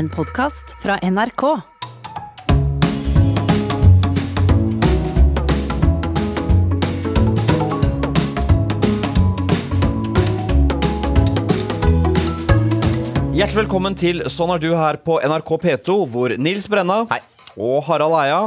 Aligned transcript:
En 0.00 0.08
podkast 0.08 0.70
fra 0.80 0.94
NRK. 1.04 1.42
Hjertelig 13.36 13.58
velkommen 13.58 13.92
til 13.92 14.24
Sånn 14.32 14.54
er 14.54 14.62
du 14.62 14.70
her 14.72 14.96
på 15.04 15.18
NRK 15.20 15.52
P2, 15.66 15.98
hvor 16.08 16.32
Nils 16.40 16.70
Brenna 16.72 17.02
og 17.60 17.84
Harald 17.90 18.16
Eia, 18.22 18.40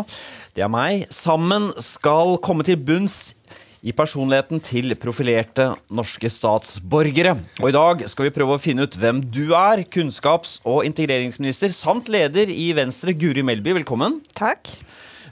det 0.58 0.66
er 0.66 0.74
meg, 0.74 1.06
sammen 1.14 1.70
skal 1.78 2.40
komme 2.42 2.66
til 2.66 2.82
bunns 2.82 3.36
i 3.84 3.92
personligheten 3.92 4.62
til 4.64 4.94
profilerte 4.96 5.70
norske 5.92 6.30
statsborgere. 6.32 7.36
Og 7.60 7.68
i 7.68 7.76
dag 7.76 8.06
skal 8.08 8.30
vi 8.30 8.34
prøve 8.36 8.56
å 8.56 8.62
finne 8.64 8.86
ut 8.88 8.96
hvem 8.96 9.20
du 9.28 9.52
er, 9.58 9.84
kunnskaps- 9.92 10.62
og 10.64 10.86
integreringsminister 10.88 11.74
samt 11.76 12.08
leder 12.12 12.48
i 12.54 12.70
Venstre, 12.78 13.12
Guri 13.12 13.44
Melby. 13.44 13.76
Velkommen. 13.82 14.22
Takk. 14.40 14.72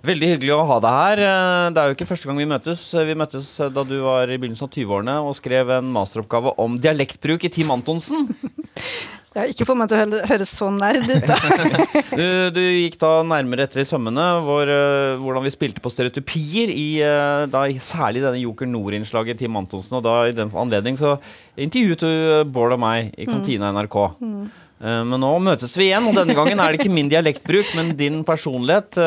Veldig 0.03 0.31
hyggelig 0.34 0.53
å 0.55 0.66
ha 0.66 0.80
deg 0.81 0.98
her. 0.98 1.20
Eh, 1.30 1.70
Det 1.72 1.77
er 1.80 1.88
jo 1.91 1.95
ikke 1.95 2.09
første 2.09 2.27
gang 2.27 2.39
vi 2.41 2.49
møtes. 2.49 2.84
Vi 3.08 3.16
møttes 3.16 3.53
eh, 3.61 3.70
da 3.70 3.84
du 3.85 3.95
var 4.02 4.27
i 4.27 4.38
begynnelsen 4.41 4.66
av 4.67 4.73
20-årene 4.73 5.16
og 5.22 5.36
skrev 5.38 5.70
en 5.77 5.91
masteroppgave 5.94 6.55
om 6.59 6.80
dialektbruk 6.81 7.45
i 7.45 7.53
Team 7.53 7.72
Antonsen. 7.72 8.27
Ja, 9.31 9.45
ikke 9.48 9.63
få 9.63 9.76
meg 9.80 9.88
til 9.88 9.95
å 9.95 10.02
hø- 10.12 10.26
høres 10.27 10.49
så 10.52 10.67
nerd 10.76 11.05
ut, 11.08 11.23
da. 11.23 11.35
Du, 12.20 12.23
du 12.52 12.59
gikk 12.59 12.98
da 12.99 13.12
nærmere 13.23 13.63
etter 13.63 13.80
i 13.80 13.85
sømmene 13.88 14.26
hvor, 14.44 14.67
uh, 14.67 15.16
hvordan 15.23 15.45
vi 15.45 15.53
spilte 15.53 15.80
på 15.84 15.91
stereotypier 15.94 16.73
i 16.73 16.88
uh, 16.99 17.45
da, 17.48 17.62
særlig 17.80 18.25
denne 18.25 18.41
Joker 18.44 18.67
Nord-innslaget 18.67 19.39
til 19.39 19.55
Antonsen. 19.55 19.95
Og 20.02 20.03
da 20.03 20.17
i 20.27 20.36
den 20.36 20.52
anledning 20.52 20.99
så 20.99 21.13
intervjuet 21.55 22.03
du 22.03 22.09
eh, 22.12 22.44
Bård 22.44 22.75
og 22.75 22.84
meg 22.84 23.13
i 23.16 23.30
kantina 23.30 23.72
i 23.72 23.77
NRK. 23.80 23.98
Eh, 24.03 25.02
Men 25.08 25.16
nå 25.23 25.31
møtes 25.48 25.77
vi 25.80 25.88
igjen, 25.88 26.11
og 26.11 26.16
denne 26.20 26.36
gangen 26.36 26.59
er 26.59 26.73
det 26.75 26.81
ikke 26.84 26.91
min 26.91 27.09
dialektbruk, 27.11 27.72
men 27.80 27.95
din 28.00 28.22
personlighet 28.27 29.00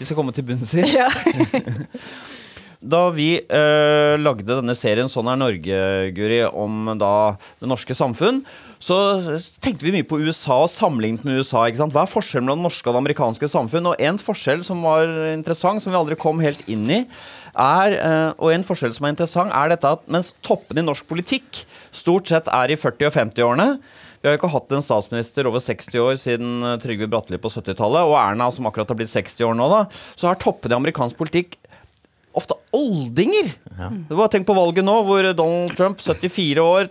vi 0.00 0.06
skal 0.08 0.18
komme 0.18 0.34
til 0.34 0.50
bunns 0.50 0.74
i. 0.80 0.82
Ja. 0.98 1.06
Da 2.84 3.06
vi 3.16 3.38
eh, 3.40 4.14
lagde 4.20 4.44
denne 4.58 4.74
serien 4.76 5.08
Sånn 5.08 5.30
er 5.32 5.38
Norge, 5.40 5.76
Guri, 6.12 6.42
om 6.44 6.90
da 7.00 7.12
det 7.62 7.70
norske 7.70 7.96
samfunn, 7.96 8.42
så 8.84 8.96
tenkte 9.64 9.86
vi 9.86 9.94
mye 9.94 10.04
på 10.04 10.18
USA 10.20 10.58
og 10.66 10.68
sammenlignet 10.68 11.24
med 11.24 11.38
USA. 11.40 11.62
ikke 11.64 11.80
sant? 11.80 11.94
Hva 11.94 12.02
er 12.04 12.10
forskjellen 12.10 12.44
mellom 12.44 12.60
det 12.60 12.68
norske 12.68 12.90
og 12.90 12.92
det 12.92 13.00
amerikanske 13.00 13.48
samfunn? 13.48 13.88
Og 13.88 14.02
en 14.10 14.20
forskjell 14.20 14.64
som 14.66 14.84
var 14.84 15.08
interessant, 15.30 15.80
som 15.80 15.94
vi 15.94 16.00
aldri 16.00 16.18
kom 16.20 16.42
helt 16.44 16.60
inn 16.68 16.84
i, 16.92 17.00
er, 17.54 17.96
eh, 17.96 18.30
og 18.36 18.52
en 18.52 18.66
forskjell 18.66 18.92
som 18.92 19.06
er 19.06 19.14
interessant, 19.14 19.54
er 19.56 19.72
dette 19.72 19.94
at 19.96 20.04
mens 20.10 20.34
toppene 20.44 20.84
i 20.84 20.88
norsk 20.88 21.08
politikk 21.08 21.64
stort 21.94 22.28
sett 22.28 22.50
er 22.52 22.74
i 22.74 22.76
40- 22.76 23.08
og 23.08 23.16
50-årene 23.16 23.70
vi 24.24 24.30
har 24.30 24.38
jo 24.38 24.38
ikke 24.38 24.54
hatt 24.54 24.70
en 24.72 24.80
statsminister 24.80 25.44
over 25.50 25.60
60 25.60 25.98
år 26.00 26.14
siden 26.16 26.52
eh, 26.64 26.78
Trygve 26.80 27.10
Bratteli 27.12 27.36
på 27.36 27.50
70-tallet, 27.52 28.06
og 28.08 28.14
Erna 28.16 28.46
som 28.56 28.64
akkurat 28.64 28.88
har 28.88 28.96
blitt 28.96 29.12
60 29.12 29.44
år 29.44 29.58
nå, 29.58 29.66
da, 29.68 29.82
så 30.16 30.30
har 30.30 30.38
toppene 30.40 30.72
i 30.72 30.78
amerikansk 30.78 31.18
politikk 31.18 31.58
ofte 32.34 32.56
oldinger. 32.74 33.52
Ja. 33.78 33.90
Bare 34.10 34.30
Tenk 34.32 34.46
på 34.48 34.56
valget 34.56 34.86
nå, 34.86 34.98
hvor 35.06 35.26
Donald 35.36 35.74
Trump, 35.78 36.02
74 36.02 36.62
år, 36.62 36.90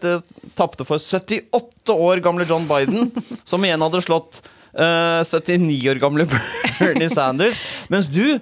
tapte 0.57 0.87
for 0.87 1.01
78 1.01 1.95
år 1.95 2.23
gamle 2.23 2.47
John 2.47 2.67
Biden, 2.69 3.11
som 3.49 3.63
igjen 3.65 3.83
hadde 3.83 4.03
slått 4.05 4.41
uh, 4.77 5.23
79 5.27 5.79
år 5.91 6.01
gamle 6.01 6.27
Bernie 6.79 7.09
Sanders. 7.11 7.61
Mens 7.93 8.07
du 8.11 8.23
er 8.35 8.39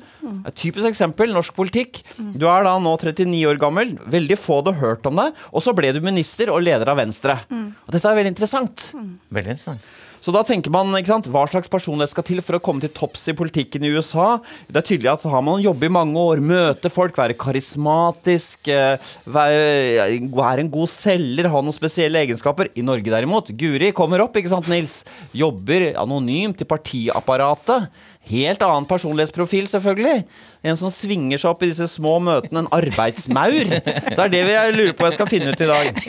et 0.48 0.58
typisk 0.58 0.88
eksempel, 0.92 1.34
norsk 1.34 1.56
politikk. 1.58 2.04
Du 2.18 2.48
er 2.50 2.68
da 2.68 2.78
nå 2.82 2.94
39 3.02 3.42
år 3.50 3.62
gammel, 3.62 3.96
veldig 4.12 4.38
få 4.40 4.62
hadde 4.62 4.78
hørt 4.82 5.10
om 5.10 5.18
deg, 5.22 5.42
og 5.52 5.66
så 5.66 5.74
ble 5.78 5.94
du 5.96 6.02
minister 6.06 6.54
og 6.54 6.64
leder 6.66 6.94
av 6.94 7.02
Venstre. 7.02 7.40
Og 7.50 7.96
dette 7.96 8.08
er 8.08 8.22
veldig 8.22 8.36
interessant. 8.36 8.92
Veldig 9.34 9.58
interessant. 9.58 9.92
Så 10.22 10.34
da 10.34 10.44
tenker 10.46 10.74
man, 10.74 10.94
ikke 10.98 11.10
sant, 11.10 11.30
Hva 11.34 11.48
slags 11.50 11.72
personlighet 11.72 12.14
skal 12.14 12.26
til 12.28 12.42
for 12.46 12.58
å 12.58 12.62
komme 12.64 12.84
til 12.84 12.94
topps 12.94 13.24
i 13.32 13.36
politikken 13.38 13.86
i 13.88 13.92
USA? 13.96 14.36
Det 14.70 14.84
er 14.84 14.88
tydelig 14.92 15.12
at 15.16 15.26
har 15.32 15.42
man 15.46 15.64
jobbet 15.64 15.90
i 15.90 15.96
mange 15.98 16.22
år, 16.22 16.44
møte 16.46 16.92
folk, 16.94 17.18
være 17.18 17.38
karismatisk, 17.42 18.70
eh, 18.70 19.12
være, 19.26 20.62
en 20.62 20.72
god 20.72 20.94
selger, 20.94 21.50
ha 21.50 21.64
noen 21.66 21.76
spesielle 21.76 22.22
egenskaper. 22.22 22.70
I 22.78 22.86
Norge 22.86 23.10
derimot, 23.10 23.50
Guri 23.58 23.92
kommer 23.98 24.22
opp, 24.22 24.38
ikke 24.38 24.54
sant, 24.54 24.70
Nils? 24.70 25.02
Jobber 25.34 25.92
anonymt 26.00 26.62
i 26.62 26.70
partiapparatet. 26.70 27.90
Helt 28.30 28.62
annen 28.62 28.86
personlighetsprofil, 28.86 29.66
selvfølgelig. 29.72 30.28
En 30.64 30.78
som 30.78 30.92
svinger 30.94 31.40
seg 31.42 31.50
opp 31.56 31.64
i 31.66 31.72
disse 31.72 31.88
små 31.90 32.20
møtene. 32.22 32.62
En 32.66 32.72
arbeidsmaur. 32.78 33.72
Så 34.14 34.18
det 34.18 34.26
er 34.28 34.34
det 34.36 34.42
vi 34.46 34.58
lurer 34.78 34.98
på 35.00 35.08
jeg 35.10 35.18
skal 35.18 35.32
finne 35.32 35.54
ut 35.56 35.64
i 35.66 35.70
dag. 35.72 36.04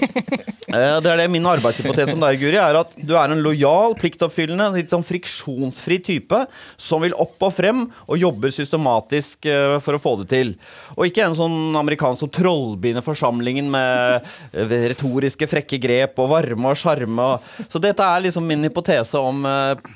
Eh, 0.72 1.00
Det 1.04 1.10
er 1.10 1.18
det 1.20 1.26
Min 1.32 1.44
arbeidshypotese 1.48 2.14
om 2.14 2.22
deg, 2.22 2.38
Guri, 2.40 2.56
er 2.56 2.76
at 2.78 2.92
du 2.96 3.10
er 3.18 3.32
en 3.32 3.42
lojal, 3.44 3.92
pliktoppfyllende, 3.98 4.70
litt 4.76 4.92
sånn 4.92 5.04
friksjonsfri 5.04 5.98
type 6.04 6.38
som 6.80 7.02
vil 7.04 7.12
opp 7.20 7.44
og 7.44 7.52
frem 7.52 7.82
og 8.06 8.16
jobber 8.20 8.52
systematisk 8.54 9.48
eh, 9.52 9.74
for 9.84 9.98
å 9.98 10.00
få 10.00 10.14
det 10.22 10.28
til. 10.32 10.54
Og 10.96 11.08
ikke 11.10 11.26
en 11.26 11.36
sånn 11.36 11.56
amerikansk 11.76 12.22
som 12.24 12.32
trollbinder 12.32 13.04
forsamlingen 13.04 13.68
med 13.72 14.28
eh, 14.54 14.76
retoriske, 14.94 15.48
frekke 15.50 15.80
grep 15.82 16.20
og 16.24 16.30
varme 16.32 16.72
og 16.72 16.80
sjarme. 16.80 17.28
Så 17.72 17.80
dette 17.82 18.04
er 18.08 18.24
liksom 18.28 18.46
min 18.48 18.64
hypotese 18.68 19.20
om 19.20 19.44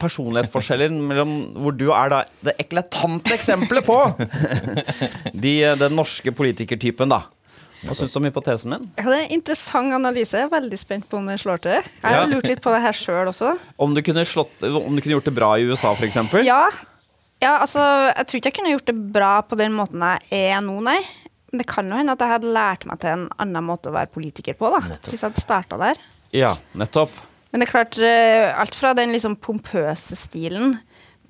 personlighetsforskjeller 0.01 0.93
mellom 0.93 1.33
hvor 1.61 1.77
du 1.77 1.87
er 1.93 2.13
da 2.13 2.21
det 2.45 2.57
eklatante 2.67 3.33
eksempelet 3.37 3.87
på 3.87 3.97
de, 5.47 5.55
den 5.81 5.97
norske 5.99 6.33
politikertypen, 6.37 7.11
da. 7.13 7.23
Hva 7.87 7.95
syns 7.95 8.15
du 8.15 8.19
om 8.19 8.25
hypotesen 8.27 8.73
min? 8.73 8.87
Ja, 8.97 9.05
det 9.05 9.17
er 9.19 9.25
en 9.27 9.35
interessant 9.37 9.93
analyse. 9.95 10.35
Jeg 10.39 10.49
er 10.49 10.53
veldig 10.55 10.79
spent 10.81 11.05
på 11.11 11.19
om 11.21 11.27
det 11.29 11.37
slår 11.43 11.61
til. 11.63 11.77
Jeg 11.77 12.03
har 12.07 12.23
Ja. 12.25 12.25
lurt 12.31 12.49
litt 12.49 12.63
på 12.65 12.73
det 12.73 12.81
her 12.83 12.97
sjøl 12.97 13.29
også. 13.31 13.53
Om 13.85 13.95
du, 13.95 14.01
kunne 14.03 14.25
slått, 14.27 14.65
om 14.65 14.97
du 14.97 15.03
kunne 15.05 15.19
gjort 15.19 15.29
det 15.29 15.35
bra 15.37 15.51
i 15.61 15.67
USA, 15.69 15.93
f.eks.? 15.95 16.17
Ja, 16.47 16.63
ja, 17.43 17.59
altså 17.61 17.83
Jeg 18.17 18.27
tror 18.27 18.39
ikke 18.41 18.49
jeg 18.51 18.57
kunne 18.59 18.73
gjort 18.73 18.89
det 18.89 18.97
bra 19.13 19.33
på 19.45 19.59
den 19.61 19.75
måten 19.77 20.01
jeg 20.01 20.49
er 20.57 20.65
nå, 20.65 20.79
nei. 20.83 20.99
Men 21.53 21.61
det 21.63 21.67
kan 21.71 21.87
jo 21.93 21.99
hende 22.01 22.17
at 22.17 22.25
jeg 22.25 22.33
hadde 22.33 22.55
lært 22.57 22.87
meg 22.89 22.99
til 23.05 23.13
en 23.13 23.27
annen 23.39 23.65
måte 23.69 23.93
å 23.93 23.95
være 23.95 24.11
politiker 24.11 24.57
på, 24.59 24.73
da. 24.73 24.81
Hvis 25.05 25.21
jeg 25.21 25.29
hadde 25.29 25.45
starta 25.45 25.79
der. 25.79 26.01
Ja, 26.35 26.55
nettopp. 26.75 27.13
Men 27.53 27.63
det 27.63 27.69
er 27.69 27.71
klart, 27.77 27.99
eh, 28.03 28.49
alt 28.59 28.75
fra 28.75 28.91
den 28.99 29.13
liksom 29.15 29.37
pompøse 29.39 30.17
stilen 30.19 30.79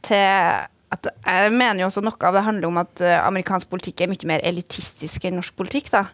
til 0.07 0.65
at 0.95 1.09
Jeg 1.27 1.51
mener 1.51 1.83
jo 1.83 1.89
også 1.89 2.03
noe 2.05 2.29
av 2.29 2.37
det 2.37 2.45
handler 2.47 2.69
om 2.69 2.79
at 2.79 3.03
eh, 3.03 3.19
amerikansk 3.19 3.71
politikk 3.73 4.05
er 4.05 4.11
mye 4.13 4.29
mer 4.31 4.45
elitistisk 4.47 5.25
enn 5.27 5.39
norsk 5.41 5.57
politikk. 5.59 5.91
da. 5.91 6.05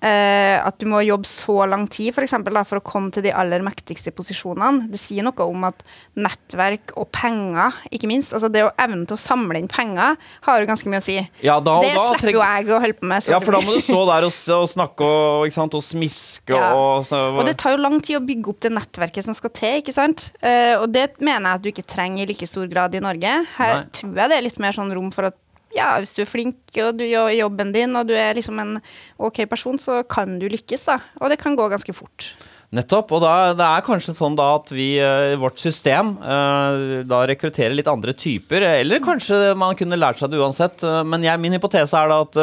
Eh, 0.00 0.56
at 0.60 0.76
du 0.80 0.86
må 0.90 1.00
jobbe 1.04 1.28
så 1.28 1.64
lang 1.68 1.86
tid 1.92 2.12
for, 2.14 2.26
eksempel, 2.26 2.54
da, 2.56 2.64
for 2.68 2.80
å 2.80 2.84
komme 2.84 3.12
til 3.14 3.24
de 3.26 3.32
aller 3.32 3.62
mektigste 3.64 4.12
posisjonene. 4.16 4.90
Det 4.92 5.00
sier 5.00 5.24
noe 5.26 5.46
om 5.46 5.64
at 5.68 5.82
nettverk 6.18 6.92
og 7.00 7.08
penger, 7.14 7.76
ikke 7.94 8.10
minst, 8.10 8.34
altså 8.36 8.50
det 8.52 8.64
å 8.66 8.72
evne 8.82 9.06
til 9.08 9.16
å 9.16 9.20
samle 9.20 9.60
inn 9.60 9.70
penger, 9.72 10.16
har 10.46 10.60
jo 10.62 10.68
ganske 10.68 10.90
mye 10.92 11.00
å 11.00 11.06
si. 11.06 11.16
Ja, 11.44 11.58
da, 11.64 11.78
det 11.84 11.94
da 11.96 12.06
slipper 12.12 12.34
jo 12.36 12.42
jeg 12.44 12.70
å 12.72 12.80
holde 12.82 12.98
på 13.00 13.10
med. 13.10 13.28
Ja, 13.30 13.40
for 13.42 13.56
da 13.56 13.62
må 13.64 13.76
du 13.76 13.82
stå 13.84 14.02
der 14.10 14.28
og, 14.28 14.36
og 14.58 14.68
snakke 14.72 15.10
og, 15.10 15.48
sant, 15.56 15.78
og 15.78 15.84
smiske 15.86 16.54
Ja. 16.56 16.72
og 16.76 17.06
så, 17.08 17.22
Og 17.36 17.44
det 17.48 17.56
tar 17.60 17.76
jo 17.76 17.82
lang 17.82 17.98
tid 18.04 18.20
å 18.20 18.24
bygge 18.26 18.52
opp 18.52 18.60
det 18.66 18.72
nettverket 18.76 19.26
som 19.26 19.36
skal 19.36 19.54
til, 19.56 19.80
ikke 19.82 19.94
sant? 19.96 20.30
Eh, 20.42 20.74
og 20.78 20.90
det 20.94 21.08
mener 21.20 21.50
jeg 21.50 21.60
at 21.60 21.64
du 21.64 21.72
ikke 21.72 21.88
trenger 21.96 22.24
i 22.24 22.30
like 22.30 22.48
stor 22.48 22.68
grad 22.70 22.94
i 22.96 23.02
Norge. 23.04 23.34
Her 23.56 23.74
Nei. 23.80 23.88
tror 23.96 24.14
jeg 24.20 24.32
det 24.32 24.38
er 24.38 24.46
litt 24.46 24.62
mer 24.62 24.76
sånn 24.76 24.92
rom 24.96 25.10
for 25.14 25.30
at 25.30 25.38
ja, 25.76 25.92
hvis 26.00 26.16
du 26.16 26.22
er 26.24 26.30
flink 26.30 26.78
og 26.82 26.98
du 26.98 27.04
gjør 27.06 27.30
jobben 27.36 27.72
din, 27.74 27.96
og 27.98 28.08
du 28.08 28.14
er 28.16 28.36
liksom 28.36 28.60
en 28.62 28.76
ok 29.20 29.44
person, 29.50 29.78
så 29.80 30.02
kan 30.08 30.38
du 30.40 30.48
lykkes, 30.50 30.88
da. 30.88 30.98
Og 31.20 31.32
det 31.32 31.40
kan 31.42 31.56
gå 31.58 31.68
ganske 31.72 31.94
fort. 31.96 32.32
Nettopp. 32.74 33.12
Og 33.14 33.20
da, 33.22 33.32
det 33.56 33.62
er 33.66 33.84
kanskje 33.86 34.14
sånn 34.16 34.34
da 34.36 34.48
at 34.56 34.72
vi 34.74 34.96
eh, 34.98 35.36
vårt 35.38 35.60
system 35.62 36.16
eh, 36.18 37.04
da 37.06 37.20
rekrutterer 37.30 37.76
litt 37.78 37.86
andre 37.88 38.12
typer. 38.18 38.64
Eller 38.82 38.98
kanskje 39.04 39.52
man 39.58 39.76
kunne 39.78 39.98
lært 40.00 40.18
seg 40.18 40.32
det 40.32 40.40
uansett. 40.42 40.82
eh, 40.82 41.02
Men 41.06 41.22
jeg, 41.24 41.38
min 41.40 41.54
hypotese 41.54 41.94
er 42.00 42.10
da 42.10 42.18
at 42.26 42.34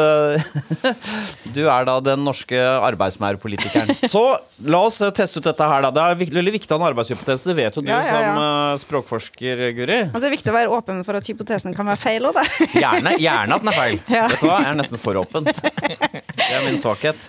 du 1.54 1.60
er 1.68 1.84
da 1.86 1.98
den 2.02 2.24
norske 2.24 2.56
arbeidsmaurpolitikeren. 2.58 3.92
Så 4.14 4.22
la 4.64 4.80
oss 4.88 5.02
teste 5.14 5.42
ut 5.42 5.46
dette 5.50 5.68
her, 5.68 5.84
da. 5.84 5.92
Det 5.94 6.06
er 6.06 6.34
veldig 6.40 6.54
viktig 6.56 6.72
å 6.72 6.78
ha 6.78 6.82
en 6.82 6.88
arbeidshypotese. 6.94 7.50
Det 7.52 7.56
vet 7.60 7.76
jo 7.78 7.84
du 7.84 7.92
Ja, 7.92 8.00
ja, 8.08 8.18
ja. 8.24 8.32
som 8.32 8.82
språkforsker, 8.86 9.64
Guri. 9.76 10.00
Altså, 10.08 10.24
det 10.24 10.30
er 10.32 10.36
viktig 10.38 10.52
å 10.54 10.56
være 10.56 10.72
åpen 10.80 11.04
for 11.06 11.20
at 11.20 11.28
hypotesen 11.30 11.76
kan 11.76 11.86
være 11.92 12.00
feil 12.00 12.30
òg, 12.30 12.40
da. 12.40 12.46
Gjerne, 12.84 13.14
gjerne 13.20 13.58
at 13.60 13.64
den 13.66 13.72
er 13.74 13.78
feil. 13.78 14.00
Ja. 14.08 14.24
Vet 14.32 14.40
du 14.40 14.48
hva, 14.48 14.58
jeg 14.64 14.72
er 14.72 14.80
nesten 14.80 15.02
for 15.04 15.20
åpen. 15.20 15.46
Det 15.52 16.48
er 16.48 16.64
min 16.66 16.80
svakhet. 16.80 17.28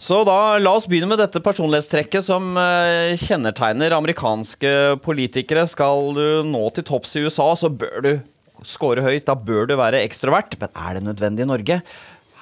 Så 0.00 0.22
da, 0.28 0.38
la 0.62 0.72
oss 0.78 0.86
begynne 0.90 1.10
med 1.10 1.20
dette 1.20 1.42
personlighetstrekket 1.44 2.03
som 2.24 2.56
eh, 2.60 3.16
kjennetegner 3.16 3.94
amerikanske 3.96 5.00
politikere. 5.04 5.66
Skal 5.70 6.12
du 6.16 6.26
nå 6.44 6.62
til 6.74 6.84
topps 6.84 7.16
i 7.16 7.24
USA, 7.24 7.46
så 7.56 7.70
bør 7.72 8.02
du 8.04 8.10
score 8.64 9.02
høyt. 9.04 9.24
Da 9.26 9.34
bør 9.34 9.68
du 9.70 9.76
være 9.80 10.02
ekstrovert. 10.04 10.58
Men 10.60 10.68
er 10.74 10.94
det 10.98 11.04
nødvendig 11.06 11.44
i 11.46 11.48
Norge? 11.48 11.80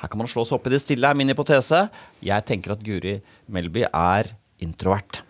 Her 0.03 0.11
kan 0.11 0.19
man 0.19 0.31
slå 0.31 0.45
seg 0.45 0.59
opp 0.59 0.67
i 0.67 0.75
det 0.75 0.83
stille, 0.83 1.07
er 1.07 1.15
min 1.15 1.31
hypotese. 1.31 1.87
Jeg 2.25 2.47
tenker 2.49 2.75
at 2.75 2.83
Guri 2.83 3.21
Melby 3.47 3.87
er 3.87 4.33
introvert. 4.63 5.23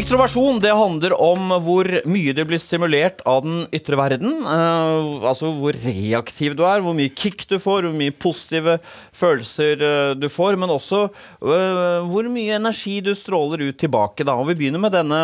Ekstroversjon 0.00 0.62
det 0.64 0.70
handler 0.72 1.12
om 1.20 1.50
hvor 1.60 1.84
mye 2.08 2.32
du 2.32 2.38
blir 2.48 2.60
stimulert 2.62 3.18
av 3.28 3.42
den 3.44 3.66
ytre 3.76 3.98
verden. 4.00 4.38
Uh, 4.46 5.20
altså 5.28 5.50
hvor 5.58 5.76
reaktiv 5.76 6.54
du 6.56 6.62
er, 6.64 6.80
hvor 6.80 6.96
mye 6.96 7.12
kick 7.12 7.44
du 7.50 7.58
får, 7.60 7.84
hvor 7.84 7.98
mye 7.98 8.14
positive 8.16 8.78
følelser 9.12 9.84
uh, 9.84 10.12
du 10.16 10.24
får. 10.32 10.56
Men 10.56 10.72
også 10.72 11.02
uh, 11.10 12.06
hvor 12.08 12.30
mye 12.32 12.56
energi 12.56 12.94
du 13.04 13.12
stråler 13.12 13.66
ut 13.66 13.80
tilbake. 13.82 14.24
Da. 14.24 14.38
Og 14.40 14.48
Vi 14.48 14.56
begynner 14.62 14.80
med 14.80 14.96
denne 14.96 15.20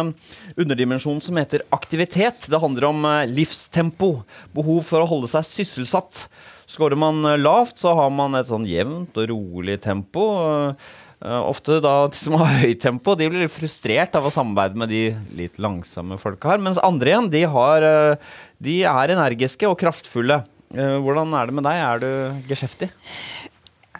underdimensjonen 0.58 1.24
som 1.24 1.40
heter 1.40 1.64
aktivitet. 1.72 2.44
Det 2.44 2.60
handler 2.60 2.90
om 2.90 3.08
livstempo. 3.32 4.12
Behov 4.52 4.84
for 4.90 5.00
å 5.00 5.08
holde 5.08 5.32
seg 5.32 5.48
sysselsatt. 5.54 6.26
Skårer 6.68 6.98
man 6.98 7.22
lavt, 7.40 7.78
så 7.78 7.94
har 7.94 8.12
man 8.12 8.34
et 8.34 8.48
sånn 8.50 8.68
jevnt 8.68 9.16
og 9.16 9.28
rolig 9.30 9.78
tempo. 9.84 10.24
Eh, 10.42 10.94
ofte 11.24 11.78
da 11.80 11.94
de 12.12 12.18
som 12.18 12.36
har 12.36 12.58
høyt 12.60 12.82
tempo, 12.82 13.14
de 13.16 13.28
blir 13.30 13.46
litt 13.46 13.54
frustrert 13.54 14.16
av 14.18 14.26
å 14.28 14.32
samarbeide 14.32 14.76
med 14.76 14.90
de 14.92 15.00
litt 15.38 15.56
langsomme 15.62 16.18
folka 16.20 16.52
her. 16.52 16.60
Mens 16.62 16.80
andre 16.84 17.14
igjen, 17.14 17.30
de, 17.32 17.42
har, 17.48 17.86
eh, 17.86 18.34
de 18.62 18.82
er 18.84 19.14
energiske 19.14 19.68
og 19.68 19.78
kraftfulle. 19.80 20.42
Eh, 20.76 20.98
Hvordan 21.00 21.32
er 21.38 21.48
det 21.48 21.56
med 21.56 21.64
deg? 21.64 21.80
Er 21.80 22.02
du 22.04 22.52
geskjeftig? 22.52 22.90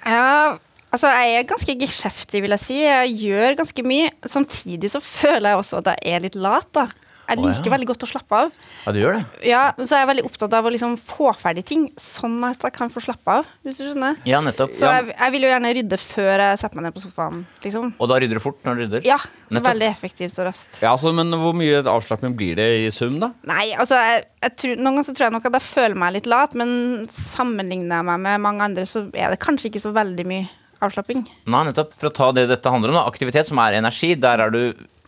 Ja, 0.05 0.59
altså 0.93 1.09
jeg 1.15 1.39
er 1.41 1.49
ganske 1.49 1.79
geskjeftig, 1.81 2.43
vil 2.45 2.55
jeg 2.55 2.65
si. 2.67 2.79
Jeg 2.85 3.17
gjør 3.25 3.59
ganske 3.63 3.87
mye. 3.87 4.13
Samtidig 4.29 4.93
så 4.93 5.01
føler 5.03 5.55
jeg 5.55 5.63
også 5.63 5.81
at 5.81 5.95
jeg 5.97 6.19
er 6.19 6.27
litt 6.29 6.37
lat, 6.39 6.69
da. 6.77 6.87
Jeg 7.26 7.40
ja. 7.40 7.50
liker 7.50 7.73
veldig 7.75 7.88
godt 7.90 8.05
å 8.06 8.08
slappe 8.08 8.40
av. 8.44 8.58
Ja, 8.84 8.93
du 8.94 8.99
gjør 9.00 9.17
det? 9.17 9.23
Ja, 9.49 9.62
men 9.76 9.88
så 9.88 9.96
er 9.96 10.05
jeg 10.05 10.11
veldig 10.12 10.25
opptatt 10.28 10.56
av 10.58 10.69
å 10.69 10.73
liksom 10.73 10.96
få 11.00 11.32
ferdig 11.38 11.64
ting, 11.67 11.87
sånn 12.00 12.37
at 12.46 12.62
jeg 12.67 12.75
kan 12.76 12.93
få 12.93 13.02
slappe 13.02 13.38
av, 13.40 13.49
hvis 13.67 13.81
du 13.81 13.84
skjønner. 13.88 14.20
Ja, 14.28 14.40
nettopp. 14.44 14.75
Så 14.78 14.90
jeg, 14.90 15.08
jeg 15.12 15.34
vil 15.34 15.46
jo 15.46 15.50
gjerne 15.50 15.73
rydde 15.78 15.99
før 16.02 16.44
jeg 16.44 16.61
setter 16.62 16.78
meg 16.78 16.87
ned 16.87 16.96
på 16.96 17.02
sofaen, 17.02 17.43
liksom. 17.64 17.93
Og 17.99 18.11
da 18.12 18.20
rydder 18.23 18.38
du 18.38 18.44
fort 18.44 18.61
når 18.67 18.78
du 18.78 18.84
rydder? 18.84 19.06
Ja, 19.08 19.19
Nettopp. 19.49 19.70
veldig 19.73 19.88
effektivt 19.88 20.38
og 20.43 20.49
raskt. 20.50 20.78
Ja, 20.82 20.93
altså, 20.94 21.12
Men 21.17 21.34
hvor 21.40 21.56
mye 21.56 21.82
avslapping 21.82 22.37
blir 22.38 22.58
det 22.61 22.69
i 22.84 22.90
sum, 22.94 23.19
da? 23.23 23.32
Nei, 23.49 23.70
altså 23.75 23.99
jeg, 24.00 24.26
jeg 24.46 24.55
tror, 24.61 24.76
Noen 24.76 24.96
ganger 24.96 25.08
så 25.08 25.17
tror 25.17 25.26
jeg 25.26 25.34
nok 25.37 25.49
at 25.50 25.58
jeg 25.58 25.67
føler 25.67 25.99
meg 26.02 26.14
litt 26.17 26.31
lat, 26.31 26.55
men 26.58 26.70
sammenligner 27.12 27.99
jeg 27.99 28.08
meg 28.11 28.22
med 28.29 28.44
mange 28.44 28.70
andre, 28.70 28.87
så 28.88 29.06
er 29.12 29.34
det 29.34 29.43
kanskje 29.43 29.72
ikke 29.72 29.82
så 29.82 29.93
veldig 29.96 30.26
mye 30.29 30.46
avslapping. 30.84 31.25
Nei, 31.49 31.64
nettopp. 31.69 31.94
For 32.00 32.11
å 32.11 32.14
ta 32.14 32.31
det 32.37 32.46
dette 32.50 32.72
handler 32.72 32.93
om, 32.93 33.00
da. 33.00 33.06
aktivitet 33.08 33.49
som 33.49 33.61
er 33.62 33.79
energi, 33.79 34.14
der 34.20 34.44
er 34.44 34.52
du 34.55 34.62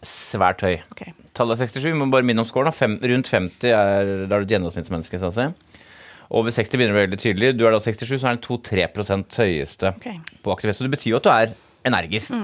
svært 0.04 0.62
høy. 0.64 0.78
Ok. 0.92 1.08
Tallet 1.38 1.54
er 1.54 1.68
67, 1.68 1.84
vi 1.86 1.98
må 1.98 2.08
bare 2.10 2.26
minne 2.26 2.42
om 2.42 2.48
scoren. 2.48 2.74
Fem, 2.74 2.96
rundt 2.98 3.30
50 3.30 3.70
er 3.70 4.08
da 4.26 4.38
er 4.38 4.42
du 4.42 4.48
et 4.48 4.54
gjennomsnittsmenneske. 4.56 5.20
Si. 5.22 5.46
Over 6.28 6.52
60 6.52 6.74
begynner 6.74 6.96
det 6.96 7.04
veldig 7.06 7.20
tydelig. 7.22 7.52
Du 7.56 7.64
er 7.64 7.76
da 7.76 7.80
67, 7.80 8.16
så 8.18 8.32
er 8.32 8.36
den 8.36 8.42
2-3 8.44 9.38
høyeste 9.38 9.92
okay. 9.94 10.18
på 10.42 10.52
aktivitet. 10.52 10.80
Så 10.80 10.88
det 10.88 10.96
betyr 10.96 11.12
jo 11.14 11.20
at 11.20 11.28
du 11.28 11.30
er 11.32 11.54
energisk. 11.88 12.34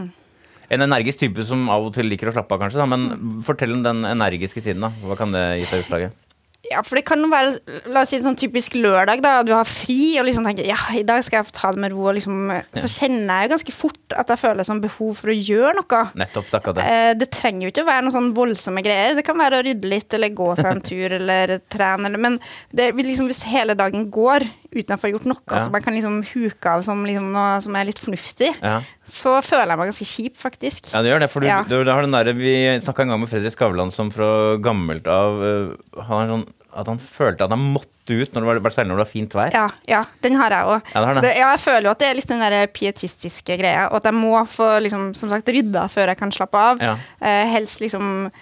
En 0.73 0.87
energisk 0.87 1.21
type 1.27 1.45
som 1.45 1.67
av 1.69 1.91
og 1.91 1.93
til 1.97 2.09
liker 2.09 2.31
å 2.31 2.37
slappe 2.37 2.55
av, 2.55 2.63
kanskje. 2.63 2.81
Da. 2.81 2.89
Men 2.89 3.43
fortell 3.45 3.75
om 3.77 3.83
den 3.85 4.07
energiske 4.09 4.63
siden. 4.65 4.87
da. 4.87 4.95
Hva 5.05 5.19
kan 5.21 5.35
det 5.35 5.45
gi 5.61 5.69
seg 5.73 5.85
utslaget? 5.85 6.24
Ja, 6.71 6.81
for 6.85 6.97
det 6.97 7.05
kan 7.09 7.21
jo 7.21 7.29
være 7.29 7.59
La 7.93 8.03
oss 8.05 8.13
si 8.15 8.21
sånn 8.25 8.39
typisk 8.41 8.77
lørdag, 8.79 9.21
da. 9.25 9.35
Du 9.45 9.53
har 9.53 9.67
fri 9.69 10.15
og 10.21 10.25
liksom 10.29 10.47
tenker 10.49 10.67
ja, 10.69 10.79
i 10.97 11.05
dag 11.07 11.21
skal 11.27 11.43
jeg 11.43 11.55
ta 11.57 11.73
det 11.75 11.83
med 11.85 11.93
ro. 11.93 12.07
Og 12.09 12.17
liksom, 12.17 12.51
Så 12.81 12.91
kjenner 12.91 13.43
jeg 13.43 13.49
jo 13.49 13.55
ganske 13.55 13.75
fort 13.77 14.17
at 14.17 14.33
jeg 14.33 14.41
føler 14.41 14.67
sånn 14.67 14.83
behov 14.85 15.13
for 15.21 15.33
å 15.33 15.37
gjøre 15.37 15.77
noe. 15.81 16.03
Nettopp, 16.25 16.49
takk 16.53 16.71
det. 16.79 16.87
Eh, 16.89 17.11
det 17.21 17.31
trenger 17.35 17.67
jo 17.67 17.75
ikke 17.75 17.85
å 17.85 17.91
være 17.91 18.07
noen 18.07 18.17
sånn 18.17 18.33
voldsomme 18.37 18.85
greier. 18.87 19.19
Det 19.19 19.27
kan 19.27 19.39
være 19.41 19.61
å 19.61 19.67
rydde 19.67 19.93
litt, 19.93 20.17
eller 20.17 20.35
gå 20.37 20.51
seg 20.61 20.71
en 20.73 20.85
tur, 20.91 21.17
eller 21.21 21.57
trene, 21.73 22.09
eller 22.09 22.25
Men 22.29 22.41
det 22.73 22.93
liksom, 22.97 23.29
hvis 23.31 23.45
hele 23.51 23.77
dagen 23.79 24.09
går 24.15 24.47
uten 24.75 24.97
å 24.97 25.01
få 25.01 25.11
gjort 25.13 25.27
noe, 25.31 25.41
Ja. 25.51 25.59
så 25.65 25.71
man 25.71 25.81
kan 25.85 25.95
liksom 25.95 26.23
huke 26.35 26.67
av 26.67 26.83
som 26.83 27.05
liksom 27.07 27.31
noe 27.33 27.61
som 27.63 27.77
er 27.77 27.85
litt 27.85 27.99
fornuftig, 28.03 28.55
Ja. 28.63 28.81
så 29.07 29.39
føler 29.43 29.69
jeg 29.75 29.79
meg 29.79 29.93
ganske 29.93 30.11
kjip, 30.11 30.37
faktisk. 30.37 30.93
Ja, 30.95 31.03
det 31.03 31.13
gjør 31.13 31.21
det. 31.21 31.31
For 31.31 31.41
du, 31.41 31.47
Ja. 31.47 31.63
du, 31.63 31.85
du 31.85 31.91
har 31.93 32.03
den 32.03 32.11
der, 32.13 32.33
Vi 32.35 32.81
snakka 32.83 33.03
en 33.03 33.09
gang 33.15 33.21
med 33.21 33.29
Fredrik 33.31 33.53
Skavlan 33.55 33.91
som 33.93 34.11
fra 34.11 34.57
gammelt 34.59 35.07
av 35.07 35.41
uh, 35.41 36.03
han 36.03 36.29
sånn, 36.29 36.47
At 36.77 36.89
han 36.89 36.99
følte 36.99 37.45
at 37.45 37.51
han 37.55 37.61
måtte 37.73 38.11
ut 38.11 38.33
når 38.35 38.57
det 38.59 38.63
var, 38.65 38.71
særlig 38.75 38.89
når 38.91 38.97
det 38.99 39.05
var 39.05 39.13
fint 39.13 39.31
vær. 39.39 39.53
Ja, 39.55 39.69
ja, 39.87 40.01
den 40.23 40.35
har 40.35 40.51
jeg 40.51 40.65
òg. 40.67 40.89
Ja. 40.93 41.03
Ja, 41.23 41.51
jeg 41.55 41.61
føler 41.63 41.83
jo 41.87 41.91
at 41.93 42.01
det 42.01 42.09
er 42.09 42.15
litt 42.19 42.27
den 42.27 42.41
der 42.43 42.67
pietistiske 42.67 43.57
greia, 43.61 43.85
og 43.93 44.01
at 44.01 44.09
jeg 44.11 44.15
må 44.19 44.33
få 44.45 44.83
liksom, 44.83 45.15
som 45.15 45.31
sagt, 45.31 45.47
rydda 45.47 45.85
før 45.89 46.11
jeg 46.11 46.19
kan 46.19 46.33
slappe 46.35 46.59
av. 46.59 46.83
Ja. 46.83 46.97
Uh, 47.23 47.47
helst 47.53 47.79
liksom 47.79 48.33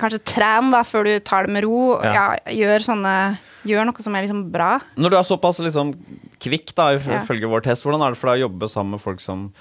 kanskje 0.00 0.22
tren 0.24 0.70
da, 0.72 0.82
før 0.86 1.04
du 1.08 1.12
tar 1.20 1.46
det 1.46 1.54
med 1.56 1.64
ro. 1.66 1.98
Ja. 2.02 2.12
Ja. 2.14 2.26
gjør 2.62 2.88
sånne 2.90 3.16
Gjør 3.62 3.86
noe 3.86 4.02
som 4.02 4.16
er 4.18 4.24
liksom 4.24 4.40
bra. 4.50 4.72
Når 4.98 5.12
du 5.12 5.16
er 5.20 5.22
såpass 5.22 5.60
liksom 5.62 5.92
kvikk, 6.42 6.72
da, 6.74 6.88
Ja. 6.98 7.20
vår 7.22 7.62
test, 7.62 7.84
hvordan 7.84 8.02
er 8.02 8.10
det 8.10 8.18
for 8.18 8.32
deg 8.32 8.42
å 8.42 8.48
jobbe 8.48 8.68
sammen 8.68 8.96
med 8.96 9.00
folk 9.00 9.20
som 9.20 9.52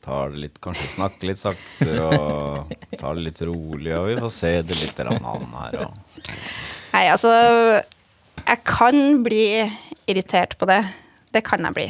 tar 0.00 0.30
det 0.30 0.38
litt, 0.38 0.60
kanskje 0.64 0.88
snakker 0.96 1.28
litt 1.28 1.42
sakte 1.42 1.98
og 2.08 2.72
tar 2.96 3.14
det 3.18 3.24
litt 3.26 3.42
rolig, 3.44 3.92
og 3.98 4.06
vi 4.08 4.16
får 4.16 4.32
se 4.32 4.52
det 4.62 4.78
litt 4.80 5.00
an 5.04 5.20
her 5.52 5.76
og 5.84 5.92
Nei, 6.94 7.04
altså 7.12 7.30
Jeg 8.46 8.64
kan 8.64 9.22
bli 9.22 9.44
irritert 10.08 10.56
på 10.58 10.66
det. 10.66 10.80
Det 11.30 11.44
kan 11.44 11.62
jeg 11.62 11.74
bli. 11.76 11.86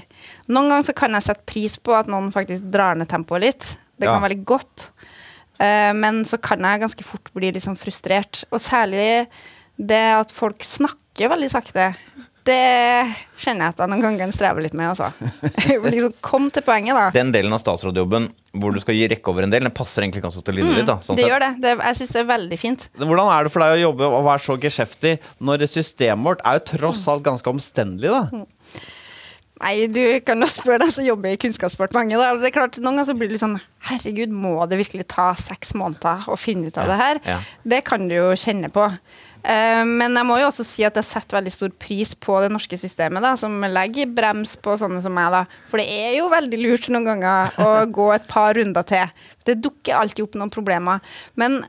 Noen 0.50 0.68
ganger 0.68 0.88
så 0.90 0.94
kan 0.98 1.14
jeg 1.16 1.22
sette 1.22 1.46
pris 1.46 1.78
på 1.78 1.94
at 1.96 2.10
noen 2.10 2.32
faktisk 2.34 2.66
drar 2.74 2.98
ned 2.98 3.08
tempoet 3.08 3.40
litt. 3.40 3.76
Det 3.96 4.08
kan 4.08 4.20
være 4.20 4.34
litt 4.34 4.44
godt. 4.44 4.90
Eh, 5.60 5.92
men 5.96 6.22
så 6.28 6.40
kan 6.40 6.64
jeg 6.64 6.84
ganske 6.86 7.06
fort 7.06 7.30
bli 7.36 7.52
litt 7.52 7.66
sånn 7.66 7.78
frustrert. 7.78 8.44
Og 8.50 8.62
særlig 8.64 9.26
det 9.80 10.04
at 10.16 10.32
folk 10.34 10.64
snakker 10.66 11.32
veldig 11.32 11.50
sakte. 11.52 11.90
Det 12.48 12.56
kjenner 13.36 13.66
jeg 13.68 13.74
at 13.74 13.80
jeg 13.82 13.90
noen 13.92 14.02
ganger 14.02 14.30
strever 14.32 14.64
litt 14.64 14.74
med, 14.76 14.88
altså. 14.94 15.10
liksom, 15.92 16.14
kom 16.24 16.48
til 16.52 16.64
poenget, 16.64 16.96
da. 16.96 17.10
Den 17.14 17.32
delen 17.34 17.52
av 17.52 17.60
statsrådjobben 17.60 18.30
hvor 18.60 18.72
du 18.74 18.80
skal 18.82 18.96
gi 18.96 19.04
rekke 19.12 19.30
over 19.30 19.44
en 19.46 19.52
del, 19.52 19.62
den 19.62 19.74
passer 19.76 20.02
egentlig 20.02 20.24
ganske 20.24 20.40
til 20.42 20.56
til 20.58 20.66
mm, 20.66 20.72
ditt. 20.80 20.88
da, 20.88 20.96
sånn 21.04 21.14
Mm, 21.14 21.20
det 21.20 21.22
sett. 21.22 21.30
gjør 21.30 21.42
det. 21.44 21.50
det 21.62 21.74
jeg 21.76 21.98
syns 22.00 22.14
det 22.16 22.20
er 22.22 22.30
veldig 22.32 22.58
fint. 22.58 22.86
Hvordan 22.98 23.28
er 23.30 23.44
det 23.46 23.52
for 23.54 23.62
deg 23.62 23.74
å 23.76 23.82
jobbe 23.84 24.08
og 24.08 24.24
være 24.26 24.44
så 24.46 24.56
geskjeftig 24.64 25.12
når 25.46 25.66
systemet 25.70 26.26
vårt 26.26 26.42
er 26.48 26.58
jo 26.58 26.64
tross 26.72 27.04
alt 27.12 27.22
ganske 27.28 27.52
omstendelig, 27.52 28.10
da? 28.10 28.42
Nei, 29.60 29.86
du 29.92 30.00
kan 30.24 30.40
jo 30.40 30.46
spørre 30.48 30.80
deg 30.86 30.92
som 30.94 31.04
jobber 31.04 31.34
i 31.34 31.38
Kunnskapsdepartementet. 31.40 32.16
da. 32.16 32.30
Det 32.40 32.48
er 32.48 32.54
klart, 32.54 32.78
Noen 32.80 32.96
ganger 32.96 33.10
så 33.10 33.16
blir 33.18 33.28
det 33.28 33.36
litt 33.36 33.42
sånn 33.44 33.58
Herregud, 33.90 34.32
må 34.32 34.54
det 34.68 34.78
virkelig 34.80 35.04
ta 35.12 35.30
seks 35.36 35.74
måneder 35.76 36.24
å 36.32 36.36
finne 36.40 36.68
ut 36.70 36.78
av 36.80 36.88
det 36.88 36.96
her? 37.00 37.20
ja. 37.28 37.38
Det 37.64 37.82
kan 37.84 38.06
du 38.08 38.14
jo 38.14 38.30
kjenne 38.40 38.70
på. 38.72 38.86
Eh, 39.40 39.82
men 39.88 40.16
jeg 40.16 40.28
må 40.28 40.36
jo 40.40 40.48
også 40.50 40.64
si 40.68 40.84
at 40.84 40.96
jeg 40.96 41.08
setter 41.08 41.38
veldig 41.38 41.52
stor 41.52 41.72
pris 41.80 42.12
på 42.14 42.38
det 42.44 42.50
norske 42.52 42.76
systemet, 42.80 43.24
da, 43.24 43.34
som 43.40 43.54
legger 43.72 44.08
brems 44.12 44.56
på 44.60 44.76
sånne 44.80 45.00
som 45.04 45.12
meg. 45.16 45.30
da. 45.32 45.44
For 45.68 45.80
det 45.80 45.88
er 45.88 46.16
jo 46.18 46.28
veldig 46.32 46.60
lurt 46.60 46.88
noen 46.92 47.08
ganger 47.08 47.60
å 47.60 47.70
gå 48.00 48.08
et 48.16 48.28
par 48.28 48.56
runder 48.56 48.84
til. 48.88 49.12
Det 49.48 49.58
dukker 49.64 49.96
alltid 49.96 50.24
opp 50.28 50.40
noen 50.40 50.52
problemer. 50.52 51.00
Men 51.40 51.60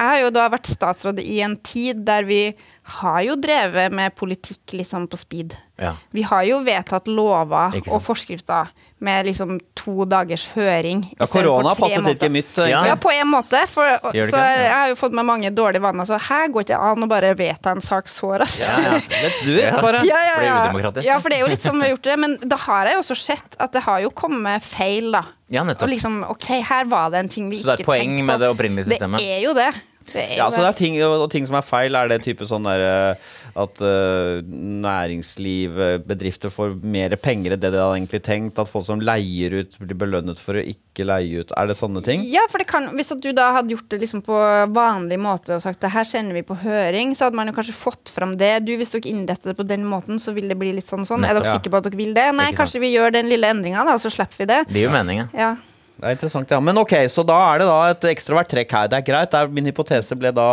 jeg 0.00 0.08
har 0.08 0.20
jo 0.22 0.30
da 0.32 0.46
vært 0.48 0.70
statsråd 0.72 1.18
i 1.20 1.40
en 1.44 1.56
tid 1.60 2.04
der 2.08 2.24
vi 2.24 2.42
har 2.90 3.22
jo 3.26 3.34
drevet 3.40 3.92
med 3.94 4.14
politikk 4.18 4.74
litt 4.78 4.88
sånn 4.90 5.06
på 5.10 5.18
speed. 5.20 5.54
Ja. 5.80 5.94
Vi 6.12 6.22
har 6.28 6.42
jo 6.48 6.58
vedtatt 6.66 7.06
lover 7.08 7.76
og 7.88 8.00
forskrifter 8.04 8.68
med 9.00 9.24
liksom 9.30 9.54
to 9.78 10.04
dagers 10.04 10.48
høring. 10.52 11.06
Ja, 11.16 11.24
Korona 11.30 11.70
passet 11.72 12.02
måneder. 12.02 12.18
ikke 12.18 12.28
mitt, 12.34 12.50
Ja. 12.58 12.64
egentlig. 12.66 12.90
Ja, 12.90 12.96
på 13.00 13.12
en 13.14 13.30
måte. 13.32 13.62
For, 13.70 13.86
så 14.04 14.12
ikke? 14.12 14.42
Jeg 14.60 14.74
har 14.74 14.88
jo 14.90 14.98
fått 15.00 15.12
med 15.16 15.24
mange 15.24 15.50
dårlige 15.56 15.80
vaner. 15.80 16.04
Så 16.04 16.18
her 16.20 16.48
går 16.52 16.66
ikke 16.66 16.80
an 16.90 17.06
å 17.06 17.08
bare 17.08 17.30
vedta 17.38 17.72
en 17.72 17.80
sak 17.80 18.08
så 18.12 18.34
raskt. 18.42 18.60
Ja, 18.60 18.76
ja. 18.84 18.98
Let's 19.24 19.40
do 19.46 19.54
it, 19.56 19.64
Ja. 19.70 19.80
bare. 19.80 20.02
Ja, 20.04 20.20
ja. 20.20 21.00
ja, 21.00 21.18
for 21.18 21.30
det 21.32 21.38
er 21.38 21.46
jo 21.46 21.52
litt 21.54 21.64
sånn 21.64 21.80
vi 21.80 21.88
har 21.88 21.94
gjort 21.96 22.02
det. 22.10 22.18
Men 22.18 22.36
da 22.44 22.56
har 22.66 22.86
jeg 22.90 22.98
jo 22.98 23.04
også 23.06 23.16
sett 23.16 23.56
at 23.58 23.72
det 23.72 23.82
har 23.88 24.00
jo 24.04 24.10
kommet 24.10 24.62
feil, 24.62 25.10
da. 25.16 25.24
Ja, 25.48 25.64
nettopp. 25.64 25.88
Og 25.88 25.94
liksom, 25.96 26.20
OK, 26.28 26.50
her 26.68 26.84
var 26.92 27.08
det 27.10 27.24
en 27.24 27.28
ting 27.32 27.48
vi 27.50 27.56
ikke 27.56 27.72
tenkte 27.78 27.84
på. 27.88 27.92
Så 27.92 27.96
det 27.96 28.04
er 28.04 28.10
et 28.10 28.16
poeng 28.18 28.26
med 28.26 28.40
det 28.44 28.50
opprinnelige 28.52 28.90
systemet? 28.92 29.18
Det 29.24 29.30
er 29.38 29.40
jo 29.48 29.54
det. 29.56 29.70
Er 30.18 30.36
Ja, 30.38 30.48
så 30.50 30.62
det 30.62 30.70
er 30.70 30.78
ting, 30.78 30.96
og 31.04 31.28
ting 31.32 31.46
som 31.48 31.58
er 31.58 31.66
feil, 31.66 31.96
er 31.98 32.10
det 32.10 32.22
type 32.24 32.46
sånn 32.48 32.66
der 32.68 32.84
eh, 32.86 33.30
at 33.58 33.80
uh, 33.82 34.40
næringsliv, 34.46 35.78
eh, 35.80 35.96
bedrifter 36.06 36.52
får 36.52 36.76
mer 36.82 37.16
penger 37.20 37.54
enn 37.54 37.62
det 37.62 37.72
de 37.72 37.80
hadde 37.80 37.98
egentlig 37.98 38.22
tenkt, 38.26 38.60
at 38.62 38.70
folk 38.70 38.86
som 38.86 39.02
leier 39.02 39.56
ut, 39.60 39.76
blir 39.80 39.98
belønnet 39.98 40.40
for 40.40 40.58
å 40.58 40.64
ikke 40.64 41.06
leie 41.08 41.42
ut. 41.42 41.54
Er 41.58 41.70
det 41.70 41.76
sånne 41.78 42.02
ting? 42.06 42.22
Ja, 42.30 42.44
for 42.50 42.62
det 42.62 42.68
kan, 42.70 42.90
Hvis 42.96 43.12
at 43.14 43.22
du 43.22 43.30
da 43.36 43.50
hadde 43.56 43.74
gjort 43.74 43.90
det 43.92 44.00
liksom 44.04 44.22
på 44.26 44.38
vanlig 44.74 45.18
måte 45.22 45.56
og 45.56 45.64
sagt 45.64 45.82
det 45.82 45.92
her 45.94 46.06
sender 46.08 46.36
vi 46.36 46.44
på 46.46 46.58
høring, 46.62 47.14
så 47.16 47.26
hadde 47.26 47.40
man 47.40 47.50
jo 47.50 47.56
kanskje 47.56 47.76
fått 47.76 48.12
fram 48.12 48.36
det. 48.40 48.52
Du, 48.66 48.74
Hvis 48.78 48.94
dere 48.94 49.10
innretter 49.10 49.52
det 49.52 49.58
på 49.58 49.66
den 49.66 49.86
måten, 49.88 50.20
så 50.22 50.34
vil 50.36 50.50
det 50.50 50.58
bli 50.60 50.74
litt 50.76 50.90
sånn 50.90 51.06
sånn. 51.08 51.26
Er 51.26 51.34
dere 51.36 51.50
ja. 51.50 51.56
sikre 51.58 51.72
på 51.72 51.82
at 51.82 51.88
dere 51.88 52.00
vil 52.00 52.14
det? 52.16 52.28
Nei, 52.36 52.52
kanskje 52.56 52.82
vi 52.84 52.94
gjør 52.94 53.14
den 53.18 53.30
lille 53.30 53.50
endringa, 53.50 53.86
da, 53.88 53.98
så 54.02 54.12
slipper 54.12 54.44
vi 54.44 54.50
det. 54.52 54.62
Det 54.70 54.82
gir 54.82 54.88
jo 54.88 54.94
mening, 54.94 55.26
ja. 55.34 55.54
Det 56.00 56.08
er 56.08 56.14
interessant, 56.16 56.50
ja. 56.54 56.58
Men 56.64 56.78
ok, 56.80 56.94
så 57.12 57.22
da 57.28 57.36
er 57.52 57.60
det 57.60 57.66
da 57.68 57.78
et 57.92 58.06
ekstravert 58.14 58.48
trekk 58.48 58.70
her. 58.72 58.86
Det 58.88 58.98
er 59.00 59.04
greit. 59.04 59.30
Det 59.34 59.40
er, 59.42 59.50
min 59.52 59.66
hypotese 59.68 60.16
ble 60.16 60.30
da 60.32 60.46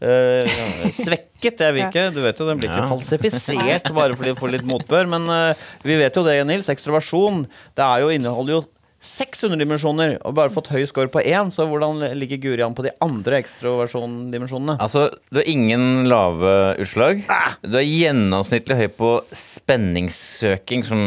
eh, 0.00 0.56
svekket. 0.96 1.60
Jeg 1.60 1.74
vil 1.76 1.84
ikke, 1.86 2.06
du 2.16 2.22
vet 2.24 2.40
jo, 2.40 2.46
den 2.48 2.60
blir 2.62 2.70
ikke 2.72 2.84
Ja. 2.84 2.88
falsifisert 2.90 3.90
bare 3.96 4.16
fordi 4.16 4.32
du 4.32 4.40
får 4.40 4.54
litt 4.56 4.66
motbør. 4.68 5.08
Men 5.12 5.28
eh, 5.32 5.66
vi 5.84 5.98
vet 6.00 6.16
jo 6.16 6.24
det, 6.26 6.38
Nils. 6.48 6.70
Ekstroversjon 6.72 7.44
det 7.76 7.84
er 7.84 8.04
jo, 8.06 8.08
inneholder 8.16 8.56
jo 8.58 8.62
600 9.06 9.58
dimensjoner, 9.60 10.16
og 10.26 10.34
bare 10.36 10.52
fått 10.52 10.70
høy 10.74 10.82
score 10.90 11.10
på 11.12 11.22
én. 11.22 11.52
Så 11.54 11.66
hvordan 11.70 12.02
ligger 12.18 12.40
Guri 12.42 12.64
an 12.66 12.74
på 12.76 12.84
de 12.86 12.92
andre 13.04 13.38
ekstroversjondimensjonene? 13.42 14.78
Altså, 14.82 15.06
du 15.30 15.40
har 15.40 15.48
ingen 15.50 16.08
lave 16.10 16.52
utslag. 16.82 17.22
Du 17.62 17.78
er 17.78 17.86
gjennomsnittlig 17.86 18.80
høy 18.82 18.88
på 18.98 19.12
spenningssøking, 19.30 20.84
som 20.86 21.00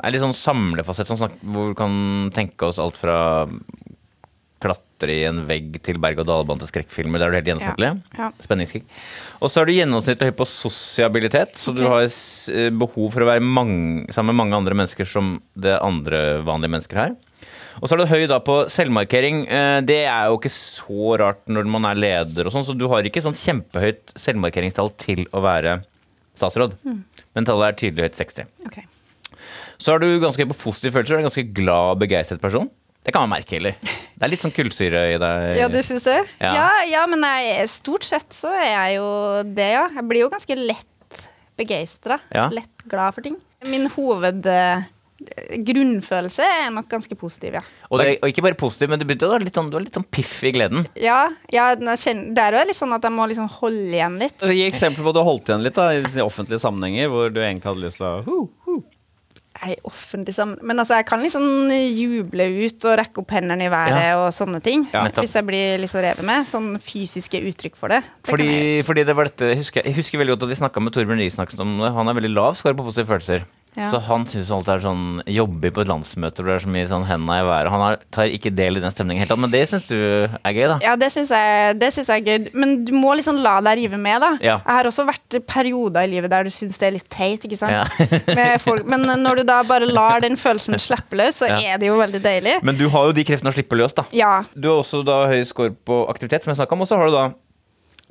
er 0.00 0.14
litt 0.14 0.22
sånn 0.24 0.36
samlefasett, 0.36 1.10
sånn 1.10 1.24
snak- 1.24 1.40
hvor 1.42 1.72
vi 1.72 1.78
kan 1.78 2.30
tenke 2.36 2.70
oss 2.70 2.78
alt 2.82 2.98
fra 3.00 3.18
klatre 4.60 5.14
i 5.14 5.22
en 5.24 5.46
vegg 5.48 5.78
til 5.84 5.96
berg-og-dal-bane 6.02 6.60
til 6.60 6.68
skrekkfilmer. 6.68 7.18
Der 7.20 7.30
er 7.30 7.32
du 7.32 7.38
helt 7.38 7.48
gjennomsnittlig. 7.48 7.90
Ja. 8.18 8.28
Spenningsskrekk. 8.44 8.90
Og 9.40 9.48
så 9.48 9.62
er 9.62 9.70
du 9.70 9.72
gjennomsnittlig 9.72 10.28
høy 10.30 10.36
på 10.36 10.46
sosiabilitet, 10.48 11.56
så 11.56 11.72
du 11.72 11.82
har 11.88 12.04
eh, 12.04 12.68
behov 12.68 13.08
for 13.14 13.24
å 13.24 13.30
være 13.30 13.40
mange, 13.44 14.04
sammen 14.12 14.34
med 14.34 14.42
mange 14.44 14.58
andre 14.60 14.76
mennesker 14.76 15.08
som 15.08 15.38
det 15.56 15.78
andre 15.80 16.42
vanlige 16.44 16.74
mennesker 16.76 17.00
har. 17.00 17.16
Og 17.78 17.86
så 17.86 17.94
er 17.94 18.02
det 18.02 18.08
høy 18.10 18.24
da 18.30 18.40
på 18.42 18.56
selvmarkering. 18.72 19.44
Eh, 19.46 19.80
Det 19.86 20.00
er 20.10 20.26
jo 20.30 20.38
ikke 20.40 20.50
så 20.52 21.14
rart 21.20 21.46
når 21.46 21.68
man 21.70 21.86
er 21.92 21.94
leder 22.02 22.48
og 22.50 22.52
sånn, 22.54 22.66
så 22.66 22.74
du 22.76 22.88
har 22.90 23.06
ikke 23.06 23.22
sånn 23.24 23.36
kjempehøyt 23.38 24.12
selvmarkeringstall 24.18 24.90
til 25.00 25.22
å 25.30 25.42
være 25.44 25.78
statsråd. 26.36 26.74
Men 27.36 27.46
tallet 27.46 27.68
er 27.70 27.78
tydelig 27.78 28.08
høyt 28.08 28.18
60. 28.18 28.50
Okay. 28.66 28.84
Så 29.80 29.94
er 29.94 30.02
du 30.02 30.08
ganske 30.20 30.44
på 30.50 30.56
positive 30.66 30.92
følelser. 30.98 31.14
Du 31.14 31.16
er 31.18 31.22
en 31.24 31.28
ganske 31.30 31.46
glad, 31.56 31.94
og 31.94 32.00
begeistret 32.02 32.42
person. 32.42 32.68
Det 33.04 33.14
kan 33.16 33.22
man 33.24 33.38
merke, 33.38 33.56
heller. 33.56 33.76
Det 33.80 34.26
er 34.26 34.28
litt 34.34 34.42
sånn 34.44 34.52
kullsyre 34.52 35.06
i 35.14 35.18
deg. 35.22 35.44
Ja, 35.56 35.68
du 35.72 35.78
syns 35.80 36.04
det? 36.04 36.18
Ja. 36.42 36.50
Ja. 36.58 36.66
ja, 36.90 37.04
men 37.08 37.24
jeg, 37.24 37.68
stort 37.72 38.04
sett 38.04 38.34
så 38.36 38.50
er 38.52 38.66
jeg 38.74 38.98
jo 38.98 39.06
det, 39.56 39.70
ja. 39.78 39.86
Jeg 39.96 40.04
blir 40.10 40.26
jo 40.26 40.28
ganske 40.34 40.56
lett 40.58 41.22
begeistra. 41.56 42.18
Ja. 42.34 42.48
Lett 42.52 42.84
glad 42.90 43.16
for 43.16 43.24
ting. 43.24 43.38
Min 43.64 43.88
hoved... 43.96 44.44
eh, 44.48 44.84
Grunnfølelse 45.66 46.44
er 46.44 46.70
nok 46.72 46.88
ganske 46.88 47.16
positiv, 47.18 47.58
ja. 47.58 47.62
Og, 47.90 48.00
det, 48.00 48.14
og 48.22 48.30
ikke 48.30 48.44
bare 48.46 48.58
positiv, 48.58 48.88
men 48.92 49.00
du, 49.00 49.04
begynte 49.08 49.28
å 49.28 49.34
være 49.34 49.44
litt 49.44 49.58
sånn, 49.58 49.68
du 49.68 49.76
var 49.76 49.84
litt 49.84 49.98
sånn 49.98 50.06
piff 50.08 50.38
i 50.48 50.52
gleden. 50.56 50.86
Ja, 51.00 51.26
ja 51.52 51.70
den 51.76 51.92
er 51.92 52.00
det 52.00 52.44
er 52.46 52.56
jo 52.56 52.62
litt 52.70 52.78
sånn 52.78 52.96
at 52.96 53.04
jeg 53.04 53.14
må 53.14 53.26
liksom 53.28 53.50
holde 53.60 53.92
igjen 53.92 54.16
litt. 54.20 54.40
Gi 54.40 54.64
eksempler 54.68 55.04
på 55.04 55.12
at 55.12 55.18
du 55.18 55.26
holdt 55.26 55.52
igjen 55.52 55.66
litt 55.66 55.76
da, 55.76 55.90
i 55.92 56.24
offentlige 56.24 56.62
sammenhenger 56.62 57.12
hvor 57.12 57.28
du 57.34 57.42
egentlig 57.42 57.68
hadde 57.68 57.84
lyst 57.84 58.00
til 58.00 58.08
å 58.08 58.16
hu, 58.24 58.48
hu. 58.64 58.80
Jeg 59.60 59.76
er 59.76 59.84
offentlig 59.84 60.32
sammen 60.32 60.60
Men 60.64 60.80
altså, 60.80 60.96
jeg 60.96 61.04
kan 61.10 61.20
liksom 61.20 61.44
juble 61.68 62.46
ut 62.62 62.86
og 62.88 62.94
rekke 62.96 63.20
opp 63.20 63.34
hendene 63.36 63.66
i 63.66 63.72
været 63.72 63.98
Ja. 64.06 64.14
og 64.22 64.32
sånne 64.32 64.62
ting. 64.64 64.86
Ja. 64.94 65.04
Hvis 65.12 65.36
jeg 65.36 65.44
blir 65.44 65.76
liksom 65.82 66.00
revet 66.00 66.24
med. 66.24 66.48
Sånn 66.48 66.70
fysiske 66.80 67.42
uttrykk 67.50 67.76
for 67.76 67.92
det. 67.92 68.00
det 68.00 68.30
Fordi, 68.30 68.48
jeg. 68.48 68.86
fordi 68.88 69.04
det 69.04 69.16
var 69.16 69.28
dette, 69.28 69.52
husker, 69.60 69.84
jeg 69.84 69.98
husker 69.98 70.18
veldig 70.18 70.38
godt 70.38 70.48
at 70.48 70.54
vi 70.54 70.60
snakka 70.64 70.80
med 70.80 70.96
Torbjørn 70.96 71.20
Røe 71.20 71.60
om 71.66 71.76
det. 71.84 71.92
Han 71.92 72.08
er 72.08 72.16
veldig 72.16 72.32
lav 72.32 72.56
skår 72.56 72.78
på 72.78 72.86
positive 72.86 73.10
følelser. 73.12 73.44
Ja. 73.78 73.86
Så 73.86 74.00
han 74.02 74.24
syns 74.26 74.48
alt 74.54 74.68
er 74.72 74.82
sånn 74.82 75.20
jobber 75.30 75.70
på 75.74 75.82
et 75.84 75.90
landsmøte 75.90 76.42
hvor 76.42 76.50
det 76.50 76.56
er 76.58 76.64
så 76.64 76.70
mye 76.74 76.88
sånn 76.90 77.04
henda 77.06 77.36
i 77.38 77.44
været. 77.46 77.70
Han 77.70 77.84
har, 77.84 77.98
tar 78.10 78.32
ikke 78.34 78.50
del 78.54 78.80
i 78.80 78.82
den 78.82 78.94
stemningen 78.94 79.22
helt, 79.22 79.34
men 79.38 79.52
det 79.52 79.62
syns 79.70 79.86
du 79.86 79.96
er 79.96 80.56
gøy, 80.56 80.64
da? 80.72 80.78
Ja, 80.82 80.96
det 80.98 81.12
syns 81.14 81.30
jeg, 81.30 81.76
jeg 81.78 82.06
er 82.16 82.24
gøy. 82.26 82.48
Men 82.58 82.80
du 82.88 82.92
må 82.96 83.14
liksom 83.18 83.38
la 83.44 83.58
deg 83.64 83.84
rive 83.84 84.00
med, 84.00 84.18
da. 84.24 84.32
Ja. 84.42 84.56
Jeg 84.64 84.78
har 84.80 84.90
også 84.90 85.06
vært 85.08 85.38
perioder 85.48 86.08
i 86.08 86.12
livet 86.16 86.32
der 86.32 86.48
du 86.48 86.54
syns 86.54 86.80
det 86.80 86.88
er 86.88 86.96
litt 86.96 87.08
teit, 87.12 87.46
ikke 87.46 87.60
sant. 87.60 87.76
Ja. 87.78 88.56
folk. 88.66 88.88
Men 88.90 89.06
når 89.22 89.42
du 89.42 89.46
da 89.52 89.60
bare 89.68 89.86
lar 89.86 90.24
den 90.24 90.38
følelsen 90.40 90.78
slippe 90.82 91.20
løs, 91.20 91.38
så 91.38 91.52
er 91.54 91.78
det 91.80 91.90
jo 91.90 92.00
veldig 92.00 92.22
deilig. 92.24 92.58
Men 92.66 92.78
du 92.78 92.88
har 92.90 93.10
jo 93.10 93.16
de 93.16 93.26
kreftene 93.28 93.52
å 93.52 93.56
slippe 93.56 93.78
løs, 93.78 93.94
da. 93.96 94.06
Ja. 94.16 94.40
Du 94.54 94.72
har 94.72 94.82
også 94.82 95.04
da 95.06 95.22
høy 95.30 95.44
score 95.46 95.76
på 95.86 96.02
aktivitet, 96.10 96.42
som 96.42 96.52
jeg 96.54 96.62
snakka 96.62 96.74
om, 96.74 96.82
og 96.82 96.90
så 96.90 96.98
har 96.98 97.10
du 97.10 97.16
da 97.16 97.28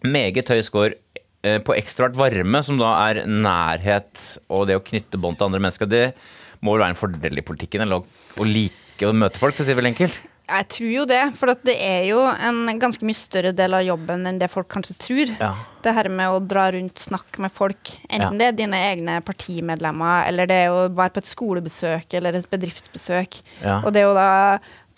meget 0.07 0.47
høy 0.47 0.61
score 0.63 0.95
på 1.39 1.75
ekstravert 1.77 2.17
varme, 2.19 2.59
som 2.67 2.79
da 2.79 2.89
er 3.07 3.21
nærhet 3.27 4.25
og 4.51 4.65
det 4.67 4.75
å 4.75 4.83
knytte 4.83 5.19
bånd 5.21 5.39
til 5.39 5.47
andre 5.47 5.61
mennesker. 5.63 5.87
Det 5.87 6.09
må 6.59 6.73
vel 6.73 6.83
være 6.83 6.95
en 6.95 6.99
fordel 6.99 7.39
i 7.39 7.45
politikken, 7.45 7.85
eller 7.85 8.03
å, 8.03 8.47
like 8.47 9.07
å 9.07 9.15
møte 9.15 9.39
folk, 9.39 9.55
for 9.55 9.63
å 9.63 9.67
si 9.67 9.71
det 9.71 9.79
vel 9.79 9.91
enkelt. 9.93 10.19
Jeg 10.49 10.65
tror 10.73 10.89
jo 10.89 11.03
det, 11.09 11.21
for 11.37 11.53
at 11.53 11.61
det 11.67 11.75
er 11.77 12.07
jo 12.09 12.23
en 12.25 12.79
ganske 12.81 13.05
mye 13.05 13.17
større 13.17 13.51
del 13.53 13.75
av 13.77 13.83
jobben 13.85 14.25
enn 14.25 14.39
det 14.41 14.49
folk 14.49 14.69
kanskje 14.73 14.95
tror. 14.97 15.33
Ja. 15.37 15.51
Det 15.85 15.93
her 15.93 16.09
med 16.09 16.33
å 16.33 16.41
dra 16.41 16.65
rundt, 16.73 16.97
snakke 16.97 17.43
med 17.43 17.53
folk. 17.53 17.93
Enten 18.09 18.41
det 18.41 18.47
er 18.49 18.57
dine 18.57 18.79
egne 18.89 19.19
partimedlemmer, 19.25 20.25
eller 20.29 20.49
det 20.49 20.57
er 20.65 20.73
å 20.73 20.87
være 20.89 21.15
på 21.15 21.23
et 21.23 21.29
skolebesøk 21.29 22.17
eller 22.17 22.39
et 22.39 22.49
bedriftsbesøk. 22.49 23.39
Ja. 23.61 23.79
Og 23.83 23.93
det 23.95 24.07
å 24.09 24.15
da 24.17 24.31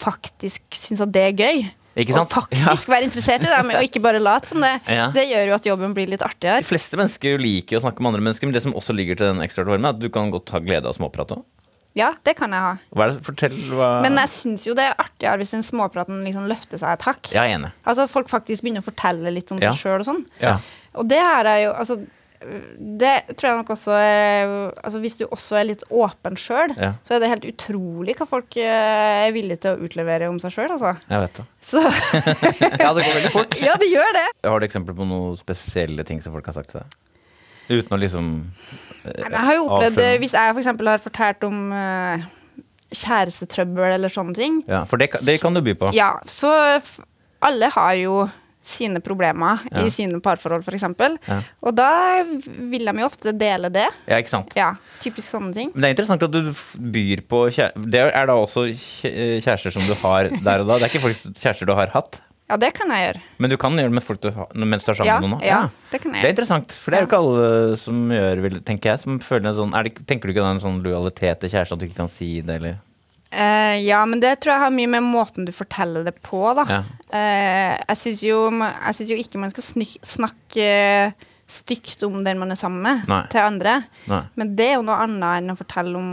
faktisk 0.01 0.63
synes 0.77 1.03
at 1.03 1.11
det 1.13 1.27
er 1.27 1.43
gøy. 1.43 1.65
Og 1.91 2.29
faktisk 2.31 2.87
være 2.87 3.03
interessert 3.09 3.43
i 3.43 3.49
dem, 3.51 3.71
og 3.75 3.83
ikke 3.83 3.99
bare 4.03 4.19
late 4.23 4.47
som 4.47 4.63
det. 4.63 4.73
Ja. 4.87 5.09
Det 5.11 5.25
gjør 5.27 5.49
jo 5.49 5.55
at 5.57 5.65
jobben 5.67 5.95
blir 5.97 6.07
litt 6.07 6.21
artigere. 6.23 6.61
De 6.63 6.69
fleste 6.69 6.95
mennesker 6.99 7.41
liker 7.41 7.79
å 7.79 7.83
snakke 7.83 7.99
med 7.99 8.13
andre 8.13 8.23
mennesker, 8.29 8.47
men 8.47 8.55
det 8.55 8.63
som 8.63 8.75
også 8.79 8.95
ligger 8.95 9.19
til 9.19 9.27
den 9.33 9.43
ekstra 9.43 9.65
varmen, 9.67 9.89
er 9.89 9.97
at 9.97 9.99
du 9.99 10.07
kan 10.13 10.31
godt 10.31 10.53
ha 10.55 10.61
glede 10.63 10.87
av 10.87 10.95
småprat 10.95 11.35
òg. 11.35 11.43
Ja, 11.99 12.13
det 12.23 12.37
kan 12.39 12.53
jeg 12.55 12.63
ha. 12.63 12.75
Det? 12.95 13.19
Fortell 13.27 13.57
hva 13.75 13.89
Men 14.05 14.15
jeg 14.21 14.31
syns 14.31 14.63
jo 14.63 14.75
det 14.77 14.85
er 14.87 14.95
artigere 14.95 15.41
hvis 15.41 15.51
den 15.57 15.65
småpraten 15.67 16.21
liksom 16.23 16.45
løfter 16.47 16.79
seg 16.79 16.95
et 16.95 17.03
hakk. 17.09 17.33
Altså 17.35 18.05
at 18.05 18.13
folk 18.13 18.31
faktisk 18.31 18.63
begynner 18.63 18.79
å 18.79 18.87
fortelle 18.87 19.33
litt 19.35 19.51
om 19.51 19.59
Ja. 19.59 19.73
seg 19.75 19.83
sjøl 19.83 19.99
og 19.99 20.07
sånn. 20.07 20.23
Ja. 20.39 20.59
Og 20.95 21.09
det 21.11 21.19
her 21.19 21.45
er 21.51 21.59
jo 21.65 21.73
altså 21.75 21.99
det 22.41 23.11
tror 23.37 23.47
jeg 23.51 23.57
nok 23.59 23.69
også 23.75 23.93
er 24.01 24.49
altså 24.81 24.99
Hvis 25.03 25.17
du 25.19 25.25
også 25.27 25.59
er 25.59 25.67
litt 25.69 25.83
åpen 25.93 26.37
sjøl, 26.41 26.73
Ja. 26.79 26.93
så 27.05 27.15
er 27.15 27.19
det 27.21 27.29
helt 27.29 27.45
utrolig 27.51 28.15
hva 28.17 28.25
folk 28.29 28.57
eh, 28.57 29.27
er 29.27 29.31
villige 29.35 29.61
til 29.61 29.75
å 29.75 29.85
utlevere 29.85 30.29
om 30.31 30.39
seg 30.41 30.55
sjøl. 30.55 30.71
Altså. 30.73 30.95
Jeg 31.11 31.21
vet 31.25 31.37
det. 31.41 31.45
Så 31.61 31.83
Ja, 32.81 32.89
det 32.97 33.05
går 33.05 33.13
veldig 33.19 33.31
fort. 33.35 33.55
ja, 33.61 33.75
det 33.81 33.91
gjør 33.93 34.11
det. 34.17 34.25
Har 34.49 34.59
du 34.59 34.67
eksempler 34.67 34.97
på 34.97 35.05
noen 35.07 35.37
spesielle 35.39 36.03
ting 36.07 36.21
som 36.25 36.33
folk 36.33 36.49
har 36.49 36.57
sagt 36.57 36.73
til 36.73 36.81
deg? 36.81 36.97
Uten 37.71 37.93
å 37.95 38.01
liksom 38.01 38.31
eh, 39.05 39.21
Jeg 39.21 39.45
har 39.45 39.55
jo 39.59 39.67
opplevd 39.69 40.01
det 40.01 40.11
hvis 40.23 40.33
jeg 40.35 40.55
f.eks. 40.57 40.71
har 40.91 41.03
fortalt 41.05 41.45
om 41.47 41.61
eh, 41.77 42.25
kjærestetrøbbel 42.91 43.93
eller 43.95 44.11
sånne 44.11 44.35
ting. 44.35 44.59
Ja, 44.67 44.83
for 44.89 44.99
det, 44.99 45.11
det 45.25 45.37
kan 45.43 45.55
du 45.55 45.61
by 45.63 45.75
på. 45.79 45.91
Ja, 45.95 46.13
så 46.27 46.51
alle 47.41 47.69
har 47.73 47.93
jo 48.01 48.15
sine 48.63 48.99
problemer 49.01 49.59
Ja. 49.71 49.83
i 49.85 49.89
sine 49.89 50.19
parforhold, 50.21 50.61
f.eks. 50.63 50.83
Ja. 51.27 51.39
Og 51.65 51.75
da 51.75 51.89
vil 52.23 52.85
de 52.85 52.93
jo 53.01 53.05
ofte 53.07 53.33
dele 53.33 53.69
det. 53.73 53.87
Ja, 54.07 54.17
ikke 54.21 54.29
sant? 54.29 54.53
Ja, 54.55 54.75
typisk 55.01 55.31
sånne 55.33 55.53
ting. 55.55 55.71
Men 55.73 55.81
det 55.81 55.89
er 55.89 55.95
interessant 55.95 56.23
at 56.27 56.31
du 56.31 56.51
byr 56.93 57.23
på 57.27 57.45
kjære... 57.51 57.85
Det 57.91 58.03
er 58.13 58.27
da 58.29 58.33
også 58.37 58.67
kjærester 59.01 59.73
som 59.73 59.85
du 59.89 59.95
har 60.03 60.29
der 60.29 60.61
og 60.63 60.67
da? 60.69 60.77
Det 60.77 60.85
er 60.87 60.91
ikke 60.93 61.05
folk, 61.07 61.23
kjærester 61.37 61.65
du 61.69 61.73
har 61.77 61.91
hatt? 61.95 62.21
Ja, 62.51 62.57
det 62.59 62.73
kan 62.75 62.89
jeg 62.91 63.05
gjøre. 63.05 63.19
Men 63.39 63.49
du 63.49 63.55
kan 63.57 63.77
gjøre 63.79 63.87
det 63.87 63.95
med 63.95 64.03
folk 64.03 64.21
du 64.25 64.29
har, 64.35 64.47
mens 64.59 64.83
du 64.83 64.91
er 64.91 64.97
sammen 64.99 65.07
Ja, 65.07 65.19
med 65.23 65.29
noen? 65.31 65.43
ja, 65.47 65.61
det 65.91 66.01
kan 66.03 66.11
jeg 66.11 66.19
gjøre. 66.19 66.21
Det 66.21 66.29
er 66.29 66.33
interessant, 66.35 66.73
for 66.75 66.91
det 66.91 66.97
er 66.99 67.05
jo 67.05 67.07
ikke 67.07 67.19
alle 67.23 67.77
som 67.79 68.01
gjør 68.11 68.41
tenker 68.67 68.89
jeg, 68.91 68.99
som 69.05 69.19
føler 69.23 69.49
en 69.53 69.55
sånn 69.61 69.75
det, 69.87 69.93
Tenker 70.09 70.27
du 70.27 70.33
ikke 70.35 70.43
da 70.43 70.51
en 70.57 70.59
sånn 70.63 70.81
lojalitet 70.83 71.39
til 71.45 71.53
kjæresten 71.53 71.77
at 71.77 71.79
du 71.79 71.87
ikke 71.87 72.01
kan 72.03 72.11
si 72.11 72.41
det, 72.43 72.57
eller? 72.59 72.81
Eh, 73.31 73.79
ja, 73.87 74.01
men 74.05 74.19
det 74.19 74.35
tror 74.43 74.55
jeg 74.55 74.63
har 74.65 74.73
mye 74.75 74.91
med 74.91 75.07
måten 75.07 75.47
du 75.47 75.53
forteller 75.55 76.03
det 76.07 76.17
på, 76.19 76.43
da. 76.57 76.65
Ja. 76.67 76.81
Uh, 77.11 77.73
jeg 77.87 77.99
syns 77.99 78.23
jo, 78.23 78.39
jo 79.07 79.17
ikke 79.19 79.39
man 79.39 79.51
skal 79.51 79.65
snyk, 79.65 79.97
snakke 80.07 80.67
stygt 81.51 82.03
om 82.07 82.21
den 82.23 82.39
man 82.39 82.51
er 82.53 82.59
sammen 82.59 82.83
med, 82.85 83.03
Nei. 83.11 83.25
til 83.31 83.43
andre. 83.43 83.81
Nei. 84.11 84.23
Men 84.39 84.55
det 84.55 84.69
er 84.69 84.77
jo 84.77 84.87
noe 84.87 84.99
annet 85.03 85.41
enn 85.41 85.53
å 85.53 85.57
fortelle 85.59 85.99
om 85.99 86.11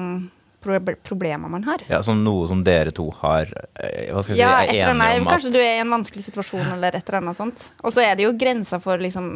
pro 0.62 0.78
problemer 1.06 1.50
man 1.50 1.66
har. 1.68 1.84
Ja, 1.90 2.02
Som 2.02 2.25
noe 2.25 2.46
som 2.50 2.64
dere 2.66 2.90
to 2.94 3.06
har 3.20 3.46
eh, 3.78 4.10
Hva 4.10 4.25
skal 4.25 4.34
jeg 4.34 4.42
Ja, 4.42 4.56
si, 4.58 4.64
et 4.64 4.72
er 4.72 4.75
enige 4.75 4.88
annet, 4.90 5.20
om 5.20 5.28
at 5.28 5.37
Kanskje 5.37 5.52
du 5.54 5.60
er 5.60 5.76
i 5.76 5.82
en 5.84 5.94
vanskelig 5.94 6.25
situasjon 6.26 6.72
eller 6.75 6.98
et 6.98 7.04
eller 7.04 7.20
annet 7.20 7.38
sånt. 7.38 7.68
Og 7.82 7.94
så 7.94 8.02
er 8.04 8.18
det 8.18 8.26
jo 8.26 8.34
grenser 8.38 8.82
for 8.82 9.00
liksom 9.02 9.28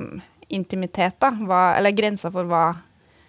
intimitet, 0.52 1.16
da. 1.22 1.30
Hva, 1.32 1.62
eller 1.78 1.94
grenser 1.96 2.34
for 2.34 2.50
hva 2.50 2.64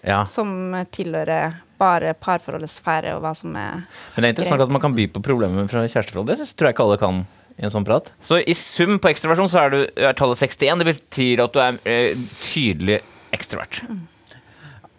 ja. 0.03 0.23
som 0.27 0.73
tilhører 0.91 1.61
bare 1.83 2.15
parforholdets 2.17 2.79
sfære, 2.79 3.13
og 3.17 3.23
hva 3.25 3.35
som 3.37 3.53
er 3.59 3.83
Men 3.83 4.23
det 4.23 4.27
er 4.27 4.35
interessant 4.37 4.61
Greit. 4.61 4.71
at 4.71 4.75
man 4.79 4.85
kan 4.87 4.97
by 4.97 5.07
på 5.13 5.23
problemer 5.25 5.69
fra 5.71 5.85
kjæresteforhold. 5.85 6.31
Det 6.31 6.49
tror 6.55 6.71
jeg 6.71 6.77
ikke 6.77 6.87
alle 6.87 7.01
kan 7.01 7.25
i 7.53 7.67
en 7.67 7.73
sånn 7.73 7.85
prat. 7.85 8.09
Så 8.25 8.39
i 8.41 8.55
sum 8.57 8.97
på 9.01 9.11
ekstraversjon 9.11 9.51
så 9.51 9.65
er, 9.65 9.75
du, 9.75 9.83
er 10.09 10.17
tallet 10.17 10.41
61. 10.41 10.81
Det 10.81 10.89
betyr 10.89 11.43
at 11.45 11.53
du 11.53 11.61
er 11.61 11.77
eh, 11.85 12.25
tydelig 12.39 13.03
ekstrovert. 13.35 13.83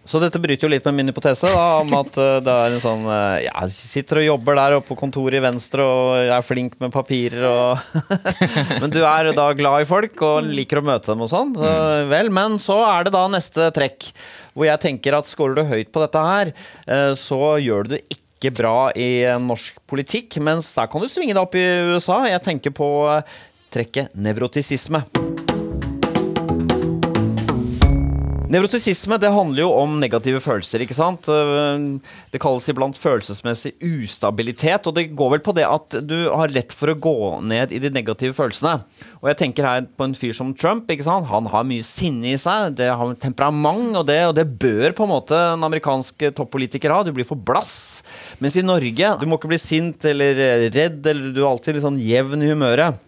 Så 0.05 0.21
dette 0.21 0.37
bryter 0.37 0.67
jo 0.67 0.69
litt 0.69 0.85
med 0.85 0.99
min 0.99 1.09
hypotese 1.09 1.49
da, 1.49 1.81
om 1.81 1.95
at 1.97 2.17
eh, 2.21 2.41
det 2.45 2.53
er 2.53 2.75
en 2.75 2.83
sånn 2.83 3.07
eh, 3.09 3.47
Ja, 3.47 3.65
sitter 3.73 4.21
og 4.21 4.27
jobber 4.27 4.59
der 4.59 4.77
oppe 4.77 4.91
på 4.91 4.99
kontoret 5.01 5.39
i 5.39 5.45
Venstre 5.45 5.87
og 5.89 6.19
er 6.21 6.45
flink 6.45 6.77
med 6.83 6.93
papirer 6.93 7.47
og 7.49 8.05
Men 8.83 8.93
du 8.93 9.01
er 9.01 9.33
da 9.33 9.49
glad 9.57 9.87
i 9.87 9.89
folk 9.89 10.21
og 10.27 10.51
liker 10.51 10.83
å 10.83 10.87
møte 10.91 11.13
dem 11.13 11.25
og 11.25 11.33
sånn. 11.33 11.55
Så, 11.57 11.71
vel, 12.11 12.29
men 12.35 12.61
så 12.63 12.83
er 12.91 13.09
det 13.09 13.15
da 13.17 13.25
neste 13.33 13.71
trekk, 13.75 14.11
hvor 14.55 14.69
jeg 14.69 14.83
tenker 14.83 15.17
at 15.19 15.31
scorer 15.31 15.59
du 15.59 15.65
høyt 15.69 15.93
på 15.95 16.03
dette 16.05 16.27
her, 16.27 16.53
eh, 16.87 17.13
så 17.19 17.57
gjør 17.63 17.87
du 17.87 17.97
det 17.97 18.05
ikke 18.17 18.55
bra 18.59 18.77
i 18.99 19.25
norsk 19.41 19.79
politikk, 19.89 20.39
mens 20.45 20.73
der 20.77 20.91
kan 20.91 21.03
du 21.03 21.11
svinge 21.11 21.35
deg 21.35 21.43
opp 21.43 21.57
i 21.59 21.67
USA. 21.95 22.25
Jeg 22.31 22.45
tenker 22.47 22.75
på 22.77 22.91
eh, 23.13 23.37
trekket 23.75 24.15
nevrotisisme. 24.15 25.05
Nevrotisisme 28.55 29.17
det 29.19 29.33
handler 29.35 29.65
jo 29.65 29.71
om 29.75 29.97
negative 29.99 30.39
følelser. 30.39 30.85
ikke 30.85 30.95
sant? 30.95 31.27
Eh, 31.27 31.99
Det 32.31 32.39
kalles 32.39 32.69
iblant 32.71 32.95
følelsesmessig 32.95 33.73
ustabilitet. 33.83 34.87
Og 34.87 34.95
det 34.95 35.09
går 35.17 35.31
vel 35.33 35.43
på 35.43 35.55
det 35.57 35.65
at 35.67 35.97
du 36.07 36.31
har 36.31 36.53
lett 36.55 36.71
for 36.71 36.93
å 36.93 36.95
gå 36.95 37.43
ned 37.43 37.73
i 37.73 37.81
de 37.83 37.91
negative 37.91 38.33
følelsene. 38.37 38.85
Og 39.23 39.27
jeg 39.33 39.41
tenker 39.41 39.67
her 39.67 39.83
på 39.83 40.05
en 40.07 40.15
fyr 40.15 40.33
som 40.33 40.55
Trump. 40.55 40.87
ikke 40.87 41.03
sant? 41.03 41.27
Han 41.27 41.47
har 41.51 41.65
mye 41.65 41.83
sinne 41.83 42.31
i 42.31 42.39
seg. 42.39 42.77
Det 42.77 42.87
har 42.95 43.15
temperament, 43.17 43.97
og 43.97 44.07
det, 44.07 44.21
og 44.29 44.37
det 44.37 44.47
bør 44.59 44.95
på 44.95 45.03
en 45.03 45.15
måte 45.17 45.35
en 45.35 45.65
amerikansk 45.65 46.15
toppolitiker 46.37 46.95
ha. 46.95 47.03
Du 47.03 47.11
blir 47.11 47.27
for 47.27 47.35
blass. 47.35 48.05
Mens 48.39 48.55
i 48.55 48.63
Norge 48.63 49.19
du 49.19 49.27
må 49.27 49.41
ikke 49.41 49.51
bli 49.51 49.59
sint 49.59 50.05
eller 50.05 50.71
redd, 50.71 51.05
eller 51.05 51.35
du 51.35 51.43
er 51.43 51.51
alltid 51.51 51.75
litt 51.75 51.89
sånn 51.89 51.99
jevn 51.99 52.43
i 52.45 52.55
humøret. 52.55 53.03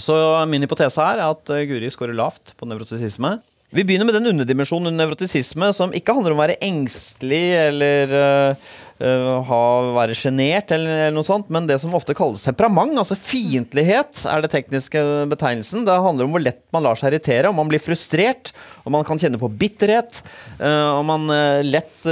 Så 0.00 0.16
min 0.48 0.62
hypotese 0.64 0.96
her 1.04 1.18
er 1.20 1.28
at 1.28 1.50
eh, 1.52 1.66
Guri 1.68 1.90
scorer 1.92 2.16
lavt 2.16 2.54
på 2.56 2.64
nevrotisisme. 2.64 3.42
Vi 3.72 3.84
begynner 3.88 4.04
med 4.04 4.18
den 4.18 4.28
underdimensjonen 4.28 4.90
under 4.90 5.06
nevrotisisme 5.06 5.70
som 5.72 5.94
ikke 5.96 6.12
handler 6.12 6.34
om 6.34 6.40
å 6.42 6.42
være 6.42 6.58
engstelig 6.60 7.54
eller 7.56 8.10
øh, 8.12 9.30
ha, 9.48 9.60
være 9.96 10.16
sjenert 10.18 10.74
eller, 10.76 11.06
eller 11.06 11.14
noe 11.16 11.24
sånt, 11.24 11.48
men 11.48 11.64
det 11.70 11.78
som 11.80 11.96
ofte 11.96 12.12
kalles 12.16 12.44
temperament. 12.44 12.92
Altså 13.00 13.16
fiendtlighet 13.16 14.26
er 14.28 14.44
det 14.44 14.52
tekniske 14.52 15.00
betegnelsen. 15.32 15.86
Det 15.88 15.96
handler 16.04 16.28
om 16.28 16.36
hvor 16.36 16.44
lett 16.44 16.60
man 16.76 16.84
lar 16.84 17.00
seg 17.00 17.14
irritere, 17.14 17.48
om 17.48 17.56
man 17.62 17.72
blir 17.72 17.80
frustrert, 17.80 18.52
om 18.84 18.92
man 18.92 19.08
kan 19.08 19.22
kjenne 19.22 19.40
på 19.40 19.48
bitterhet, 19.48 20.20
uh, 20.60 20.98
om 20.98 21.08
man 21.08 21.32
uh, 21.32 21.64
lett 21.64 22.04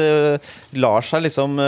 lar 0.80 1.04
seg 1.04 1.26
liksom 1.26 1.60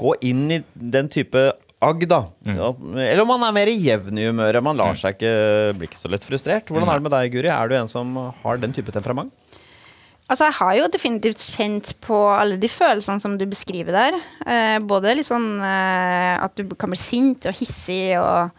gå 0.00 0.16
inn 0.24 0.44
i 0.54 0.62
den 0.96 1.12
type 1.12 1.50
agg, 1.84 2.04
da. 2.08 2.22
Ja, 2.46 2.70
Eller 3.04 3.22
om 3.24 3.32
man 3.34 3.44
er 3.46 3.56
mer 3.56 3.70
jevn 3.72 4.20
i 4.20 4.28
humøret. 4.28 4.64
Man 4.64 4.78
lar 4.78 4.96
seg 4.98 5.16
ikke 5.16 5.32
bli 5.76 5.88
ikke 5.90 6.00
så 6.00 6.10
lett 6.12 6.24
frustrert. 6.24 6.70
Hvordan 6.72 6.88
er 6.88 7.00
det 7.00 7.08
med 7.08 7.14
deg, 7.16 7.34
Guri? 7.34 7.50
Er 7.52 7.68
du 7.68 7.76
en 7.78 7.90
som 7.90 8.14
har 8.42 8.62
den 8.62 8.74
type 8.76 8.94
temperament? 8.94 9.34
Altså, 10.26 10.48
jeg 10.48 10.56
har 10.58 10.72
jo 10.74 10.86
definitivt 10.90 11.42
kjent 11.54 11.92
på 12.02 12.16
alle 12.34 12.56
de 12.58 12.70
følelsene 12.70 13.22
som 13.22 13.36
du 13.38 13.44
beskriver 13.46 13.94
der. 13.94 14.16
Eh, 14.42 14.78
både 14.82 15.14
litt 15.14 15.28
sånn 15.28 15.60
eh, 15.62 16.32
at 16.42 16.56
du 16.58 16.74
kan 16.74 16.90
bli 16.90 16.98
sint 16.98 17.46
og 17.46 17.54
hissig 17.54 18.16
og 18.18 18.50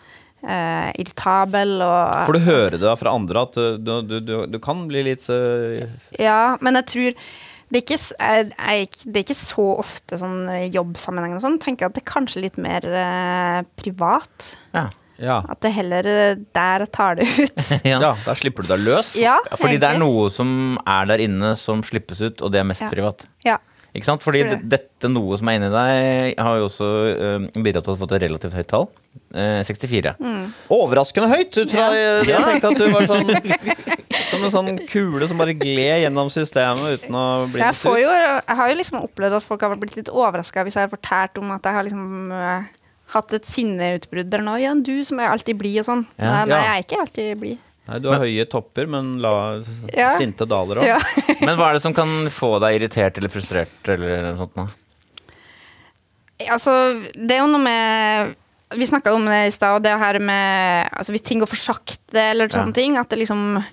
eh, 0.47 0.93
irritabel 0.95 1.81
og 1.83 2.23
Får 2.29 2.37
du 2.37 2.45
høre 2.45 2.77
det 2.77 2.85
da 2.85 2.95
fra 2.99 3.11
andre 3.17 3.43
at 3.49 3.59
uh, 3.59 3.73
du, 3.75 3.91
du, 4.07 4.15
du, 4.23 4.33
du 4.47 4.57
kan 4.63 4.85
bli 4.87 5.03
litt 5.09 5.27
uh, 5.27 5.83
Ja, 6.15 6.55
men 6.63 6.79
jeg 6.79 6.87
tror 6.93 7.19
det 7.67 7.79
er, 7.79 7.83
ikke, 7.83 7.97
jeg, 7.99 8.51
jeg, 8.55 8.87
det 9.11 9.19
er 9.19 9.25
ikke 9.25 9.35
så 9.39 9.65
ofte 9.81 10.19
sånn 10.21 10.37
eh, 10.53 10.67
jobbsammenheng 10.71 11.33
og 11.35 11.43
sånn. 11.43 11.57
Tenker 11.59 11.89
at 11.89 11.97
det 11.97 12.03
er 12.05 12.11
kanskje 12.13 12.45
litt 12.45 12.57
mer 12.63 12.85
eh, 12.87 13.59
privat. 13.79 14.53
Ja. 14.71 14.85
Ja. 15.17 15.39
At 15.49 15.63
det 15.65 15.71
heller 15.73 16.05
eh, 16.05 16.35
der 16.53 16.85
tar 16.93 17.17
det 17.19 17.25
ut. 17.27 17.63
Ja. 17.87 17.97
ja, 18.03 18.11
da 18.23 18.35
slipper 18.37 18.63
du 18.63 18.69
deg 18.71 18.83
løs. 18.85 19.15
Ja, 19.19 19.39
fordi 19.49 19.63
Fordi 19.63 19.79
det 19.81 19.89
er 19.95 19.99
noe 20.01 20.27
som 20.31 20.51
er 20.85 21.09
der 21.09 21.23
inne 21.25 21.55
som 21.59 21.81
slippes 21.85 22.21
ut, 22.21 22.43
og 22.45 22.53
det 22.53 22.61
er 22.61 22.67
mest 22.69 22.85
Ja. 22.85 22.91
privat. 22.93 23.25
Ja. 23.45 23.57
Ikke 23.95 24.05
sant? 24.05 24.23
Fordi 24.23 24.43
det- 24.43 24.57
det. 24.61 24.69
dette 24.69 25.09
noe 25.09 25.37
som 25.39 25.49
er 25.49 25.57
inni 25.59 25.69
deg, 25.73 26.37
har 26.37 26.57
jo 26.59 26.67
også 26.67 26.87
øh, 27.13 27.47
bidratt 27.63 27.87
til 27.87 27.93
å 27.93 27.97
få 27.97 28.07
et 28.09 28.21
relativt 28.27 28.53
høyt 28.57 28.67
tall. 28.67 28.87
Uh, 29.33 29.63
64. 29.65 30.15
Mm. 30.21 30.53
Overraskende 30.69 31.29
høyt 31.31 31.57
ut 31.57 31.71
fra 31.73 31.87
ja. 31.95 32.21
Jeg 32.21 32.61
tenkte 32.61 32.69
at 32.69 32.77
du 32.77 32.91
var 32.93 33.07
sånn 33.09 33.31
som 34.29 34.43
en 34.45 34.53
sånn 34.53 34.79
kule 34.91 35.27
som 35.29 35.39
bare 35.39 35.55
gled 35.57 36.03
gjennom 36.03 36.29
systemet 36.29 36.99
uten 37.01 37.17
å 37.17 37.25
bli 37.49 37.63
Jeg, 37.63 37.77
får 37.79 37.97
jo, 38.03 38.11
jeg 38.13 38.57
har 38.59 38.71
jo 38.71 38.77
liksom 38.77 38.99
opplevd 39.01 39.39
at 39.39 39.45
folk 39.45 39.65
har 39.65 39.75
blitt 39.81 39.97
litt 39.97 40.11
overraska 40.13 40.65
hvis 40.67 40.77
jeg 40.77 40.85
har 40.85 40.93
fortalt 40.93 41.41
om 41.41 41.53
at 41.55 41.65
jeg 41.65 41.77
har 41.79 41.87
liksom 41.87 42.33
uh, 42.33 42.67
hatt 43.15 43.33
et 43.37 43.47
sinneutbrudd 43.47 44.27
eller 44.27 44.45
noe. 44.45 44.59
Ja, 44.61 44.73
du 44.75 44.95
som 45.07 45.21
er 45.23 45.31
alltid 45.31 45.59
blid 45.59 45.79
og 45.81 45.87
sånn. 45.87 46.03
Ja. 46.19 46.31
Nei, 46.31 46.43
nei, 46.51 46.61
jeg 46.61 46.73
er 46.75 46.85
ikke 46.85 47.01
alltid 47.05 47.31
blid. 47.41 47.63
Nei, 47.87 47.99
du 48.03 48.09
har 48.11 48.19
høye 48.19 48.43
topper, 48.51 48.87
men 48.91 49.13
la 49.23 49.33
Ja. 49.95 50.09
sinte 50.19 50.45
daler 50.49 50.81
òg. 50.81 50.87
Ja. 50.89 50.97
Men 51.47 51.55
hva 51.59 51.69
er 51.69 51.77
det 51.77 51.83
som 51.85 51.93
kan 51.95 52.27
få 52.33 52.57
deg 52.59 52.81
irritert 52.81 53.17
eller 53.17 53.31
frustrert 53.31 53.87
eller 53.93 54.25
noe 54.31 54.37
sånt? 54.41 54.55
Da? 54.59 54.67
altså, 56.51 56.73
det 57.15 57.33
er 57.37 57.41
jo 57.43 57.47
noe 57.53 57.63
med 57.63 58.35
Vi 58.77 58.85
snakka 58.89 59.13
om 59.15 59.23
det 59.25 59.45
i 59.47 59.53
stad, 59.55 59.77
og 59.79 59.83
det 59.85 59.93
her 59.97 60.19
med 60.19 60.89
altså, 60.91 61.13
Hvis 61.15 61.23
ting 61.23 61.39
går 61.39 61.47
for 61.47 61.55
sakte 61.61 62.19
eller 62.33 62.49
Ja. 62.51 62.57
sånne 62.59 62.75
ting, 62.75 62.97
at 62.99 63.07
det 63.09 63.19
liksom 63.23 63.63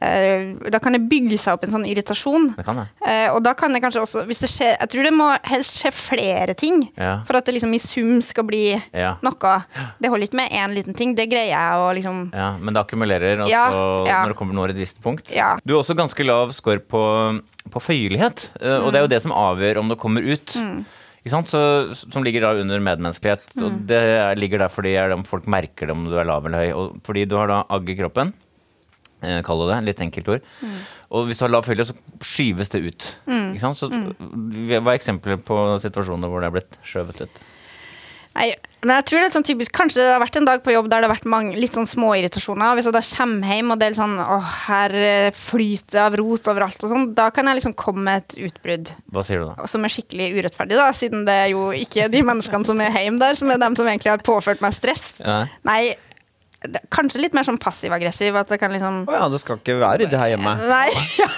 Da 0.00 0.78
kan 0.78 0.92
det 0.94 1.00
bygge 1.10 1.38
seg 1.38 1.54
opp 1.56 1.64
en 1.66 1.72
sånn 1.74 1.86
irritasjon. 1.88 2.54
Det 2.56 2.64
kan 2.64 2.76
det. 2.76 2.86
Eh, 3.06 3.28
og 3.34 3.42
da 3.42 3.52
kan 3.58 3.72
det 3.74 3.80
kanskje 3.82 4.02
også 4.04 4.22
Hvis 4.28 4.40
det 4.44 4.50
skjer 4.52 4.76
Jeg 4.78 4.88
tror 4.92 5.02
det 5.08 5.12
må 5.16 5.26
helst 5.50 5.80
skje 5.82 5.90
flere 5.92 6.54
ting 6.58 6.84
Ja. 6.96 7.22
for 7.26 7.36
at 7.36 7.44
det 7.46 7.54
liksom 7.56 7.74
i 7.74 7.78
sum 7.82 8.20
skal 8.22 8.44
bli 8.44 8.80
Ja. 8.94 9.16
noe. 9.22 9.54
Det 10.00 10.08
holder 10.10 10.28
ikke 10.28 10.36
med 10.38 10.50
én 10.50 10.74
liten 10.74 10.94
ting. 10.94 11.14
Det 11.14 11.28
greier 11.30 11.50
jeg 11.50 11.72
å 11.82 11.94
liksom 11.94 12.32
Ja, 12.32 12.56
men 12.58 12.74
det 12.74 12.84
akkumulerer, 12.86 13.42
og 13.42 13.48
Ja, 13.50 13.70
når 13.70 14.28
det 14.28 14.36
kommer 14.36 14.54
når 14.54 14.70
et 14.70 14.76
visst 14.76 15.02
punkt. 15.02 15.32
Ja. 15.34 15.56
Du 15.66 15.74
har 15.74 15.82
også 15.82 15.96
ganske 15.96 16.24
lav 16.26 16.52
score 16.52 16.78
på, 16.78 17.40
på 17.70 17.80
føyelighet, 17.82 18.50
eh, 18.62 18.78
og 18.78 18.92
det 18.92 18.98
er 19.00 19.02
jo 19.06 19.12
det 19.14 19.22
som 19.22 19.32
avgjør 19.32 19.78
om 19.78 19.88
det 19.88 19.98
kommer 19.98 20.22
ut. 20.22 20.54
Ikke 21.26 21.30
sant? 21.34 21.48
Så, 21.50 21.94
som 22.12 22.22
ligger 22.22 22.40
da 22.46 22.52
under 22.60 22.78
medmenneskelighet. 22.78 23.40
Og 23.60 23.86
det 23.86 23.98
er- 23.98 24.36
ligger 24.36 24.58
der 24.58 24.68
fordi 24.68 24.94
er 24.96 25.12
om 25.12 25.24
folk 25.24 25.44
merker 25.46 25.86
det 25.86 25.90
om 25.90 26.04
du 26.04 26.16
er 26.16 26.24
lav 26.24 26.46
eller 26.46 26.58
høy. 26.58 26.72
Og 26.76 27.02
fordi 27.02 27.26
du 27.28 27.34
har 27.36 27.48
da 27.48 27.64
agg 27.68 27.88
i 27.90 27.96
kroppen, 27.96 28.32
eh, 29.22 29.40
kall 29.46 29.66
det 29.68 29.82
litt 29.88 30.02
enkelt 30.04 30.32
ord. 30.36 30.48
Og 31.08 31.28
hvis 31.28 31.40
du 31.40 31.46
har 31.46 31.52
lav 31.54 31.64
følge, 31.64 31.88
så 31.88 31.96
skyves 32.24 32.72
det 32.74 32.82
ut. 32.84 33.12
Ikke 33.26 33.62
sant? 33.62 33.78
Så 33.80 33.88
Hva 33.90 34.80
er 34.82 34.98
eksempler 34.98 35.40
på 35.40 35.60
situasjoner 35.82 36.28
hvor 36.28 36.44
det 36.44 36.50
er 36.50 36.58
blitt 36.58 36.80
skjøvet 36.86 37.24
ut? 37.24 37.40
Nei, 38.38 38.52
men 38.84 38.92
jeg 39.00 39.06
tror 39.08 39.18
det 39.18 39.26
er 39.26 39.32
sånn 39.34 39.46
typisk 39.46 39.72
Kanskje 39.74 40.02
det 40.04 40.10
har 40.12 40.20
vært 40.22 40.36
en 40.38 40.46
dag 40.46 40.60
på 40.62 40.70
jobb 40.70 40.86
der 40.90 41.02
det 41.02 41.08
har 41.08 41.14
vært 41.16 41.28
mange, 41.30 41.56
litt 41.58 41.74
sånn 41.74 41.88
småirritasjoner. 41.88 42.76
Hvis 42.78 42.86
jeg 42.86 42.94
da 42.94 43.02
kommer 43.08 43.54
hjem 43.54 43.72
og 43.74 43.80
det 43.80 43.86
er 43.86 43.94
litt 43.94 44.00
sånn 44.00 44.16
åh, 44.22 44.52
her 44.68 44.94
eh, 44.94 45.30
flyter 45.34 45.96
det 45.96 46.02
av 46.04 46.16
rot 46.20 46.50
overalt 46.52 46.84
og 46.86 46.92
sånn, 46.92 47.06
da 47.18 47.28
kan 47.34 47.50
jeg 47.50 47.58
liksom 47.58 47.74
komme 47.78 48.04
med 48.06 48.22
et 48.22 48.36
utbrudd. 48.48 48.92
Hva 49.14 49.24
sier 49.26 49.42
du 49.42 49.48
da? 49.48 49.68
Som 49.70 49.86
er 49.86 49.94
skikkelig 49.94 50.28
urettferdig, 50.36 50.78
da, 50.78 50.90
siden 50.94 51.24
det 51.26 51.38
er 51.46 51.48
jo 51.54 51.70
ikke 51.74 52.06
de 52.12 52.22
menneskene 52.30 52.68
som 52.68 52.84
er 52.84 52.94
hjemme 52.94 53.22
der, 53.22 53.38
som 53.40 53.50
er 53.50 53.62
dem 53.64 53.78
som 53.78 53.90
egentlig 53.90 54.14
har 54.14 54.22
påført 54.28 54.62
meg 54.62 54.76
stress. 54.76 55.08
Ja. 55.24 55.40
Nei, 55.66 55.96
kanskje 56.90 57.20
litt 57.22 57.34
mer 57.38 57.44
sånn 57.46 57.58
passiv-aggressiv. 57.62 58.34
At 58.40 58.48
det 58.50 58.58
kan 58.58 58.72
liksom 58.74 59.04
Å 59.06 59.14
ja, 59.14 59.26
det 59.30 59.38
skal 59.42 59.60
ikke 59.60 59.76
være 59.78 60.00
ryddig 60.02 60.18
her 60.18 60.32
hjemme. 60.32 60.54
Nei, 60.58 60.88
ja, 61.22 61.28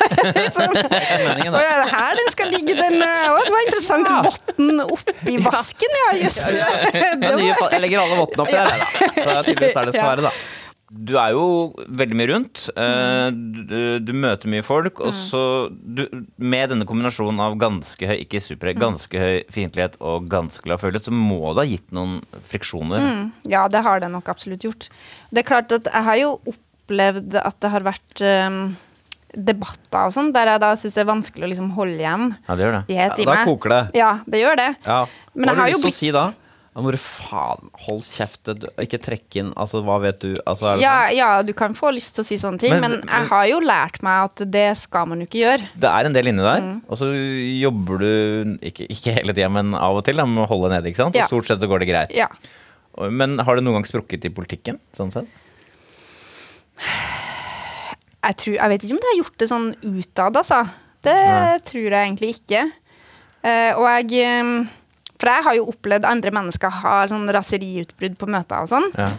sånn. 0.56 0.78
Meningen, 0.78 1.56
Å 1.58 1.60
ja, 1.60 1.74
det 1.76 1.84
er 1.84 1.92
her 1.92 2.16
den 2.20 2.30
skal 2.32 2.52
ligge, 2.54 2.76
den 2.78 2.96
eh, 3.04 3.26
Å, 3.28 3.42
det 3.44 3.52
var 3.56 3.66
interessant. 3.66 4.08
Votten 4.30 4.80
oppi 4.86 5.36
vasken, 5.44 5.98
ja. 6.04 6.08
Jøss. 6.22 6.40
Ja, 6.56 6.70
ja, 7.20 7.54
Jeg 7.76 7.84
legger 7.84 8.04
alle 8.06 8.18
vottene 8.22 8.46
oppi 8.46 8.56
jeg, 8.56 8.64
da. 8.64 8.88
Så 8.88 9.28
det 9.28 9.36
er 9.36 9.46
tydeligvis 9.50 9.76
der 9.76 9.90
det 9.90 9.94
skal 9.98 10.02
Ja. 10.04 10.10
være, 10.14 10.26
da. 10.30 10.34
Du 10.90 11.12
er 11.22 11.30
jo 11.36 11.42
veldig 11.86 12.16
mye 12.18 12.28
rundt. 12.32 12.64
Mm. 12.74 13.36
Du, 13.70 13.76
du 14.02 14.10
møter 14.18 14.50
mye 14.50 14.64
folk. 14.66 14.98
Og 15.06 15.14
så 15.14 15.42
du, 15.70 16.02
Med 16.42 16.72
denne 16.72 16.86
kombinasjonen 16.88 17.38
av 17.44 17.54
ganske 17.62 18.08
høy 18.10 18.16
ikke 18.24 18.40
super, 18.42 18.72
ganske 18.74 19.22
høy 19.22 19.36
fiendtlighet 19.54 19.94
og 20.02 20.26
ganske 20.32 20.66
lav 20.66 20.82
følelse, 20.82 21.06
så 21.06 21.14
må 21.14 21.54
det 21.54 21.62
ha 21.62 21.68
gitt 21.70 21.94
noen 21.94 22.18
friksjoner. 22.50 23.06
Ja, 23.50 23.68
det 23.70 23.84
har 23.86 24.02
det 24.02 24.10
nok 24.10 24.32
absolutt 24.34 24.66
gjort. 24.66 24.90
Det 25.30 25.44
er 25.44 25.50
klart 25.52 25.78
at 25.78 25.86
jeg 25.92 26.08
har 26.10 26.20
jo 26.24 26.34
opplevd 26.50 27.38
at 27.38 27.62
det 27.62 27.70
har 27.70 27.86
vært 27.86 28.24
um, 28.26 28.60
debatter 29.30 30.08
og 30.10 30.14
sånn, 30.14 30.34
der 30.34 30.56
jeg 30.56 30.62
da 30.66 30.74
syns 30.78 30.96
det 30.98 31.04
er 31.04 31.10
vanskelig 31.12 31.46
å 31.46 31.50
liksom 31.52 31.72
holde 31.76 32.02
igjen 32.02 32.30
Ja, 32.48 32.56
det 32.56 32.64
gjør 32.66 32.76
det. 32.80 32.84
De 32.88 32.96
Ja, 32.98 33.08
da 33.30 33.40
koker 33.46 33.76
det. 33.76 33.82
Ja, 34.00 34.12
det 34.26 34.42
gjør 34.42 34.58
det. 34.58 34.70
Ja. 34.86 35.00
Men 35.38 35.52
Hva 35.52 35.54
har 35.54 35.60
har 35.62 35.70
du 35.70 35.76
lyst 35.76 35.78
til 35.78 35.86
blitt 35.86 36.00
å 36.00 36.02
si 36.02 36.14
da? 36.18 36.24
Må 36.78 36.92
du 36.94 36.96
faen 37.02 37.66
hold 37.82 38.04
kjeft, 38.06 38.46
ikke 38.78 39.00
trekk 39.02 39.36
inn 39.40 39.48
Altså, 39.58 39.80
hva 39.82 39.96
vet 40.04 40.20
du? 40.22 40.36
Altså, 40.46 40.76
ja, 40.78 40.92
sånn? 41.08 41.16
ja, 41.18 41.30
du 41.42 41.50
kan 41.58 41.74
få 41.74 41.90
lyst 41.96 42.14
til 42.14 42.22
å 42.22 42.28
si 42.28 42.38
sånne 42.38 42.60
ting, 42.62 42.70
Men- 42.76 42.80
men, 42.84 43.00
jeg 43.02 43.26
har 43.28 43.46
jo 43.50 43.58
lært 43.58 43.98
meg 44.06 44.30
at 44.30 44.44
det 44.54 44.76
skal 44.78 45.06
man 45.10 45.18
jo 45.20 45.26
ikke 45.26 45.42
gjøre. 45.42 45.66
Det 45.76 45.90
er 45.90 46.06
en 46.06 46.12
del 46.14 46.30
inni 46.30 46.46
der, 46.46 46.80
og 46.88 46.96
så 46.96 47.10
jobber 47.10 47.98
du 47.98 48.56
ikke, 48.62 48.86
ikke 48.88 49.16
hele 49.18 49.34
tida, 49.34 49.50
men 49.50 49.74
av 49.74 49.96
og 49.98 50.04
til 50.06 50.14
da, 50.16 50.24
med 50.24 50.46
å 50.46 50.48
holde 50.48 50.70
nede. 50.70 50.86
ikke 50.92 51.02
sant? 51.02 51.14
Ja. 51.18 51.26
Stort 51.26 51.46
sett 51.50 51.58
så 51.60 51.66
går 51.68 51.80
det 51.82 51.88
greit. 51.90 52.14
Ja. 52.14 52.28
Men 53.10 53.38
har 53.38 53.56
det 53.56 53.64
noen 53.64 53.80
gang 53.82 53.84
sprukket 53.90 54.24
i 54.24 54.30
politikken? 54.30 54.78
sånn 54.96 55.10
sett? 55.12 55.26
Jeg, 58.22 58.36
tror, 58.36 58.54
jeg 58.54 58.68
vet 58.68 58.84
ikke 58.84 58.94
om 58.96 59.00
det 59.00 59.10
har 59.10 59.18
gjort 59.24 59.38
det 59.40 59.48
sånn 59.48 59.68
utad, 59.82 60.36
altså. 60.36 60.60
Det 61.02 61.14
Nei. 61.16 61.58
tror 61.64 61.86
jeg 61.88 62.02
egentlig 62.04 62.34
ikke. 62.36 62.64
Uh, 63.40 63.72
og 63.80 63.86
jeg 63.88 64.20
eh, 64.20 64.66
For 65.20 65.28
jeg 65.28 65.46
har 65.46 65.58
jo 65.58 65.66
opplevd 65.74 66.08
andre 66.08 66.32
mennesker 66.32 66.80
ha 66.82 66.94
sånn 67.10 67.28
raseriutbrudd 67.36 68.16
på 68.20 68.30
møter 68.32 68.64
og 68.64 68.72
sånn. 68.72 68.88
Ja. 68.96 69.10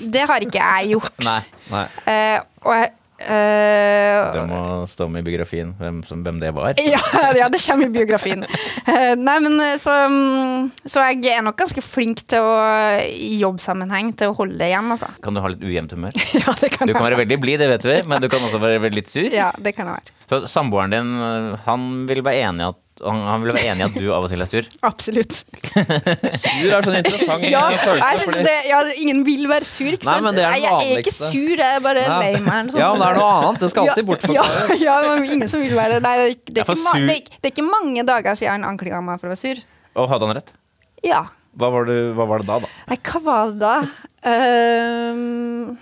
Det 0.00 0.24
har 0.30 0.46
ikke 0.46 0.62
jeg 0.62 0.94
gjort. 0.94 1.20
Nei. 1.28 1.42
Nei. 1.72 1.84
Uh, 2.06 2.38
og 2.64 2.74
jeg 2.78 2.96
Uh, 3.20 4.32
Det 4.32 4.46
må 4.48 4.60
stå 4.88 5.04
med 5.12 5.20
i 5.20 5.26
biografien 5.26 5.74
hvem, 5.76 5.98
som, 6.08 6.22
hvem 6.24 6.38
det 6.40 6.54
var. 6.56 6.78
ja, 6.94 7.00
ja, 7.36 7.50
det 7.52 7.60
kommer 7.60 7.90
i 7.90 7.92
biografien. 7.92 8.46
Uh, 8.86 9.12
nei, 9.20 9.34
men 9.44 9.60
så, 9.76 9.92
mm, 10.08 10.70
så 10.88 11.04
jeg 11.10 11.34
er 11.34 11.44
nok 11.44 11.58
ganske 11.60 11.84
flink 11.84 12.24
til 12.32 12.40
å 12.40 12.54
i 13.04 13.34
jobbsammenheng 13.42 14.14
til 14.16 14.32
å 14.32 14.38
holde 14.40 14.56
det 14.62 14.70
igjen, 14.72 14.88
altså. 14.96 15.10
Kan 15.20 15.36
du 15.36 15.42
ha 15.44 15.52
litt 15.52 15.60
ujevnt 15.60 15.92
humør? 15.98 16.16
Ja, 16.40 16.54
det 16.62 16.72
kan 16.72 16.88
Du 16.88 16.94
kan 16.96 17.04
være 17.10 17.20
veldig 17.20 17.40
blid, 17.42 17.60
det 17.60 17.68
vet 17.74 17.84
vi, 17.90 17.98
men 18.08 18.24
du 18.24 18.30
kan 18.32 18.40
også 18.46 18.62
være 18.62 18.88
litt 18.96 19.12
sur. 19.12 19.28
Ja, 19.28 19.50
det 19.60 19.76
kan 19.76 19.90
jeg 19.90 20.00
være. 20.00 20.16
Så 20.30 20.40
samboeren 20.48 20.96
din, 20.96 21.12
han 21.66 21.90
vil 22.08 22.24
være 22.24 22.46
enig 22.48 22.64
i 22.64 22.70
at 22.72 22.80
han, 23.00 23.20
han 23.24 23.42
vil 23.44 23.52
være 23.54 23.70
enig 23.72 23.80
i 23.80 23.84
at 23.86 23.94
du 23.96 24.06
av 24.12 24.24
og 24.26 24.30
til 24.32 24.42
er 24.44 24.48
sur. 24.50 24.66
Absolutt. 24.90 25.38
Sur 25.70 26.72
er 26.76 26.84
sånn 26.84 26.98
interessant 26.98 27.46
Ja, 27.48 27.62
følelse. 27.72 27.96
jeg 27.96 28.18
synes 28.20 28.26
fordi- 28.26 28.44
det, 28.46 28.56
ja, 28.68 28.80
ingen 29.04 29.22
vil 29.24 29.46
være 29.50 29.68
sur, 29.68 29.88
ikke 29.90 30.04
sant? 30.08 30.26
Nei, 30.26 30.32
det 30.36 30.44
er 30.44 30.56
jeg, 30.60 30.92
er 30.92 31.02
ikke 31.04 31.14
sur, 31.16 31.54
jeg 31.56 31.76
er 31.78 31.80
bare 31.86 32.04
Ja. 32.04 32.18
lei 32.20 32.32
meg. 32.38 32.70
sånn. 32.70 32.78
Ja, 32.82 32.90
men 32.92 33.00
det 33.04 33.08
er 33.08 33.20
noe 33.20 33.32
annet. 33.40 33.60
Det 33.64 33.70
skal 33.74 33.88
alltid 33.88 34.06
bort 34.12 34.26
for 34.26 34.34
ja, 34.36 34.44
ja, 34.44 34.78
ja, 34.86 35.16
men 35.16 35.24
ingen 35.38 35.48
som 35.52 35.60
vil 35.64 35.74
være 35.78 35.98
det. 35.98 36.02
Nei, 36.06 36.14
det, 36.16 36.24
er 36.24 36.30
det, 36.30 36.30
er 36.30 36.36
ikke 36.36 36.54
det, 36.54 37.18
er 37.18 37.36
det 37.40 37.50
er 37.50 37.54
ikke 37.56 37.68
mange 37.70 38.06
dager 38.12 38.36
siden 38.40 38.52
han 38.60 38.68
anklaga 38.74 39.02
meg 39.04 39.20
for 39.20 39.30
å 39.30 39.34
være 39.34 39.42
sur. 39.44 39.62
Og 39.96 40.08
hadde 40.12 40.26
han 40.30 40.36
rett? 40.40 40.52
Ja. 41.06 41.24
Hva 41.58 41.70
var, 41.74 41.88
det, 41.88 41.98
hva 42.14 42.26
var 42.30 42.44
det 42.44 42.46
da, 42.52 42.58
da? 42.62 42.68
Nei, 42.92 42.96
hva 43.10 43.20
var 43.26 43.50
det 43.50 43.58
da? 43.64 43.76
Ehm, 44.30 45.78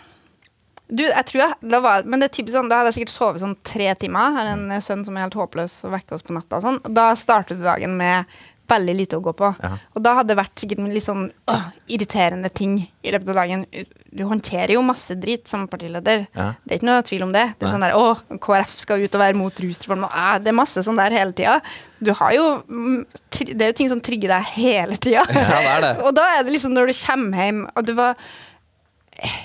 du, 0.88 1.04
jeg 1.04 1.24
tror 1.28 1.42
jeg 1.42 1.70
da 1.72 1.80
var, 1.84 2.04
Men 2.08 2.22
det 2.22 2.30
er 2.30 2.36
typisk 2.38 2.54
sånn, 2.56 2.70
da 2.70 2.80
hadde 2.80 2.92
jeg 2.92 3.02
sikkert 3.02 3.14
sovet 3.14 3.42
sånn 3.42 3.56
tre 3.66 3.90
timer. 4.00 4.30
Jeg 4.30 4.38
har 4.38 4.52
en 4.54 4.84
sønn 4.84 5.02
som 5.04 5.16
er 5.16 5.26
helt 5.26 5.36
håpløs 5.36 5.74
og 5.88 5.96
vekker 5.96 6.16
oss 6.16 6.24
på 6.24 6.36
natta. 6.36 6.60
og 6.60 6.64
sånn. 6.64 6.78
Da 6.96 7.10
starter 7.18 7.58
du 7.58 7.66
dagen 7.66 7.98
med 7.98 8.38
veldig 8.68 8.94
lite 8.96 9.18
å 9.18 9.24
gå 9.24 9.32
på. 9.36 9.48
Ja. 9.62 9.70
Og 9.96 10.04
da 10.04 10.14
hadde 10.18 10.32
det 10.32 10.38
vært 10.40 10.60
sikkert 10.60 10.82
litt 10.92 11.04
sånn 11.04 11.28
øh, 11.50 11.68
irriterende 11.94 12.50
ting 12.52 12.78
i 12.84 13.12
løpet 13.14 13.30
av 13.32 13.38
dagen. 13.40 13.64
Du 14.12 14.24
håndterer 14.28 14.74
jo 14.74 14.82
masse 14.84 15.16
drit 15.20 15.48
som 15.48 15.66
partileder. 15.70 16.26
Ja. 16.36 16.50
Det 16.64 16.74
er 16.74 16.80
ikke 16.80 16.88
noe 16.90 17.06
tvil 17.08 17.24
om 17.28 17.32
det. 17.36 17.46
Det 17.56 17.68
er 17.68 17.74
sånn 17.74 17.86
der, 17.86 17.96
å, 17.96 18.38
KrF 18.44 18.74
skal 18.82 19.04
ut 19.04 19.16
og 19.16 19.22
være 19.24 19.38
mot 19.38 19.62
rusreform. 19.64 20.04
og, 20.08 20.12
eh, 20.12 20.34
Det 20.44 20.52
er 20.52 20.58
masse 20.60 20.84
sånn 20.84 21.00
der 21.00 21.16
hele 21.16 21.36
tida. 21.36 21.58
Du 22.00 22.12
har 22.14 22.34
jo 22.36 22.44
mm, 22.68 23.00
Det 23.38 23.62
er 23.62 23.72
jo 23.72 23.78
ting 23.80 23.92
som 23.92 24.04
trigger 24.04 24.36
deg 24.36 24.52
hele 24.58 25.00
tida. 25.00 25.24
Ja, 25.32 25.62
det 25.64 25.80
det. 25.86 25.94
Og 26.04 26.12
da 26.16 26.28
er 26.36 26.44
det 26.44 26.54
liksom 26.56 26.76
når 26.76 26.92
du 26.92 26.98
kommer 26.98 27.44
hjem, 27.44 27.64
og 27.74 27.88
du 27.88 27.94
var 27.96 28.20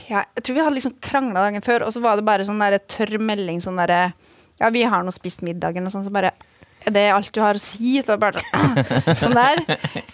ja, 0.10 0.24
Jeg 0.36 0.44
tror 0.44 0.56
vi 0.56 0.64
hadde 0.64 0.78
liksom 0.78 0.96
krangla 1.02 1.46
dagen 1.48 1.66
før, 1.66 1.88
og 1.88 1.94
så 1.96 2.02
var 2.04 2.20
det 2.20 2.26
bare 2.28 2.46
sånn 2.48 2.62
der 2.62 2.78
tørr 2.90 3.18
melding 3.22 3.62
sånn 3.64 3.80
derre 3.82 4.14
Ja, 4.60 4.70
vi 4.74 4.84
har 4.86 5.06
nå 5.06 5.14
spist 5.16 5.42
middagen, 5.46 5.88
og 5.88 5.94
sånn, 5.94 6.06
så 6.06 6.14
bare 6.14 6.34
det 6.84 7.00
Er 7.00 7.14
alt 7.16 7.32
du 7.32 7.40
har 7.40 7.56
å 7.56 7.62
si? 7.64 7.96
Så 8.04 8.18
bare 8.20 8.42
sånn 9.22 9.38
der. 9.38 9.62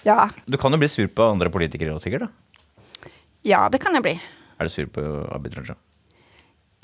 Ja. 0.05 0.27
Du 0.45 0.57
kan 0.61 0.69
jo 0.73 0.77
bli 0.77 0.89
sur 0.91 1.07
på 1.09 1.25
andre 1.31 1.49
politikere 1.49 1.95
òg, 1.95 2.01
sikkert. 2.03 2.27
da 2.29 3.09
Ja, 3.47 3.63
det 3.73 3.79
kan 3.81 3.95
jeg 3.97 4.05
bli. 4.05 4.13
Er 4.59 4.67
du 4.67 4.73
sur 4.73 4.85
på 4.93 5.01
Abid 5.33 5.57
Raja? 5.57 5.75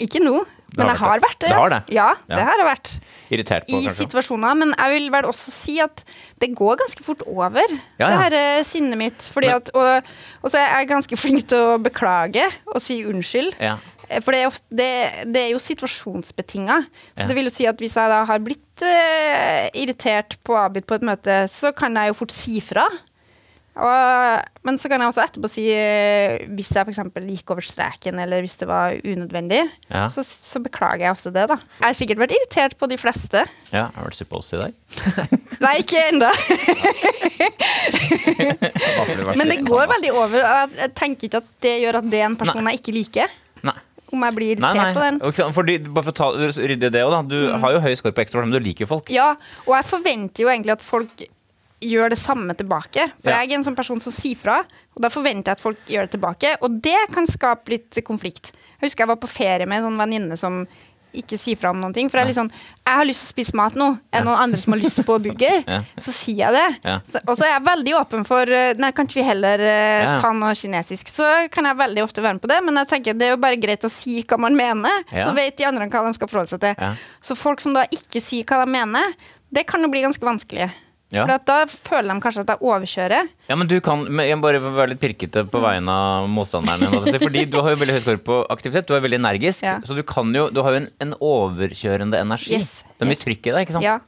Ikke 0.01 0.19
nå, 0.19 0.41
men 0.75 0.89
jeg 0.91 0.99
har 0.99 1.21
vært 1.23 1.37
det. 1.39 1.47
det. 1.47 1.55
Har 1.55 1.71
det? 1.71 1.77
Ja, 1.95 2.07
det 2.27 2.39
har 2.43 2.59
jeg 2.59 2.67
vært. 2.67 2.89
Irritert 3.31 3.63
på, 3.69 3.77
I 3.77 3.85
kanskje? 3.85 3.93
situasjoner. 4.01 4.57
Men 4.59 4.73
jeg 4.75 4.91
vil 4.91 5.05
vel 5.13 5.27
også 5.29 5.53
si 5.55 5.77
at 5.79 6.03
det 6.43 6.49
går 6.57 6.81
ganske 6.81 7.05
fort 7.05 7.23
over, 7.31 7.63
Ja, 7.63 7.77
ja. 8.01 8.09
det 8.11 8.17
her 8.25 8.35
eh, 8.41 8.63
sinnet 8.67 8.99
mitt. 8.99 9.29
At, 9.47 9.71
og, 9.71 10.09
og 10.43 10.51
så 10.51 10.59
er 10.59 10.81
jeg 10.81 10.89
ganske 10.91 11.19
flink 11.23 11.47
til 11.47 11.63
å 11.75 11.77
beklage 11.79 12.43
og 12.73 12.81
si 12.83 12.99
unnskyld. 13.07 13.55
Ja. 13.63 13.77
Eh, 14.09 14.19
For 14.19 14.35
det 14.35 14.41
er, 14.43 14.51
ofte, 14.51 14.67
det, 14.75 14.89
det 15.31 15.45
er 15.45 15.49
jo 15.55 15.63
situasjonsbetinga. 15.63 16.81
Så 17.15 17.29
det 17.31 17.39
vil 17.39 17.47
jo 17.47 17.55
si 17.55 17.71
at 17.71 17.79
hvis 17.79 17.95
jeg 17.95 18.11
da 18.11 18.19
har 18.27 18.43
blitt 18.43 18.83
uh, 18.83 19.71
irritert 19.79 20.35
på 20.43 20.59
Abid 20.59 20.85
på 20.91 20.99
et 20.99 21.07
møte, 21.07 21.45
så 21.55 21.71
kan 21.71 21.95
jeg 21.95 22.11
jo 22.11 22.19
fort 22.19 22.35
si 22.35 22.59
fra. 22.59 22.83
Og, 23.75 24.45
men 24.63 24.77
så 24.79 24.87
kan 24.87 25.01
jeg 25.03 25.09
også 25.11 25.19
etterpå 25.25 25.49
si 25.51 25.65
eh, 25.67 26.45
hvis 26.55 26.69
jeg 26.71 26.85
f.eks. 26.87 27.01
gikk 27.27 27.51
over 27.51 27.59
streken, 27.65 28.21
eller 28.23 28.39
hvis 28.45 28.55
det 28.61 28.69
var 28.69 28.95
unødvendig, 29.03 29.65
Ja. 29.91 30.05
så, 30.07 30.23
så 30.23 30.61
beklager 30.63 31.03
jeg 31.09 31.11
ofte 31.11 31.33
det, 31.35 31.43
da. 31.51 31.57
Jeg 31.81 31.87
har 31.89 31.97
sikkert 31.99 32.21
vært 32.23 32.35
irritert 32.37 32.77
på 32.79 32.87
de 32.87 32.95
fleste. 33.01 33.43
ja. 33.73 33.89
Har 33.91 33.99
du 33.99 34.07
vært 34.07 34.15
sur 34.21 34.29
på 34.31 34.39
oss 34.39 34.53
i 34.55 34.61
dag? 34.61 34.71
Nei, 35.65 35.73
ikke 35.83 35.99
ennå. 36.13 36.31
Men 39.35 39.49
det 39.51 39.59
går 39.67 39.85
veldig 39.91 40.11
over. 40.13 40.39
og 40.39 40.45
Jeg 40.45 40.69
jeg 40.85 40.93
tenker 40.97 41.27
ikke 41.29 41.41
at 41.43 41.49
det 41.65 41.75
gjør 41.83 41.95
at 42.01 42.07
det 42.11 42.19
er 42.21 42.25
en 42.29 42.37
person 42.39 42.67
jeg 42.71 42.79
ikke 42.81 42.93
liker. 42.95 43.27
Nei. 43.65 43.75
Om 44.15 44.21
jeg 44.23 44.33
blir 44.37 44.59
Nei, 44.61 44.69
irritert 44.71 44.95
på 44.95 45.01
nei. 45.03 45.09
den. 45.11 45.17
Ok, 45.27 45.37
Fordi, 45.55 45.73
bare 45.91 46.05
for 46.07 46.13
å 46.23 46.25
rydde 46.69 46.89
det 46.93 47.01
også, 47.03 47.17
da. 47.17 47.21
Du 47.27 47.37
Mm. 47.51 47.59
har 47.63 47.69
jo 47.75 47.79
høy 47.83 47.93
score 47.99 48.13
på 48.15 48.21
ekstra, 48.23 48.39
men 48.45 48.51
du 48.53 48.59
liker 48.63 48.85
folk. 48.87 49.09
Ja, 49.11 49.29
og 49.65 49.73
jeg 49.75 49.85
forventer 49.89 50.39
jo 50.45 50.49
egentlig 50.51 50.71
at 50.77 50.83
folk 50.85 51.11
gjør 51.85 52.13
det 52.15 52.19
samme 52.21 52.55
tilbake. 52.57 53.07
For 53.21 53.31
Ja. 53.31 53.41
jeg 53.43 53.51
er 53.53 53.59
en 53.59 53.67
sånn 53.67 53.77
person 53.77 54.01
som 54.01 54.11
sier 54.15 54.35
fra, 54.39 54.59
og 54.95 55.01
da 55.01 55.09
forventer 55.13 55.51
jeg 55.53 55.59
at 55.59 55.61
folk 55.63 55.77
gjør 55.87 56.09
det 56.09 56.15
tilbake. 56.19 56.55
Og 56.61 56.81
det 56.81 56.97
kan 57.13 57.25
skape 57.29 57.69
litt 57.69 58.01
konflikt. 58.03 58.51
Jeg 58.81 58.89
husker 58.89 59.05
jeg 59.05 59.13
var 59.13 59.21
på 59.21 59.31
ferie 59.31 59.65
med 59.65 59.79
en 59.79 59.89
sånn 59.91 60.01
venninne 60.03 60.37
som 60.37 60.65
ikke 61.15 61.37
sier 61.39 61.55
fra 61.55 61.69
om 61.71 61.79
noen 61.79 61.93
ting. 61.95 62.09
For 62.11 62.19
jeg 62.19 62.25
er 62.25 62.27
litt 62.27 62.37
sånn 62.37 62.51
Jeg 62.51 62.97
har 62.99 63.05
lyst 63.07 63.21
til 63.23 63.29
å 63.29 63.33
spise 63.33 63.55
mat 63.55 63.73
nå. 63.79 63.85
Er 64.11 64.19
det 64.19 64.27
noen 64.27 64.41
andre 64.43 64.59
som 64.59 64.73
har 64.73 64.81
lyst 64.81 64.99
på 65.07 65.15
burger? 65.23 65.63
Ja. 65.75 65.77
Så 65.97 66.11
sier 66.11 66.41
jeg 66.43 66.53
det. 66.53 66.65
Ja. 66.83 66.99
Så, 67.07 67.21
og 67.25 67.37
så 67.39 67.45
er 67.47 67.53
jeg 67.55 67.63
veldig 67.65 67.93
åpen 68.01 68.25
for 68.27 68.51
eh, 68.51 68.75
Nei, 68.77 68.91
kan 68.91 69.07
ikke 69.07 69.21
vi 69.21 69.25
heller 69.25 69.63
uh, 69.63 70.19
ta 70.21 70.33
noe 70.35 70.51
kinesisk? 70.59 71.07
Så 71.09 71.47
kan 71.53 71.65
jeg 71.65 71.79
veldig 71.79 72.03
ofte 72.03 72.21
være 72.21 72.37
med 72.37 72.43
på 72.43 72.51
det, 72.51 72.59
men 72.67 72.75
jeg 72.81 72.91
tenker 72.91 73.15
det 73.17 73.29
er 73.29 73.33
jo 73.33 73.39
bare 73.41 73.57
greit 73.61 73.87
å 73.87 73.89
si 73.89 74.21
hva 74.27 74.37
man 74.37 74.55
mener. 74.59 75.05
Så 75.09 75.31
vet 75.33 75.57
de 75.57 75.65
andre 75.65 75.87
hva 75.87 76.03
de 76.05 76.13
skal 76.19 76.27
forholde 76.27 76.51
seg 76.51 76.61
til. 76.67 76.99
Så 77.23 77.35
folk 77.39 77.63
som 77.63 77.73
da 77.73 77.85
ikke 77.95 78.19
sier 78.19 78.43
hva 78.43 78.65
de 78.65 78.75
mener, 78.75 79.15
det 79.55 79.65
kan 79.69 79.81
jo 79.81 79.87
bli 79.87 80.03
ganske 80.03 80.25
vanskelig. 80.25 80.67
Ja. 81.13 81.21
For 81.27 81.35
at 81.35 81.43
da 81.45 81.57
føler 81.69 82.15
de 82.15 82.23
kanskje 82.25 82.41
at 82.41 82.49
jeg 82.55 82.63
overkjører. 82.65 83.27
Ja, 83.47 83.55
men 83.55 83.67
du 83.69 83.75
kan 83.85 84.01
men 84.09 84.25
jeg 84.25 84.39
må 84.39 84.47
bare 84.47 84.59
være 84.63 84.89
litt 84.95 84.99
pirkete 85.03 85.43
på 85.47 85.61
vegne 85.63 85.93
av 85.93 86.25
motstanderen 86.33 86.81
din. 87.05 87.19
Fordi 87.21 87.45
du 87.45 87.59
har 87.61 87.75
jo 87.75 87.79
veldig 87.83 87.93
høy 87.99 88.01
score 88.03 88.21
på 88.25 88.39
aktivitet, 88.49 88.87
du 88.89 88.95
er 88.97 89.03
veldig 89.05 89.19
energisk. 89.21 89.63
Ja. 89.63 89.77
Så 89.85 89.95
du 89.95 90.01
kan 90.03 90.33
jo 90.35 90.47
Du 90.49 90.63
har 90.65 90.73
jo 90.75 90.81
en, 90.83 90.89
en 91.05 91.13
overkjørende 91.21 92.19
energi. 92.25 92.57
Yes, 92.57 92.83
Det 92.97 93.05
er 93.05 93.11
mye 93.13 93.21
trykk 93.21 93.47
i 93.47 93.53
deg, 93.55 93.61
ikke 93.67 93.77
sant? 93.77 93.85
Ja. 93.87 93.99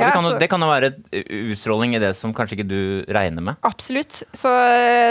Ja, 0.00 0.06
det, 0.08 0.12
kan, 0.16 0.24
jo- 0.24 0.38
det 0.40 0.46
kan 0.50 0.62
jo 0.64 0.68
være 0.70 0.88
et 0.88 1.26
utstråling 1.52 1.92
i 1.94 1.98
det 2.00 2.14
som 2.16 2.32
kanskje 2.34 2.56
ikke 2.56 2.66
du 2.66 2.78
regner 3.12 3.44
med. 3.44 3.58
Absolutt. 3.68 4.22
Så, 4.34 4.50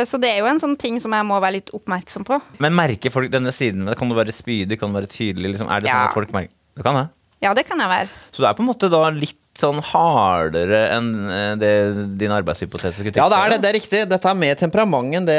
så 0.09 0.19
det 0.19 0.31
er 0.33 0.39
jo 0.41 0.49
en 0.49 0.59
sånn 0.59 0.73
ting 0.81 0.97
som 0.99 1.13
jeg 1.15 1.27
må 1.29 1.37
være 1.39 1.59
litt 1.59 1.69
oppmerksom 1.77 2.25
på. 2.27 2.39
Men 2.65 2.73
merker 2.75 3.13
folk 3.13 3.29
denne 3.31 3.53
siden? 3.55 3.85
Kan 3.95 4.09
du 4.11 4.17
være 4.17 4.33
spydig, 4.35 4.79
kan 4.81 4.91
du 4.91 4.97
være 4.99 5.07
tydelig? 5.13 5.53
Liksom? 5.53 5.69
Er 5.71 5.85
det 5.85 5.93
sånn 5.93 6.07
at 6.09 6.17
folk 6.17 6.33
merker 6.35 6.51
Du 6.75 6.83
kan 6.85 6.97
det? 6.97 7.05
Ja, 7.45 7.53
det 7.57 7.63
kan 7.69 7.79
jeg 7.81 7.89
være. 7.93 8.09
Så 8.33 8.43
du 8.43 8.49
er 8.49 8.57
på 8.57 8.65
en 8.65 8.69
måte 8.73 8.89
da 8.91 9.05
litt 9.13 9.37
sånn 9.57 9.81
hardere 9.83 10.79
enn 10.95 11.07
eh, 11.27 11.53
det 11.59 11.71
din 12.19 12.31
arbeidshypotese 12.33 13.01
skulle 13.01 13.19
Ja, 13.19 13.27
det 13.31 13.39
er 13.39 13.51
det. 13.53 13.57
Det 13.63 13.69
er 13.69 13.75
riktig. 13.77 14.01
Dette 14.09 14.29
er 14.31 14.39
mer 14.39 14.55
temperament 14.59 15.17
enn 15.19 15.27
det 15.27 15.37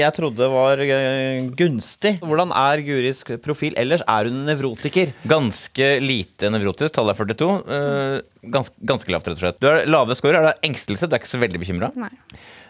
jeg 0.00 0.16
trodde 0.16 0.48
var 0.50 0.82
eh, 0.82 1.46
gunstig. 1.58 2.16
Hvordan 2.26 2.52
er 2.58 2.82
Guris 2.86 3.22
profil 3.44 3.76
ellers? 3.78 4.02
Er 4.10 4.30
hun 4.30 4.42
nevrotiker? 4.48 5.14
Ganske 5.30 5.90
lite 6.02 6.50
nevrotisk. 6.52 6.96
Tallet 6.98 7.14
er 7.14 7.32
42. 7.36 7.50
eh, 7.78 8.50
gans, 8.56 8.72
ganske 8.92 9.14
lavt, 9.14 9.30
rett 9.30 9.38
og 9.38 9.44
slett. 9.44 9.62
Du 9.62 9.70
har 9.70 9.86
lave 9.86 10.18
scorer. 10.18 10.40
Er 10.42 10.50
det 10.50 10.70
engstelse? 10.72 11.06
Du 11.06 11.14
er 11.14 11.22
ikke 11.22 11.34
så 11.36 11.42
veldig 11.46 11.62
bekymra. 11.62 11.92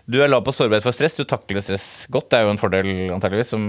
Du 0.06 0.20
er 0.22 0.30
lav 0.30 0.44
på 0.46 0.54
sårbarhet 0.54 0.84
for 0.86 0.94
stress. 0.94 1.16
Du 1.18 1.24
takler 1.26 1.64
stress 1.64 1.88
godt. 2.12 2.28
Det 2.30 2.38
er 2.38 2.46
jo 2.46 2.52
en 2.52 2.60
fordel 2.60 2.92
antageligvis 3.16 3.50
som 3.56 3.64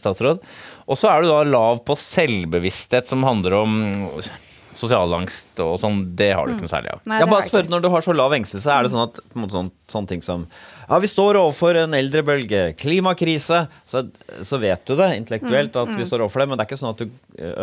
statsråd. 0.00 0.40
Og 0.88 0.98
så 0.98 1.12
er 1.12 1.22
du 1.22 1.30
da 1.30 1.44
lav 1.46 1.84
på 1.86 1.94
selvbevissthet, 2.00 3.06
som 3.06 3.22
handler 3.28 3.60
om 3.60 3.76
sosial 4.76 5.12
angst 5.16 5.58
og 5.64 5.74
sånn. 5.80 6.02
Det 6.18 6.28
har 6.36 6.46
du 6.46 6.54
ikke 6.54 6.66
noe 6.66 6.72
særlig 6.72 6.92
av. 6.94 7.00
Nei, 7.08 7.18
Jeg 7.22 7.30
bare 7.30 7.42
har 7.42 7.48
spør. 7.50 7.70
Når 7.72 7.84
du 7.84 7.88
har 7.94 8.04
så 8.04 8.14
lav 8.16 8.34
engstelse, 8.36 8.70
er 8.72 8.86
det 8.86 8.92
sånn 8.92 9.04
at 9.06 9.20
på 9.22 9.38
en 9.38 9.44
måte 9.46 9.56
sånn, 9.58 9.70
sånne 9.92 10.10
ting 10.12 10.22
som 10.26 10.44
Ja, 10.86 10.98
vi 11.02 11.08
står 11.10 11.38
overfor 11.40 11.78
en 11.82 11.96
eldrebølge, 11.98 12.60
klimakrise. 12.78 13.64
Så, 13.88 14.04
så 14.46 14.60
vet 14.62 14.84
du 14.86 14.94
det 15.00 15.08
intellektuelt 15.16 15.76
at 15.80 15.94
vi 15.96 16.04
står 16.06 16.26
overfor 16.26 16.44
det, 16.44 16.48
men 16.52 16.58
det 16.60 16.66
er 16.66 16.70
ikke 16.70 16.80
sånn 16.82 16.92
at 16.94 17.00
du 17.02 17.08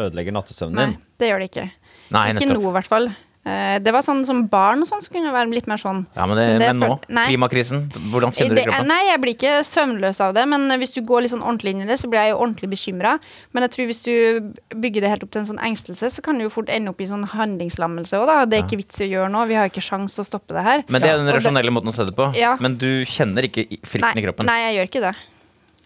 ødelegger 0.03 0.35
nattesøvnen 0.35 0.81
din. 0.81 0.97
Nei, 0.97 1.13
det 1.21 1.29
gjør 1.31 1.43
det 1.45 1.51
ikke. 1.53 1.67
Nei, 2.13 2.25
ikke 2.33 2.39
nettopp. 2.43 2.57
nå, 2.63 2.69
i 2.73 2.75
hvert 2.79 2.91
fall. 2.91 3.07
Eh, 3.45 3.79
Det 3.83 3.91
var 3.91 4.01
sånn 4.01 4.21
som 4.25 4.45
barn 4.47 4.79
og 4.81 4.87
sånn, 4.87 5.01
så 5.03 5.11
kunne 5.11 5.27
det 5.27 5.33
være 5.35 5.51
litt 5.51 5.67
mer 5.67 5.75
sånn. 5.75 6.05
Ja, 6.15 6.25
men, 6.25 6.37
det, 6.37 6.45
Men 6.47 6.59
det 6.59 6.67
men 6.79 6.89
nå? 6.89 6.95
nei. 7.09 7.25
Klimakrisen? 7.27 7.89
Hvordan 7.91 8.31
kjenner 8.31 8.49
du 8.49 8.55
Det- 8.55 8.63
du 8.63 8.71
kroppen? 8.71 8.87
Nei, 8.87 9.01
jeg 9.09 9.19
blir 9.21 9.33
ikke 9.35 9.53
søvnløs 9.67 10.21
av 10.21 10.33
det, 10.33 10.47
men 10.47 10.61
hvis 10.79 10.93
du 10.93 11.01
går 11.01 11.23
litt 11.23 11.31
sånn 11.31 11.43
ordentlig 11.43 11.73
inn 11.75 11.81
i 11.81 11.85
det, 11.85 11.99
så 11.99 12.07
blir 12.07 12.23
jeg 12.23 12.31
jo 12.31 12.37
ordentlig 12.39 12.69
bekymra. 12.71 13.19
Men 13.51 13.63
jeg 13.63 13.71
tror 13.71 13.85
hvis 13.91 14.01
du 14.03 14.53
bygger 14.79 15.01
det 15.01 15.09
helt 15.09 15.23
opp 15.23 15.31
til 15.31 15.41
en 15.41 15.47
sånn 15.47 15.59
engstelse, 15.59 16.07
så 16.07 16.21
kan 16.23 16.37
du 16.37 16.45
jo 16.45 16.49
fort 16.49 16.69
ende 16.69 16.87
opp 16.89 17.01
i 17.01 17.05
sånn 17.05 17.27
handlingslammelse 17.27 18.13
òg, 18.15 18.27
da. 18.27 18.45
Det 18.45 18.59
er 18.59 18.63
ikke 18.63 18.79
vits 18.79 19.01
i 19.01 19.09
å 19.09 19.11
gjøre 19.11 19.31
nå, 19.31 19.47
vi 19.47 19.55
har 19.55 19.67
ikke 19.69 19.83
sjans 19.83 20.15
til 20.15 20.23
å 20.23 20.27
stoppe 20.27 20.55
det 20.55 20.63
her. 20.63 20.83
Men 20.87 21.01
det 21.01 21.09
er 21.11 21.17
den 21.17 21.33
rasjonelle 21.35 21.71
måten 21.71 21.91
å 21.91 21.93
se 21.93 22.05
det 22.05 22.15
på. 22.15 22.33
Ja. 22.37 22.55
Men 22.61 22.77
du 22.77 23.03
kjenner 23.03 23.43
ikke 23.43 23.67
frykten 23.83 24.15
nei, 24.15 24.23
i 24.23 24.25
kroppen. 24.25 24.45
Nei, 24.45 24.71
jeg 24.71 24.77
gjør 24.79 24.87
ikke 24.89 25.03
det. 25.11 25.15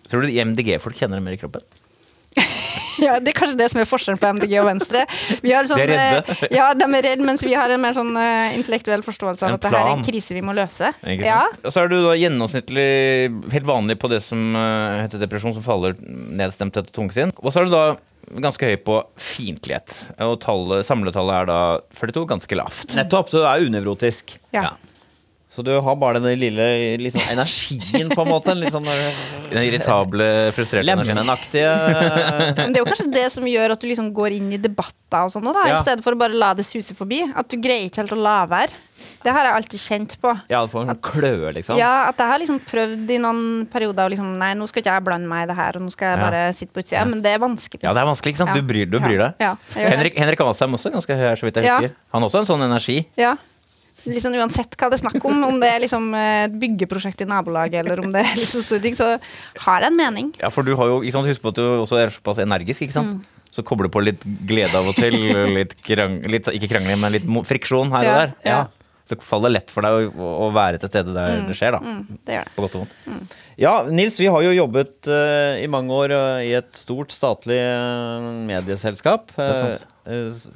Tror 0.07 0.21
du 0.21 0.27
MDG-folk 0.29 0.95
kjenner 0.95 1.17
det 1.17 1.23
mer 1.23 1.33
i 1.33 1.37
kroppen? 1.41 1.61
Ja, 3.07 3.19
Det 3.21 3.31
er 3.33 3.37
kanskje 3.37 3.57
det 3.59 3.67
som 3.71 3.81
er 3.81 3.87
forskjellen 3.89 4.19
på 4.21 4.29
MDG 4.37 4.53
og 4.61 4.67
Venstre. 4.69 5.03
Vi 5.43 5.51
har 5.53 5.67
sånn, 5.69 5.77
De 5.77 5.85
er 5.85 5.91
redde. 5.93 6.37
eh, 6.47 6.55
Ja, 6.57 6.71
de 6.73 6.87
er 6.87 7.05
redde, 7.05 7.25
mens 7.27 7.43
vi 7.45 7.53
har 7.57 7.69
en 7.73 7.81
mer 7.83 7.93
sånn 7.97 8.11
eh, 8.17 8.55
intellektuell 8.57 9.03
forståelse 9.05 9.43
av 9.45 9.49
En 9.53 9.57
at 9.59 9.61
det 9.67 9.71
her 9.73 9.79
er 9.85 9.93
en 9.97 10.03
krise 10.07 10.33
vi 10.37 10.41
må 10.45 10.55
løse. 10.57 10.91
Ja, 11.21 11.43
Og 11.63 11.71
så 11.73 11.83
er 11.83 11.91
du 11.93 11.97
da 12.07 12.15
gjennomsnittlig 12.17 12.87
helt 13.53 13.67
vanlig 13.69 13.97
på 14.01 14.09
det 14.11 14.21
som 14.25 14.55
eh, 14.57 15.01
heter 15.05 15.21
depresjon, 15.23 15.53
som 15.57 15.63
faller 15.65 15.95
nedstemt 16.01 16.77
etter 16.79 16.91
tungsinn. 16.95 17.33
Og 17.43 17.51
så 17.53 17.61
er 17.61 17.69
du 17.69 17.75
da 17.75 17.85
ganske 18.43 18.67
høy 18.67 18.75
på 18.83 18.97
fiendtlighet. 19.23 19.93
Og 20.25 20.39
tallet, 20.43 20.83
samletallet 20.87 21.41
er 21.43 21.47
da 21.47 21.59
42, 21.95 22.25
ganske 22.33 22.57
lavt. 22.59 22.95
Nettopp. 22.97 23.31
Du 23.31 23.39
er 23.45 23.63
unevrotisk. 23.69 24.37
ja. 24.55 24.67
Ja. 24.71 24.75
Så 25.57 25.63
du 25.65 25.71
har 25.81 25.95
bare 25.97 26.19
den 26.21 26.37
lille 26.37 26.65
liksom, 27.01 27.23
energien, 27.33 28.11
på 28.13 28.21
en 28.21 28.29
måte. 28.29 28.53
En 28.53 28.61
sånn 28.69 28.85
eh, 28.93 29.21
Den 29.49 29.63
irritable, 29.65 30.27
frustrerte 30.53 30.85
energien. 30.93 31.17
lemenaktige 31.17 31.71
Men 32.59 32.73
det 32.75 32.77
er 32.77 32.83
jo 32.83 32.89
kanskje 32.91 33.07
det 33.15 33.23
som 33.33 33.47
gjør 33.49 33.73
at 33.73 33.81
du 33.81 33.87
liksom 33.89 34.11
går 34.13 34.35
inn 34.37 34.51
i 34.53 34.59
debatter 34.61 35.23
og 35.25 35.31
sånn, 35.33 35.47
da, 35.49 35.63
Ja. 35.65 35.79
i 35.79 35.81
stedet 35.81 36.03
for 36.05 36.13
å 36.13 36.19
bare 36.19 36.37
la 36.37 36.51
det 36.53 36.65
suse 36.67 36.93
forbi. 36.93 37.23
At 37.33 37.49
du 37.49 37.57
greier 37.57 37.87
ikke 37.89 38.03
helt 38.03 38.13
å 38.13 38.19
la 38.21 38.35
være. 38.45 38.69
Det 39.23 39.33
har 39.33 39.45
jeg 39.49 39.55
alltid 39.57 39.81
kjent 39.81 40.13
på. 40.21 40.35
Ja, 40.51 40.61
du 40.65 40.71
får 40.73 40.83
en 40.85 40.91
sånn 40.93 41.01
kløe, 41.09 41.49
liksom. 41.57 41.77
Ja, 41.81 42.07
at 42.11 42.21
jeg 42.21 42.27
har 42.31 42.39
liksom 42.43 42.59
prøvd 42.69 43.11
i 43.13 43.19
noen 43.23 43.41
perioder 43.71 44.05
å 44.09 44.13
liksom 44.13 44.29
Nei, 44.37 44.53
nå 44.57 44.67
skal 44.69 44.83
ikke 44.83 44.93
jeg 44.93 45.05
blande 45.09 45.29
meg 45.31 45.45
i 45.47 45.49
det 45.51 45.57
her, 45.57 45.77
og 45.81 45.85
nå 45.87 45.91
skal 45.93 46.11
jeg 46.13 46.17
Ja. 46.19 46.29
bare 46.29 46.53
sitte 46.53 46.73
på 46.73 46.83
utsida. 46.85 47.05
Men 47.09 47.21
det 47.25 47.33
er 47.33 47.39
vanskelig. 47.41 47.81
Ja, 47.81 47.93
det 47.97 48.01
er 48.03 48.09
vanskelig, 48.13 48.33
ikke 48.35 48.43
sant? 48.45 48.53
Du 48.53 48.61
bryr, 48.61 48.85
du 48.85 48.99
bryr 49.01 49.17
deg. 49.25 49.33
Ja. 49.41 49.55
Henrik, 49.73 50.13
Henrik 50.21 50.39
Asheim 50.45 50.73
også 50.77 50.91
ganske 50.93 51.17
høy 51.17 51.25
her, 51.31 51.35
så 51.35 51.49
vidt 51.49 51.55
jeg 51.61 51.65
Ja. 51.65 51.79
husker. 51.81 51.95
Han 52.13 52.21
har 52.21 52.29
også 52.29 52.39
en 52.45 52.49
sånn 52.53 52.65
energi. 52.69 53.05
Ja. 53.17 53.35
Liksom 54.07 54.35
Uansett 54.39 54.75
hva 54.79 54.89
det 54.91 54.97
er 54.99 55.03
snakk 55.03 55.25
om, 55.27 55.41
om 55.47 55.57
det 55.61 55.69
er 55.73 55.81
liksom 55.83 56.09
eh, 56.15 56.43
et 56.47 56.57
byggeprosjekt 56.61 57.21
i 57.25 57.27
nabolaget, 57.29 57.81
eller 57.83 57.99
om 58.03 58.13
det 58.13 58.23
er 58.23 58.37
liksom 58.39 58.63
store 58.65 58.83
ting, 58.83 58.95
så 58.97 59.13
har 59.65 59.83
det 59.83 59.91
en 59.91 59.97
mening. 59.99 60.29
Ja, 60.41 60.51
for 60.53 60.63
du 60.67 60.73
har 60.79 60.87
jo, 60.91 61.01
ikke 61.03 61.17
sant, 61.17 61.27
husk 61.31 61.43
på 61.43 61.51
at 61.53 61.59
du 61.59 61.65
også 61.81 61.99
er 62.01 62.13
såpass 62.15 62.39
energisk, 62.43 62.87
ikke 62.87 62.95
sant? 62.95 63.17
Mm. 63.19 63.33
Så 63.57 63.63
kobler 63.65 63.87
du 63.87 63.93
på 63.95 64.03
litt 64.03 64.23
glede 64.47 64.75
av 64.75 64.89
og 64.91 64.97
til, 64.97 65.15
litt, 65.55 65.71
krang, 65.85 66.19
litt 66.29 66.49
Ikke 66.51 66.67
krangling, 66.73 66.99
men 67.01 67.15
litt 67.15 67.27
friksjon 67.47 67.93
her 67.95 68.03
og 68.03 68.09
Ja, 68.09 68.17
der. 68.19 68.33
ja. 68.45 68.57
Så 69.07 69.17
faller 69.23 69.51
det 69.51 69.61
lett 69.61 69.73
for 69.73 69.87
deg 69.87 70.11
å, 70.11 70.29
å 70.47 70.53
være 70.55 70.81
til 70.81 70.91
stede 70.91 71.15
der 71.15 71.43
det 71.47 71.55
skjer, 71.57 71.77
da. 71.77 71.83
Mm, 71.83 72.21
det 72.27 72.39
gjør 72.39 72.49
det. 72.49 72.55
På 72.55 72.65
godt 72.65 72.79
og 72.79 72.83
vondt. 72.83 73.37
Ja, 73.57 73.73
Nils, 73.89 74.19
vi 74.21 74.29
har 74.29 74.43
jo 74.45 74.53
jobbet 74.53 75.07
uh, 75.09 75.57
i 75.57 75.65
mange 75.71 75.95
år 75.95 76.13
uh, 76.13 76.39
i 76.45 76.51
et 76.59 76.69
stort 76.77 77.13
statlig 77.15 77.57
uh, 77.57 78.33
medieselskap. 78.45 79.33
sant. 79.33 79.93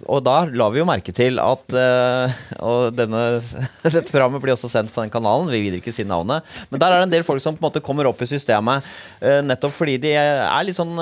Og 0.08 0.22
da 0.24 0.46
la 0.48 0.70
vi 0.72 0.80
jo 0.80 0.86
merke 0.88 1.12
til 1.12 1.36
at 1.44 1.74
Og 1.76 2.94
denne, 2.96 3.42
dette 3.84 4.06
programmet 4.08 4.40
blir 4.40 4.54
også 4.54 4.70
sendt 4.72 4.94
på 4.96 5.04
den 5.04 5.12
kanalen, 5.12 5.52
vi 5.52 5.60
vil 5.66 5.76
ikke 5.76 5.92
si 5.92 6.06
navnet. 6.08 6.48
Men 6.72 6.80
der 6.80 6.94
er 6.94 7.02
det 7.02 7.10
en 7.10 7.16
del 7.18 7.26
folk 7.28 7.44
som 7.44 7.58
på 7.58 7.60
en 7.60 7.68
måte 7.68 7.82
kommer 7.84 8.08
opp 8.08 8.24
i 8.24 8.30
systemet 8.32 8.88
nettopp 9.20 9.76
fordi 9.76 9.98
de 10.06 10.14
er 10.16 10.64
litt 10.64 10.80
sånn 10.80 10.96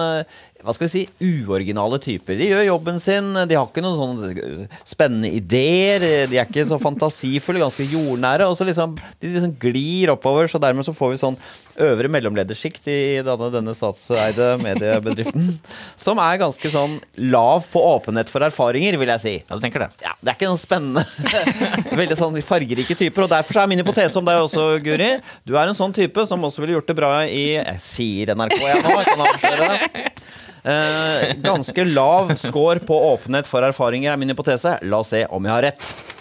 hva 0.60 0.74
skal 0.76 0.90
vi 0.90 0.92
si, 0.92 1.02
uoriginale 1.24 2.02
typer. 2.04 2.36
De 2.36 2.50
gjør 2.50 2.66
jobben 2.68 2.98
sin, 3.00 3.30
de 3.48 3.56
har 3.56 3.70
ikke 3.70 3.84
noen 3.84 3.96
sånne 3.96 4.66
spennende 4.84 5.32
ideer, 5.32 6.04
de 6.28 6.36
er 6.36 6.50
ikke 6.50 6.66
så 6.68 6.80
fantasifulle, 6.84 7.62
ganske 7.64 7.86
jordnære. 7.88 8.50
Og 8.50 8.58
så 8.60 8.68
liksom, 8.68 8.98
de 9.22 9.32
liksom 9.32 9.54
glir 9.62 10.12
oppover, 10.12 10.52
så 10.52 10.60
dermed 10.60 10.84
så 10.84 10.96
får 10.96 11.14
vi 11.14 11.22
sånn 11.22 11.40
øvre 11.84 12.10
mellomledersjikt 12.12 12.88
i 12.92 12.98
denne, 13.26 13.50
denne 13.54 13.74
statseide 13.78 14.52
mediebedriften. 14.62 15.52
Som 16.06 16.22
er 16.24 16.40
ganske 16.42 16.72
sånn 16.74 16.98
lav 17.32 17.68
på 17.74 17.82
åpenhet 17.96 18.32
for 18.32 18.46
erfaringer, 18.46 18.98
vil 19.02 19.14
jeg 19.16 19.24
si. 19.24 19.36
Ja, 19.42 19.56
du 19.58 19.64
tenker 19.64 19.86
det. 19.86 19.90
Ja, 20.06 20.16
Det 20.20 20.34
er 20.34 20.38
ikke 20.40 20.52
noen 20.52 20.62
spennende. 20.62 21.06
Veldig 22.02 22.20
sånn 22.20 22.40
fargerike 22.46 22.98
typer. 23.00 23.26
Og 23.28 23.34
derfor 23.34 23.58
så 23.58 23.64
er 23.64 23.72
min 23.72 23.84
hypotese 23.84 24.20
om 24.20 24.28
deg 24.28 24.44
også, 24.44 24.68
Guri. 24.86 25.12
Du 25.48 25.56
er 25.56 25.66
en 25.66 25.78
sånn 25.78 25.96
type 25.96 26.28
som 26.30 26.44
også 26.48 26.64
ville 26.64 26.78
gjort 26.78 26.92
det 26.92 27.00
bra 27.00 27.14
i 27.26 27.48
Jeg 27.58 27.82
sier 27.84 28.36
NRK, 28.36 28.60
jeg 28.60 28.86
nå. 28.86 28.96
Jeg 29.00 29.12
kan 29.12 29.26
avsløre 29.28 29.72
det. 29.74 30.06
Eh, 30.70 31.36
ganske 31.40 31.86
lav 31.88 32.34
score 32.38 32.84
på 32.84 32.96
åpenhet 33.14 33.48
for 33.48 33.64
erfaringer 33.64 34.14
er 34.14 34.20
min 34.20 34.34
hypotese. 34.34 34.78
La 34.84 35.00
oss 35.04 35.14
se 35.16 35.24
om 35.32 35.48
jeg 35.48 35.56
har 35.56 35.70
rett. 35.70 36.19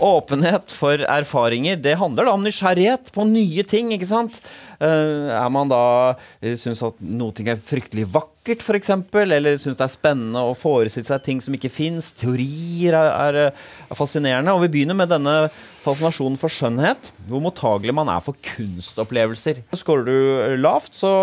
Åpenhet 0.00 0.72
for 0.72 1.02
erfaringer, 1.04 1.76
det 1.76 1.98
handler 2.00 2.24
da 2.24 2.32
om 2.32 2.44
nysgjerrighet 2.44 3.10
på 3.12 3.26
nye 3.28 3.64
ting, 3.68 3.90
ikke 3.92 4.08
sant? 4.08 4.38
Eh, 4.80 5.28
er 5.36 5.50
man 5.52 5.68
da 5.68 6.16
syns 6.56 6.80
at 6.86 7.02
noe 7.04 7.44
er 7.44 7.60
fryktelig 7.60 8.06
vakkert, 8.14 8.64
f.eks., 8.64 8.94
eller 9.12 9.58
syns 9.60 9.76
det 9.76 9.84
er 9.84 9.92
spennende 9.92 10.40
å 10.40 10.56
forestille 10.56 11.04
seg 11.04 11.26
ting 11.26 11.44
som 11.44 11.56
ikke 11.56 11.72
fins, 11.72 12.14
teorier 12.16 12.96
er, 12.96 13.10
er, 13.10 13.60
er 13.90 13.98
fascinerende. 13.98 14.56
Og 14.56 14.64
vi 14.64 14.72
begynner 14.78 14.96
med 14.96 15.12
denne 15.12 15.36
fascinasjonen 15.84 16.40
for 16.40 16.52
skjønnhet, 16.52 17.12
hvor 17.28 17.44
mottagelig 17.44 17.96
man 18.00 18.08
er 18.12 18.24
for 18.24 18.40
kunstopplevelser. 18.54 19.60
Skårer 19.76 20.08
du 20.08 20.58
lavt, 20.64 20.96
så 20.96 21.14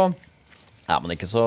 er 0.87 1.01
man 1.03 1.11
ikke 1.11 1.27
så 1.27 1.43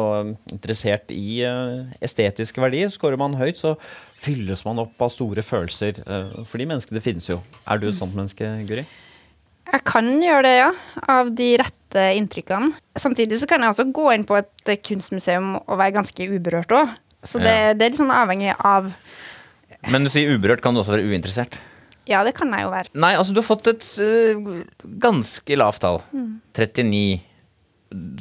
interessert 0.53 1.13
i 1.15 1.41
uh, 1.49 1.89
estetiske 2.05 2.61
verdier. 2.61 2.91
Skårer 2.93 3.21
man 3.21 3.39
høyt, 3.41 3.61
så 3.61 3.77
fylles 4.21 4.65
man 4.67 4.83
opp 4.83 5.01
av 5.03 5.13
store 5.15 5.45
følelser. 5.45 6.03
Uh, 6.07 6.43
for 6.49 6.61
de 6.61 6.67
menneskene 6.69 7.03
finnes 7.05 7.29
jo. 7.31 7.39
Er 7.67 7.81
du 7.81 7.89
et 7.91 7.99
sånt 7.99 8.17
menneske, 8.17 8.51
Guri? 8.69 8.85
Jeg 9.71 9.85
kan 9.87 10.09
gjøre 10.19 10.43
det, 10.49 10.55
ja. 10.59 10.71
Av 11.13 11.29
de 11.39 11.49
rette 11.61 12.07
inntrykkene. 12.19 12.73
Samtidig 12.99 13.39
så 13.39 13.47
kan 13.51 13.63
jeg 13.63 13.71
også 13.71 13.87
gå 13.95 14.09
inn 14.17 14.25
på 14.27 14.35
et 14.41 14.71
eh, 14.73 14.81
kunstmuseum 14.83 15.53
og 15.61 15.77
være 15.79 15.95
ganske 16.01 16.27
uberørt 16.33 16.75
òg. 16.75 16.95
Så 17.23 17.39
det, 17.39 17.53
Ja. 17.53 17.75
det 17.77 17.85
er 17.85 17.93
litt 17.93 18.01
sånn 18.01 18.11
avhengig 18.15 18.55
av 18.65 18.95
Men 19.93 20.05
du 20.05 20.11
sier 20.13 20.33
uberørt, 20.33 20.63
kan 20.65 20.75
du 20.75 20.81
også 20.81 20.97
være 20.97 21.07
uinteressert? 21.09 21.59
Ja, 22.09 22.25
det 22.27 22.35
kan 22.35 22.51
jeg 22.53 22.65
jo 22.65 22.71
være. 22.73 22.91
Nei, 22.99 23.13
altså 23.15 23.33
du 23.37 23.41
har 23.41 23.47
fått 23.47 23.69
et 23.71 23.85
uh, 24.03 24.65
ganske 25.01 25.57
lavt 25.61 25.81
tall. 25.85 26.01
39. 26.57 27.21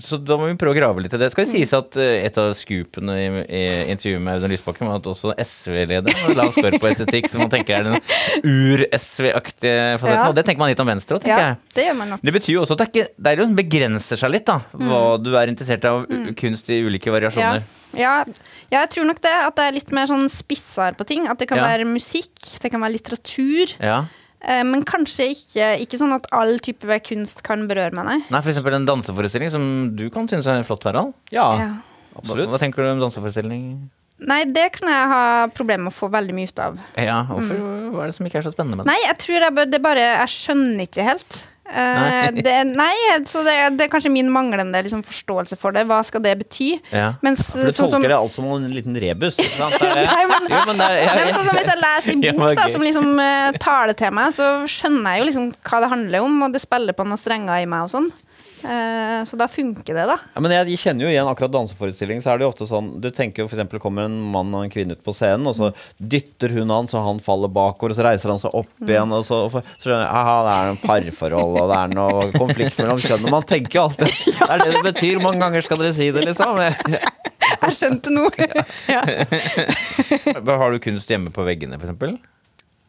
Så 0.01 0.17
da 0.17 0.33
må 0.39 0.47
vi 0.49 0.55
prøve 0.57 0.73
å 0.73 0.77
grave 0.79 1.01
litt 1.03 1.13
i 1.13 1.19
det. 1.21 1.27
Skal 1.29 1.45
det 1.45 1.51
sies 1.51 1.71
at 1.77 1.97
øh, 2.01 2.13
et 2.25 2.37
av 2.41 2.55
scoopene 2.57 3.17
i, 3.21 3.25
i 3.45 3.61
intervjuet 3.93 4.23
med 4.25 4.39
Audun 4.39 4.49
Lysbakken 4.49 4.89
var 4.89 4.97
at 4.97 5.09
også 5.11 5.35
SV-lederen 5.43 6.23
har 6.23 6.37
lav 6.39 6.55
score 6.55 6.79
på 6.81 6.89
estetikk, 6.89 7.29
som 7.29 7.43
man 7.43 7.51
tenker 7.53 7.77
er 7.77 7.85
den 7.85 7.99
ur-SV-aktige 8.49 9.99
fasetten. 10.01 10.15
Ja. 10.15 10.25
Og 10.31 10.37
det 10.39 10.47
tenker 10.47 10.63
man 10.63 10.71
litt 10.73 10.81
om 10.81 10.89
Venstre 10.89 11.19
òg, 11.19 11.25
tenker 11.25 11.43
Ja, 11.43 11.51
jeg. 11.51 11.75
det 11.77 11.85
gjør 11.85 11.99
man 12.01 12.15
nok. 12.15 12.23
Det 12.25 12.33
betyr 12.39 12.55
jo 12.55 12.63
også 12.63 12.79
at 12.79 12.81
det, 12.81 12.87
er 12.87 13.03
ikke, 13.03 13.27
det 13.27 13.35
jo 13.37 13.49
begrenser 13.59 14.21
seg 14.23 14.33
litt, 14.33 14.47
da. 14.49 14.57
Hva 14.73 15.01
du 15.21 15.29
er 15.37 15.53
interessert 15.53 15.85
av 15.85 16.01
mm. 16.09 16.31
kunst 16.39 16.73
i 16.73 16.81
ulike 16.87 17.13
variasjoner. 17.13 17.61
Ja, 17.93 18.15
ja, 18.69 18.81
jeg 18.81 18.89
tror 18.95 19.05
nok 19.09 19.21
det. 19.21 19.35
At 19.45 19.57
det 19.57 19.67
er 19.67 19.77
litt 19.77 19.93
mer 19.93 20.09
sånn 20.09 20.25
spissere 20.33 20.97
på 20.97 21.05
ting. 21.09 21.29
At 21.29 21.41
det 21.41 21.49
kan 21.49 21.61
være 21.61 21.85
musikk, 21.89 22.33
det 22.61 22.73
kan 22.73 22.81
være 22.81 22.97
litteratur. 22.97 23.77
Ja. 23.77 24.01
Eh, 24.41 24.63
men 24.63 24.83
kanskje 24.87 25.29
ikke, 25.33 25.69
ikke 25.83 25.99
sånn 25.99 26.13
at 26.15 26.27
all 26.31 26.57
type 26.63 26.99
kunst 27.03 27.41
kan 27.43 27.67
berøre 27.67 27.91
meg, 27.97 28.05
nei. 28.05 28.17
Nei, 28.31 28.41
eksempel 28.53 28.73
en 28.77 28.85
danseforestilling 28.87 29.51
som 29.51 29.95
du 29.99 30.09
kan 30.09 30.27
synes 30.31 30.47
er 30.47 30.63
flott, 30.63 30.83
Harald. 30.87 31.13
Ja, 31.31 31.49
Ja. 31.59 31.69
Absolutt. 32.19 32.49
hva 32.49 32.57
tenker 32.59 32.83
du 32.83 32.89
om 32.91 32.99
danseforestilling? 32.99 33.89
Nei, 34.19 34.43
det 34.51 34.73
kan 34.75 34.89
jeg 34.89 35.07
ha 35.07 35.47
problemer 35.55 35.85
med 35.87 35.93
å 35.93 35.95
få 35.95 36.09
veldig 36.11 36.33
mye 36.35 36.49
ut 36.49 36.59
av. 36.59 36.79
Ja, 36.97 37.23
hvorfor, 37.29 37.55
Hva 37.93 38.01
er 38.03 38.07
det 38.11 38.15
som 38.15 38.25
ikke 38.27 38.39
er 38.41 38.43
så 38.43 38.51
spennende 38.51 38.75
med 38.75 38.85
det? 38.85 38.91
Nei, 38.91 38.99
jeg 39.05 39.17
tror 39.23 39.39
jeg, 39.39 39.53
bare- 39.55 39.69
det 39.71 39.81
bare 39.81 40.03
Jeg 40.19 40.27
skjønner 40.27 40.81
ikke 40.87 41.03
helt. 41.07 41.47
Eh, 41.69 41.99
Nei. 42.33 42.41
det, 42.41 42.53
nei, 42.73 42.93
så 43.29 43.43
det, 43.45 43.53
det 43.77 43.85
er 43.85 43.91
kanskje 43.93 44.09
min 44.13 44.29
manglende 44.33 44.81
liksom, 44.85 45.03
forståelse 45.05 45.57
for 45.59 45.75
det. 45.75 45.83
Hva 45.89 45.99
skal 46.07 46.23
det 46.25 46.33
bety? 46.41 46.69
Ja. 46.89 47.11
Mens 47.25 47.43
For 47.51 47.69
du 47.69 47.71
sånn 47.71 47.91
som 47.91 47.99
tolker 47.99 48.13
det 48.13 48.17
alt 48.17 48.33
som 48.33 48.47
en 48.55 48.65
liten 48.73 48.97
rebus. 48.99 49.37
sant? 49.37 49.77
Det 49.77 49.91
det. 49.99 50.05
Nei, 50.09 50.23
men- 50.31 50.49
Jo, 50.49 50.61
men 50.71 50.81
det 50.81 50.89
men 51.13 51.33
sånn 51.35 51.45
som 51.45 51.59
Hvis 51.59 51.69
jeg 51.69 51.81
leser 51.83 52.15
i 52.15 52.33
bok 52.39 52.55
da, 52.57 52.65
som 52.73 52.85
liksom 52.87 53.11
uh, 53.21 53.51
taler 53.61 53.93
til 53.99 54.15
meg, 54.17 54.33
så 54.33 54.49
skjønner 54.69 55.13
jeg 55.17 55.21
jo 55.23 55.29
liksom 55.29 55.51
hva 55.69 55.83
det 55.85 55.91
handler 55.93 56.25
om, 56.25 56.41
og 56.47 56.57
det 56.57 56.63
spiller 56.65 56.97
på 56.97 57.05
noen 57.05 57.21
strenger 57.21 57.61
i 57.61 57.69
meg 57.69 57.85
og 57.85 57.93
sånn. 57.93 58.09
Eh, 58.63 59.23
så 59.25 59.37
da 59.39 59.47
funker 59.47 59.95
det, 59.95 60.05
da. 60.09 60.17
Ja, 60.33 60.41
men 60.43 60.53
jeg 60.53 60.79
kjenner 60.81 61.05
jo 61.05 61.11
igjen 61.11 61.29
akkurat 61.29 61.53
danseforestilling. 61.53 62.21
Så 62.23 62.31
er 62.31 62.39
det 62.39 62.45
jo 62.47 62.51
ofte 62.51 62.67
sånn 62.67 62.91
Du 63.01 63.09
tenker 63.15 63.43
jo 63.43 63.49
for 63.49 63.57
eksempel 63.57 63.81
kommer 63.83 64.07
en 64.09 64.17
mann 64.33 64.51
og 64.55 64.65
en 64.65 64.73
kvinne 64.73 64.97
ut 64.97 65.03
på 65.05 65.15
scenen, 65.15 65.47
og 65.49 65.55
så 65.57 65.71
dytter 65.97 66.53
hun 66.57 66.73
han 66.73 66.89
så 66.91 67.03
han 67.05 67.21
faller 67.23 67.51
bakover, 67.53 67.93
og 67.93 67.99
så 67.99 68.05
reiser 68.07 68.33
han 68.33 68.41
seg 68.41 68.55
opp 68.59 68.85
igjen, 68.85 69.15
og 69.15 69.23
så, 69.27 69.41
og 69.47 69.53
så 69.53 69.63
skjønner 69.79 70.03
jeg 70.03 70.11
aha, 70.21 70.35
det 70.45 70.55
er 70.55 70.69
noen 70.69 70.81
parforhold, 70.83 71.59
og 71.61 71.71
det 71.71 71.79
er 71.79 71.95
noe 71.95 72.27
konflikt 72.35 72.81
mellom 72.81 73.01
kjønn. 73.03 73.25
Og 73.25 73.35
man 73.37 73.47
tenker 73.49 73.79
jo 73.79 73.87
alltid 73.87 74.07
Det 74.39 74.49
er 74.49 74.63
det 74.63 74.75
det 74.75 74.85
betyr. 74.85 75.17
Hvor 75.17 75.27
mange 75.29 75.43
ganger 75.43 75.65
skal 75.65 75.81
dere 75.81 75.95
si 75.95 76.11
det, 76.15 76.25
liksom? 76.27 76.59
Jeg 77.59 77.75
skjønte 77.75 78.11
nå. 78.13 78.27
ja. 78.95 79.01
Har 80.61 80.71
du 80.73 80.79
kunst 80.83 81.09
hjemme 81.11 81.33
på 81.33 81.45
veggene, 81.47 81.79
f.eks.? 81.79 82.19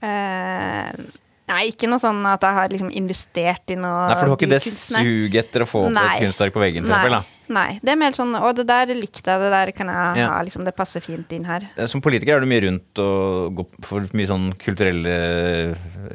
Eh, 0.00 1.29
nei, 1.50 1.60
ikke 1.72 1.88
noe 1.90 2.00
sånn 2.02 2.22
at 2.30 2.44
jeg 2.46 2.56
har 2.56 2.72
liksom 2.72 2.90
investert 3.00 3.74
i 3.74 3.76
noe 3.80 4.06
Nei, 4.08 4.16
for 4.16 4.30
du 4.30 4.32
har 4.34 4.40
ikke 4.40 4.50
det 4.54 4.62
suget 4.70 5.38
etter 5.44 5.64
å 5.66 5.68
få 5.68 5.84
opp 5.88 5.98
et 6.00 6.24
kunstverk 6.24 6.54
på 6.56 6.62
veggen, 6.62 6.86
for 6.88 6.94
eksempel, 6.96 7.16
Nei, 7.18 7.20
da. 7.20 7.54
nei, 7.58 7.70
det 7.82 7.92
er 7.94 7.98
mer 8.00 8.16
sånn 8.16 8.36
Å, 8.38 8.52
det 8.56 8.66
der 8.70 8.92
likte 8.94 9.24
jeg, 9.34 9.42
det 9.44 9.50
der 9.54 9.72
kan 9.76 9.90
jeg 9.92 10.22
Ja. 10.22 10.28
ha, 10.34 10.40
liksom, 10.46 10.64
det 10.68 10.74
passer 10.78 11.02
fint 11.04 11.32
inn 11.36 11.44
her. 11.48 11.66
Eh, 11.76 11.86
Som 11.90 12.00
politiker 12.04 12.36
er 12.38 12.40
du 12.44 12.48
mye 12.50 12.62
rundt 12.68 13.02
og 13.02 13.54
går 13.60 13.66
for 13.88 14.06
mye 14.16 14.30
sånn 14.30 14.50
kulturelle 14.60 15.18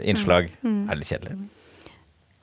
innslag. 0.03 0.49
Mm. 0.63 0.81
Er 0.89 0.95
det 0.95 1.01
litt 1.03 1.11
kjedelig? 1.11 1.37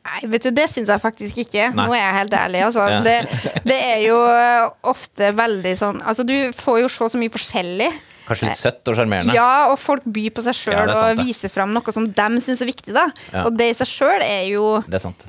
Nei, 0.02 0.20
vet 0.32 0.42
du, 0.48 0.50
det 0.50 0.64
syns 0.66 0.90
jeg 0.90 0.98
faktisk 0.98 1.36
ikke. 1.44 1.68
Nei. 1.76 1.84
Nå 1.86 1.92
er 1.94 2.00
jeg 2.02 2.14
helt 2.16 2.32
ærlig, 2.34 2.62
altså. 2.66 2.86
Ja. 2.90 3.02
Det, 3.06 3.60
det 3.70 3.76
er 3.86 4.00
jo 4.02 4.16
eh, 4.34 4.64
ofte 4.90 5.28
veldig 5.38 5.74
sånn 5.78 6.00
Altså, 6.02 6.24
du 6.26 6.34
får 6.58 6.80
jo 6.82 6.88
se 6.90 7.08
så 7.14 7.20
mye 7.20 7.30
forskjellig. 7.32 7.90
Kanskje 8.26 8.48
litt 8.48 8.60
søtt 8.60 8.90
og 8.92 8.98
sjarmerende? 8.98 9.34
Ja, 9.36 9.70
og 9.72 9.78
folk 9.82 10.04
byr 10.06 10.30
på 10.36 10.44
seg 10.44 10.54
Ja, 10.54 10.60
sjøl 10.60 10.92
er 10.92 10.94
og 10.98 11.22
viser 11.22 11.52
fram 11.52 11.72
noe 11.74 11.94
som 11.94 12.06
de 12.06 12.28
syns 12.44 12.62
er 12.62 12.70
viktig, 12.70 12.94
da. 12.94 13.08
Ja. 13.32 13.46
Og 13.46 13.56
det 13.58 13.72
i 13.72 13.76
seg 13.82 13.90
sjøl 13.90 14.22
er 14.24 14.46
jo 14.50 14.66
Det 14.86 15.00
er 15.00 15.04
sant. 15.06 15.26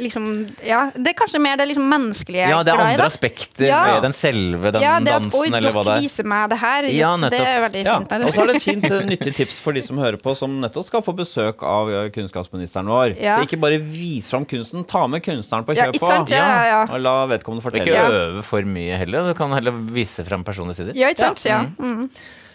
Liksom 0.00 0.26
Ja, 0.66 0.90
det 0.94 1.12
er 1.12 1.16
kanskje 1.18 1.40
mer 1.40 1.56
det 1.60 1.66
liksom 1.70 1.86
menneskelige 1.90 2.42
jeg 2.44 2.50
Ja, 2.50 2.62
det 2.62 2.72
er 2.74 2.80
andre 2.84 2.96
da. 3.02 3.06
aspekter 3.06 3.66
Ja. 3.66 3.80
ved 3.94 4.02
den 4.06 4.12
selve, 4.16 4.72
den 4.72 4.82
ja, 4.82 4.98
det 5.00 5.08
at, 5.12 5.22
dansen, 5.22 5.40
Oi, 5.40 5.46
eller 5.58 5.72
hva 5.72 5.82
det 5.82 5.90
dere 5.90 5.96
er. 5.96 6.00
viser 6.06 6.24
meg 6.24 6.50
det 6.50 6.58
her. 6.58 6.82
Ja, 6.92 7.16
det 7.16 7.40
er 7.40 7.60
veldig 7.68 7.84
Ja, 7.84 7.98
fint. 7.98 8.12
og 8.12 8.34
så 8.34 8.42
er 8.42 8.46
det 8.46 8.56
et 8.56 8.62
fint 8.62 8.84
eh, 8.90 9.04
nyttig 9.12 9.34
tips 9.36 9.58
for 9.60 9.72
de 9.72 9.82
som 9.82 9.96
hører 9.98 10.16
på, 10.22 10.36
som 10.36 10.60
nettopp 10.60 10.84
skal 10.86 11.02
få 11.02 11.14
besøk 11.16 11.62
av 11.62 11.90
kunnskapsministeren 12.14 12.86
vår. 12.86 13.16
Ja. 13.20 13.38
Så 13.38 13.46
ikke 13.48 13.60
bare 13.60 13.78
vis 13.78 14.28
fram 14.30 14.44
kunsten, 14.44 14.84
ta 14.86 15.06
med 15.06 15.22
kunstneren 15.22 15.64
på 15.66 15.74
kjøpet. 15.76 16.30
Ja, 16.30 16.46
ja, 16.46 16.64
ja. 16.72 16.80
Og 16.92 17.00
la 17.00 17.26
vedkommende 17.26 17.62
fortelle. 17.62 17.86
ikke 17.86 18.22
øve 18.22 18.42
for 18.42 18.62
mye 18.62 18.96
heller. 18.98 19.28
Du 19.32 19.34
kan 19.34 19.50
heller 19.52 19.72
vise 19.72 20.24
frem 20.26 20.44
personlige 20.44 20.76
sider. 20.82 20.92
Ja, 20.96 21.08
ikke 21.08 21.18
sant? 21.26 21.44
Ja. 21.44 21.62
Mm. 21.78 22.08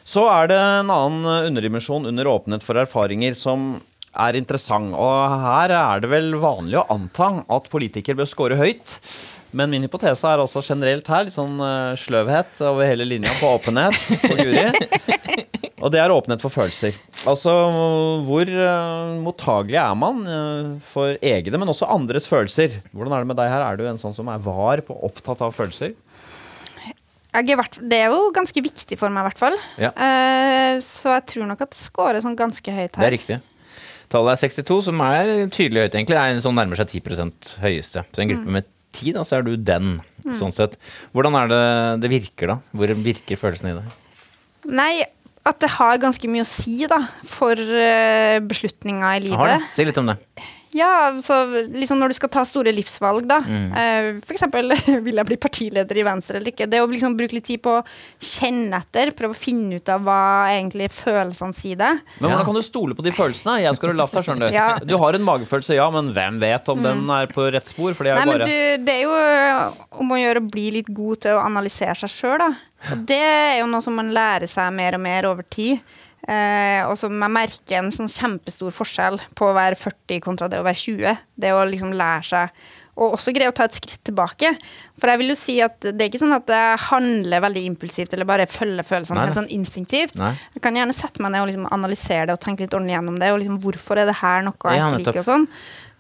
Så 0.04 0.24
er 0.32 0.48
det 0.50 0.58
en 0.58 0.90
annen 0.90 1.26
eh, 1.30 1.48
underdimensjon 1.48 2.08
under 2.10 2.26
åpenhet 2.26 2.64
for 2.64 2.74
erfaringer 2.82 3.36
som 3.38 3.80
er 4.12 4.40
interessant. 4.40 4.94
Og 4.96 5.36
her 5.46 5.74
er 5.76 6.02
det 6.04 6.10
vel 6.12 6.34
vanlig 6.42 6.80
å 6.82 6.88
anta 6.94 7.34
at 7.48 7.70
politikere 7.72 8.22
bør 8.22 8.30
score 8.30 8.60
høyt. 8.60 8.98
Men 9.52 9.72
min 9.72 9.84
hypotese 9.84 10.28
er 10.30 10.40
også 10.40 10.64
generelt 10.64 11.08
her 11.12 11.26
litt 11.28 11.36
sånn 11.36 11.60
eh, 11.60 11.98
sløvhet 12.00 12.62
over 12.64 12.88
hele 12.88 13.08
linja 13.08 13.34
på 13.40 13.50
åpenhet 13.58 13.98
på 14.24 14.38
Guri. 14.40 14.70
Og 15.82 15.90
det 15.92 16.00
er 16.00 16.14
åpenhet 16.14 16.44
for 16.44 16.54
følelser. 16.54 16.96
Altså 17.28 17.52
hvor 18.26 18.48
uh, 18.48 19.18
mottagelig 19.22 19.80
er 19.82 19.98
man 19.98 20.22
eh, 20.30 20.70
for 20.86 21.18
egne, 21.18 21.58
men 21.58 21.74
også 21.74 21.90
andres 21.92 22.30
følelser? 22.30 22.80
Hvordan 22.94 23.18
er 23.18 23.26
det 23.26 23.32
med 23.34 23.40
deg 23.42 23.52
her? 23.52 23.66
Er 23.66 23.80
du 23.80 23.86
en 23.90 24.00
sånn 24.02 24.16
som 24.16 24.30
er 24.32 24.42
var 24.46 24.84
på 24.86 24.96
opptatt 25.10 25.42
av 25.44 25.58
følelser? 25.58 25.98
Er 27.32 27.46
det 27.48 27.96
er 27.96 28.12
jo 28.12 28.28
ganske 28.36 28.62
viktig 28.62 28.98
for 29.00 29.12
meg, 29.14 29.24
i 29.24 29.30
hvert 29.30 29.40
fall. 29.40 29.56
Ja. 29.80 29.94
Eh, 29.96 30.82
så 30.84 31.14
jeg 31.16 31.28
tror 31.32 31.48
nok 31.48 31.62
at 31.64 31.72
det 31.72 31.80
scorer 31.80 32.24
sånn 32.24 32.36
ganske 32.40 32.74
høyt 32.76 32.90
her. 32.92 33.00
Det 33.00 33.08
er 33.08 33.16
riktig. 33.16 33.38
Tallet 34.12 34.36
er 34.36 34.42
62, 34.50 34.82
som 34.90 35.00
er 35.06 35.30
tydelig 35.54 35.86
høyt, 35.86 35.94
egentlig. 35.96 36.16
Det 36.18 36.20
er 36.20 36.34
en 36.36 36.44
sånn 36.44 36.58
nærmer 36.60 36.76
seg 36.82 36.90
10% 37.00 37.54
høyeste. 37.64 38.04
Så 38.12 38.20
en 38.22 38.28
Mm. 38.28 38.34
gruppe 38.36 38.52
med 38.58 38.66
10, 38.92 39.14
da, 39.16 39.22
så 39.24 39.38
er 39.38 39.44
du 39.48 39.56
den, 39.56 40.02
sånn 40.36 40.52
sett. 40.52 40.76
Hvordan 41.16 41.34
er 41.40 41.48
det 41.48 42.02
det 42.04 42.10
virker, 42.12 42.48
da? 42.48 42.58
Hvor 42.76 42.88
virker 42.92 43.40
følelsene 43.40 43.72
i 43.72 43.80
det? 43.80 43.86
Nei, 44.68 45.04
at 45.46 45.60
det 45.64 45.70
har 45.78 45.98
ganske 45.98 46.28
mye 46.30 46.44
å 46.44 46.46
si 46.46 46.86
da, 46.92 47.00
for 47.24 47.56
beslutninga 48.52 49.16
i 49.16 49.32
i 49.32 49.36
Har 49.36 49.48
det? 49.48 49.60
livet. 49.62 49.74
Si 49.74 49.86
litt 49.88 49.98
om 49.98 50.12
det. 50.12 50.18
Ja, 50.74 51.12
så 51.24 51.38
liksom 51.68 52.00
når 52.00 52.14
du 52.14 52.18
skal 52.18 52.32
ta 52.32 52.44
store 52.48 52.72
livsvalg, 52.72 53.26
da. 53.28 53.42
Mm. 53.44 53.74
F.eks. 53.76 54.26
for 54.28 54.38
eksempel 54.38 54.76
vil 55.06 55.20
jeg 55.20 55.28
bli 55.28 55.38
partileder 55.42 56.00
i 56.00 56.06
Venstre 56.08 56.40
eller 56.40 56.54
ikke. 56.54 56.68
Det 56.72 56.80
å 56.82 56.88
liksom 56.92 57.18
bruke 57.20 57.36
litt 57.36 57.48
tid 57.50 57.62
på 57.64 57.74
å 57.80 57.84
kjenne 58.18 58.80
etter, 58.80 59.12
prøve 59.18 59.36
å 59.36 59.40
finne 59.40 59.82
ut 59.82 59.92
av 59.92 60.06
hva 60.06 60.22
egentlig 60.54 60.88
følelsene 60.96 61.58
sier 61.58 61.80
deg. 61.82 62.02
Men 62.20 62.32
hvordan 62.32 62.48
kan 62.48 62.60
du 62.62 62.64
stole 62.66 62.98
på 62.98 63.06
de 63.06 63.14
følelsene? 63.16 63.58
Jeg 63.66 63.80
skårer 63.80 64.00
lavt 64.00 64.16
her, 64.16 64.28
skjønner 64.28 64.52
du. 64.52 64.58
Ja. 64.58 64.70
Du 64.80 64.96
har 65.02 65.18
en 65.18 65.28
magefølelse, 65.28 65.76
ja, 65.76 65.88
men 65.94 66.14
hvem 66.16 66.40
vet 66.42 66.72
om 66.72 66.84
den 66.86 67.04
er 67.18 67.32
på 67.32 67.50
rett 67.52 67.72
spor? 67.72 67.96
For 67.98 68.08
det 68.08 68.16
er 68.16 68.22
jo 68.22 68.32
bare 68.32 68.48
du, 68.48 68.86
det 68.86 68.96
er 68.96 69.04
jo 69.06 69.18
eh, 69.20 69.82
om 70.02 70.16
å 70.16 70.20
gjøre 70.22 70.44
å 70.44 70.52
bli 70.52 70.70
litt 70.78 70.92
god 70.92 71.26
til 71.28 71.36
å 71.36 71.44
analysere 71.44 71.98
seg 72.04 72.16
sjøl, 72.16 72.38
da. 72.42 72.52
Og 72.92 73.04
det 73.10 73.20
er 73.22 73.60
jo 73.60 73.68
noe 73.70 73.84
som 73.86 73.94
man 73.94 74.10
lærer 74.16 74.50
seg 74.50 74.72
mer 74.74 74.98
og 74.98 75.04
mer 75.04 75.28
over 75.30 75.46
tid. 75.54 75.84
Eh, 76.28 76.84
og 76.86 76.94
som 77.02 77.16
jeg 77.18 77.34
merker 77.34 77.80
en 77.80 77.90
sånn 77.94 78.12
kjempestor 78.12 78.70
forskjell 78.76 79.18
på 79.38 79.48
å 79.50 79.56
være 79.58 79.80
40 79.80 80.22
kontra 80.22 80.48
det 80.52 80.60
å 80.62 80.68
være 80.68 80.78
20. 80.78 81.18
Det 81.42 81.52
å 81.56 81.64
liksom 81.66 81.96
lære 81.98 82.28
seg 82.30 82.62
og 83.02 83.16
også 83.16 83.32
greie 83.34 83.48
å 83.50 83.54
ta 83.56 83.64
et 83.66 83.74
skritt 83.74 84.02
tilbake. 84.06 84.50
For 85.00 85.10
jeg 85.10 85.18
vil 85.22 85.32
jo 85.32 85.36
si 85.40 85.56
at 85.64 85.80
det 85.80 85.96
er 85.96 86.10
ikke 86.12 86.20
sånn 86.22 86.36
at 86.36 86.52
jeg 86.52 86.82
handler 86.90 87.42
veldig 87.42 87.64
impulsivt 87.70 88.12
eller 88.14 88.28
bare 88.30 88.46
følger 88.52 88.86
følelsene 88.86 89.24
helt 89.24 89.38
sånn 89.40 89.48
instinktivt. 89.56 90.18
Nei. 90.20 90.34
Jeg 90.58 90.62
kan 90.62 90.76
gjerne 90.78 90.94
sette 90.94 91.24
meg 91.24 91.32
ned 91.34 91.42
og 91.46 91.50
liksom 91.50 91.70
analysere 91.72 92.28
det 92.30 92.36
og 92.36 92.44
tenke 92.44 92.66
litt 92.68 92.76
ordentlig 92.76 92.98
gjennom 92.98 93.18
det. 93.24 93.32
Og 93.32 93.40
liksom 93.42 93.58
hvorfor 93.64 94.02
er 94.04 94.12
det 94.12 94.18
her 94.20 94.44
noe 94.46 94.76
jeg 94.76 94.84
ikke 94.84 95.00
liker 95.06 95.22
og 95.24 95.28
sånn. 95.32 95.48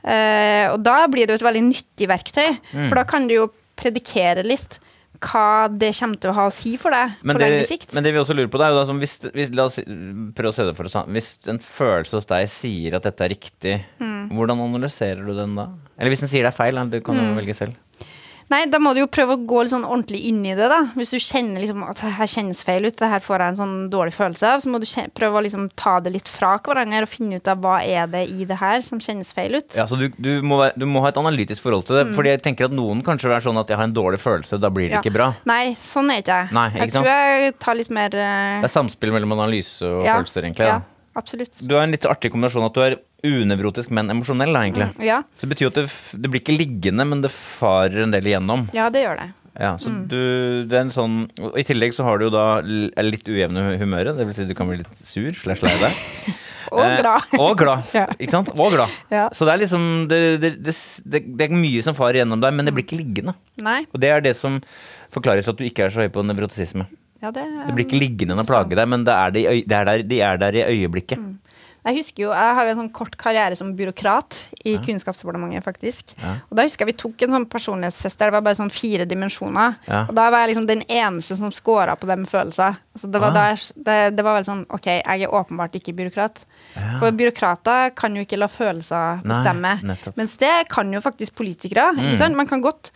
Eh, 0.03 0.67
og 0.73 0.77
da 0.83 0.97
blir 1.13 1.25
det 1.25 1.37
jo 1.37 1.39
et 1.41 1.47
veldig 1.47 1.65
nyttig 1.71 2.11
verktøy, 2.11 2.47
Mm. 2.75 2.87
for 2.89 2.95
da 2.99 3.03
kan 3.07 3.27
du 3.27 3.33
jo 3.39 3.47
predikere 3.79 4.43
litt 4.45 4.77
hva 5.21 5.67
det 5.69 5.91
kommer 5.99 6.17
til 6.19 6.31
å 6.31 6.33
ha 6.33 6.45
å 6.49 6.53
si 6.53 6.75
for 6.81 6.89
deg 6.91 7.11
Men 7.21 7.37
på 7.37 7.41
lengre 7.43 7.65
sikt. 7.69 7.93
men 7.93 8.03
det 8.03 8.11
vi 8.15 8.19
også 8.19 8.33
lurer 8.35 8.49
på, 8.49 8.57
det 8.57 8.65
er 8.67 8.73
jo 8.73 8.79
da 8.79 8.85
som 8.89 8.99
hvis, 8.99 9.13
hvis 9.35 9.53
La 9.55 9.65
oss 9.69 9.77
prøve 9.77 10.49
å 10.49 10.53
se 10.55 10.65
det 10.65 10.75
for 10.75 10.89
oss. 10.89 10.93
da. 10.97 11.03
Hvis 11.05 11.47
en 11.47 11.59
følelse 11.59 12.17
hos 12.17 12.25
deg 12.25 12.47
sier 12.49 12.95
at 12.97 13.03
dette 13.03 13.21
er 13.27 13.29
riktig, 13.35 13.75
Mm. 14.01 14.29
hvordan 14.33 14.59
analyserer 14.65 15.25
du 15.25 15.33
den 15.35 15.55
da? 15.55 15.67
Eller 15.99 16.09
hvis 16.11 16.19
den 16.25 16.29
sier 16.29 16.43
det 16.43 16.53
er 16.53 16.57
feil, 16.57 16.89
du 16.89 16.99
kan 17.01 17.15
Mm. 17.15 17.35
velge 17.37 17.55
selv. 17.55 17.75
Nei, 18.51 18.65
da 18.67 18.81
må 18.83 18.91
du 18.93 18.99
jo 19.01 19.07
prøve 19.11 19.37
å 19.37 19.41
gå 19.47 19.61
litt 19.63 19.71
sånn 19.71 19.85
ordentlig 19.87 20.19
inn 20.27 20.41
i 20.43 20.55
det, 20.57 20.67
da. 20.71 20.81
Hvis 20.97 21.13
du 21.13 21.19
kjenner 21.23 21.63
liksom 21.63 21.85
at 21.87 22.01
det 22.03 22.11
her 22.17 22.27
kjennes 22.27 22.63
feil 22.67 22.87
ut, 22.89 22.97
det 22.99 23.09
her 23.13 23.23
får 23.23 23.43
jeg 23.43 23.53
en 23.53 23.59
sånn 23.61 23.75
dårlig 23.93 24.13
følelse 24.15 24.49
av, 24.49 24.63
så 24.63 24.71
må 24.71 24.81
du 24.81 24.87
prøve 25.15 25.39
å 25.39 25.43
liksom 25.45 25.69
ta 25.79 25.93
det 26.03 26.11
litt 26.17 26.31
fra 26.31 26.57
hverandre 26.59 27.05
og 27.05 27.11
finne 27.11 27.39
ut 27.39 27.47
av 27.51 27.61
hva 27.63 27.77
er 27.85 28.09
det 28.11 28.25
i 28.33 28.47
det 28.49 28.57
her 28.59 28.83
som 28.85 28.99
kjennes 29.03 29.31
feil 29.35 29.55
ut. 29.61 29.77
Ja, 29.77 29.87
så 29.87 29.99
du, 29.99 30.09
du, 30.19 30.31
må 30.43 30.59
være, 30.59 30.75
du 30.81 30.87
må 30.89 31.03
ha 31.05 31.13
et 31.13 31.19
analytisk 31.21 31.63
forhold 31.63 31.87
til 31.87 32.01
det. 32.01 32.05
Mm. 32.11 32.15
Fordi 32.19 32.33
jeg 32.35 32.43
tenker 32.49 32.67
at 32.67 32.75
noen 32.75 33.03
kanskje 33.05 33.31
er 33.31 33.45
sånn 33.47 33.61
at 33.61 33.71
jeg 33.71 33.79
har 33.79 33.87
en 33.87 33.95
dårlig 33.95 34.19
følelse, 34.21 34.59
da 34.61 34.71
blir 34.73 34.89
det 34.89 34.97
Ja. 34.99 35.03
ikke 35.05 35.15
bra. 35.15 35.31
Nei, 35.47 35.73
sånn 35.79 36.11
er 36.11 36.23
ikke 36.25 36.41
jeg. 36.43 36.53
Nei, 36.57 36.67
ikke 36.75 36.83
jeg 36.83 36.95
sant? 36.97 37.07
tror 37.07 37.11
jeg 37.45 37.57
tar 37.63 37.79
litt 37.79 37.93
mer 38.01 38.15
uh... 38.19 38.61
Det 38.61 38.67
er 38.67 38.75
samspill 38.75 39.15
mellom 39.15 39.37
analyse 39.39 39.87
og 39.87 40.03
ja, 40.05 40.19
følelser, 40.19 40.49
egentlig. 40.49 40.67
Ja, 40.67 40.81
Da. 40.81 40.90
Absolutt. 41.15 41.59
Du 41.61 41.75
har 41.75 41.83
en 41.83 41.91
litt 41.93 42.05
artig 42.09 42.31
kombinasjon 42.33 42.65
at 42.69 42.73
du 42.77 42.81
er 42.85 42.95
unevrotisk, 43.27 43.91
men 43.93 44.09
emosjonell, 44.09 44.53
da, 44.53 44.63
egentlig. 44.65 44.89
Ja, 45.05 45.21
Så 45.37 45.45
det 45.47 45.53
betyr 45.55 45.67
at 45.71 45.77
det, 45.81 45.85
det 46.17 46.31
blir 46.31 46.41
ikke 46.41 46.57
liggende, 46.57 47.05
men 47.05 47.21
det 47.21 47.31
farer 47.31 48.03
en 48.05 48.11
del 48.15 48.25
igjennom. 48.31 48.67
ja, 48.73 48.89
det 48.89 49.03
gjør 49.05 49.19
det. 49.21 49.29
Ja, 49.59 49.73
så 49.77 49.89
Mm. 49.91 50.07
du, 50.07 50.63
det 50.65 50.77
er 50.77 50.85
en 50.85 50.93
sånn 50.95 51.15
I 51.59 51.63
tillegg 51.67 51.91
så 51.93 52.05
har 52.07 52.17
du 52.17 52.29
jo 52.29 52.31
da 52.31 52.61
litt 52.63 53.27
ujevne 53.27 53.77
humøret. 53.77 54.15
Det 54.15 54.25
vil 54.25 54.33
si 54.33 54.45
du 54.47 54.53
kan 54.55 54.69
bli 54.69 54.77
litt 54.79 54.95
sur 55.03 55.27
slash 55.35 55.61
lei 55.61 55.73
deg. 55.81 55.91
Og 56.71 56.79
Eh, 56.79 57.01
glad. 57.01 57.21
og 57.43 57.57
glad. 57.59 57.83
Ja. 57.91 58.05
Ikke 58.15 58.31
sant? 58.31 58.49
Og 58.55 58.71
glad. 58.71 58.87
Ja. 59.11 59.25
Så 59.35 59.43
det 59.43 59.51
er 59.53 59.59
liksom 59.65 60.07
det, 60.07 60.19
det, 60.63 60.73
det, 61.03 61.41
er 61.43 61.51
mye 61.51 61.81
som 61.83 61.93
farer 61.97 62.21
gjennom 62.21 62.39
deg, 62.39 62.53
men 62.55 62.63
det 62.65 62.71
blir 62.73 62.85
ikke 62.85 63.01
liggende. 63.01 63.33
Nei, 63.59 63.81
Og 63.91 63.99
det 63.99 64.09
er 64.13 64.21
det 64.23 64.37
som 64.39 64.61
forklarer 65.11 65.43
for 65.43 65.51
at 65.51 65.59
du 65.59 65.65
ikke 65.67 65.83
er 65.89 65.91
så 65.91 66.05
høy 66.05 66.11
på 66.15 66.23
nevrotisisme. 66.23 66.87
Ja, 67.21 67.31
det, 67.31 67.43
Det 67.67 67.75
blir 67.77 67.85
ikke 67.87 68.01
liggende 68.01 68.35
å 68.41 68.47
plage 68.47 68.75
deg, 68.75 68.87
men 68.89 69.03
det 69.07 69.13
er, 69.13 69.31
øy- 69.53 69.65
det 69.67 69.77
er 69.77 69.85
der, 69.85 70.03
de 70.03 70.21
er 70.21 70.37
der 70.41 70.57
i 70.57 70.65
øyeblikket. 70.73 71.17
Mm. 71.21 71.37
Jeg 71.81 71.95
husker 71.97 72.21
jo, 72.27 72.29
jeg 72.29 72.53
har 72.57 72.67
jo 72.67 72.71
en 72.75 72.77
sånn 72.83 72.91
kort 72.93 73.15
karriere 73.17 73.55
som 73.57 73.71
byråkrat 73.73 74.35
i 74.69 74.75
Kunnskapsdepartementet, 74.85 75.63
faktisk. 75.65 76.11
Ja. 76.21 76.35
Og 76.45 76.53
da 76.59 76.61
husker 76.67 76.85
jeg 76.85 76.91
vi 76.91 76.97
tok 77.01 77.23
en 77.25 77.33
sånn 77.33 77.47
personlighetstest 77.49 78.19
der 78.21 78.29
det 78.29 78.35
var 78.35 78.43
bare 78.45 78.59
sånn 78.59 78.69
fire 78.69 79.07
dimensjoner. 79.09 79.79
Ja. 79.87 80.03
Og 80.05 80.13
da 80.13 80.27
var 80.29 80.43
jeg 80.43 80.51
liksom 80.51 80.67
den 80.69 80.83
eneste 80.85 81.39
som 81.39 81.49
scora 81.57 81.95
på 81.97 82.05
det 82.05 82.19
med 82.21 82.29
følelser. 82.29 82.77
Altså 82.93 83.09
det, 83.09 83.21
var 83.23 83.33
Ah. 83.33 83.33
da 83.33 83.73
det, 83.87 83.97
det 84.15 84.23
var 84.27 84.37
vel 84.37 84.45
sånn 84.45 84.61
OK, 84.69 84.85
jeg 85.01 85.25
er 85.25 85.33
åpenbart 85.33 85.73
ikke 85.81 85.95
byråkrat. 85.97 86.43
For 87.01 87.09
byråkrater 87.17 87.95
kan 87.97 88.13
jo 88.15 88.21
ikke 88.27 88.37
la 88.37 88.47
følelser 88.47 89.23
bestemme. 89.25 89.73
Nei, 89.81 89.97
Mens 90.21 90.37
det 90.37 90.53
kan 90.69 90.93
jo 90.93 91.01
faktisk 91.01 91.33
politikere. 91.41 91.89
Mm. 91.97 92.35
Man 92.37 92.45
kan 92.47 92.61
godt 92.61 92.91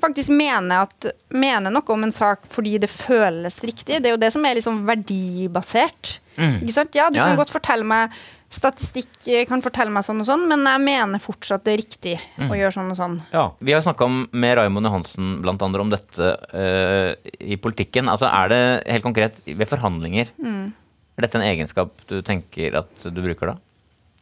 faktisk 0.00 0.30
mener, 0.30 0.86
at, 0.86 1.06
mener, 1.34 1.70
noe 1.74 1.94
om 1.94 2.04
en 2.06 2.12
sak 2.14 2.46
fordi 2.46 2.78
det 2.78 2.90
føles 2.90 3.60
riktig. 3.66 3.98
Det 4.02 4.06
er 4.10 4.14
jo 4.16 4.20
det 4.22 4.32
som 4.34 4.44
er 4.48 4.54
liksom 4.58 4.82
verdibasert. 4.88 6.18
Ikke 6.38 6.72
sant? 6.76 6.94
Ja, 6.94 7.08
du 7.10 7.16
Mm. 7.18 7.22
Ja, 7.22 7.28
kan 7.32 7.36
godt 7.44 7.50
fortelle 7.54 7.84
meg 7.84 8.10
Statistikk 8.48 9.26
eh, 9.28 9.44
kan 9.44 9.60
fortelle 9.60 9.90
meg 9.92 10.04
sånn 10.06 10.22
og 10.22 10.24
sånn, 10.26 10.46
men 10.48 10.62
jeg 10.64 10.80
mener 10.80 11.20
fortsatt 11.20 11.64
det 11.66 11.72
er 11.74 11.82
riktig 11.82 12.14
Mm. 12.38 12.48
å 12.48 12.56
gjøre 12.56 12.72
sånn 12.72 12.90
og 12.90 12.96
sånn. 12.96 13.16
Ja. 13.30 13.42
Vi 13.60 13.72
har 13.74 13.82
snakka 13.82 14.08
med 14.32 14.56
Raymond 14.56 14.86
Johansen 14.86 15.42
blant 15.42 15.60
andre 15.60 15.80
om 15.84 15.90
dette 15.90 16.30
uh, 16.54 17.14
i 17.44 17.56
politikken. 17.60 18.08
Altså 18.08 18.24
Er 18.32 18.48
det 18.48 18.86
helt 18.88 19.04
konkret 19.04 19.34
ved 19.44 19.68
forhandlinger 19.68 20.28
Mm. 20.42 20.72
Er 21.18 21.20
dette 21.26 21.34
en 21.34 21.42
egenskap 21.44 21.90
du 22.08 22.22
tenker 22.22 22.74
at 22.78 22.88
du 23.04 23.20
bruker 23.20 23.48
da? 23.52 23.56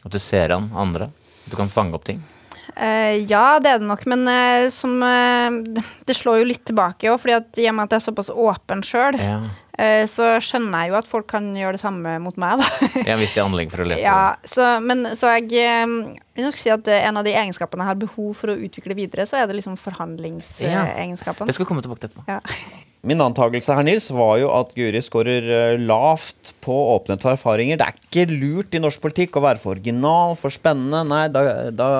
At 0.04 0.10
du 0.10 0.18
ser 0.18 0.50
an 0.50 0.70
andre? 0.74 1.04
At 1.44 1.50
du 1.50 1.56
kan 1.56 1.68
fange 1.68 1.94
opp 1.94 2.02
ting? 2.04 2.20
Eh, 2.74 3.22
ja, 3.30 3.58
det 3.62 3.70
er 3.70 3.78
det 3.82 3.86
nok, 3.88 4.02
men 4.10 4.24
uh, 4.26 4.66
som 4.74 4.96
uh, 5.02 5.84
Det 6.06 6.16
slår 6.16 6.40
jo 6.42 6.48
litt 6.50 6.64
tilbake 6.66 7.10
òg, 7.12 7.20
fordi 7.22 7.36
at 7.36 7.60
i 7.62 7.68
og 7.70 7.76
med 7.78 7.86
at 7.86 7.94
jeg 7.96 8.02
er 8.02 8.06
såpass 8.08 8.30
åpen 8.32 8.82
sjøl, 8.86 9.20
Ja. 9.22 9.38
så 10.08 10.38
skjønner 10.40 10.86
jeg 10.86 10.88
jo 10.88 10.94
at 10.96 11.08
folk 11.10 11.26
kan 11.28 11.50
gjøre 11.52 11.76
det 11.76 11.82
samme 11.82 12.14
mot 12.24 12.38
meg, 12.40 12.62
da. 12.62 12.88
ja 13.10 13.16
hvis 13.20 13.34
de 13.34 13.42
har 13.42 13.50
anlegg 13.50 13.68
for 13.68 13.84
å 13.84 13.88
lese 13.90 14.06
Ja, 14.08 14.32
så, 14.48 14.70
men 14.80 15.04
så 15.20 15.34
jeg 15.34 15.50
vil 15.52 16.46
nok 16.46 16.56
si 16.56 16.72
at 16.72 16.88
en 16.96 17.20
av 17.20 17.26
de 17.28 17.34
egenskapene 17.36 17.84
jeg 17.84 17.90
har 17.92 18.00
behov 18.06 18.30
for 18.40 18.54
å 18.54 18.56
utvikle 18.56 18.96
videre, 18.96 19.26
så 19.28 19.36
er 19.42 19.50
det 19.50 19.58
liksom 19.58 19.76
Ja. 19.76 19.82
forhandlingsegenskapene. 19.84 21.50
Det 21.50 21.58
skal 21.58 21.66
vi 21.66 21.70
komme 21.74 21.84
tilbake 21.84 22.06
til 22.06 22.08
etterpå. 22.08 22.24
Ja. 22.24 22.40
Min 23.06 23.22
antakelse 23.22 23.70
her, 23.70 23.84
Nils, 23.86 24.08
var 24.10 24.40
jo 24.40 24.48
at 24.50 24.72
Guri 24.74 24.98
scorer 25.04 25.44
eh, 25.46 25.78
lavt 25.78 26.50
på 26.64 26.74
åpenhet 26.96 27.22
for 27.22 27.36
erfaringer. 27.36 27.78
Det 27.78 27.86
er 27.86 28.00
ikke 28.00 28.24
lurt 28.32 28.74
i 28.74 28.80
norsk 28.82 29.04
politikk 29.04 29.36
å 29.38 29.42
være 29.44 29.60
for 29.62 29.76
original, 29.76 30.34
for 30.40 30.50
spennende. 30.50 31.04
Nei, 31.06 31.20
da, 31.30 31.44
da 31.70 31.90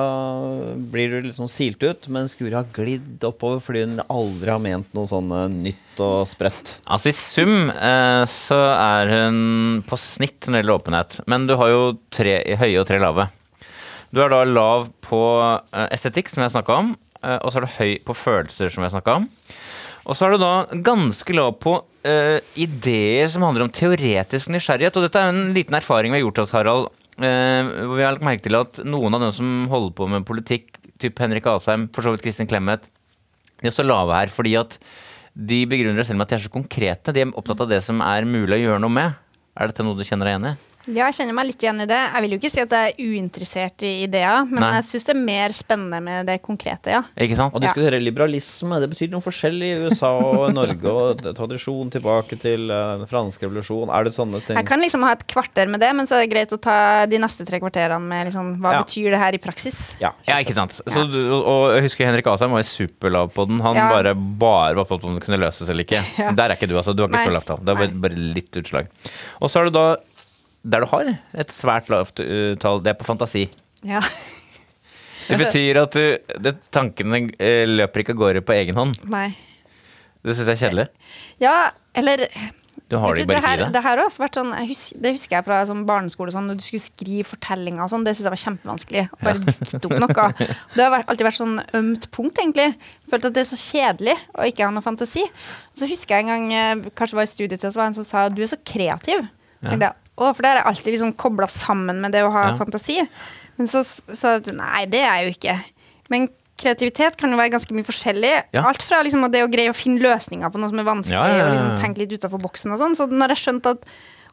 blir 0.91 1.13
du 1.13 1.29
liksom 1.29 1.47
silt 1.47 1.85
ut. 1.85 2.09
Mens 2.11 2.35
Guri 2.35 2.57
har 2.57 2.67
glidd 2.75 3.23
oppover 3.23 3.63
fordi 3.63 3.85
hun 3.85 4.01
aldri 4.03 4.51
har 4.51 4.59
ment 4.65 4.91
noe 4.97 5.07
sånn 5.07 5.31
eh, 5.31 5.45
nytt 5.69 6.03
og 6.03 6.27
sprøtt. 6.27 6.73
Altså 6.83 7.13
I 7.13 7.15
sum 7.15 7.71
eh, 7.71 8.23
så 8.27 8.59
er 8.73 9.13
hun 9.13 9.39
på 9.87 10.01
snitt 10.03 10.43
når 10.43 10.57
det 10.57 10.63
gjelder 10.65 10.79
åpenhet. 10.81 11.19
Men 11.31 11.47
du 11.47 11.55
har 11.55 11.71
jo 11.71 11.85
tre 12.11 12.41
høye 12.59 12.81
og 12.81 12.87
tre 12.91 12.99
lave. 12.99 13.29
Du 14.11 14.19
er 14.25 14.35
da 14.35 14.43
lav 14.43 14.89
på 15.07 15.23
estetikk, 15.87 16.27
som 16.31 16.43
jeg 16.43 16.51
snakka 16.51 16.81
om. 16.83 16.93
og 17.23 17.49
så 17.51 17.59
er 17.59 17.65
du 17.65 17.73
høy 17.79 17.97
på 18.07 18.15
følelser, 18.15 18.71
som 18.71 18.83
jeg 18.83 18.91
snakka 18.91 19.17
om. 19.21 19.31
Og 20.07 20.15
så 20.15 20.27
er 20.27 20.35
du 20.35 20.39
da 20.39 20.81
ganske 20.87 21.35
lav 21.35 21.57
på 21.59 21.73
uh, 21.83 22.37
ideer 22.55 23.27
som 23.31 23.43
handler 23.43 23.65
om 23.65 23.73
teoretisk 23.73 24.51
nysgjerrighet. 24.53 24.95
Og 24.95 25.07
dette 25.07 25.19
er 25.19 25.33
en 25.33 25.51
liten 25.55 25.75
erfaring 25.75 26.13
vi 26.13 26.21
har 26.21 26.23
gjort 26.23 26.43
oss, 26.45 26.53
Harald. 26.55 26.87
Uh, 27.19 27.91
vi 27.91 28.05
har 28.05 28.15
lagt 28.15 28.23
merke 28.23 28.45
til 28.45 28.55
at 28.59 28.79
noen 28.87 29.17
av 29.17 29.25
dem 29.25 29.33
som 29.35 29.65
holder 29.71 29.97
på 29.97 30.07
med 30.13 30.27
politikk, 30.27 30.77
typ 31.01 31.19
Henrik 31.19 31.49
Asheim, 31.51 31.89
for 31.93 32.05
så 32.05 32.13
vidt 32.13 32.23
Kristin 32.23 32.47
Clemet, 32.49 32.87
de 33.57 33.67
er 33.67 33.73
også 33.73 33.85
lave 33.85 34.15
her 34.15 34.31
fordi 34.31 34.53
at 34.59 34.77
de 35.37 35.63
begrunner 35.69 36.01
det 36.01 36.07
selv 36.07 36.17
med 36.17 36.27
at 36.27 36.33
de 36.33 36.39
er 36.39 36.45
så 36.47 36.53
konkrete. 36.53 37.13
De 37.13 37.21
er 37.21 37.35
opptatt 37.37 37.61
av 37.65 37.69
det 37.69 37.83
som 37.85 37.99
er 38.05 38.25
mulig 38.29 38.57
å 38.57 38.63
gjøre 38.63 38.81
noe 38.81 38.93
med. 38.93 39.19
Er 39.57 39.69
dette 39.69 39.85
noe 39.85 39.97
du 39.97 40.05
kjenner 40.07 40.29
deg 40.29 40.37
igjen 40.37 40.49
i? 40.53 40.55
Ja, 40.87 41.09
jeg 41.09 41.15
kjenner 41.17 41.35
meg 41.35 41.49
litt 41.49 41.63
igjen 41.65 41.81
i 41.83 41.85
det. 41.89 41.97
Jeg 41.99 42.23
vil 42.23 42.31
jo 42.31 42.37
ikke 42.39 42.49
si 42.53 42.61
at 42.63 42.71
jeg 42.71 42.93
er 42.93 43.07
uinteressert 43.11 43.83
i 43.83 43.89
ideer, 44.05 44.45
men 44.47 44.61
Nei. 44.63 44.69
jeg 44.77 44.85
syns 44.87 45.05
det 45.09 45.13
er 45.13 45.19
mer 45.19 45.55
spennende 45.55 45.97
med 46.05 46.29
det 46.29 46.37
konkrete, 46.45 46.93
ja. 46.95 47.01
Ikke 47.19 47.35
sant? 47.35 47.55
Og 47.57 47.63
diskutere 47.63 47.99
liberalisme. 47.99 48.79
Det 48.79 48.87
betyr 48.93 49.09
noe 49.11 49.23
forskjellig 49.25 49.67
i 49.73 49.81
USA 49.89 50.13
og 50.15 50.45
Norge. 50.57 50.93
Og 50.93 51.25
tradisjon 51.35 51.91
tilbake 51.91 52.39
til 52.39 52.69
den 52.71 53.03
franske 53.11 53.43
revolusjon. 53.49 53.91
Er 53.91 54.07
det 54.07 54.13
sånne 54.15 54.39
ting? 54.45 54.55
Jeg 54.61 54.69
kan 54.69 54.79
liksom 54.83 55.03
ha 55.03 55.11
et 55.17 55.25
kvarter 55.27 55.67
med 55.73 55.83
det, 55.83 55.91
men 55.99 56.07
så 56.07 56.17
er 56.17 56.23
det 56.25 56.31
greit 56.31 56.55
å 56.55 56.61
ta 56.63 56.77
de 57.11 57.19
neste 57.19 57.43
tre 57.49 57.59
kvarterene 57.63 57.99
med 58.07 58.29
liksom, 58.31 58.55
hva 58.63 58.77
Ja. 58.77 58.83
betyr 58.87 59.11
det 59.11 59.19
her 59.25 59.35
i 59.35 59.43
praksis. 59.43 59.81
Ja, 59.99 60.13
Ja, 60.27 60.39
ikke 60.39 60.55
sant. 60.55 60.79
Så 60.87 61.03
du, 61.11 61.19
og 61.37 61.75
jeg 61.75 61.83
husker 61.89 62.07
Henrik 62.07 62.27
Asheim 62.31 62.55
var 62.55 62.63
i 62.63 62.67
superlav 62.67 63.33
på 63.35 63.45
den. 63.51 63.59
Han 63.59 63.75
Ja. 63.75 63.89
bare, 63.91 64.15
bare 64.15 64.73
var 64.75 64.85
opptatt 64.85 65.01
på 65.03 65.11
om 65.11 65.15
det 65.19 65.25
kunne 65.27 65.43
løses 65.43 65.67
eller 65.69 65.83
ikke. 65.83 65.99
Ja. 66.17 66.31
Der 66.31 66.49
er 66.51 66.55
ikke 66.55 66.67
du, 66.71 66.77
altså. 66.79 66.95
Du 66.95 67.03
har 67.03 67.09
ikke 67.11 67.19
Nei. 67.19 67.27
så 67.27 67.35
lavt 67.35 67.45
tall. 67.51 67.59
Det 67.59 67.75
er 67.75 67.81
bare, 67.83 68.01
bare 68.07 68.15
litt 68.39 68.55
utslag. 68.63 68.87
Og 69.41 69.51
så 69.51 69.59
er 69.61 69.67
det 69.67 69.73
da 69.75 69.87
der 70.67 70.83
du 70.83 70.91
har 70.91 71.13
et 71.15 71.53
svært 71.55 71.91
lavt 71.93 72.19
uh, 72.19 72.55
tall, 72.61 72.83
det 72.83 72.93
er 72.93 72.99
på 72.99 73.07
fantasi. 73.07 73.47
Ja. 73.87 74.03
Det 75.27 75.39
betyr 75.41 75.81
at 75.81 75.95
du, 75.95 76.35
det, 76.43 76.55
tankene 76.73 77.25
eh, 77.35 77.65
løper 77.67 78.03
ikke 78.03 78.15
av 78.15 78.21
gårde 78.21 78.43
på 78.47 78.55
egen 78.55 78.77
hånd. 78.79 78.95
Nei. 79.11 79.29
Det 80.23 80.35
syns 80.35 80.47
jeg 80.47 80.55
er 80.55 80.61
kjedelig. 80.61 80.87
Ja, 81.43 81.57
eller 81.97 82.23
Du 82.87 82.95
har 83.01 83.15
det 83.15 83.25
ikke 83.25 83.33
bare 83.33 83.51
i 83.53 83.59
det. 83.59 83.67
det 83.75 83.81
her 83.83 83.99
har 83.99 84.05
også 84.05 84.21
vært 84.23 84.37
sånn 84.39 84.53
husker, 84.69 84.99
Det 85.03 85.11
husker 85.17 85.35
jeg 85.37 85.45
fra 85.47 85.59
sånn 85.67 85.83
barneskole. 85.87 86.31
Sånn, 86.31 86.47
når 86.47 86.59
du 86.59 86.63
skulle 86.63 86.85
skrive 86.85 87.27
fortellinger 87.27 87.83
og 87.83 87.91
sånn, 87.91 88.07
det 88.07 88.15
syns 88.15 88.29
jeg 88.29 88.35
var 88.35 88.43
kjempevanskelig. 88.45 89.05
Å 89.11 89.21
Bare 89.27 89.43
dikte 89.43 89.91
opp 89.91 89.97
noe. 90.05 90.47
Det 90.77 90.83
har 90.85 90.93
vært, 90.95 91.11
alltid 91.11 91.29
vært 91.29 91.41
sånn 91.41 91.61
ømt 91.81 92.09
punkt, 92.15 92.41
egentlig. 92.43 92.91
Følt 93.11 93.29
at 93.29 93.35
det 93.35 93.43
er 93.43 93.51
så 93.51 93.61
kjedelig 93.61 94.17
å 94.35 94.47
ikke 94.47 94.67
ha 94.67 94.73
noe 94.75 94.85
fantasi. 94.85 95.27
Så 95.75 95.91
husker 95.91 96.17
jeg 96.17 96.27
en 96.27 96.33
gang, 96.33 96.49
eh, 96.55 96.91
kanskje 96.91 97.15
det 97.15 97.21
var 97.21 97.29
i 97.29 97.33
studietid, 97.35 97.69
så 97.69 97.75
var 97.75 97.87
det 97.87 97.93
en 97.93 97.99
som 98.01 98.07
sa 98.07 98.27
du 98.31 98.43
er 98.43 98.51
så 98.55 98.59
kreativ. 98.63 99.27
Tenkte 99.63 99.89
jeg, 99.89 100.06
å, 100.17 100.31
for 100.33 100.41
det 100.41 100.49
har 100.51 100.59
jeg 100.61 100.67
alltid 100.71 100.93
liksom 100.95 101.13
kobla 101.21 101.47
sammen 101.53 102.01
med 102.01 102.11
det 102.15 102.23
å 102.25 102.31
ha 102.33 102.47
Ja. 102.49 102.57
fantasi. 102.57 102.99
Men 103.57 103.67
så 103.69 103.83
sa 103.85 104.35
jeg 104.37 104.47
at 104.47 104.53
nei, 104.57 104.85
det 104.89 105.01
er 105.05 105.15
jeg 105.21 105.25
jo 105.27 105.35
ikke. 105.37 105.55
Men 106.13 106.27
kreativitet 106.57 107.17
kan 107.17 107.29
jo 107.29 107.37
være 107.37 107.53
ganske 107.53 107.73
mye 107.77 107.85
forskjellig. 107.85 108.33
Ja. 108.53 108.63
Alt 108.65 108.81
fra 108.85 109.03
liksom 109.05 109.25
det 109.31 109.43
å 109.45 109.49
greie 109.51 109.69
å 109.69 109.77
finne 109.77 110.01
løsninger 110.01 110.49
på 110.49 110.57
noe 110.61 110.69
som 110.69 110.79
er 110.81 110.87
vanskelig, 110.89 111.37
Ja, 111.37 111.45
og 111.47 111.51
liksom 111.53 111.81
tenke 111.83 112.01
litt 112.01 112.13
utafor 112.17 112.41
boksen 112.41 112.73
og 112.73 112.79
sånn. 112.81 112.95
Så 112.97 113.05
når 113.09 113.35
jeg 113.35 113.43
skjønte 113.45 113.75
at 113.77 113.85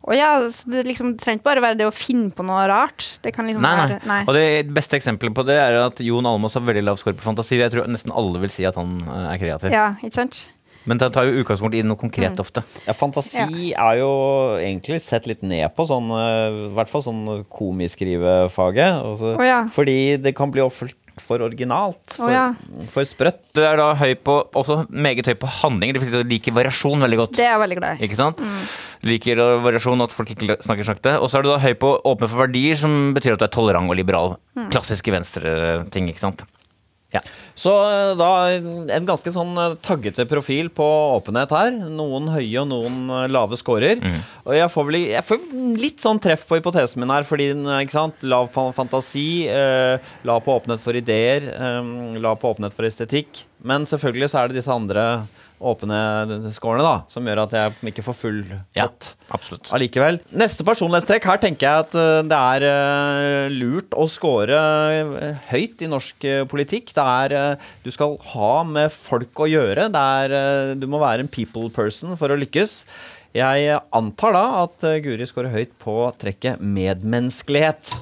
å 0.05 0.13
ja, 0.13 0.35
så 0.53 0.69
det, 0.69 0.83
liksom, 0.85 1.15
det 1.17 1.23
trenger 1.25 1.39
ikke 1.41 1.49
bare 1.49 1.63
være 1.65 1.79
det 1.81 1.87
å 1.89 1.93
finne 1.97 2.29
på 2.37 2.45
noe 2.45 2.67
rart. 2.69 3.07
Det 3.25 3.33
kan 3.33 3.47
liksom 3.49 3.63
Nei, 3.65 3.71
nei. 3.77 3.87
være 3.89 4.09
nei. 4.11 4.19
Og 4.29 4.35
det 4.37 4.75
beste 4.77 4.99
eksempelet 4.99 5.33
på 5.37 5.45
det 5.49 5.57
er 5.57 5.79
at 5.81 6.01
Jon 6.05 6.27
Almaas 6.29 6.57
har 6.59 6.65
veldig 6.67 6.83
lav 6.85 6.99
score 7.01 7.17
på 7.17 7.25
fantasi. 7.25 7.57
Jeg 7.57 7.73
tror 7.73 7.89
nesten 7.89 8.13
alle 8.13 8.43
vil 8.43 8.53
si 8.53 8.67
at 8.69 8.77
han 8.77 8.99
eh, 9.01 9.33
er 9.33 9.39
kreativ. 9.41 9.73
Ja, 9.73 9.87
ikke 10.05 10.13
sant? 10.21 10.43
Men 10.87 10.99
den 11.01 11.13
tar 11.13 11.25
jo 11.25 11.43
utgangspunkt 11.43 11.75
i 11.75 11.83
noe 11.83 11.97
Mm. 11.97 12.01
konkret 12.03 12.37
ofte. 12.43 12.63
Ja, 12.87 12.93
fantasi 12.93 13.73
er 13.73 13.97
jo 13.99 14.59
egentlig 14.61 15.01
sett 15.01 15.27
litt 15.27 15.43
ned 15.43 15.75
på, 15.75 15.87
sånn, 15.89 16.11
eh, 16.13 16.69
i 16.69 16.75
hvert 16.75 16.89
fall 16.91 17.03
sånn 17.03 17.45
komiskrivefaget. 17.49 19.03
også- 19.03 19.39
oh, 19.39 19.45
ja. 19.45 19.65
Fordi 19.65 20.21
det 20.21 20.35
kan 20.35 20.51
bli 20.51 20.61
offert 20.61 20.93
for 21.19 21.39
originalt. 21.39 21.97
For, 22.11 22.27
oh, 22.27 22.33
ja. 22.33 22.55
for 22.89 23.05
sprøtt. 23.05 23.39
Du 23.55 23.63
er 23.63 23.77
da 23.77 23.95
høy 23.95 24.15
på, 24.17 24.51
også 24.53 24.89
meget 24.91 25.25
høy 25.27 25.35
på 25.35 25.47
handlinger. 25.47 25.95
Du 26.01 26.23
liker 26.25 26.53
variasjon 26.53 26.99
veldig 27.01 27.17
godt. 27.17 27.33
Det 27.37 27.45
er 27.47 27.57
jeg 27.57 27.61
veldig 27.69 27.79
glad 27.79 28.01
i. 28.01 28.09
Ikke 28.09 28.17
sant? 28.17 28.39
Liker 29.05 29.37
da 29.37 29.59
variasjon, 29.63 30.03
at 30.03 30.11
folk 30.11 30.29
ikke 30.35 30.59
snakker 30.61 30.85
sakte. 30.85 31.21
Og 31.21 31.29
så 31.31 31.39
er 31.39 31.43
du 31.43 31.51
da 31.51 31.59
høy 31.59 31.75
på 31.75 32.03
åpne 32.05 32.29
for 32.29 32.47
verdier, 32.49 32.75
som 32.77 33.15
betyr 33.15 33.35
at 33.35 33.39
du 33.39 33.45
er 33.45 33.49
tolerant 33.49 33.89
og 33.89 33.97
liberal. 33.97 34.37
Klassiske 34.71 35.13
venstre-ting, 35.13 36.09
ikke 36.11 36.19
sant. 36.19 36.43
Ja. 37.15 37.23
Så 37.55 37.73
eh, 37.87 38.13
da 38.19 38.31
en 38.51 39.07
ganske 39.07 39.31
sånn 39.31 39.55
eh, 39.61 39.77
taggete 39.85 40.27
profil 40.27 40.71
på 40.75 40.87
åpenhet 41.15 41.55
her. 41.55 41.71
Noen 41.95 42.27
høye 42.35 42.65
og 42.65 42.69
noen 42.73 42.97
eh, 43.07 43.29
lave 43.31 43.59
scorer. 43.61 44.03
Og 44.43 44.57
jeg 44.57 44.73
får 44.73 44.89
vel 44.89 44.99
jeg 45.05 45.27
får 45.29 45.47
litt 45.79 46.03
sånn 46.03 46.21
treff 46.23 46.45
på 46.49 46.59
hypotesen 46.59 47.03
min 47.03 47.13
her, 47.15 47.27
fordi 47.29 47.53
ikke 47.55 47.95
sant, 47.95 48.27
lav 48.27 48.51
på 48.55 48.67
fantasi, 48.77 49.47
eh, 49.51 50.13
lav 50.27 50.43
på 50.45 50.59
åpenhet 50.59 50.83
for 50.83 50.99
ideer, 50.99 51.47
eh, 51.55 51.95
lav 52.25 52.41
på 52.43 52.51
åpenhet 52.55 52.75
for 52.75 52.89
estetikk. 52.89 53.45
Men 53.65 53.87
selvfølgelig 53.89 54.33
så 54.33 54.43
er 54.43 54.51
det 54.51 54.59
disse 54.61 54.75
andre 54.75 55.07
åpne 55.65 55.99
skårene, 56.55 56.85
da, 56.85 56.95
som 57.09 57.25
gjør 57.27 57.41
at 57.47 57.55
jeg 57.57 57.93
ikke 57.93 58.05
får 58.07 58.17
full 58.19 58.41
Ja. 58.77 58.85
pott 58.87 59.09
Absolutt. 59.35 59.71
allikevel. 59.75 60.21
Neste 60.37 60.67
personlighetstrekk. 60.67 61.25
Her 61.31 61.41
tenker 61.43 61.67
jeg 61.67 61.87
at 61.87 61.97
eh, 61.99 62.21
det 62.29 62.39
er 62.39 62.67
eh, 62.69 63.55
lurt 63.55 63.97
å 63.97 64.07
score 64.13 64.53
eh, 64.55 65.41
høyt 65.51 65.83
i 65.85 65.91
norsk 65.91 66.29
politikk. 66.53 66.93
Det 66.95 67.05
er 67.05 67.59
Du 67.85 67.91
skal 67.95 68.17
ha 68.35 68.53
med 68.69 68.93
folk 68.95 69.35
å 69.45 69.49
gjøre. 69.51 69.89
Det 69.95 70.05
er 70.25 70.75
Du 70.79 70.87
må 70.91 71.01
være 71.03 71.25
en 71.25 71.29
people 71.33 71.71
person 71.75 72.17
for 72.21 72.29
å 72.35 72.39
lykkes. 72.39 72.83
Jeg 73.35 73.81
antar 73.93 74.33
da 74.37 74.45
at 74.63 74.85
Guri 75.03 75.27
scorer 75.27 75.51
høyt 75.51 75.73
på 75.83 75.97
trekket 76.23 76.61
medmenneskelighet. 76.63 77.97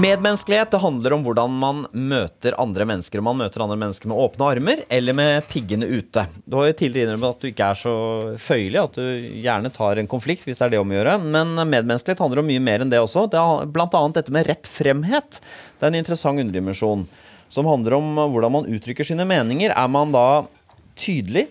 Medmenneskelighet 0.00 0.70
det 0.70 0.78
handler 0.80 1.12
om 1.12 1.24
hvordan 1.26 1.56
man 1.60 1.80
møter 1.92 2.54
andre 2.62 2.86
mennesker. 2.88 3.20
Om 3.20 3.26
man 3.28 3.40
møter 3.42 3.60
andre 3.60 3.76
mennesker 3.76 4.08
med 4.08 4.20
åpne 4.22 4.46
armer 4.54 4.80
eller 4.88 5.16
med 5.18 5.48
piggene 5.50 5.84
ute. 5.90 6.22
Du 6.46 6.56
har 6.56 6.70
jo 6.70 6.76
tidligere 6.78 7.10
innrømmet 7.10 7.34
at 7.34 7.42
du 7.42 7.48
ikke 7.50 7.66
er 7.66 7.76
så 7.76 7.92
føyelig, 8.40 8.78
at 8.80 8.96
du 8.96 9.26
gjerne 9.44 9.72
tar 9.74 10.00
en 10.00 10.08
konflikt 10.08 10.46
hvis 10.48 10.62
det 10.62 10.68
er 10.68 10.72
det 10.72 10.80
om 10.80 10.94
å 10.94 10.96
gjøre. 10.96 11.18
Men 11.34 11.52
medmenneskelighet 11.58 12.24
handler 12.24 12.40
om 12.40 12.48
mye 12.48 12.64
mer 12.70 12.84
enn 12.84 12.94
det 12.94 13.02
også. 13.02 13.26
Det 13.28 13.42
er 13.42 13.74
blant 13.76 13.98
annet 14.00 14.22
dette 14.22 14.36
med 14.38 14.48
rett 14.48 14.72
fremhet. 14.72 15.42
Det 15.76 15.84
er 15.84 15.92
en 15.92 16.00
interessant 16.00 16.46
underdimensjon 16.46 17.04
som 17.52 17.68
handler 17.68 17.98
om 17.98 18.24
hvordan 18.32 18.56
man 18.56 18.72
uttrykker 18.72 19.04
sine 19.04 19.28
meninger. 19.28 19.76
Er 19.76 19.92
man 19.92 20.16
da 20.16 20.26
tydelig? 20.96 21.50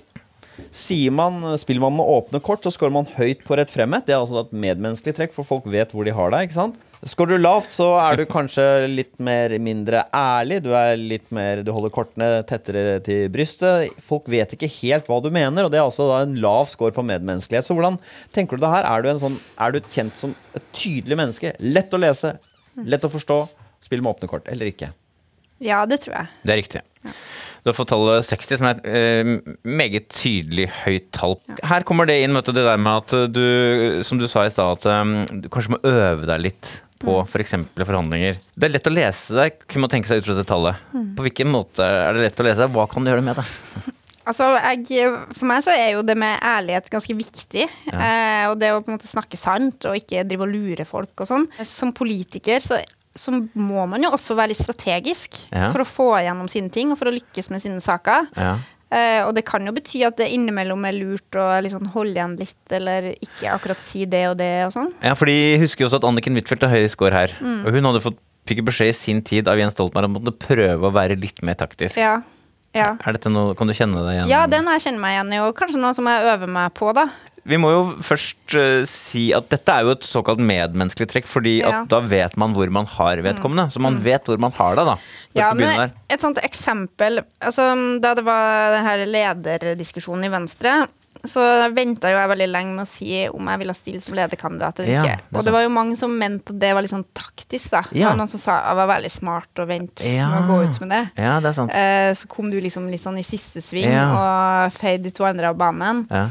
Sier 0.73 1.13
man, 1.13 1.43
Spiller 1.61 1.85
man 1.85 1.99
med 2.01 2.17
åpne 2.17 2.41
kort, 2.41 2.65
så 2.65 2.73
scorer 2.73 2.97
man 2.97 3.13
høyt 3.19 3.45
på 3.45 3.61
rett 3.61 3.69
fremhet. 3.69 4.09
Det 4.09 4.17
er 4.17 4.23
altså 4.23 4.41
et 4.41 4.57
medmenneskelig 4.57 5.19
trekk, 5.21 5.37
for 5.37 5.45
folk 5.45 5.69
vet 5.69 5.93
hvor 5.93 6.07
de 6.07 6.17
har 6.17 6.33
deg. 6.33 6.49
ikke 6.49 6.63
sant? 6.63 6.85
Skårer 7.07 7.37
du 7.37 7.39
lavt, 7.39 7.71
så 7.71 7.93
er 8.01 8.17
du 8.19 8.25
kanskje 8.27 8.63
litt 8.91 9.13
mer 9.23 9.53
mindre 9.63 10.01
ærlig. 10.15 10.57
Du 10.65 10.73
er 10.75 10.97
litt 10.99 11.29
mer, 11.35 11.61
du 11.63 11.71
holder 11.71 11.93
kortene 11.95 12.27
tettere 12.47 12.97
til 13.05 13.29
brystet. 13.31 13.93
Folk 14.03 14.27
vet 14.27 14.51
ikke 14.55 14.67
helt 14.81 15.07
hva 15.07 15.21
du 15.23 15.29
mener, 15.31 15.63
og 15.63 15.71
det 15.71 15.79
er 15.79 15.85
altså 15.85 16.09
da 16.09 16.17
en 16.25 16.35
lav 16.43 16.67
score 16.67 16.91
på 16.95 17.05
medmenneskelighet. 17.07 17.69
Så 17.69 17.77
hvordan 17.77 17.95
tenker 18.35 18.59
du 18.59 18.65
det 18.65 18.73
her? 18.73 18.83
Er 18.83 19.05
du, 19.05 19.11
en 19.13 19.21
sånn, 19.21 19.37
er 19.55 19.71
du 19.71 19.79
kjent 19.85 20.19
som 20.19 20.33
et 20.51 20.65
tydelig 20.75 21.19
menneske? 21.21 21.53
Lett 21.63 21.95
å 21.95 22.01
lese, 22.03 22.33
lett 22.83 23.07
å 23.07 23.11
forstå, 23.15 23.39
spille 23.87 24.03
med 24.03 24.17
åpne 24.17 24.31
kort, 24.33 24.51
eller 24.51 24.73
ikke? 24.73 24.91
Ja, 25.63 25.85
det 25.87 26.01
tror 26.03 26.17
jeg. 26.17 26.35
Det 26.43 26.55
er 26.55 26.61
riktig. 26.65 26.83
Du 27.63 27.71
har 27.71 27.75
fått 27.79 27.91
tallet 27.91 28.27
60, 28.27 28.59
som 28.59 28.67
er 28.67 28.83
et 28.83 29.23
uh, 29.23 29.55
meget 29.63 30.11
tydelig 30.11 30.67
høyt 30.83 31.09
tall. 31.15 31.39
Her 31.63 31.87
kommer 31.87 32.11
det 32.11 32.19
inn, 32.25 32.35
vet 32.35 32.51
du, 32.51 32.53
det 32.59 32.67
der 32.67 32.79
med 32.79 33.07
at 33.07 33.31
du, 33.31 34.03
som 34.03 34.19
du 34.19 34.27
sa 34.27 34.43
i 34.43 34.51
stad, 34.51 34.83
at 34.83 34.91
um, 35.07 35.17
du 35.43 35.47
kanskje 35.51 35.77
må 35.77 35.83
øve 35.87 36.27
deg 36.27 36.47
litt 36.49 36.75
på 36.99 37.15
f.eks. 37.25 37.55
For 37.75 37.87
forhandlinger. 37.87 38.39
Det 38.59 38.67
er 38.69 38.73
lett 38.75 38.89
å 38.89 38.93
lese 38.93 39.37
deg, 39.37 39.61
kunne 39.65 39.85
man 39.87 39.93
tenke 39.93 40.09
seg 40.11 40.19
ut 40.21 40.27
fra 40.27 40.35
det 40.37 40.45
tallet. 40.49 40.81
På 41.15 41.23
hvilken 41.25 41.49
måte 41.53 41.85
er 41.85 42.13
det 42.17 42.27
lett 42.27 42.43
å 42.43 42.47
lese 42.47 42.65
deg? 42.65 42.75
Hva 42.75 42.85
kan 42.91 43.05
du 43.07 43.11
gjøre 43.13 43.25
med 43.25 43.39
det? 43.41 43.47
Altså, 44.29 44.45
jeg, 44.61 45.07
for 45.33 45.47
meg 45.49 45.63
så 45.65 45.71
er 45.73 45.95
jo 45.95 46.03
det 46.05 46.13
med 46.19 46.35
ærlighet 46.45 46.85
ganske 46.93 47.15
viktig. 47.17 47.63
Eh, 47.89 48.43
og 48.51 48.59
det 48.61 48.67
å 48.75 48.81
på 48.85 48.91
en 48.91 48.97
måte 48.99 49.09
snakke 49.09 49.39
sant 49.39 49.87
og 49.89 49.95
ikke 49.97 50.21
drive 50.27 50.45
og 50.45 50.51
lure 50.53 50.85
folk 50.85 51.23
og 51.23 51.29
sånn. 51.31 51.47
Som 51.65 51.95
politiker 51.97 52.61
så, 52.61 52.77
så 53.17 53.33
må 53.33 53.87
man 53.89 54.05
jo 54.05 54.11
også 54.13 54.37
være 54.37 54.51
litt 54.51 54.61
strategisk 54.61 55.47
Ja. 55.49 55.71
for 55.73 55.81
å 55.81 55.87
få 55.89 56.07
igjennom 56.19 56.51
sine 56.51 56.69
ting 56.69 56.91
og 56.93 56.99
for 57.01 57.09
å 57.09 57.15
lykkes 57.15 57.49
med 57.49 57.63
sine 57.63 57.81
saker. 57.81 58.29
Ja. 58.37 58.51
Eh, 58.89 59.21
og 59.21 59.35
det 59.37 59.43
kan 59.45 59.65
jo 59.67 59.73
bety 59.75 60.01
at 60.07 60.17
det 60.17 60.31
innimellom 60.33 60.87
er 60.89 60.95
lurt 60.97 61.37
å 61.37 61.45
liksom 61.61 61.91
holde 61.93 62.17
igjen 62.17 62.33
litt, 62.39 62.61
eller 62.73 63.11
ikke 63.13 63.51
akkurat 63.53 63.83
si 63.85 64.07
det 64.09 64.23
og 64.31 64.39
det 64.39 64.49
og 64.65 64.73
sånn. 64.73 64.89
Ja, 65.05 65.13
for 65.19 65.29
de 65.29 65.59
husker 65.61 65.85
jo 65.85 65.91
også 65.91 65.99
at 66.01 66.07
Anniken 66.09 66.37
Huitfeldt 66.39 66.65
har 66.65 66.73
høy 66.73 66.89
score 66.89 67.13
her. 67.13 67.35
Og 67.37 67.69
hun 67.75 67.89
hadde 67.91 68.01
fått, 68.07 68.17
fikk 68.49 68.63
beskjed 68.65 68.89
i 68.89 68.97
sin 68.97 69.21
tid 69.21 69.49
av 69.51 69.61
Jens 69.61 69.75
Stoltenberg 69.77 70.09
om 70.09 70.31
å 70.31 70.33
prøve 70.33 70.89
å 70.89 70.93
være 70.95 71.19
litt 71.21 71.43
mer 71.45 71.59
taktisk. 71.59 71.99
Ja. 72.01 72.15
ja. 72.73 72.95
Er 72.97 73.17
dette 73.19 73.29
noe, 73.29 73.53
Kan 73.59 73.69
du 73.69 73.75
kjenne 73.77 74.01
deg 74.01 74.15
igjen? 74.15 74.31
Ja, 74.31 74.47
det 74.49 74.57
er 74.57 74.65
noe 74.65 74.79
jeg 74.79 74.87
kjenner 74.87 75.03
meg 75.05 75.17
igjen 75.19 75.35
i, 75.35 75.41
og 75.45 75.53
kanskje 75.59 75.83
noe 75.83 75.93
som 75.97 76.09
jeg 76.09 76.31
øver 76.33 76.49
meg 76.57 76.73
på, 76.79 76.89
da. 76.97 77.05
Vi 77.49 77.57
må 77.57 77.71
jo 77.73 77.81
først 78.05 78.53
uh, 78.55 78.83
si 78.89 79.31
at 79.33 79.49
dette 79.49 79.73
er 79.73 79.87
jo 79.87 79.93
et 79.95 80.05
såkalt 80.05 80.39
medmenneskelig 80.39 81.07
trekk, 81.09 81.25
fordi 81.29 81.57
Ja. 81.63 81.71
Mm. 81.71 81.81
at 81.83 81.89
da 81.89 81.99
vet 82.05 82.37
man 82.37 82.53
hvor 82.53 82.69
man 82.71 82.85
har 82.85 83.17
vedkommende. 83.25 83.67
Så 83.73 83.81
man 83.81 83.97
vet 84.05 84.25
hvor 84.29 84.37
man 84.39 84.53
har 84.55 84.75
deg, 84.77 84.85
da. 84.85 84.97
Ja, 85.35 85.49
men 85.57 85.91
et 86.09 86.21
sånt 86.21 86.37
eksempel 86.43 87.21
altså, 87.41 87.73
Da 88.01 88.13
det 88.17 88.23
var 88.25 88.71
den 88.73 88.85
her 88.85 89.03
lederdiskusjonen 89.05 90.25
i 90.25 90.31
Venstre, 90.33 90.87
så 91.27 91.41
venta 91.75 92.07
jo 92.13 92.15
jeg 92.15 92.29
veldig 92.31 92.45
lenge 92.47 92.71
med 92.77 92.85
å 92.85 92.87
si 92.87 93.09
om 93.27 93.49
jeg 93.51 93.59
ville 93.59 93.73
stille 93.75 93.99
som 94.01 94.15
lederkandidat 94.15 94.79
eller 94.79 94.93
Ja, 94.93 95.01
ikke. 95.03 95.17
det 95.19 95.35
er 95.35 95.39
Og 95.41 95.43
det 95.49 95.51
var 95.57 95.63
jo 95.65 95.69
mange 95.75 95.97
som 95.99 96.13
mente 96.17 96.53
at 96.53 96.59
det 96.61 96.69
var 96.73 96.81
litt 96.85 96.93
sånn 96.93 97.03
taktisk, 97.13 97.71
da. 97.73 97.81
Det 97.89 97.99
Ja. 97.99 98.13
noen 98.15 98.29
som 98.31 98.39
sa 98.39 98.59
at 98.61 98.69
det 98.71 98.77
var 98.79 98.87
veldig 98.95 99.11
smart 99.11 99.49
å 99.59 99.67
vente 99.67 100.05
Ja. 100.07 100.29
med 100.29 100.43
å 100.43 100.47
gå 100.47 100.63
ut 100.69 100.79
med 100.81 100.89
det. 100.89 101.11
Ja, 101.17 101.39
det 101.41 101.49
er 101.49 101.53
sant. 101.53 101.71
Eh, 101.73 102.13
så 102.13 102.27
kom 102.27 102.49
du 102.49 102.61
liksom 102.61 102.89
litt 102.89 103.01
sånn 103.03 103.19
i 103.19 103.23
siste 103.27 103.59
sving 103.59 103.91
Ja. 103.91 104.05
og 104.65 104.71
feide 104.71 105.03
de 105.03 105.11
to 105.11 105.25
andre 105.25 105.49
av 105.49 105.57
banen. 105.57 106.07
Ja. 106.09 106.29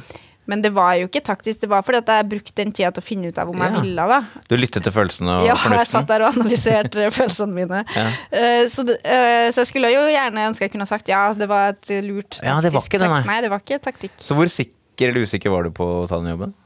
Men 0.49 0.63
det 0.65 0.71
var 0.73 0.95
jo 0.97 1.09
ikke 1.11 1.21
taktisk, 1.27 1.61
det 1.61 1.69
var 1.69 1.83
fordi 1.85 2.01
at 2.01 2.13
jeg 2.15 2.29
brukte 2.31 2.55
den 2.57 2.71
tida 2.73 2.89
til 2.97 3.03
å 3.03 3.05
finne 3.05 3.29
ut 3.29 3.39
av 3.41 3.51
om 3.53 3.59
Ja. 3.61 3.69
jeg 3.69 3.83
ville, 3.85 4.07
da. 4.09 4.21
Du 4.49 4.57
lyttet 4.57 4.87
til 4.87 4.95
følelsene 4.95 5.35
og 5.43 5.47
Ja, 5.47 5.57
jeg 5.77 5.91
satt 5.91 6.09
der 6.09 6.25
og 6.25 6.39
analyserte 6.39 7.11
følelsene 7.19 7.53
mine. 7.53 7.83
Ja. 7.95 8.07
Uh, 8.33 8.65
så, 8.73 8.87
det, 8.89 8.97
eh, 9.05 9.51
så 9.53 9.63
jeg 9.63 9.73
skulle 9.75 9.93
jo 9.93 10.07
gjerne 10.09 10.49
ønske 10.49 10.65
jeg 10.65 10.73
kunne 10.73 10.89
sagt 10.89 11.13
ja, 11.13 11.27
det 11.37 11.49
var 11.51 11.75
et 11.77 11.93
lurt 12.07 12.31
taktisk 12.33 12.49
Ja, 12.49 12.57
det 12.65 12.73
var 12.73 12.89
ikke 12.89 13.03
det, 13.03 13.13
nei. 13.13 13.23
Nei, 13.29 13.39
det 13.45 13.53
var 13.53 13.61
ikke 13.65 13.79
taktikk. 13.85 14.17
Så 14.17 14.37
hvor 14.39 14.49
sikker 14.53 15.13
eller 15.13 15.29
usikker 15.29 15.53
var 15.53 15.69
du 15.69 15.71
på 15.77 15.85
å 15.85 16.09
ta 16.11 16.19
den 16.23 16.33
jobben? 16.33 16.57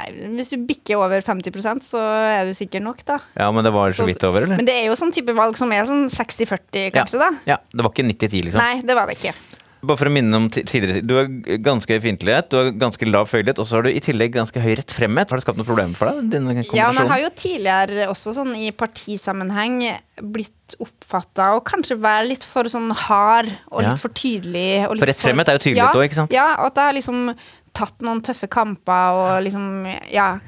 Nei, 0.00 0.08
hvis 0.38 0.50
du 0.50 0.56
bikker 0.66 0.98
over 0.98 1.22
50% 1.22 1.84
så 1.86 2.00
er 2.32 2.48
du 2.48 2.54
sikker 2.56 2.82
nok, 2.82 3.04
da. 3.06 3.18
Ja, 3.38 3.50
men 3.54 3.62
det 3.66 3.72
var 3.74 3.92
så 3.94 4.06
vidt 4.08 4.24
over, 4.26 4.46
eller? 4.48 4.58
Men 4.58 4.66
det 4.66 4.74
er 4.80 4.88
jo 4.88 4.96
sånn 4.98 5.12
type 5.14 5.34
valg 5.36 5.58
som 5.60 5.70
er 5.76 5.84
sånn 5.86 6.08
60-40, 6.10 6.88
kanskje, 6.96 7.20
da. 7.20 7.28
Ja, 7.46 7.58
det 7.70 7.84
var 7.84 7.92
ikke 7.92 8.08
90-10, 8.08 8.48
liksom? 8.48 8.64
Nei, 8.64 8.80
det 8.88 8.96
var 8.98 9.10
det 9.10 9.20
ikke. 9.20 9.34
Bare 9.82 9.98
for 9.98 10.06
å 10.06 10.12
minne 10.14 10.38
om 10.38 10.44
tidligere 10.46 11.00
Du 11.02 11.16
har 11.16 11.26
ganske 11.58 11.90
høy 11.90 12.02
fiendtlighet, 12.04 12.48
du 12.52 12.56
har 12.58 12.68
ganske 12.78 13.06
lav 13.08 13.26
føyelighet, 13.26 13.58
og 13.58 13.66
så 13.66 13.78
har 13.78 13.86
du 13.88 13.90
i 13.90 14.02
tillegg 14.04 14.30
ganske 14.36 14.62
høy 14.62 14.76
rettfremhet. 14.78 15.32
Har 15.32 15.40
det 15.40 15.46
skapt 15.46 15.58
noen 15.58 15.66
problemer 15.66 15.98
for 15.98 16.06
deg? 16.12 16.28
Denne 16.30 16.54
Ja, 16.70 16.92
men 16.94 17.02
jeg 17.02 17.10
har 17.10 17.22
jo 17.24 17.32
tidligere 17.42 18.06
også 18.12 18.36
sånn 18.36 18.54
i 18.54 18.70
partisammenheng 18.70 19.80
blitt 20.22 20.76
oppfatta 20.82 21.50
og 21.56 21.64
kanskje 21.66 21.98
være 21.98 22.28
litt 22.30 22.46
for 22.46 22.70
sånn 22.70 22.92
hard 22.94 23.50
og 23.72 23.82
Ja. 23.82 23.90
litt 23.90 24.04
for 24.04 24.14
tydelig. 24.14 24.86
Og 24.86 24.96
litt 24.96 25.18
For 25.18 25.30
er 25.34 25.58
jo 25.58 25.64
tydelig 25.66 25.82
ja, 25.82 25.90
også, 25.90 26.06
ikke 26.06 26.20
sant? 26.20 26.32
Ja, 26.38 26.48
og 26.60 26.66
at 26.70 26.76
jeg 26.76 26.84
har 26.84 26.98
liksom 27.00 27.36
tatt 27.74 27.98
noen 28.06 28.22
tøffe 28.22 28.48
kamper 28.48 29.18
og 29.18 29.42
liksom 29.42 29.66
Ja. 30.12 30.38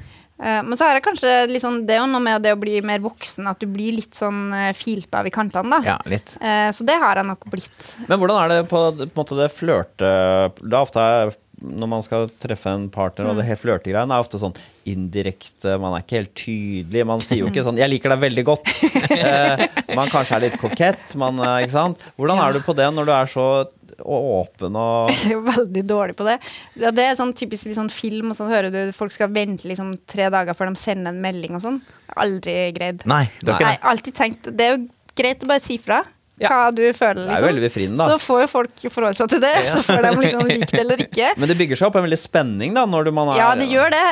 Eh, 0.41 0.61
Men 0.63 0.75
så 0.75 0.89
er 0.89 0.97
det 0.97 1.05
kanskje 1.05 1.31
liksom, 1.47 1.85
Det 1.87 1.95
er 1.95 2.01
jo 2.03 2.09
noe 2.11 2.23
med 2.23 2.43
det 2.43 2.51
å 2.55 2.59
bli 2.59 2.81
mer 2.83 2.99
voksen, 3.03 3.47
at 3.47 3.61
du 3.61 3.69
blir 3.71 3.95
litt 4.01 4.17
sånn 4.17 4.49
eh, 4.53 4.73
filt 4.75 5.13
av 5.15 5.27
i 5.27 5.31
kantene, 5.33 5.77
da. 5.77 5.95
Ja, 5.95 5.97
litt. 6.11 6.35
Eh, 6.41 6.69
Så 6.75 6.83
det 6.87 6.97
har 6.99 7.15
jeg 7.21 7.29
nok 7.29 7.47
blitt. 7.51 7.95
Men 8.09 8.19
hvordan 8.19 8.43
er 8.43 8.53
det 8.55 8.59
på, 8.71 8.83
på 8.99 9.07
en 9.07 9.15
måte 9.15 9.39
det 9.39 9.49
flørte... 9.55 10.11
Det 10.59 10.73
er 10.73 10.81
ofte 10.83 11.07
når 11.65 11.87
man 11.87 12.03
skal 12.03 12.27
treffe 12.43 12.67
en 12.67 12.89
partner, 12.91 13.29
og 13.31 13.37
det 13.39 13.45
helt 13.47 13.61
flørtegreiene 13.61 14.11
er 14.11 14.23
ofte 14.25 14.37
sånn 14.41 14.53
indirekte, 14.91 15.77
man 15.79 15.95
er 15.95 16.03
ikke 16.03 16.17
helt 16.19 16.33
tydelig. 16.35 17.05
Man 17.07 17.23
sier 17.23 17.45
jo 17.45 17.47
ikke 17.47 17.63
sånn 17.63 17.79
'jeg 17.79 17.89
liker 17.93 18.11
deg 18.11 18.19
veldig 18.25 18.43
godt'. 18.49 18.73
Man 19.95 20.11
kanskje 20.11 20.35
er 20.35 20.43
litt 20.43 20.57
kokett, 20.59 21.15
man, 21.15 21.39
ikke 21.63 21.71
sant. 21.71 22.01
Hvordan 22.19 22.41
er 22.43 22.53
du 22.53 22.59
på 22.59 22.75
det 22.75 22.89
når 22.91 23.07
du 23.07 23.11
er 23.15 23.31
så 23.31 23.47
åpen 24.03 24.75
og 24.79 25.11
Jeg 25.25 25.37
er 25.37 25.43
veldig 25.45 25.83
dårlig 25.87 26.15
på 26.19 26.25
det. 26.27 26.39
Ja, 26.81 26.91
det 26.95 27.05
er 27.09 27.15
sånn 27.19 27.33
typisk 27.37 27.69
sånn 27.75 27.91
film, 27.93 28.31
og 28.33 28.39
sånn 28.39 28.51
hører 28.51 28.71
du 28.73 28.91
folk 28.95 29.13
skal 29.15 29.31
vente 29.35 29.67
liksom 29.69 29.93
tre 30.09 30.27
dager 30.33 30.53
før 30.57 30.73
de 30.73 30.81
sender 30.81 31.13
en 31.13 31.21
melding 31.23 31.55
og 31.55 31.63
sånn. 31.63 31.79
Aldri 32.15 32.57
greid. 32.75 33.05
Nei, 33.09 33.23
det 33.41 33.49
er 33.49 33.55
ikke 33.55 33.69
Nei, 33.69 33.77
det. 33.77 33.87
alltid 33.93 34.15
tenkt 34.19 34.51
Det 34.55 34.67
er 34.67 34.75
jo 34.75 34.83
greit 35.15 35.43
å 35.45 35.47
bare 35.47 35.63
si 35.63 35.77
fra 35.81 36.03
Ja. 36.37 36.49
hva 36.51 36.71
du 36.75 36.81
føler, 36.91 37.21
Det 37.29 37.31
er 37.37 37.39
jo 37.39 37.47
veldig 37.47 37.61
liksom. 37.63 37.69
befriende, 37.71 37.97
da. 37.97 38.07
Så 38.11 38.19
får 38.25 38.41
jo 38.41 38.47
folk 38.51 38.85
forholde 38.91 39.15
seg 39.15 39.29
til 39.31 39.39
det, 39.39 39.53
så 39.71 39.79
får 39.87 40.01
de 40.03 40.09
liksom 40.19 40.47
likt 40.49 40.71
det 40.75 40.79
eller 40.81 40.97
ikke. 41.05 41.29
Men 41.39 41.47
det 41.47 41.55
bygger 41.61 41.79
seg 41.79 41.87
opp 41.87 41.95
en 41.95 42.03
veldig 42.09 42.19
spenning 42.19 42.73
da, 42.75 42.83
når 42.85 43.11
man 43.15 43.31
er 43.31 43.39
Ja, 43.39 43.53
det 43.55 43.69
gjør 43.71 43.93
det. 43.95 44.03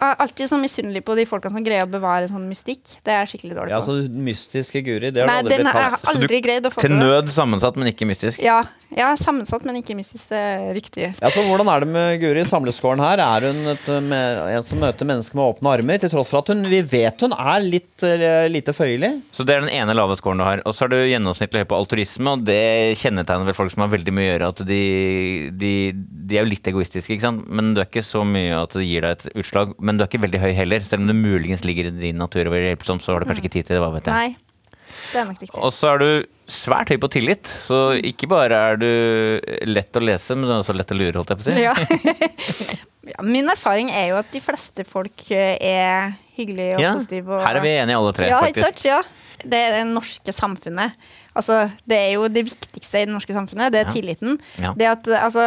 Jeg 0.00 0.14
er 0.14 0.20
alltid 0.24 0.48
sånn 0.48 0.62
misunnelig 0.64 1.02
på 1.04 1.14
de 1.18 1.26
folkene 1.28 1.52
som 1.58 1.64
greier 1.66 1.84
å 1.84 1.90
bevare 1.92 2.28
sånn 2.30 2.46
mystikk. 2.48 2.96
Det 3.04 3.12
er 3.12 3.28
skikkelig 3.28 3.52
dårlig 3.58 3.74
på. 3.74 3.76
Ja, 3.76 3.80
så 3.84 4.24
mystiske 4.30 4.80
Guri, 4.86 5.10
det 5.12 5.20
har 5.20 5.28
Nei, 5.28 5.42
du 5.44 5.50
aldri 5.50 5.58
den 5.58 5.66
blitt 5.66 5.74
har 5.76 5.82
jeg 5.84 5.90
har 5.92 6.14
aldri 6.14 6.38
greid 6.46 6.68
å 6.68 6.70
få 6.72 6.80
Til 6.80 6.94
til. 6.94 7.02
nød 7.02 7.28
sammensatt, 7.34 7.76
men 7.76 7.90
ikke 7.92 8.08
mystisk. 8.08 8.40
Ja, 8.40 8.62
ja, 8.96 9.10
sammensatt, 9.20 9.62
men 9.68 9.76
ikke 9.82 9.94
mystisk. 9.98 10.30
Det 10.32 10.40
er 10.40 10.72
riktig. 10.74 11.10
Ja, 11.20 11.28
så 11.30 11.44
Hvordan 11.44 11.68
er 11.68 11.84
det 11.84 11.88
med 11.92 12.14
Guri 12.22 12.40
i 12.40 12.48
samleskåren 12.48 13.02
her? 13.04 13.20
Er 13.22 13.46
hun 13.50 13.60
et, 13.74 13.84
med, 14.08 14.40
en 14.56 14.64
som 14.66 14.80
møter 14.82 15.06
mennesker 15.06 15.36
med 15.36 15.44
åpne 15.52 15.74
armer, 15.76 16.00
til 16.02 16.10
tross 16.14 16.32
for 16.32 16.40
at 16.40 16.48
hun, 16.54 16.64
vi 16.70 16.80
vet 16.80 17.20
hun 17.26 17.36
er 17.36 17.60
litt 17.60 18.02
eh, 18.08 18.48
lite 18.50 18.72
føyelig? 18.74 19.12
Så 19.36 19.44
det 19.44 19.58
er 19.58 19.66
den 19.66 19.74
ene 19.76 19.94
lave 19.94 20.16
scoren 20.18 20.40
du 20.40 20.46
har. 20.48 20.64
Og 20.64 20.74
så 20.74 20.86
har 20.86 20.94
du 20.94 20.98
gjennomsnittlig 21.04 21.66
høy 21.66 21.68
på 21.74 21.76
altruisme, 21.76 22.38
og 22.38 22.48
det 22.48 22.96
kjennetegner 23.02 23.46
vel 23.52 23.58
folk 23.60 23.74
som 23.76 23.84
har 23.84 23.92
veldig 23.92 24.16
mye 24.16 24.26
å 24.26 24.32
gjøre, 24.32 24.50
at 24.56 24.64
de, 24.72 24.82
de, 25.60 25.72
de 25.94 26.40
er 26.40 26.44
jo 26.46 26.50
litt 26.54 26.72
egoistiske, 26.72 27.14
ikke 27.18 27.28
sant. 27.28 27.46
Men 27.52 27.74
du 27.76 27.82
er 27.84 27.88
ikke 27.90 28.04
så 28.06 28.24
mye 28.26 28.58
at 28.64 28.74
det 28.80 28.88
gir 28.88 29.04
deg 29.06 29.16
et 29.18 29.40
utslag. 29.44 29.76
Men 29.78 29.89
du 29.98 30.04
er 30.04 30.10
ikke 30.10 30.22
veldig 30.22 30.42
høy 30.42 30.52
heller, 30.56 30.84
selv 30.86 31.04
om 31.04 31.10
det 31.10 31.16
muligens 31.18 31.64
ligger 31.66 31.88
i 31.90 31.94
din 31.96 32.20
natur 32.20 32.44
og 32.46 32.54
vil 32.54 32.66
hjelpe 32.66 32.84
hjelpsom, 32.84 33.00
så 33.02 33.14
har 33.14 33.22
du 33.22 33.30
kanskje 33.30 33.44
ikke 33.44 33.54
tid 33.56 33.68
til 33.68 33.78
det, 33.78 33.82
hva 33.82 33.90
vet 33.94 34.10
jeg. 34.10 34.14
Nei, 34.14 34.60
det 35.10 35.20
er 35.22 35.28
nok 35.30 35.42
riktig. 35.42 35.62
Og 35.62 35.72
så 35.74 35.92
er 35.94 36.02
du 36.02 36.08
svært 36.50 36.92
høy 36.92 36.98
på 37.02 37.10
tillit, 37.14 37.50
så 37.50 37.80
ikke 38.10 38.28
bare 38.30 38.60
er 38.70 38.80
du 38.80 38.90
lett 39.70 39.96
å 39.96 40.04
lese, 40.04 40.36
men 40.36 40.48
du 40.48 40.52
er 40.52 40.58
også 40.60 40.76
lett 40.76 40.94
å 40.94 40.98
lure, 40.98 41.14
holdt 41.20 41.32
jeg 41.34 41.40
på 41.40 41.46
å 41.46 41.50
si. 41.50 41.62
Ja. 41.64 41.74
ja, 43.14 43.24
min 43.26 43.48
erfaring 43.52 43.92
er 43.94 44.10
jo 44.12 44.18
at 44.20 44.30
de 44.34 44.42
fleste 44.44 44.86
folk 44.88 45.30
eh, 45.34 45.56
er 45.56 46.12
hyggelige 46.36 46.76
og 46.76 46.84
Ja, 46.84 46.92
positive. 46.98 47.32
Og, 47.38 47.46
Her 47.46 47.60
er 47.60 47.66
vi 47.66 47.72
enige 47.78 48.02
alle 48.02 48.12
tre, 48.16 48.30
ja, 48.30 48.42
faktisk. 48.44 48.68
Sagt, 48.68 48.86
Ja. 48.90 49.00
Det 49.40 49.56
er 49.56 49.72
det 49.72 49.84
norske 49.88 50.32
samfunnet. 50.36 50.98
Altså, 51.32 51.62
det 51.88 51.96
er 51.96 52.10
jo 52.12 52.26
det 52.28 52.42
viktigste 52.44 53.00
i 53.00 53.06
det 53.06 53.14
norske 53.14 53.32
samfunnet. 53.32 53.72
Det 53.72 53.78
er 53.80 53.88
tilliten. 53.88 54.34
Det 54.76 54.84
at, 54.90 55.06
altså, 55.16 55.46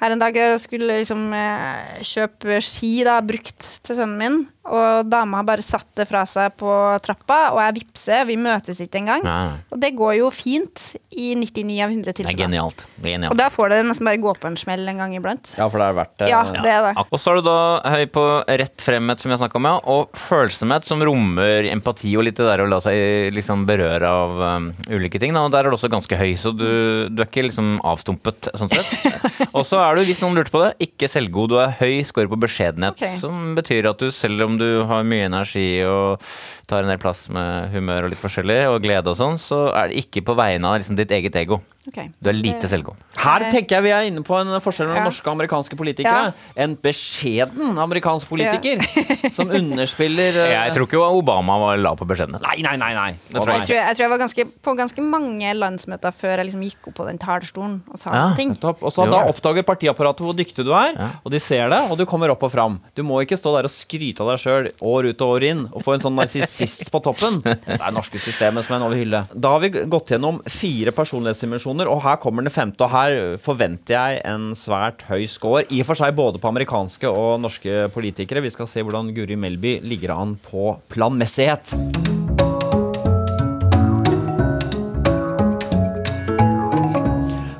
her 0.00 0.12
en 0.12 0.20
dag 0.20 0.36
jeg 0.36 0.60
skulle 0.60 0.98
liksom 1.00 1.28
eh, 1.36 2.02
kjøpe 2.04 2.60
ski 2.64 2.92
da, 3.06 3.20
brukt 3.24 3.68
til 3.86 3.98
sønnen 3.98 4.18
min, 4.20 4.38
og 4.66 5.08
dama 5.10 5.42
bare 5.46 5.64
satt 5.64 5.88
det 5.98 6.06
fra 6.08 6.24
seg 6.28 6.54
på 6.60 6.70
trappa, 7.04 7.52
og 7.54 7.60
jeg 7.62 7.76
vippser, 7.80 8.24
vi 8.28 8.38
møtes 8.40 8.80
ikke 8.82 9.00
engang. 9.02 9.24
Nei. 9.26 9.56
Og 9.72 9.80
det 9.82 9.92
går 9.98 10.16
jo 10.20 10.30
fint 10.34 10.88
i 11.16 11.32
99 11.38 11.78
av 11.84 11.92
100 11.94 12.16
Det 12.18 12.26
er 12.26 12.38
genialt. 12.38 12.86
Det 13.00 13.14
er 13.14 13.28
Og 13.30 13.38
da 13.38 13.48
får 13.52 13.72
det 13.72 13.80
nesten 13.88 14.08
bare 14.08 14.20
gå 14.20 14.34
på 14.36 14.50
en 14.50 14.58
smell 14.60 14.84
en 14.90 15.02
gang 15.02 15.14
iblant. 15.16 15.52
Ja, 15.56 15.68
for 15.72 15.82
det 15.82 15.88
er 15.88 15.98
verdt 16.00 16.14
det. 16.20 16.30
Ja, 16.32 16.42
det 16.52 16.72
er 16.72 16.88
det. 16.88 17.06
Og 17.06 17.20
så 17.20 17.32
er 17.32 17.40
du 17.40 17.46
da 17.48 17.58
høy 17.96 18.04
på 18.12 18.24
rett 18.62 18.84
fremhet, 18.84 19.22
som 19.22 19.30
vi 19.30 19.36
har 19.36 19.42
snakka 19.42 19.60
om, 19.60 19.68
ja, 19.70 19.76
og 19.96 20.20
følsomhet, 20.26 20.88
som 20.88 21.02
rommer 21.06 21.68
empati 21.70 22.12
og 22.18 22.26
litt 22.26 22.38
det 22.40 22.48
der 22.48 22.64
å 22.64 22.68
la 22.70 22.80
seg 22.84 23.32
liksom 23.36 23.64
berøre 23.68 24.10
av 24.10 24.42
um, 24.42 24.70
ulike 24.90 25.20
ting. 25.22 25.34
Da. 25.36 25.46
Og 25.46 25.54
der 25.54 25.66
er 25.66 25.72
du 25.72 25.78
også 25.78 25.90
ganske 25.92 26.18
høy, 26.18 26.34
så 26.40 26.52
du, 26.54 26.66
du 27.10 27.22
er 27.22 27.28
ikke 27.28 27.46
liksom 27.48 27.76
avstumpet, 27.86 28.50
sånn 28.58 28.72
sett. 28.72 28.92
og 29.56 29.64
så 29.66 29.80
er 29.84 29.96
du, 29.96 30.04
hvis 30.08 30.22
noen 30.24 30.38
lurte 30.38 30.54
på 30.54 30.62
det, 30.64 30.74
ikke 30.88 31.10
selvgod. 31.10 31.54
Du 31.54 31.60
er 31.62 31.76
høy, 31.80 32.02
scorer 32.08 32.30
på 32.32 32.40
beskjedenhet, 32.46 32.98
okay. 32.98 33.16
som 33.22 33.54
betyr 33.56 33.90
at 33.92 34.02
du 34.02 34.10
selv 34.14 34.44
om 34.46 34.55
du 34.60 34.68
har 34.88 35.06
mye 35.06 35.28
energi 35.28 35.68
og 35.86 36.22
tar 36.70 36.84
en 36.84 36.92
del 36.92 37.00
plass 37.02 37.26
med 37.32 37.72
humør 37.74 38.06
og 38.06 38.12
litt 38.12 38.22
forskjellig, 38.22 38.60
og 38.72 38.82
glede 38.84 39.12
og 39.12 39.18
sånn, 39.18 39.40
så 39.40 39.66
er 39.72 39.90
det 39.90 40.04
ikke 40.04 40.24
på 40.26 40.36
vegne 40.38 40.68
av 40.68 40.80
liksom, 40.80 40.98
ditt 40.98 41.14
eget 41.14 41.38
ego. 41.38 41.60
Ok. 41.86 41.98
Du 42.20 42.28
er 42.30 42.34
lite 42.34 42.66
selvgod. 42.70 42.96
Her 43.16 43.44
tenker 43.52 43.76
jeg 43.78 43.84
vi 43.86 43.90
er 43.94 44.06
inne 44.08 44.22
på 44.26 44.34
en 44.40 44.48
forskjell 44.62 44.88
mellom 44.88 45.04
Ja. 45.04 45.08
norske 45.08 45.26
og 45.28 45.36
amerikanske 45.36 45.76
politikere. 45.78 46.32
En 46.56 46.74
beskjeden 46.82 47.78
amerikansk 47.78 48.28
politiker 48.28 48.82
som 49.36 49.50
underspiller 49.54 50.34
uh... 50.40 50.48
Jeg 50.50 50.72
tror 50.74 50.86
ikke 50.88 51.00
Obama 51.06 51.58
var 51.62 51.78
la 51.78 51.92
på 51.98 52.06
beskjedenhet. 52.08 52.42
Nei, 52.42 52.56
nei, 52.66 52.74
nei. 52.80 52.92
nei. 52.96 53.12
Det 53.30 53.38
tror 53.38 53.52
Jeg 53.54 53.66
tror 53.68 53.76
jeg, 53.78 53.96
tror 53.96 54.04
jeg 54.06 54.12
var 54.14 54.22
ganske, 54.24 54.46
på 54.66 54.74
ganske 54.80 55.04
mange 55.06 55.52
landsmøter 55.60 56.14
før 56.16 56.34
jeg 56.40 56.48
liksom 56.50 56.64
gikk 56.66 56.90
opp 56.90 56.96
på 57.00 57.06
den 57.08 57.20
talerstolen 57.22 57.76
og 57.92 57.98
sa 58.02 58.10
Ja. 58.10 58.24
noen 58.26 58.36
ting. 58.40 58.56
Og 58.64 58.90
så 58.92 59.06
Jo. 59.06 59.12
Da 59.12 59.22
oppdager 59.30 59.62
partiapparatet 59.62 60.24
hvor 60.26 60.34
dyktig 60.36 60.64
du 60.66 60.72
er, 60.74 60.92
Ja. 60.96 61.10
og 61.24 61.30
de 61.30 61.38
ser 61.40 61.68
det, 61.70 61.80
og 61.90 61.98
du 61.98 62.04
kommer 62.06 62.30
opp 62.34 62.42
og 62.42 62.50
fram. 62.52 62.80
Du 62.96 63.02
må 63.06 63.20
ikke 63.22 63.38
stå 63.38 63.54
der 63.56 63.68
og 63.70 63.70
skryte 63.70 64.20
av 64.26 64.32
deg 64.34 64.42
sjøl 64.42 64.70
år 64.82 65.10
ut 65.12 65.20
og 65.22 65.28
år 65.36 65.42
inn 65.52 65.62
og 65.70 65.82
få 65.84 65.94
en 65.94 66.00
sånn 66.00 66.16
narsissist 66.18 66.90
på 66.90 66.98
toppen. 67.02 67.38
Det 67.44 67.78
er 67.78 67.78
det 67.86 67.94
norske 67.94 68.18
systemet 68.18 68.64
som 68.66 68.74
er 68.74 68.80
en 68.80 68.86
over 68.88 68.96
hylle. 68.98 69.22
Da 69.36 69.50
har 69.54 69.60
vi 69.60 69.68
gått 69.70 70.08
gjennom 70.10 70.40
fire 70.48 70.90
personlighetsdimensjoner, 70.96 71.75
og 71.84 72.00
her 72.00 72.16
kommer 72.16 72.40
den 72.46 72.54
femte. 72.54 72.86
Og 72.86 72.92
her 72.94 73.36
forventer 73.42 73.92
jeg 73.92 74.22
en 74.24 74.54
svært 74.56 75.04
høy 75.10 75.26
score, 75.28 75.66
i 75.68 75.82
og 75.84 75.90
for 75.90 76.00
seg 76.00 76.16
både 76.16 76.40
på 76.40 76.48
amerikanske 76.48 77.10
og 77.10 77.42
norske 77.44 77.90
politikere. 77.92 78.40
Vi 78.40 78.54
skal 78.54 78.70
se 78.70 78.80
hvordan 78.80 79.12
Guri 79.12 79.36
Melby 79.36 79.76
ligger 79.84 80.16
an 80.16 80.38
på 80.40 80.78
planmessighet. 80.88 81.76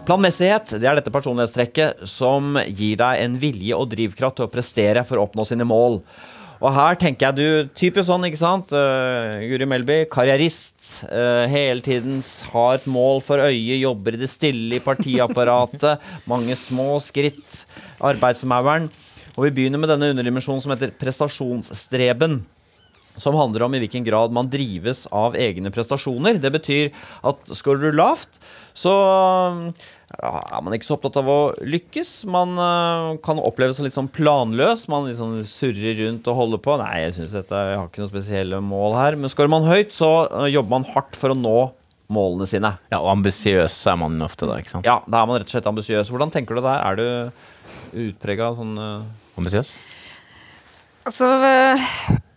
Planmessighet 0.07 0.79
det 0.79 0.87
er 0.87 0.97
dette 0.97 1.11
personlighetstrekket 1.11 2.07
som 2.07 2.55
gir 2.65 2.97
deg 3.03 3.25
en 3.25 3.37
vilje 3.43 3.77
og 3.77 3.91
drivkraft 3.91 4.39
til 4.39 4.47
å 4.47 4.53
prestere 4.53 5.03
for 5.05 5.19
å 5.19 5.27
oppnå 5.27 5.45
sine 5.49 5.67
mål. 5.67 6.01
Og 6.63 6.73
her 6.73 6.97
tenker 7.01 7.29
jeg 7.29 7.37
du 7.37 7.75
Typisk 7.77 8.09
sånn, 8.09 8.25
ikke 8.29 8.41
sant? 8.41 8.73
Uh, 8.73 9.43
Guri 9.51 9.69
Melby, 9.69 9.99
karrierist. 10.13 11.05
Uh, 11.11 11.45
hele 11.53 11.85
tiden 11.85 12.23
har 12.53 12.79
et 12.79 12.89
mål 12.91 13.21
for 13.25 13.43
øye, 13.45 13.77
jobber 13.83 14.17
i 14.17 14.23
det 14.23 14.31
stille 14.33 14.79
i 14.79 14.85
partiapparatet. 14.85 16.03
mange 16.33 16.57
små 16.59 16.97
skritt. 17.05 17.65
Arbeidsmauren. 18.01 18.91
Og 19.37 19.49
vi 19.49 19.55
begynner 19.59 19.83
med 19.83 19.93
denne 19.93 20.13
underdimensjonen 20.15 20.65
som 20.65 20.73
heter 20.73 20.95
prestasjonsstreben 20.97 22.41
som 23.21 23.37
handler 23.37 23.65
om 23.67 23.75
i 23.75 23.81
hvilken 23.81 24.05
grad 24.05 24.35
man 24.35 24.49
drives 24.53 25.07
av 25.15 25.37
egne 25.41 25.73
prestasjoner. 25.75 26.41
Det 26.41 26.53
betyr 26.53 26.91
at 27.27 27.53
scorer 27.57 27.89
du 27.89 27.97
lavt, 27.97 28.41
så 28.77 28.93
er 30.17 30.63
man 30.65 30.75
ikke 30.77 30.89
så 30.89 30.97
opptatt 30.97 31.19
av 31.21 31.29
å 31.29 31.39
lykkes. 31.61 32.11
Man 32.33 32.55
eh, 32.57 33.17
kan 33.25 33.41
oppleves 33.43 33.79
som 33.79 33.87
litt 33.87 33.97
sånn 33.97 34.11
planløs. 34.13 34.87
Man 34.93 35.09
liksom 35.11 35.39
surrer 35.49 35.99
rundt 36.01 36.29
og 36.33 36.39
holder 36.41 36.63
på. 36.65 36.77
Nei, 36.81 36.93
jeg 37.05 37.17
synes 37.19 37.35
dette, 37.37 37.65
jeg 37.71 37.81
har 37.81 37.91
ikke 37.91 38.05
noen 38.05 38.13
spesielle 38.15 38.61
mål 38.65 38.97
her. 38.97 39.19
Men 39.21 39.33
skårer 39.33 39.53
man 39.53 39.69
høyt, 39.69 39.93
så 39.97 40.11
eh, 40.27 40.49
jobber 40.55 40.79
man 40.79 40.89
hardt 40.95 41.19
for 41.21 41.35
å 41.35 41.39
nå 41.39 41.59
målene 42.13 42.47
sine. 42.49 42.71
Ja, 42.93 43.01
og 43.01 43.11
ambisiøs 43.17 43.77
er 43.91 43.99
man 44.01 44.17
ofte 44.25 44.49
da, 44.49 44.61
ikke 44.63 44.77
sant? 44.77 44.89
Ja, 44.89 45.01
da 45.05 45.21
er 45.21 45.29
man 45.29 45.41
rett 45.41 45.51
og 45.51 45.57
slett 45.57 45.69
ambisiøs. 45.69 46.13
Hvordan 46.15 46.33
tenker 46.35 46.57
du 46.57 46.63
der? 46.65 46.81
Er 46.87 47.01
du 47.01 48.07
utprega 48.07 48.53
sånn 48.57 48.77
uh... 48.79 49.37
Ambisiøs? 49.37 49.75
Altså, 51.07 51.29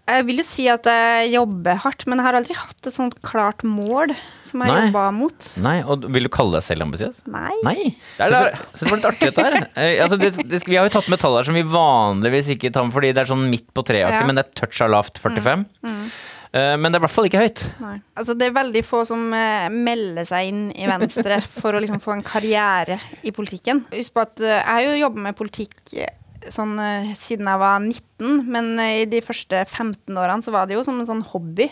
jeg 0.10 0.26
vil 0.28 0.42
jo 0.42 0.46
si 0.48 0.66
at 0.72 0.88
jeg 0.90 1.32
jobber 1.36 1.80
hardt, 1.84 2.06
men 2.10 2.20
jeg 2.22 2.26
har 2.28 2.38
aldri 2.40 2.56
hatt 2.58 2.88
et 2.90 2.96
sånt 2.96 3.16
klart 3.26 3.62
mål 3.68 4.14
som 4.46 4.64
jeg 4.66 4.74
jobba 4.90 5.04
mot. 5.14 5.50
Nei, 5.62 5.76
og 5.86 6.08
vil 6.10 6.26
du 6.26 6.32
kalle 6.34 6.58
deg 6.58 6.66
selv 6.66 6.88
ambisiøs? 6.88 7.22
Nei. 7.30 7.54
Nei. 7.68 7.76
Det 8.18 8.26
er 8.26 8.34
det- 8.34 8.40
er, 8.54 8.58
det 8.80 8.90
var 8.90 8.98
litt 8.98 9.10
artig 9.12 9.30
dette 9.30 9.46
her. 9.48 9.58
Eh, 9.80 10.00
altså, 10.04 10.18
det, 10.20 10.32
det, 10.50 10.64
vi 10.68 10.76
har 10.80 10.90
jo 10.90 10.96
tatt 10.98 11.08
med 11.14 11.22
tall 11.22 11.38
her 11.38 11.46
som 11.48 11.56
vi 11.56 11.62
vanligvis 11.64 12.50
ikke 12.56 12.72
tar 12.76 12.84
med, 12.88 12.94
fordi 12.96 13.14
det 13.14 13.22
er 13.24 13.30
sånn 13.32 13.46
midt 13.52 13.70
på 13.74 13.86
treaktig, 13.86 14.24
Ja. 14.24 14.26
men 14.28 14.36
det 14.40 14.48
er 14.48 14.52
toucha 14.66 14.88
lavt, 14.90 15.22
45. 15.24 15.66
Eh, 16.50 16.74
men 16.82 16.90
det 16.90 16.98
er 16.98 17.04
i 17.04 17.06
hvert 17.06 17.14
fall 17.14 17.28
ikke 17.30 17.44
høyt. 17.44 17.64
Nei. 17.84 18.00
Altså, 18.18 18.34
det 18.36 18.48
er 18.50 18.56
veldig 18.58 18.82
få 18.88 19.04
som 19.06 19.28
eh, 19.38 19.68
melder 19.70 20.26
seg 20.26 20.50
inn 20.50 20.64
i 20.74 20.88
Venstre 20.90 21.38
for 21.46 21.78
å 21.78 21.82
liksom 21.84 22.02
få 22.02 22.16
en 22.18 22.24
karriere 22.26 22.98
i 23.22 23.30
politikken. 23.36 23.84
Husk 23.94 24.16
på 24.18 24.24
at 24.26 24.42
eh, 24.42 24.56
jeg 24.58 24.66
har 24.74 24.88
jo 24.90 24.96
jobba 25.04 25.28
med 25.30 25.38
politikk 25.38 25.78
eh, 26.02 26.10
sånn, 26.48 26.80
eh, 26.80 27.12
siden 27.20 27.46
jeg 27.52 27.60
var 27.60 27.80
19, 27.84 28.46
men 28.48 28.80
eh, 28.80 29.02
i 29.04 29.06
de 29.06 29.20
første 29.22 29.66
15 29.68 30.16
årene 30.16 30.44
så 30.46 30.52
var 30.56 30.66
det 30.68 30.76
jo 30.80 30.84
som 30.88 31.00
en 31.00 31.06
sånn 31.10 31.24
hobby. 31.34 31.70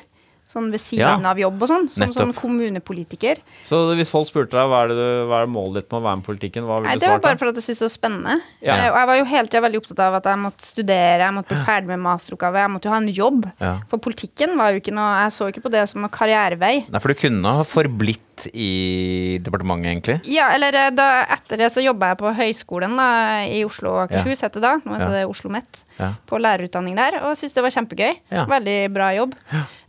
Sånn 0.47 0.69
ved 0.71 0.79
siden 0.79 1.23
Ja. 1.25 1.29
av 1.33 1.35
jobb 1.35 1.61
og 1.61 1.67
sånn. 1.67 1.89
Som 1.91 2.05
Nettopp. 2.07 2.21
sånn 2.21 2.33
kommunepolitiker. 2.33 3.35
Så 3.67 3.81
hvis 3.99 4.09
folk 4.13 4.29
spurte 4.29 4.55
deg 4.55 4.69
hva 4.71 4.83
er, 4.85 4.87
det, 4.87 4.95
du- 4.95 5.27
hva 5.27 5.41
er 5.43 5.49
målet 5.51 5.81
ditt 5.83 5.91
med 5.91 5.99
å 5.99 6.03
være 6.05 6.15
med 6.15 6.23
i 6.23 6.27
politikken, 6.29 6.63
hva 6.63 6.77
ville 6.79 6.87
Nei, 6.87 6.93
svart? 6.95 7.01
det 7.01 7.09
var 7.09 7.19
bare 7.19 7.37
for 7.37 7.47
at 7.51 7.55
jeg 7.59 7.63
syntes 7.65 7.79
det 7.79 7.87
var 7.87 7.95
spennende. 7.97 8.35
Ja. 8.63 8.75
Jeg, 8.77 8.91
Og 8.93 8.97
jeg 8.97 9.07
var 9.07 9.17
jo 9.17 9.25
hele 9.25 9.47
tida 9.51 9.61
veldig 9.67 9.81
opptatt 9.81 9.99
av 9.99 10.13
at 10.15 10.23
jeg 10.23 10.39
måtte 10.39 10.63
studere, 10.63 11.19
jeg 11.19 11.33
måtte 11.35 11.51
bli 11.51 11.65
ferdig 11.67 11.87
med 11.87 11.99
masteroppgave, 11.99 12.55
jeg 12.63 12.71
måtte 12.71 12.85
jo 12.87 12.91
ha 12.91 12.97
en 13.03 13.11
jobb. 13.11 13.51
Ja. 13.59 13.73
For 13.89 13.97
politikken 13.99 14.55
var 14.55 14.71
jo 14.71 14.79
ikke 14.79 14.93
noe 14.95 15.11
Jeg 15.27 15.31
så 15.35 15.51
ikke 15.51 15.63
på 15.67 15.71
det 15.71 15.89
som 15.89 16.01
noe 16.01 16.09
karrierevei. 16.09 16.87
Nei, 16.89 16.99
for 16.99 17.09
du 17.09 17.15
kunne 17.15 17.43
ha 17.43 17.63
forblitt 17.67 18.23
i 18.53 19.39
departementet, 19.41 19.89
egentlig. 19.89 20.15
Ja, 20.29 20.51
eller 20.53 20.75
eh, 20.75 20.91
da, 20.95 21.07
etter 21.33 21.57
det 21.57 21.71
så 21.73 21.81
jobba 21.83 22.11
jeg 22.13 22.19
på 22.21 22.33
høyskolen 22.37 22.93
da, 22.99 23.07
i 23.49 23.63
Oslo 23.65 23.95
og 23.95 24.03
Akershus, 24.05 24.43
het 24.45 24.53
det 24.53 24.61
da. 24.61 24.75
Nå 24.85 24.93
heter 24.93 25.07
Ja. 25.07 25.15
det 25.17 25.25
Oslo 25.31 25.49
Met. 25.49 25.81
Ja. 25.97 26.11
På 26.29 26.37
lærerutdanning 26.37 26.93
der, 26.95 27.15
og 27.25 27.33
syntes 27.39 27.55
det 27.55 27.63
var 27.65 27.73
kjempegøy. 27.73 28.17
Ja. 28.29 28.43
Veldig 28.45 28.75
bra 28.93 29.07
jobb. 29.17 29.33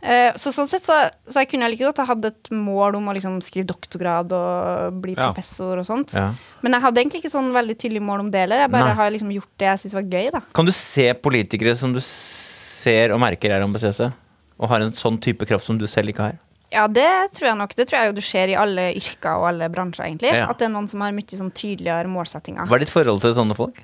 Eh, 0.01 0.31
så 0.41 0.49
sånn 0.55 0.67
sett 0.71 0.87
så, 0.87 0.95
så 1.29 1.43
jeg 1.43 1.51
kunne 1.51 1.69
like 1.69 1.83
godt 1.85 2.01
ha 2.01 2.05
hatt 2.09 2.25
et 2.25 2.49
mål 2.55 2.95
om 2.97 3.11
å 3.11 3.13
liksom 3.13 3.35
skrive 3.45 3.67
doktorgrad 3.69 4.31
og 4.33 4.97
bli 5.03 5.13
Ja. 5.13 5.27
professor 5.29 5.77
og 5.77 5.85
sånt. 5.85 6.15
Ja. 6.17 6.31
Men 6.63 6.73
jeg 6.73 6.81
hadde 6.81 6.97
egentlig 7.03 7.21
ikke 7.23 7.35
sånn 7.35 7.51
veldig 7.53 7.77
tydelig 7.77 8.01
mål 8.01 8.25
om 8.25 8.31
det 8.31 8.41
heller. 8.47 8.63
Jeg 8.65 8.71
bare 8.73 8.89
Nei. 8.89 8.97
har 9.03 9.11
liksom 9.11 9.29
gjort 9.35 9.53
det 9.61 9.67
jeg 9.69 9.79
syntes 9.83 9.93
var 9.99 10.09
gøy, 10.09 10.31
da. 10.31 10.41
Kan 10.53 10.65
du 10.65 10.71
se 10.71 11.13
politikere 11.13 11.75
som 11.77 11.93
du 11.93 11.99
ser 12.01 13.11
og 13.13 13.19
merker 13.21 13.51
er 13.53 13.61
ambisiøse, 13.61 14.11
og 14.59 14.69
har 14.69 14.81
en 14.81 14.91
sånn 14.97 15.19
type 15.21 15.45
kraft 15.45 15.65
som 15.67 15.77
du 15.77 15.85
selv 15.85 16.09
ikke 16.09 16.25
har? 16.31 16.39
Ja, 16.71 16.87
det 16.87 17.07
tror 17.33 17.47
jeg 17.49 17.57
nok. 17.57 17.73
Det 17.75 17.87
tror 17.89 17.97
jeg 17.99 18.09
jo 18.11 18.13
du 18.19 18.21
ser 18.21 18.47
i 18.51 18.55
alle 18.55 18.91
yrker 18.93 19.39
og 19.39 19.47
alle 19.49 19.69
bransjer, 19.73 20.05
egentlig. 20.05 20.33
Ja. 20.37 20.49
At 20.51 20.59
det 20.61 20.67
er 20.69 20.73
noen 20.75 20.87
som 20.91 21.01
har 21.01 21.11
mye 21.11 21.39
sånn 21.39 21.49
tydeligere 21.51 22.05
målsettinger. 22.11 22.67
Hva 22.69 22.75
er 22.77 22.83
ditt 22.85 22.93
forhold 22.93 23.21
til 23.25 23.33
sånne 23.33 23.57
folk? 23.57 23.81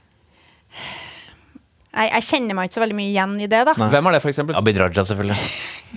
Nei, 1.96 2.10
jeg 2.12 2.26
kjenner 2.28 2.58
meg 2.58 2.68
ikke 2.68 2.76
så 2.76 2.82
veldig 2.84 2.96
mye 2.98 3.08
igjen 3.14 3.36
i 3.40 3.46
det, 3.48 3.62
da. 3.70 3.74
Nei. 3.80 3.86
Hvem 3.94 4.08
er 4.10 4.16
det, 4.18 4.20
for 4.26 4.32
eksempel? 4.34 4.56
Abid 4.60 4.78
Raja, 4.82 5.04
selvfølgelig. 5.08 5.38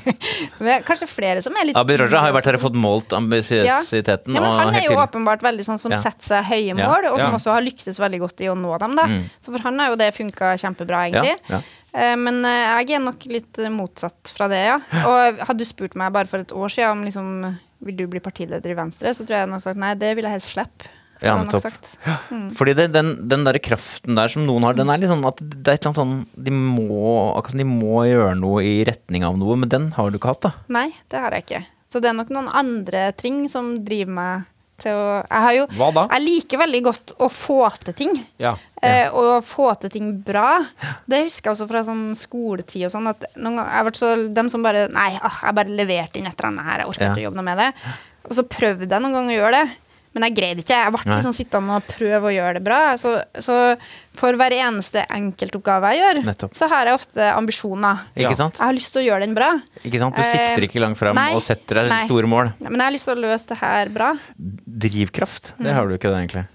Men 0.63 0.85
kanskje 0.87 1.09
flere 1.11 1.41
som 1.43 1.57
er 1.59 1.67
litt 1.67 1.79
Abid 1.81 1.99
Raja 1.99 2.21
har 2.23 2.31
jo 2.31 2.37
vært 2.37 2.47
her 2.53 2.59
og 2.61 2.63
fått 2.63 2.77
målt 2.79 3.17
ambisiøsiteten. 3.19 4.37
Ja, 4.39 4.43
men 4.45 4.55
han 4.61 4.77
er 4.79 4.87
jo 4.87 4.95
åpenbart 5.03 5.43
veldig 5.43 5.67
sånn 5.67 5.81
som 5.83 5.91
Ja. 5.91 5.99
setter 5.99 6.23
seg 6.29 6.47
høye 6.53 6.69
Ja. 6.69 6.77
mål, 6.79 7.09
og 7.11 7.19
som 7.19 7.33
Ja. 7.33 7.41
også 7.41 7.51
har 7.57 7.67
lyktes 7.67 7.99
veldig 7.99 8.21
godt 8.23 8.41
i 8.47 8.47
å 8.47 8.55
nå 8.55 8.79
dem. 8.79 8.95
da 8.95 9.05
Mm. 9.11 9.25
Så 9.43 9.51
for 9.51 9.59
han 9.67 9.79
har 9.81 9.89
jo 9.91 9.97
det 9.97 10.15
funka 10.15 10.55
kjempebra, 10.63 11.11
Ja, 11.11 11.23
egentlig. 11.25 11.65
Eh, 11.99 12.15
Men 12.21 12.43
eh, 12.47 12.83
jeg 12.85 12.99
er 12.99 13.05
nok 13.05 13.27
litt 13.31 13.59
motsatt 13.75 14.31
fra 14.35 14.47
det, 14.53 14.61
ja. 14.71 14.79
Og 15.03 15.43
hadde 15.49 15.59
du 15.63 15.69
spurt 15.69 15.99
meg 15.99 16.15
bare 16.15 16.31
for 16.31 16.45
et 16.45 16.55
år 16.55 16.73
siden 16.73 16.95
om 16.95 17.07
liksom 17.09 17.33
vil 17.85 17.99
du 17.99 18.07
bli 18.11 18.23
partileder 18.23 18.73
i 18.73 18.79
Venstre, 18.79 19.13
så 19.15 19.23
tror 19.23 19.37
jeg 19.37 19.45
jeg 19.45 19.51
hadde 19.51 19.65
sagt 19.65 19.79
nei, 19.79 19.93
det 19.99 20.15
vil 20.19 20.27
jeg 20.27 20.35
helst 20.35 20.51
slippe. 20.51 20.95
Ja, 21.23 21.35
nettopp. 21.43 21.75
Mm. 22.31 22.45
Fordi 22.55 22.75
det, 22.79 22.85
den, 22.95 23.09
den 23.31 23.43
der 23.47 23.59
kraften 23.59 24.15
der 24.15 24.31
som 24.31 24.45
noen 24.47 24.63
har, 24.67 24.77
den 24.79 24.91
er 24.93 25.01
litt 25.03 25.11
sånn 25.11 25.25
at 25.27 25.41
det 25.43 25.73
er 25.73 25.79
et 25.79 25.83
eller 25.83 25.91
annet 25.91 25.99
sånn 25.99 26.45
De 26.47 26.53
må, 26.55 27.09
akkurat 27.35 27.59
de 27.59 27.67
må 27.67 28.05
gjøre 28.07 28.37
noe 28.39 28.63
i 28.63 28.77
retning 28.87 29.27
av 29.27 29.35
noe, 29.41 29.57
men 29.59 29.73
den 29.73 29.89
har 29.97 30.13
du 30.13 30.21
ikke 30.21 30.31
hatt, 30.31 30.47
da. 30.47 30.53
Nei, 30.79 30.87
det 31.11 31.25
har 31.25 31.35
jeg 31.35 31.47
ikke. 31.49 31.63
Så 31.91 32.03
det 32.05 32.13
er 32.13 32.19
nok 32.21 32.31
noen 32.35 32.51
andre 32.53 33.09
ting 33.19 33.47
som 33.51 33.73
driver 33.87 34.15
meg 34.15 34.47
til 34.83 34.95
å 34.95 35.07
Jeg 35.21 35.45
har 35.45 35.55
jo 35.57 35.67
Hva 35.79 35.89
da? 35.97 36.05
Jeg 36.15 36.25
liker 36.25 36.63
veldig 36.63 36.83
godt 36.87 37.15
å 37.19 37.29
få 37.33 37.61
til 37.83 37.97
ting. 37.99 38.15
Ja. 38.41 38.55
Eh, 38.83 39.09
og 39.11 39.43
få 39.47 39.73
til 39.83 39.91
ting 39.91 40.13
bra. 40.25 40.61
Det 41.09 41.25
husker 41.27 41.51
jeg 41.51 41.57
også 41.57 41.69
fra 41.71 41.83
sånn 41.87 42.05
skoletid 42.19 42.87
og 42.87 42.95
sånn. 42.95 43.11
At 43.11 43.27
noen 43.35 43.59
ganger, 43.59 43.75
jeg 43.75 43.99
så 43.99 44.13
dem 44.39 44.53
som 44.53 44.65
bare 44.65 44.87
Nei, 44.93 45.11
ah, 45.19 45.43
jeg 45.49 45.59
bare 45.59 45.81
leverte 45.81 46.21
inn 46.21 46.31
et 46.31 46.39
eller 46.39 46.53
annet 46.53 46.71
her, 46.71 46.85
jeg 46.85 46.93
orker 46.93 47.09
ikke 47.11 47.23
å 47.25 47.27
jobbe 47.29 47.41
noe 47.41 47.49
med 47.51 47.63
det. 47.65 47.69
Og 48.29 48.39
så 48.39 48.47
prøvde 48.47 48.89
jeg 48.89 49.05
noen 49.05 49.19
ganger 49.19 49.35
å 49.35 49.39
gjøre 49.41 49.61
det. 49.63 49.88
Men 50.19 50.27
jeg 50.27 50.35
greide 50.35 50.65
ikke. 50.65 50.75
Jeg 50.83 50.93
ble 50.97 51.03
Nei. 51.07 51.17
liksom 51.21 51.35
sittende 51.39 51.77
og 51.79 51.85
prøve 51.87 52.27
å 52.27 52.33
gjøre 52.35 52.55
det 52.59 52.63
bra. 52.67 52.79
Så, 52.99 53.13
så 53.39 53.57
for 54.19 54.35
hver 54.35 54.51
eneste 54.57 55.05
enkeltoppgave 55.15 55.93
jeg 55.95 56.01
gjør, 56.03 56.21
Nettopp. 56.27 56.57
så 56.59 56.67
har 56.73 56.91
jeg 56.91 56.99
ofte 56.99 57.29
ambisjoner. 57.37 58.01
Ikke 58.19 58.33
Ja. 58.33 58.35
sant? 58.43 58.59
Jeg 58.59 58.67
har 58.67 58.75
lyst 58.75 58.91
til 58.93 59.03
å 59.05 59.07
gjøre 59.07 59.21
den 59.29 59.35
bra. 59.39 59.53
Ikke 59.85 60.01
sant? 60.03 60.17
Du 60.19 60.23
Eh, 60.25 60.33
sikter 60.35 60.67
ikke 60.67 60.81
langt 60.83 60.99
fram 60.99 61.17
og 61.23 61.41
setter 61.47 61.85
deg 61.85 61.89
nei. 61.95 62.05
store 62.11 62.27
mål. 62.27 62.53
Men 62.59 62.75
jeg 62.81 62.83
har 62.89 62.95
lyst 62.99 63.05
til 63.07 63.15
å 63.15 63.23
løse 63.23 63.47
det 63.47 63.59
her 63.63 63.89
bra. 63.95 64.11
Drivkraft, 64.37 65.53
Mm. 65.55 65.65
det 65.65 65.75
har 65.79 65.87
du 65.87 65.95
ikke, 65.97 66.11
det, 66.11 66.19
egentlig. 66.29 66.47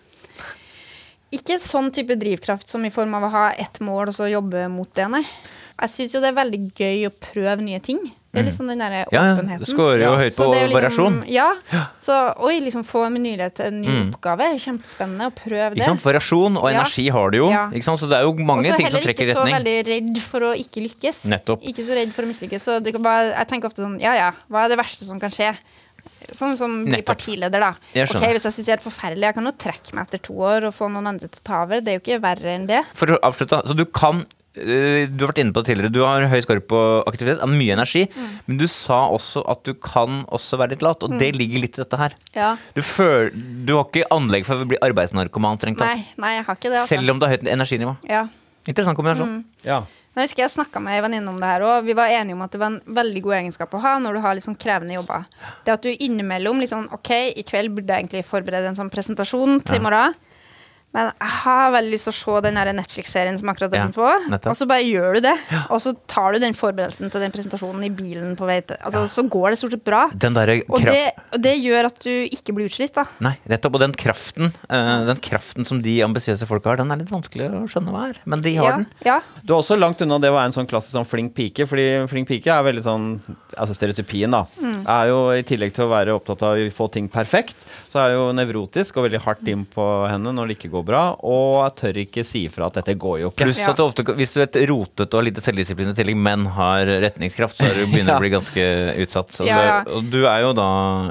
Ikke 1.33 1.57
sånn 1.63 1.89
type 1.91 2.13
drivkraft 2.19 2.67
som 2.69 2.83
i 2.85 2.89
form 2.93 3.13
av 3.15 3.23
å 3.23 3.31
ha 3.31 3.45
ett 3.57 3.79
mål 3.79 4.09
og 4.11 4.13
så 4.13 4.27
jobbe 4.29 4.67
mot 4.69 4.91
det, 4.93 5.07
nei. 5.09 5.23
Jeg 5.79 5.89
syns 5.89 6.13
jo 6.13 6.19
det 6.21 6.29
er 6.29 6.43
veldig 6.43 6.59
gøy 6.77 7.07
å 7.07 7.13
prøve 7.17 7.61
nye 7.63 7.79
ting. 7.81 7.99
Det 8.33 8.41
er 8.41 8.45
liksom 8.49 8.65
den 8.67 8.79
derre 8.81 9.03
åpenheten. 9.05 9.13
Ja, 9.13 9.23
ja. 9.23 9.33
åpenheten. 9.37 9.59
Du 9.61 9.99
jo 10.01 10.13
høyt 10.17 10.35
på 10.35 10.45
det 10.49 10.61
er 10.63 10.71
variasjon. 10.73 11.17
Ja. 11.29 11.49
Så 12.01 12.15
oi, 12.41 12.55
liksom 12.65 12.81
få 12.83 13.03
en 13.05 13.13
mulighet 13.13 13.53
til 13.59 13.65
en 13.69 13.81
ny 13.83 13.87
Mm. 13.93 14.07
oppgave. 14.15 14.47
Kjempespennende 14.57 15.27
å 15.29 15.33
prøve 15.37 15.75
det. 15.75 15.83
Ikke 15.83 15.91
sant? 15.91 16.01
Variasjon 16.01 16.57
og 16.57 16.65
Ja. 16.71 16.79
energi 16.79 17.05
har 17.13 17.29
du 17.29 17.37
jo. 17.37 17.49
Ja. 17.51 17.69
Ikke 17.69 17.83
sant? 17.83 17.99
Så 18.01 18.09
det 18.09 18.17
er 18.17 18.23
jo 18.25 18.33
mange 18.33 18.65
Og 18.65 18.73
så 18.73 18.77
ting 18.77 18.89
som 18.89 18.97
heller 18.97 19.13
trekker 19.13 19.21
i 19.21 19.29
ikke 19.29 19.37
så 19.37 19.45
veldig 19.53 19.75
redd 19.85 20.17
for 20.25 20.39
å 20.49 20.51
ikke 20.57 20.81
lykkes. 20.81 21.25
Nettopp. 21.29 21.61
Ikke 21.61 21.85
så 21.85 21.93
redd 21.93 22.11
for 22.11 22.23
å 22.23 22.27
mislykkes. 22.33 22.61
Så 22.65 22.79
det 22.81 22.91
kan 22.93 23.03
bare, 23.03 23.35
jeg 23.37 23.47
tenker 23.47 23.69
ofte 23.69 23.85
sånn, 23.85 24.01
ja 24.01 24.13
ja, 24.15 24.31
hva 24.49 24.65
er 24.65 24.69
det 24.69 24.79
verste 24.79 25.05
som 25.05 25.19
kan 25.19 25.29
skje? 25.29 25.53
Sånn 26.33 26.57
som 26.57 26.85
bli 26.85 27.01
partileder, 27.03 27.59
da. 27.59 27.75
Jeg 27.93 28.09
Ok. 28.09 28.21
Hvis 28.33 28.43
jeg 28.49 28.53
syns 28.53 28.65
det 28.65 28.67
er 28.69 28.77
helt 28.77 28.87
forferdelig, 28.89 29.21
jeg 29.29 29.35
kan 29.35 29.45
jo 29.45 29.51
trekke 29.51 29.93
meg 29.93 30.07
etter 30.07 30.21
to 30.23 30.33
år 30.33 30.65
og 30.65 30.73
få 30.73 30.89
noen 30.89 31.07
andre 31.07 31.27
til 31.29 31.39
å 31.39 31.43
ta 31.43 31.61
over. 31.63 31.81
Det 31.81 31.87
er 31.93 31.99
jo 31.99 32.03
ikke 32.03 32.21
verre 32.21 32.49
enn 32.57 32.65
det. 32.65 32.81
For 32.95 33.05
å 33.13 33.19
avslutte, 33.21 33.61
så 33.67 33.75
du 33.75 33.85
kan 33.85 34.25
Du 34.53 35.23
har 35.25 35.31
vært 35.31 35.39
inne 35.41 35.53
på 35.55 35.63
det 35.63 35.71
tidligere, 35.71 35.91
du 35.95 36.01
har 36.05 36.27
høy 36.29 36.39
score 36.45 36.61
på 36.61 36.79
aktivitet, 37.09 37.41
mye 37.49 37.73
energi, 37.73 38.03
Mm. 38.13 38.27
men 38.47 38.57
du 38.59 38.67
sa 38.67 38.99
også 39.09 39.41
at 39.49 39.63
du 39.65 39.73
kan 39.73 40.25
også 40.29 40.57
være 40.61 40.75
litt 40.75 40.83
lat, 40.85 41.01
og 41.03 41.17
det 41.17 41.31
ligger 41.35 41.59
litt 41.63 41.79
i 41.79 41.81
dette 41.81 41.97
her. 41.97 42.13
Ja. 42.35 42.51
Du, 42.75 42.81
føler, 42.85 43.31
du 43.33 43.73
har 43.75 43.85
ikke 43.89 44.05
anlegg 44.13 44.45
for 44.45 44.61
å 44.61 44.67
bli 44.69 44.77
arbeidsnarkoman, 44.77 45.57
strengt 45.57 45.79
tatt. 45.81 45.97
Nei, 45.97 46.05
nei, 46.21 46.35
jeg 46.37 46.45
har 46.45 46.55
ikke 46.55 46.69
det. 46.69 46.79
Altså. 46.83 46.95
Selv 46.97 47.09
om 47.09 47.19
du 47.19 47.25
har 47.25 47.33
høyt 47.33 47.47
energinivå. 47.49 47.97
Ja. 48.07 48.27
Interessant 48.67 48.95
kombinasjon. 48.95 49.43
ja. 49.65 49.81
Jeg 50.13 50.27
husker 50.27 50.43
jeg 50.43 50.51
snakka 50.53 50.77
med 50.79 50.93
ei 50.93 51.01
venninne 51.01 51.27
om 51.31 51.39
det 51.41 51.47
her 51.49 51.63
òg. 51.65 51.85
Vi 51.87 51.93
var 51.97 52.11
enige 52.13 52.35
om 52.37 52.41
at 52.45 52.51
det 52.53 52.59
var 52.61 52.67
en 52.69 52.81
veldig 52.85 53.21
god 53.25 53.33
egenskap 53.33 53.71
å 53.73 53.79
ha 53.81 53.95
når 53.97 54.13
du 54.13 54.19
har 54.21 54.35
sånn 54.45 54.55
krevende 54.61 54.93
jobber. 54.93 55.23
Det 55.65 55.73
at 55.73 55.81
du 55.81 55.89
innimellom 55.89 56.59
liksom 56.61 56.83
OK, 56.93 57.09
i 57.33 57.41
kveld 57.41 57.73
burde 57.73 57.89
jeg 57.89 58.03
egentlig 58.05 58.21
forberede 58.23 58.69
en 58.69 58.75
sånn 58.77 58.91
presentasjon 58.93 59.63
til 59.65 59.79
i 59.79 59.81
morgen. 59.81 60.13
Men 60.93 61.09
jeg 61.09 61.31
har 61.43 61.71
veldig 61.73 61.91
lyst 61.95 62.05
til 62.05 62.13
å 62.13 62.17
se 62.19 62.41
den 62.45 62.57
der 62.59 62.69
Netflix-serien 62.77 63.37
som 63.39 63.49
akkurat 63.49 63.71
har 63.73 63.79
Ja, 63.79 63.85
begynt 63.87 63.95
på. 63.97 64.29
nettopp. 64.29 64.51
Og 64.53 64.57
så 64.59 64.67
bare 64.69 64.83
gjør 64.85 65.15
du 65.17 65.21
det. 65.25 65.33
Og 65.73 65.79
så 65.81 65.93
tar 66.07 66.33
du 66.33 66.39
den 66.43 66.53
forberedelsen 66.53 67.09
til 67.09 67.23
den 67.23 67.31
presentasjonen 67.33 67.83
i 67.87 67.89
bilen 67.89 68.35
på 68.37 68.45
vei 68.45 68.59
til 68.61 68.77
Altså, 68.83 69.01
så 69.09 69.23
går 69.29 69.49
det 69.51 69.57
stort 69.59 69.71
sett 69.73 69.83
bra. 69.83 70.03
Og 70.69 70.81
det, 70.85 71.11
og 71.33 71.41
det 71.41 71.55
gjør 71.63 71.85
at 71.89 71.97
du 72.03 72.11
ikke 72.29 72.53
blir 72.53 72.69
utslitt, 72.69 72.93
da. 72.93 73.05
Nei, 73.25 73.33
nettopp. 73.49 73.73
Og 73.73 73.81
den 73.81 73.93
kraften, 73.97 74.53
uh, 74.69 75.05
den 75.09 75.17
kraften 75.17 75.65
som 75.65 75.81
de 75.81 75.95
ambisiøse 76.05 76.45
folka 76.45 76.69
har, 76.69 76.77
den 76.77 76.91
er 76.93 77.01
litt 77.01 77.09
vanskelig 77.09 77.49
å 77.49 77.63
skjønne 77.71 77.89
hva 77.95 78.03
er. 78.11 78.21
Men 78.29 78.41
de 78.45 78.53
har 78.59 78.69
Ja, 78.69 78.75
den. 78.77 78.87
ja. 79.03 79.19
Du 79.43 79.53
er 79.55 79.57
også 79.63 79.79
langt 79.79 80.01
unna 80.05 80.19
det 80.21 80.29
å 80.29 80.37
være 80.37 80.51
en 80.51 80.57
sånn 80.59 80.69
klassisk 80.69 80.93
sånn 80.93 81.09
flink 81.09 81.33
pike, 81.33 81.65
fordi 81.65 81.87
flink 82.07 82.27
pike 82.29 82.53
er 82.53 82.63
veldig 82.69 82.83
sånn 82.85 83.09
Altså 83.57 83.75
stereotypien, 83.77 84.31
da. 84.33 84.45
Mm. 84.61 84.79
Er 84.89 85.07
jo 85.11 85.17
i 85.31 85.43
tillegg 85.45 85.73
til 85.75 85.85
å 85.85 85.89
være 85.91 86.13
opptatt 86.15 86.41
av 86.45 86.57
å 86.57 86.69
få 86.73 86.87
ting 86.91 87.07
perfekt, 87.07 87.55
så 87.91 87.99
er 88.01 88.13
jo 88.15 88.31
nevrotisk 88.33 88.97
og 88.97 89.05
veldig 89.05 89.21
hardt 89.21 89.47
inn 89.47 89.65
på 89.69 89.83
henne 90.09 90.33
når 90.33 90.47
det 90.49 90.55
ikke 90.57 90.71
går 90.73 90.82
bra, 90.87 91.01
og 91.23 91.63
jeg 91.63 91.75
tør 91.81 91.99
ikke 92.03 92.23
si 92.27 92.45
ifra 92.49 92.67
at 92.69 92.77
dette 92.79 92.95
går 92.99 93.19
jo 93.23 93.31
ikke. 93.31 93.45
Pluss 93.47 93.61
at 93.67 93.79
du 93.79 93.83
ofte, 93.85 94.05
hvis 94.17 94.33
du 94.35 94.39
er 94.41 94.47
et 94.49 94.59
rotete 94.69 95.19
og 95.19 95.25
lite 95.27 95.41
selvdisiplin 95.43 95.91
i 95.91 95.97
tillegg, 95.97 96.17
men 96.29 96.45
har 96.57 96.85
retningskraft, 97.07 97.57
så 97.59 97.69
du 97.73 97.83
begynner 97.91 98.13
Ja. 98.15 98.17
å 98.19 98.23
bli 98.23 98.33
ganske 98.35 98.65
utsatt. 99.03 99.31
Altså, 99.33 99.47
Ja, 99.49 99.83
og 99.87 100.09
du 100.13 100.21
er 100.29 100.41
jo 100.45 100.53
da 100.57 100.67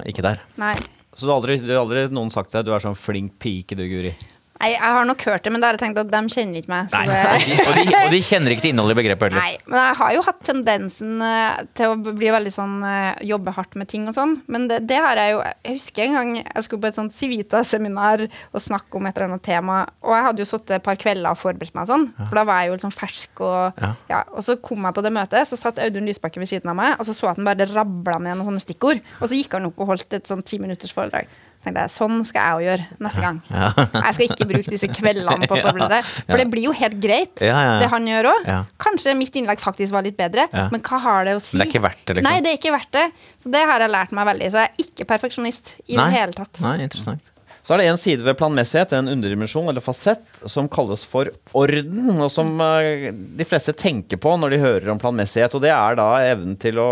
ikke 0.09 0.23
der. 0.27 0.43
Nei. 0.61 0.75
Så 1.13 1.27
du 1.27 1.33
har 1.33 1.41
aldri, 1.43 1.59
du 1.61 1.69
har 1.75 1.83
aldri 1.83 2.07
noen 2.15 2.31
sagt 2.33 2.51
til 2.53 2.61
deg 2.63 2.71
du 2.71 2.75
er 2.77 2.81
sånn 2.87 2.97
flink 2.97 3.35
pike, 3.43 3.77
du, 3.77 3.83
Guri. 3.91 4.15
Nei, 4.63 4.69
jeg 4.77 4.95
har 4.95 5.07
nok 5.09 5.23
hørt 5.27 5.43
det, 5.43 5.51
men 5.51 5.63
da 5.63 5.69
har 5.69 5.75
jeg 5.75 5.83
tenkt 5.83 5.99
at 5.99 6.11
de 6.13 6.19
kjenner 6.31 6.61
ikke 6.61 6.71
meg. 6.71 6.91
Så 6.93 7.01
Nei. 7.01 7.07
det, 7.11 7.57
Og 7.67 7.75
de, 7.75 7.95
og 7.99 8.13
de 8.15 8.21
kjenner 8.23 8.55
ikke 8.55 8.63
til 8.63 8.71
innholdet 8.73 8.95
i 8.95 8.99
begrepet 9.01 9.33
heller. 9.33 9.43
Nei, 9.43 9.57
men 9.73 9.81
jeg 9.83 9.97
har 9.99 10.13
jo 10.15 10.23
hatt 10.29 10.43
tendensen 10.47 11.25
eh, 11.27 11.63
til 11.79 11.91
å 11.91 11.97
bli 11.99 12.31
veldig 12.31 12.53
sånn 12.55 12.77
eh, 12.87 13.25
jobbe 13.27 13.55
hardt 13.57 13.75
med 13.81 13.91
ting 13.91 14.07
og 14.07 14.15
sånn. 14.15 14.37
Men 14.47 14.69
det, 14.71 14.79
det 14.87 15.01
har 15.03 15.19
jeg 15.19 15.35
jo 15.35 15.41
Jeg 15.43 15.77
husker 15.81 16.05
en 16.07 16.17
gang 16.21 16.33
jeg 16.39 16.67
skulle 16.69 16.85
på 16.85 16.91
et 16.93 16.99
sånt 17.01 17.17
Civita-seminar 17.17 18.25
og 18.29 18.63
snakke 18.63 18.99
om 19.01 19.11
et 19.11 19.19
eller 19.19 19.33
annet 19.33 19.45
tema. 19.47 19.81
Og 20.07 20.15
jeg 20.15 20.27
hadde 20.29 20.45
jo 20.45 20.49
sittet 20.53 20.77
et 20.79 20.87
par 20.87 20.99
kvelder 21.01 21.33
og 21.35 21.41
forberedt 21.43 21.75
meg 21.77 21.91
sånn, 21.91 22.09
for 22.23 22.39
da 22.39 22.47
var 22.49 22.63
jeg 22.63 22.71
jo 22.71 22.79
litt 22.79 22.87
sånn 22.87 22.97
fersk. 22.97 23.43
Og, 23.43 23.83
Ja. 23.83 23.93
ja, 24.09 24.23
og 24.31 24.45
så 24.47 24.57
kom 24.63 24.85
jeg 24.87 24.95
på 24.95 25.03
det 25.03 25.13
møtet, 25.15 25.49
så 25.49 25.59
satt 25.59 25.81
Audun 25.83 26.07
Lysbakken 26.07 26.43
ved 26.45 26.51
siden 26.53 26.71
av 26.71 26.79
meg, 26.79 26.95
og 27.01 27.09
så 27.09 27.17
så 27.17 27.27
jeg 27.29 27.35
at 27.35 27.41
han 27.43 27.49
bare 27.51 27.67
rabla 27.73 28.19
ned 28.23 28.37
noen 28.39 28.53
sånne 28.53 28.63
stikkord. 28.63 29.03
Og 29.21 29.27
så 29.27 29.35
gikk 29.39 29.57
han 29.59 29.67
opp 29.71 29.81
og 29.83 29.95
holdt 29.95 30.15
et 30.19 30.29
sånn 30.31 30.45
ti 30.47 30.59
minutters 30.63 30.95
foredrag. 30.95 31.27
Tenkte 31.63 31.85
jeg, 31.85 31.93
Sånn 31.95 32.17
skal 32.27 32.43
jeg 32.43 32.55
òg 32.59 32.63
gjøre 32.67 32.87
neste 33.07 33.23
gang. 33.23 33.37
Jeg 34.03 34.15
skal 34.17 34.25
ikke 34.27 34.47
bruke 34.51 34.73
disse 34.75 34.89
kveldene 34.91 35.47
på 35.47 35.55
å 35.55 35.61
forberede. 35.63 36.01
For 36.27 36.41
det 36.43 36.47
blir 36.51 36.65
jo 36.67 36.73
helt 36.75 36.97
greit, 37.03 37.39
Ja, 37.39 37.53
ja, 37.55 37.61
ja. 37.77 37.77
det 37.85 37.91
han 37.93 38.09
gjør 38.11 38.29
òg. 38.33 38.49
Ja. 38.51 38.57
Kanskje 38.83 39.15
mitt 39.19 39.37
innlegg 39.39 39.63
faktisk 39.63 39.95
var 39.95 40.03
litt 40.03 40.19
bedre, 40.19 40.49
Ja. 40.51 40.67
men 40.75 40.83
hva 40.83 40.99
har 41.05 41.29
det 41.29 41.37
å 41.39 41.43
si? 41.45 41.59
Det 41.61 41.69
er 41.69 41.71
ikke 41.71 41.85
verdt 41.87 42.03
det, 42.09 42.17
liksom. 42.19 42.27
Nei, 42.33 42.41
det 42.43 42.51
er 42.51 42.59
ikke 42.59 42.75
verdt 42.75 42.93
det. 42.99 43.05
Så 43.45 43.53
det 43.55 43.63
har 43.71 43.85
jeg 43.87 43.95
lært 43.95 44.17
meg 44.19 44.27
veldig. 44.33 44.51
Så 44.51 44.65
jeg 44.65 44.73
er 44.73 44.89
ikke 44.89 45.07
perfeksjonist 45.15 45.73
i 45.87 45.97
Nei. 46.01 46.09
det 46.11 46.19
hele 46.19 46.37
tatt. 46.41 46.61
Nei, 46.67 46.75
interessant. 46.89 47.31
Så 47.63 47.77
er 47.77 47.79
det 47.79 47.85
en 47.93 48.01
side 48.01 48.25
ved 48.27 48.35
planmessighet, 48.41 48.91
en 48.99 49.07
underdimensjon 49.13 49.69
eller 49.71 49.85
fasett, 49.85 50.25
som 50.51 50.67
kalles 50.67 51.05
for 51.07 51.29
orden, 51.55 52.09
og 52.19 52.27
som 52.35 52.49
eh, 52.59 53.13
de 53.15 53.47
fleste 53.47 53.71
tenker 53.79 54.19
på 54.19 54.33
når 54.35 54.51
de 54.57 54.59
hører 54.65 54.91
om 54.91 54.99
planmessighet. 54.99 55.55
Og 55.55 55.63
det 55.63 55.71
er 55.71 55.95
da 56.01 56.09
evnen 56.27 56.57
til 56.59 56.81
å 56.83 56.89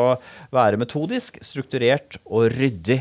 være 0.55 0.79
metodisk, 0.79 1.41
strukturert 1.43 2.21
og 2.31 2.53
ryddig. 2.55 3.01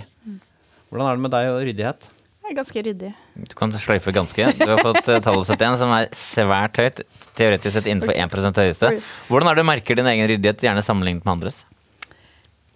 Hvordan 0.90 1.06
er 1.08 1.18
det 1.20 1.24
med 1.26 1.34
deg 1.36 1.50
og 1.52 1.62
ryddighet? 1.68 2.10
Jeg 2.50 2.56
er 2.56 2.58
ganske 2.58 2.82
ryddig. 2.82 3.10
Du 3.46 3.52
kan 3.58 3.74
sløyfe 3.78 4.12
ganske. 4.16 4.46
Du 4.58 4.70
har 4.72 4.80
fått 4.82 5.06
uh, 5.06 5.20
tallet 5.22 5.52
71, 5.54 5.76
som 5.84 5.92
er 5.94 6.08
svært 6.18 6.80
høyt. 6.82 7.04
Teoretisk 7.38 7.76
sett 7.76 7.90
innenfor 7.92 8.16
1 8.18 8.64
høyeste. 8.64 8.96
Hvordan 9.30 9.52
er 9.52 9.60
det 9.60 9.66
du 9.66 9.70
merker 9.70 10.00
din 10.00 10.10
egen 10.10 10.32
ryddighet, 10.32 10.66
gjerne 10.66 10.82
sammenlignet 10.82 11.28
med 11.28 11.36
andres? 11.36 11.62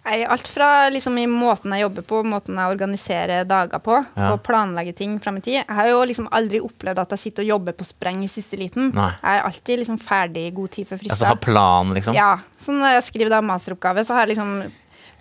Nei, 0.04 0.18
alt 0.28 0.46
fra 0.52 0.90
liksom 0.92 1.16
i 1.16 1.24
måten 1.26 1.72
jeg 1.72 1.86
jobber 1.86 2.04
på, 2.04 2.18
måten 2.28 2.58
jeg 2.60 2.74
organiserer 2.74 3.46
dager 3.48 3.80
på, 3.80 3.96
Ja. 4.14 4.34
og 4.34 4.42
planlegger 4.44 4.92
ting 4.94 5.16
frem 5.18 5.38
i 5.38 5.40
tid. 5.40 5.54
Jeg 5.62 5.76
har 5.78 5.88
jo 5.88 6.02
liksom 6.04 6.28
aldri 6.30 6.60
opplevd 6.60 7.00
at 7.00 7.14
jeg 7.16 7.22
sitter 7.22 7.42
og 7.42 7.48
jobber 7.54 7.72
på 7.72 7.86
spreng 7.88 8.20
i 8.22 8.28
siste 8.28 8.58
liten. 8.60 8.92
Nei. 8.94 9.10
Jeg 9.22 9.40
er 9.40 9.48
alltid 9.48 9.80
liksom 9.80 9.98
ferdig 9.98 10.46
i 10.46 10.54
god 10.54 10.70
tid 10.76 10.86
før 10.86 11.00
Altså 11.08 11.26
ha 11.26 11.34
plan, 11.34 11.94
liksom? 11.96 12.14
Ja, 12.14 12.38
så 12.54 12.76
når 12.76 12.98
jeg 12.98 13.06
skriver 13.08 13.32
da 13.32 13.40
masteroppgave, 13.40 14.04
så 14.04 14.12
har 14.14 14.26
jeg 14.26 14.36
liksom 14.36 14.70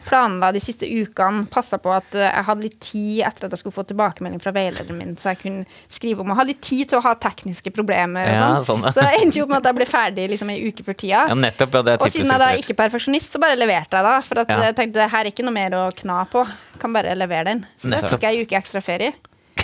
planla 0.08 0.52
de 0.56 0.60
siste 0.64 0.88
ukene, 0.88 1.46
passa 1.52 1.78
på 1.82 1.92
at 1.96 2.16
eh, 2.16 2.28
jeg 2.28 2.46
hadde 2.50 2.66
litt 2.68 2.78
tid 2.84 3.22
etter 3.28 3.48
at 3.48 3.56
jeg 3.56 3.62
skulle 3.64 3.78
få 3.78 3.86
tilbakemelding 3.90 4.42
fra 4.44 4.54
veilederen 4.56 5.00
min, 5.00 5.16
så 5.20 5.34
jeg 5.34 5.42
kunne 5.44 5.66
skrive 5.92 6.22
om 6.26 6.34
å 6.34 6.38
ha 6.40 6.46
litt 6.48 6.62
tid 6.66 6.92
til 6.92 7.00
å 7.00 7.04
ha 7.08 7.16
tekniske 7.16 7.74
problemer 7.76 8.30
og 8.30 8.36
Ja, 8.38 8.48
sånn. 8.62 8.84
sånn. 8.84 8.94
Så 8.94 9.06
jeg 9.08 9.24
endte 9.26 9.40
jo 9.42 9.48
opp 9.48 9.54
med 9.56 9.62
at 9.64 9.72
jeg 9.72 9.80
ble 9.82 9.90
ferdig 9.90 10.30
liksom 10.34 10.54
ei 10.54 10.60
uke 10.70 10.84
før 10.88 11.00
tida. 11.04 11.26
Ja, 11.32 11.36
nettopp. 11.36 11.74
Ja, 11.80 11.82
det 11.90 11.98
Og 12.02 12.12
siden 12.14 12.32
jeg 12.32 12.40
da 12.44 12.52
er 12.54 12.62
ikke 12.64 12.76
er 12.78 12.82
perfeksjonist, 12.84 13.34
så 13.34 13.42
bare 13.44 13.60
leverte 13.60 14.00
jeg 14.00 14.04
da. 14.10 14.16
For 14.22 14.44
jeg 14.44 14.76
tenkte 14.80 15.00
det 15.02 15.12
her 15.12 15.26
er 15.26 15.32
ikke 15.34 15.46
noe 15.48 15.56
mer 15.56 15.78
å 15.80 15.84
kna 15.96 16.24
på. 16.32 16.46
Kan 16.82 16.94
bare 16.96 17.16
levere 17.16 17.46
den. 17.52 17.66
Så 17.82 17.90
da 17.94 18.02
tok 18.08 18.22
jeg 18.28 18.38
ei 18.38 18.44
uke 18.48 18.58
ekstra 18.60 18.82
ferie. 18.84 19.14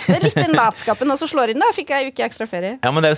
Det 0.06 0.16
er 0.16 0.24
litt 0.24 0.34
den 0.38 0.54
latskapen 0.56 1.10
også 1.14 1.28
slår 1.30 1.52
inn. 1.54 1.60
Da 1.62 1.68
fikk 1.76 1.90
jeg 1.94 2.12
uke 2.12 2.24
ekstra 2.26 2.46
ferie. 2.50 2.78
Ja, 2.82 2.90
men 2.94 3.04
er? 3.04 3.14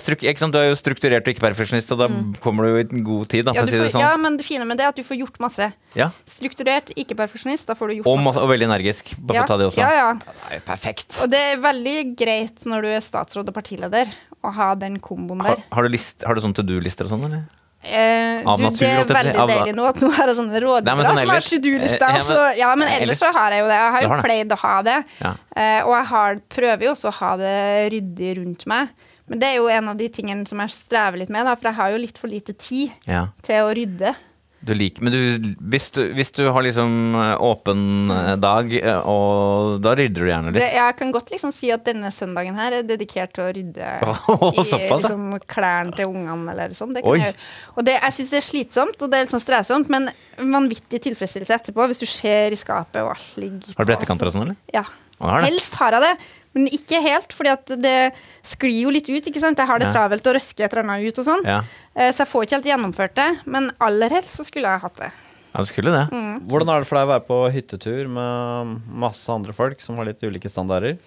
Du 0.53 0.57
er 0.59 0.67
jo 0.69 0.75
strukturert 0.79 1.25
og 1.27 1.31
ikke 1.33 1.43
perfeksjonist, 1.45 1.91
og 1.95 2.01
da 2.03 2.07
kommer 2.43 2.65
du 2.67 2.69
jo 2.73 2.81
i 2.83 2.85
en 2.87 3.03
god 3.07 3.27
tid, 3.31 3.45
da, 3.47 3.53
Mm. 3.53 3.59
Ja, 3.61 3.65
si 3.65 3.77
får, 3.79 3.91
sånn. 3.93 4.01
ja, 4.03 4.11
men 4.17 4.37
det 4.37 4.45
fine 4.45 4.65
med 4.67 4.77
det 4.77 4.85
er 4.85 4.89
at 4.93 4.95
du 4.99 5.03
får 5.03 5.17
gjort 5.21 5.39
masse. 5.39 5.71
Ja. 5.95 6.09
Strukturert, 6.29 6.91
ikke 6.99 7.15
perfeksjonist. 7.15 7.67
Da 7.69 7.73
får 7.77 7.87
du 7.87 7.95
gjort 8.01 8.07
Og, 8.11 8.19
masse. 8.25 8.41
og 8.41 8.49
veldig 8.49 8.67
energisk, 8.69 9.13
bare 9.19 9.39
for 9.39 9.43
å 9.43 9.47
ta 9.53 9.57
det 9.61 9.67
også. 9.71 9.81
Ja, 9.81 9.91
ja. 9.93 10.13
Det 10.49 10.59
er 10.59 10.63
perfekt. 10.67 11.21
Og 11.23 11.29
det 11.33 11.39
er 11.53 11.57
veldig 11.63 11.97
greit 12.19 12.65
når 12.65 12.81
du 12.81 12.87
er 12.93 13.03
statsråd 13.05 13.47
og 13.49 13.53
partileder, 13.55 14.07
å 14.43 14.51
ha 14.53 14.73
den 14.75 14.97
komboen 14.99 15.41
Har, 15.45 15.55
der. 15.55 15.63
har, 15.71 15.83
du 15.83 15.89
list, 15.89 16.23
har 16.27 16.35
du 16.35 16.41
sånn 16.43 16.53
to 16.57 16.63
do-lister 16.67 17.05
og 17.07 17.13
sånn, 17.15 17.25
eller? 17.29 17.43
Eh, 17.83 18.41
Av 18.47 18.57
du, 18.57 18.63
natur, 18.63 18.79
det 18.79 18.89
er 18.95 19.05
veldig 19.13 19.35
Av- 19.43 19.49
deilig 19.49 19.73
nå 19.75 19.85
at 19.89 19.95
nå 19.99 20.09
har 20.15 20.27
jeg 20.31 20.37
sånne 20.37 20.59
rådgivere 20.63 21.05
sånn 21.05 21.17
som 21.19 21.29
har 21.33 21.41
to 21.41 21.57
do-lista. 21.59 22.07
eh, 22.09 22.15
ja, 22.15 22.21
så- 22.23 22.33
men- 22.47 22.57
Ja, 22.57 22.75
men 22.75 22.87
ellers- 22.87 23.01
ellers 23.01 23.19
så 23.19 23.33
har 23.33 23.51
jeg 23.51 23.59
jo 23.59 23.67
det. 23.67 23.75
Jeg 23.75 23.91
har 23.91 24.01
jo 24.01 24.21
pleid 24.23 24.49
å 24.49 24.57
ha 24.57 24.81
det. 24.81 25.03
Ja. 25.19 25.33
Eh, 25.55 25.81
og 25.85 25.93
jeg 25.97 26.05
har, 26.05 26.35
prøver 26.49 26.81
jo 26.83 26.91
også 26.93 27.09
å 27.09 27.13
ha 27.13 27.35
det 27.37 27.91
ryddig 27.91 28.37
rundt 28.37 28.65
meg. 28.65 28.87
Men 29.27 29.39
det 29.39 29.47
er 29.49 29.55
jo 29.57 29.67
en 29.67 29.87
av 29.89 29.97
de 29.97 30.09
tingene 30.09 30.47
som 30.47 30.59
jeg 30.59 30.69
strever 30.69 31.17
litt 31.17 31.29
med, 31.29 31.45
da, 31.45 31.55
for 31.55 31.69
jeg 31.69 31.75
har 31.75 31.91
jo 31.91 31.97
litt 31.97 32.17
for 32.17 32.27
lite 32.27 32.57
tid 32.57 32.91
Ja. 33.05 33.27
til 33.41 33.55
å 33.63 33.73
rydde. 33.75 34.15
Du 34.63 34.71
liker, 34.71 35.03
men 35.03 35.11
du, 35.11 35.47
hvis, 35.73 35.89
du, 35.91 36.01
hvis 36.15 36.31
du 36.35 36.45
har 36.55 36.63
liksom 36.63 37.17
eh, 37.19 37.33
åpen 37.43 38.11
eh, 38.13 38.29
dag, 38.39 38.69
eh, 38.77 39.09
og 39.11 39.81
da 39.83 39.91
rydder 39.99 40.23
du 40.23 40.29
gjerne 40.29 40.53
Det, 40.53 40.61
litt. 40.61 40.75
jeg 40.77 40.95
kan 41.01 41.11
godt 41.11 41.33
liksom 41.33 41.51
si 41.55 41.71
at 41.75 41.83
denne 41.83 42.11
søndagen 42.15 42.55
her 42.55 42.77
er 42.79 42.85
dedikert 42.87 43.33
til 43.35 43.43
å 43.43 43.49
rydde 43.57 43.89
oh, 44.31 44.45
i 44.53 44.61
liksom, 44.61 45.35
klærne 45.51 45.95
til 45.97 46.13
ungene 46.13 46.55
eller 46.55 46.75
sånn. 46.77 46.95
Det 46.95 47.03
kan 47.03 47.19
jeg, 47.19 47.35
og 47.75 47.87
det, 47.89 47.97
jeg 47.99 48.17
syns 48.19 48.35
det 48.35 48.39
er 48.39 48.47
slitsomt, 48.47 49.03
og 49.03 49.11
det 49.11 49.19
er 49.19 49.27
litt 49.27 49.35
sånn 49.35 49.43
strevsomt, 49.43 49.91
men 49.91 50.07
vanvittig 50.39 51.01
tilfredsstillelse 51.09 51.59
etterpå 51.59 51.89
hvis 51.91 52.03
du 52.05 52.07
ser 52.07 52.55
i 52.55 52.59
skapet 52.59 53.03
og 53.03 53.17
alt 53.17 53.33
ligger 53.41 53.75
Har 53.75 53.83
du 53.83 53.91
brettekanter 53.91 54.31
og 54.31 54.37
sånn, 54.37 54.47
eller? 54.47 54.61
Ja. 54.71 54.87
Det. 55.23 55.43
Helst 55.45 55.75
har 55.79 55.95
jeg 55.95 56.03
det, 56.03 56.15
men 56.53 56.67
ikke 56.67 57.01
helt, 57.01 57.33
fordi 57.33 57.49
at 57.53 57.65
det 57.81 58.13
sklir 58.43 58.83
jo 58.83 58.89
litt 58.93 59.09
ut. 59.09 59.25
ikke 59.25 59.39
sant? 59.41 59.57
Jeg 59.57 59.67
har 59.67 59.79
det 59.79 59.87
Ja. 59.87 59.93
travelt 59.93 60.27
og 60.27 60.35
røsker 60.35 60.65
et 60.65 60.73
eller 60.73 60.83
annet 60.83 61.07
ut 61.07 61.19
og 61.19 61.25
sånn. 61.25 61.45
Ja. 61.45 61.61
Eh, 61.95 62.11
Så 62.11 62.17
jeg 62.23 62.27
får 62.27 62.43
ikke 62.45 62.57
helt 62.61 62.71
gjennomført 62.71 63.13
det, 63.15 63.39
men 63.45 63.71
aller 63.81 64.09
helst 64.09 64.37
så 64.37 64.45
skulle 64.45 64.69
jeg 64.69 64.79
hatt 64.81 64.95
det. 64.95 65.11
ja, 65.53 65.59
det 65.61 65.67
skulle 65.67 65.91
det. 65.91 66.09
Mm. 66.11 66.47
Hvordan 66.47 66.69
er 66.75 66.79
det 66.79 66.87
for 66.87 66.95
deg 66.97 67.05
å 67.07 67.13
være 67.13 67.27
på 67.27 67.51
hyttetur 67.53 68.07
med 68.09 68.81
masse 68.89 69.29
andre 69.29 69.53
folk 69.53 69.79
som 69.81 69.95
har 69.97 70.05
litt 70.05 70.21
ulike 70.21 70.49
standarder? 70.49 70.97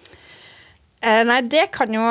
Eh, 1.07 1.21
nei, 1.27 1.37
det 1.47 1.67
kan 1.71 1.93
jo 1.93 2.03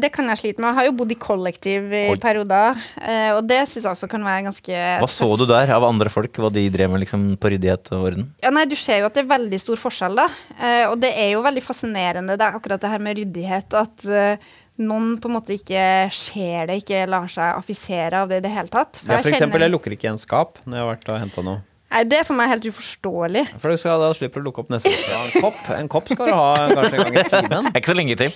det 0.00 0.10
kan 0.14 0.28
jeg 0.30 0.38
slite 0.40 0.62
med. 0.62 0.70
Jeg 0.70 0.78
har 0.78 0.86
jo 0.88 0.94
bodd 1.00 1.10
i 1.14 1.18
kollektiv 1.18 1.88
i 1.90 2.02
Oi. 2.12 2.18
perioder, 2.22 2.78
eh, 3.02 3.30
og 3.34 3.42
det 3.50 3.64
syns 3.66 3.82
jeg 3.82 3.90
også 3.90 4.08
kan 4.12 4.22
være 4.26 4.44
ganske 4.46 4.82
Hva 5.02 5.08
så 5.10 5.28
du 5.40 5.46
der 5.50 5.72
av 5.74 5.86
andre 5.88 6.12
folk? 6.12 6.32
Hva 6.38 6.52
de 6.54 6.68
drev 6.70 6.92
med 6.92 7.02
liksom 7.02 7.26
på 7.40 7.50
ryddighet 7.54 7.90
og 7.96 8.06
orden? 8.12 8.28
Ja, 8.44 8.52
nei, 8.54 8.66
Du 8.70 8.76
ser 8.78 9.00
jo 9.02 9.08
at 9.10 9.14
det 9.18 9.24
er 9.24 9.32
veldig 9.34 9.58
stor 9.60 9.80
forskjell, 9.80 10.14
da. 10.22 10.28
Eh, 10.60 10.84
og 10.90 11.00
det 11.02 11.10
er 11.18 11.32
jo 11.34 11.42
veldig 11.42 11.64
fascinerende, 11.66 12.38
det 12.38 12.46
er 12.46 12.54
akkurat 12.60 12.80
det 12.80 12.90
her 12.94 13.02
med 13.02 13.18
ryddighet. 13.18 13.74
At 13.74 14.06
eh, 14.06 14.36
noen 14.78 15.18
på 15.22 15.30
en 15.30 15.36
måte 15.40 15.54
ikke 15.54 15.84
ser 16.14 16.66
det, 16.70 16.80
ikke 16.82 17.04
lar 17.10 17.26
seg 17.30 17.58
affisere 17.58 18.22
av 18.22 18.28
det 18.30 18.38
i 18.42 18.46
det 18.46 18.54
hele 18.54 18.70
tatt. 18.70 19.02
Ja, 19.02 19.18
for 19.18 19.30
jeg 19.30 19.34
eksempel, 19.34 19.58
kjenner- 19.58 19.66
jeg 19.66 19.74
lukker 19.74 19.94
ikke 19.98 20.08
igjen 20.10 20.22
skap 20.22 20.58
når 20.66 20.78
jeg 20.78 20.84
har 20.86 20.94
vært 20.94 21.08
og 21.10 21.20
henta 21.26 21.44
noe. 21.50 21.62
Nei, 21.94 22.02
Det 22.10 22.18
er 22.18 22.26
for 22.26 22.34
meg 22.34 22.48
helt 22.50 22.64
uforståelig. 22.66 23.44
For 23.62 23.70
du 23.70 23.78
skal, 23.78 24.02
da 24.02 24.08
slipper 24.18 24.42
du 24.42 24.48
å 24.48 24.48
lukke 24.50 24.64
opp 24.64 24.72
neste 24.74 24.90
uke. 24.90 25.14
En 25.14 25.44
kopp, 25.44 25.60
en 25.78 25.90
kopp 25.92 26.08
skal 26.10 26.26
du 26.26 26.34
ha 26.34 26.48
kanskje 26.74 26.98
en 26.98 27.04
gang 27.06 27.18
i 27.20 27.24
timen. 27.34 27.68
Det 27.68 27.70
er 27.70 27.80
ikke 27.84 27.92
så 27.92 27.96
lenge 28.00 28.16
til. 28.18 28.34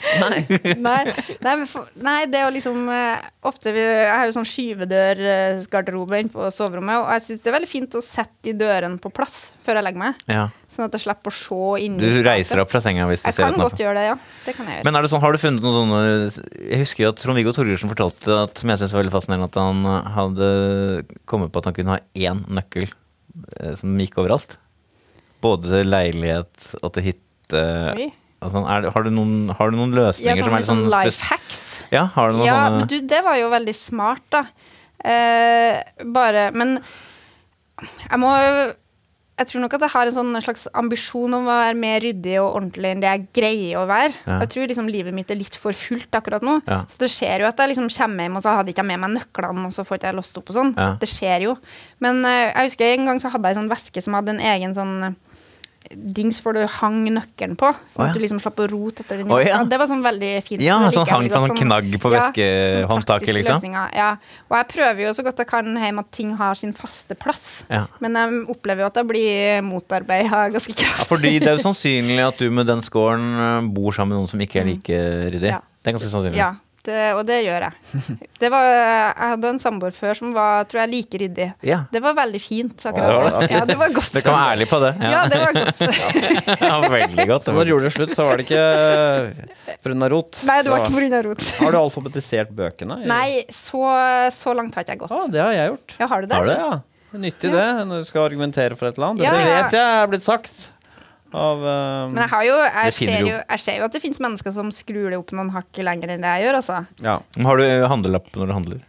Nei, 0.78 0.98
nei, 1.42 1.54
men 1.59 1.66
for, 1.66 1.88
nei, 2.06 2.20
det 2.30 2.44
jo 2.44 2.52
liksom 2.54 2.84
eh, 2.94 3.26
Ofte 3.48 3.72
vi, 3.72 3.80
Jeg 3.80 4.11
har 4.12 4.26
jo 4.28 4.34
sånn 4.36 4.46
skyvedørgarderobe 4.48 6.18
inne 6.22 6.32
på 6.32 6.48
soverommet, 6.54 6.98
og 7.00 7.11
jeg 7.16 7.24
syns 7.26 7.42
det 7.44 7.50
er 7.50 7.56
veldig 7.56 7.70
fint 7.70 7.96
å 7.98 8.02
sette 8.04 8.36
de 8.48 8.54
dørene 8.61 8.98
på 9.02 9.11
plass 9.14 9.36
før 9.64 9.78
jeg 9.80 9.86
legger 9.86 10.02
meg. 10.02 10.20
Ja. 10.30 10.44
Sånn 10.72 10.86
at 10.88 10.94
jeg 10.96 11.04
slipper 11.06 11.32
å 11.32 11.36
se 11.38 11.59
inn 11.86 11.96
Du 12.00 12.06
skapet. 12.06 12.26
reiser 12.28 12.62
opp 12.62 12.70
fra 12.72 12.80
senga 12.84 13.06
hvis 13.09 13.22
du 13.24 13.28
Jeg 13.30 13.36
ser 13.38 13.44
kan 13.46 13.52
Jeg 13.54 13.59
kan 13.59 13.64
godt 13.66 13.82
gjøre 13.82 13.96
det, 13.98 14.04
ja. 14.11 14.16
Det 14.46 14.54
kan 14.59 14.68
jeg 14.68 14.78
gjøre. 14.78 14.86
Men 14.88 14.98
er 15.00 15.06
det 15.06 15.11
sånn, 15.14 15.22
har 15.24 15.32
du 15.34 15.40
funnet 15.42 15.64
noen 15.64 15.76
sånne 15.80 16.62
Jeg 16.68 16.80
husker 16.84 17.04
jo 17.06 17.11
at 17.14 17.20
Trond-Viggo 17.24 17.54
Torgersen 17.56 17.92
fortalte 17.92 18.38
at, 18.44 18.62
som 18.62 18.72
jeg 18.72 18.82
synes 18.82 18.94
var 18.94 19.02
veldig 19.04 19.16
fascinerende, 19.16 19.48
at 19.50 19.61
han 19.61 19.84
eh, 19.88 20.09
hadde 20.18 20.48
kommet 21.28 21.52
på 21.54 21.62
at 21.62 21.70
han 21.70 21.76
kunne 21.78 21.96
ha 21.96 22.00
én 22.28 22.44
nøkkel 22.59 22.86
eh, 22.88 22.96
som 23.78 23.99
gikk 24.01 24.18
overalt. 24.22 24.57
Både 25.45 25.70
til 25.70 25.93
leilighet 25.93 26.72
og 26.82 26.93
til 26.97 27.11
hytte. 27.11 27.62
Altså, 28.39 28.62
er, 28.70 28.89
har, 28.95 29.07
du 29.07 29.11
noen, 29.14 29.53
har 29.55 29.70
du 29.70 29.78
noen 29.78 29.95
Ja, 29.95 30.03
løsninger 30.05 30.43
sånn, 30.43 30.49
som 30.49 30.59
er 30.59 30.66
sånn 30.66 30.82
sånn 30.84 30.93
life 30.95 31.30
hacks. 31.30 31.62
Ja, 31.95 32.05
har 32.14 32.30
du 32.30 32.39
noen 32.39 32.47
Ja, 32.47 32.59
sånne 32.66 32.82
men 32.82 32.91
du, 32.91 32.97
det 33.11 33.22
var 33.26 33.39
jo 33.41 33.49
veldig 33.55 33.74
smart, 33.74 34.24
da. 34.34 34.45
Eh, 34.99 35.78
bare 36.11 36.49
Men 36.59 36.78
jeg 37.78 38.18
må 38.18 38.30
Jeg 39.39 39.51
tror 39.53 39.62
nok 39.62 39.74
at 39.76 39.84
jeg 39.86 39.93
har 39.93 40.11
en 40.11 40.16
sånn 40.16 40.39
slags 40.43 40.64
ambisjon 40.78 41.36
om 41.36 41.47
å 41.47 41.57
være 41.61 41.76
mer 41.78 42.01
ryddig 42.03 42.34
og 42.43 42.57
ordentlig 42.59 42.91
enn 42.91 43.03
det 43.05 43.12
jeg 43.12 43.26
greier 43.39 43.78
å 43.78 43.84
være. 43.86 44.14
Ja. 44.26 44.39
Jeg 44.43 44.51
tror 44.55 44.70
liksom 44.72 44.91
livet 44.91 45.14
mitt 45.14 45.30
er 45.30 45.39
litt 45.39 45.59
for 45.59 45.76
fullt 45.78 46.18
akkurat 46.18 46.43
nå. 46.47 46.57
Ja. 46.66 46.80
Så 46.91 46.99
det 47.05 47.11
skjer 47.14 47.45
jo 47.45 47.51
at 47.51 47.62
jeg 47.62 47.72
liksom 47.72 47.86
kommer 47.95 48.26
hjem, 48.26 48.39
og 48.41 48.45
så 48.45 48.57
hadde 48.59 48.72
jeg 48.72 48.78
ikke 48.78 48.89
med 48.91 49.03
meg 49.05 49.14
nøklene, 49.14 49.68
og 49.68 49.76
så 49.76 49.86
får 49.86 50.01
ikke 50.01 50.11
jeg 50.11 50.18
låst 50.18 50.41
opp 50.43 50.51
og 50.51 50.59
sånn. 50.59 50.74
Ja. 50.74 50.91
Det 50.99 51.11
skjer 51.12 51.47
jo. 51.47 51.55
Men 52.03 52.20
eh, 52.26 52.49
jeg 52.49 52.72
husker 52.72 52.97
en 52.97 53.12
gang 53.12 53.22
så 53.22 53.30
hadde 53.34 53.47
jeg 53.47 53.57
en 53.57 53.62
sånn 53.62 53.72
veske 53.72 54.05
som 54.05 54.18
hadde 54.18 54.34
en 54.34 54.45
egen 54.55 54.74
sånn 54.74 54.97
dings 55.95 56.39
hvor 56.45 56.53
du 56.53 56.61
hang 56.68 56.99
nøkkelen 57.14 57.57
på, 57.59 57.70
sånn 57.89 58.03
Å, 58.03 58.07
ja. 58.07 58.11
at 58.12 58.16
du 58.18 58.20
liksom 58.22 58.41
slapp 58.43 58.59
å 58.61 58.66
rote 58.68 59.05
etter 59.05 59.22
den. 59.22 59.30
Oh, 59.32 59.41
ja. 59.41 59.62
Det 59.64 59.78
var 59.80 59.89
sånn 59.91 60.03
veldig 60.05 60.32
fint. 60.45 60.62
Ja, 60.64 60.76
sånn 60.93 61.09
hang 61.09 61.24
veldig 61.24 61.32
godt, 61.32 61.49
sånn 61.55 61.61
knagg 61.62 61.89
på 62.03 62.12
ja, 62.12 62.20
veskehåndtaket, 62.26 63.30
sånn 63.30 63.39
liksom. 63.41 63.59
løsninger, 63.62 63.95
Ja. 63.97 64.11
Og 64.51 64.57
jeg 64.59 64.68
prøver 64.74 65.03
jo 65.07 65.14
så 65.16 65.24
godt 65.26 65.43
jeg 65.45 65.51
kan 65.51 65.72
hjemme 65.80 66.05
at 66.05 66.11
ting 66.12 66.34
har 66.36 66.55
sin 66.61 66.74
faste 66.76 67.16
plass. 67.18 67.47
Ja. 67.72 67.86
Men 68.05 68.18
jeg 68.20 68.45
opplever 68.53 68.84
jo 68.84 68.91
at 68.93 69.01
jeg 69.01 69.09
blir 69.14 69.62
motarbeida 69.66 70.45
ganske 70.53 70.74
Ja, 70.76 70.82
kraftig. 70.84 71.09
fordi 71.09 71.34
det 71.41 71.49
er 71.53 71.57
jo 71.59 71.64
sannsynlig 71.66 72.22
at 72.26 72.39
du 72.39 72.51
med 72.51 72.66
den 72.68 72.84
scoren 72.84 73.28
eh, 73.39 73.68
bor 73.72 73.93
sammen 73.97 74.12
med 74.14 74.22
noen 74.22 74.28
som 74.30 74.41
ikke 74.45 74.61
er 74.62 74.68
like 74.68 75.03
ryddig. 75.32 75.53
Ja. 75.57 75.61
Det 75.82 75.93
er 75.93 75.97
ganske 75.99 76.11
sannsynlig. 76.12 76.36
Ja, 76.43 76.53
det, 76.89 77.03
og 77.14 77.22
det 77.28 77.39
gjør 77.45 77.68
jeg. 77.68 78.03
Det 78.39 78.49
var, 78.53 78.66
jeg 78.70 79.30
hadde 79.32 79.49
en 79.51 79.57
samboer 79.59 79.95
før 79.95 80.14
som 80.14 80.30
var 80.30 80.66
tror 80.70 80.84
jeg, 80.84 80.91
like 80.93 81.18
ryddig. 81.18 81.47
Ja. 81.66 81.80
Det 81.91 81.99
var 82.05 82.14
veldig 82.14 82.41
fint. 82.43 82.84
Ja, 82.86 82.93
det 82.95 83.07
var 83.09 83.26
det. 83.34 83.49
Ja, 83.51 83.62
det 83.66 83.76
var 83.80 83.95
godt. 83.97 84.12
Du 84.14 84.20
kan 84.22 84.36
være 84.36 84.53
ærlig 84.55 84.68
på 84.70 84.78
det. 84.84 84.93
Ja, 85.03 85.22
det 85.32 85.41
var 85.43 85.57
godt. 85.59 85.82
Ja, 86.68 86.76
veldig 86.93 87.26
godt. 87.32 87.49
Så 87.49 87.55
når 87.57 87.66
du 87.66 87.72
gjorde 87.72 87.89
det 87.89 87.95
slutt, 87.97 88.14
så 88.14 88.28
var 88.28 88.39
det 88.39 88.47
ikke 88.47 88.62
pga. 89.82 90.11
rot. 90.14 90.41
Nei, 90.47 90.61
det 90.62 90.72
var 90.72 90.84
ikke 90.86 91.03
pga. 91.09 91.22
rot. 91.26 91.49
Har 91.59 91.74
du 91.74 91.80
alfabetisert 91.80 92.55
bøkene? 92.62 93.01
Nei, 93.14 93.43
så, 93.51 93.82
så 94.34 94.55
langt 94.55 94.78
har 94.78 94.86
ikke 94.86 94.95
jeg 94.95 95.03
gått. 95.03 95.18
Ja, 95.18 95.26
det 95.34 95.45
har 95.45 95.57
jeg 95.57 95.74
gjort. 95.74 95.99
Ja, 95.99 96.11
har 96.14 96.22
du 96.22 96.30
det? 96.30 96.39
Har 96.39 96.47
du 96.49 96.55
det? 96.55 96.61
Ja. 96.62 96.78
Nyttig 97.18 97.51
det, 97.55 97.68
når 97.89 98.03
du 98.05 98.07
skal 98.07 98.26
argumentere 98.28 98.76
for 98.76 98.91
et 98.91 98.99
eller 98.99 99.14
annet. 99.14 99.24
Det 99.24 99.30
ja. 99.32 99.55
vet 99.64 99.78
jeg 99.80 100.03
er 100.03 100.11
blitt 100.12 100.26
sagt 100.26 100.68
av 101.36 101.64
eh, 101.66 102.08
Men 102.12 102.20
jeg, 102.22 102.30
har 102.32 102.44
jo, 102.46 102.56
jeg, 102.64 102.94
ser 102.98 103.26
jo. 103.26 103.38
jeg 103.40 103.60
ser 103.64 103.78
jo 103.80 103.84
at 103.88 103.92
det 103.96 104.00
finnes 104.02 104.20
mennesker 104.24 104.54
som 104.56 104.70
skrur 104.74 105.10
det 105.12 105.18
opp 105.20 105.32
noen 105.36 105.50
hakk 105.54 105.80
lenger 105.84 106.14
enn 106.14 106.22
det 106.24 106.34
jeg 106.38 106.46
gjør. 106.48 106.60
Altså. 106.62 106.78
Ja. 107.04 107.18
Har 107.48 107.60
du 107.60 107.66
handlelapp 107.92 108.30
når 108.36 108.46
du 108.46 108.54
handler? 108.56 108.84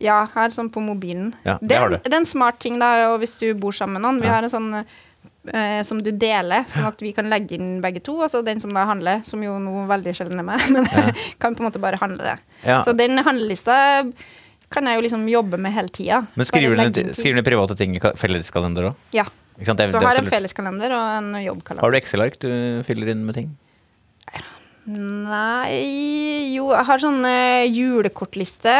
Ja, 0.00 0.22
her 0.34 0.48
sånn 0.54 0.70
på 0.72 0.80
mobilen. 0.80 1.34
Ja, 1.44 1.58
det 1.60 1.76
det, 1.76 2.02
det 2.06 2.12
er 2.14 2.20
en 2.22 2.28
smart 2.28 2.58
ting 2.62 2.78
da, 2.80 3.12
og 3.12 3.18
hvis 3.20 3.34
du 3.40 3.50
bor 3.54 3.72
sammen 3.76 3.98
med 4.00 4.06
noen. 4.06 4.20
Vi 4.22 4.28
Ja. 4.30 4.38
har 4.38 4.46
en 4.48 4.52
sånn 4.52 4.70
eh, 5.52 5.82
som 5.84 6.00
du 6.04 6.10
deler, 6.12 6.64
sånn 6.68 6.86
at 6.88 7.00
vi 7.04 7.12
kan 7.16 7.28
legge 7.28 7.56
inn 7.58 7.80
begge 7.84 8.00
to. 8.04 8.14
Altså 8.24 8.40
den 8.44 8.60
som 8.60 8.72
da 8.76 8.86
handler, 8.88 9.20
som 9.28 9.42
jo 9.44 9.58
nå 9.60 9.86
veldig 9.90 10.14
sjelden 10.16 10.40
er 10.40 10.46
meg, 10.48 10.64
men 10.72 10.88
kan 11.40 11.56
på 11.56 11.60
en 11.64 11.68
måte 11.68 11.80
bare 11.82 12.00
handle 12.00 12.22
det. 12.30 12.36
Ja. 12.64 12.82
Så 12.84 12.92
den 12.96 13.18
handlelista 13.24 13.76
kan 14.70 14.86
jeg 14.86 15.00
jo 15.00 15.02
liksom 15.02 15.24
jobbe 15.28 15.58
med 15.58 15.72
hele 15.74 15.88
tida. 15.92 16.22
Men 16.38 16.46
skriver 16.46 16.76
du, 16.78 17.00
ned, 17.02 17.44
private 17.44 17.74
ting 17.76 17.96
i 17.96 18.00
ka- 18.00 18.14
felleskalender 18.16 18.92
òg? 18.92 19.06
Ja. 19.16 19.24
Ikke 19.60 19.68
sant? 19.70 19.78
Det 19.78 19.90
Så 19.92 19.98
det 19.98 20.02
er 20.02 20.08
har 20.08 20.16
jeg 20.18 20.24
en 20.26 20.32
felleskalender 20.32 20.94
og 20.96 21.08
en 21.20 21.32
jobbkalender. 21.44 21.84
Har 21.84 21.92
du 21.92 22.00
Excel-ark 22.00 22.40
du 22.40 22.48
fyller 22.88 23.12
inn 23.12 23.26
med 23.28 23.36
ting? 23.36 23.50
Nei 24.90 26.48
Jo, 26.54 26.70
jeg 26.72 26.86
har 26.88 26.98
sånn 27.02 27.20
eh, 27.28 27.66
julekortliste 27.70 28.72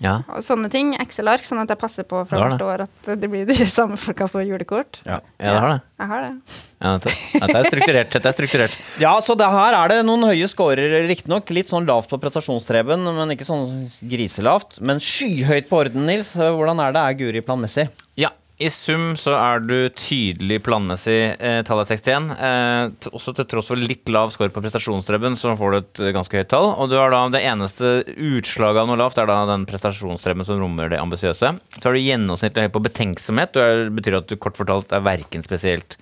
Ja. 0.00 0.20
og 0.30 0.38
sånne 0.46 0.70
ting. 0.72 0.92
Excel-ark, 1.02 1.42
sånn 1.44 1.58
at 1.60 1.72
jeg 1.74 1.80
passer 1.80 2.06
på 2.08 2.20
fra 2.30 2.38
hvert 2.40 2.62
år 2.64 2.84
at 2.86 3.10
det 3.18 3.28
blir 3.28 3.44
de 3.48 3.56
samme 3.66 3.98
folka 4.00 4.28
får 4.30 4.46
julekort. 4.46 5.00
Ja. 5.04 5.18
Ja, 5.42 5.50
det 5.50 5.58
har 5.58 5.68
det. 5.74 5.80
Jeg 5.98 6.10
har 6.12 6.24
det. 6.24 6.30
Ja, 6.78 6.92
dette, 6.94 7.12
dette 7.42 7.58
er 7.58 7.68
strukturert. 7.68 8.10
Dette 8.14 8.30
er 8.30 8.36
strukturert. 8.38 8.78
ja, 9.02 9.12
så 9.26 9.34
det 9.36 9.50
her 9.50 9.76
er 9.82 9.92
det 9.92 9.98
noen 10.06 10.28
høye 10.30 10.48
scorer, 10.48 10.94
riktignok. 11.10 11.50
Litt 11.58 11.74
sånn 11.74 11.88
lavt 11.90 12.08
på 12.14 12.20
prestasjonstreben, 12.22 13.02
men 13.18 13.34
ikke 13.34 13.48
sånn 13.50 13.88
griselavt. 14.08 14.78
Men 14.80 15.02
skyhøyt 15.02 15.68
på 15.68 15.82
orden, 15.82 16.06
Nils. 16.08 16.32
Hvordan 16.38 16.80
er 16.86 16.94
det? 16.94 17.02
Er 17.02 17.18
Guri 17.18 17.42
planmessig? 17.44 17.88
Ja. 18.16 18.30
I 18.58 18.66
sum 18.74 19.12
så 19.14 19.36
er 19.38 19.60
du 19.62 19.76
tydelig 19.94 20.56
planmessig. 20.66 21.36
Eh, 21.38 21.60
tallet 21.66 21.92
er 21.92 21.98
61. 22.00 22.24
Eh, 22.34 23.10
også 23.14 23.34
til 23.38 23.46
tross 23.46 23.68
for 23.70 23.78
litt 23.78 24.10
lav 24.10 24.32
score 24.34 24.50
på 24.50 24.62
prestasjonsstreben, 24.64 25.36
så 25.38 25.52
får 25.58 25.70
du 25.70 25.76
et 25.78 26.00
eh, 26.02 26.10
ganske 26.16 26.40
høyt 26.40 26.50
tall. 26.50 26.72
Og 26.74 26.90
du 26.90 26.96
har 26.98 27.14
da 27.14 27.20
det 27.30 27.44
eneste 27.46 27.92
utslaget 28.16 28.82
av 28.82 28.90
noe 28.90 28.98
lavt, 28.98 29.20
er 29.22 29.30
da 29.30 29.44
den 29.52 29.66
prestasjonsstreben 29.68 30.48
som 30.48 30.58
rommer 30.58 30.90
det 30.90 30.98
ambisiøse. 30.98 31.52
Så 31.78 31.84
har 31.86 31.94
du 31.94 32.02
gjennomsnittlig 32.02 32.66
høy 32.66 32.74
på 32.74 32.82
betenksomhet. 32.88 33.54
Det 33.54 33.62
er, 33.62 33.84
betyr 33.94 34.18
at 34.18 34.26
du 34.32 34.34
kort 34.42 34.58
fortalt 34.58 34.90
er 34.90 35.06
verken 35.06 35.46
spesielt 35.46 35.94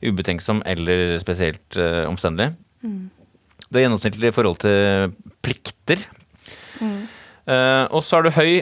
ubetenksom 0.00 0.64
eller 0.64 1.18
spesielt 1.20 1.76
eh, 1.76 2.06
omstendelig. 2.08 2.54
Det 3.68 3.82
er 3.82 3.84
gjennomsnittlig 3.84 4.32
i 4.32 4.38
forhold 4.38 4.62
til 4.64 5.12
plikter. 5.44 6.08
Eh, 6.80 7.84
og 7.92 8.00
så 8.04 8.22
er 8.22 8.24
du 8.24 8.36
høy 8.36 8.52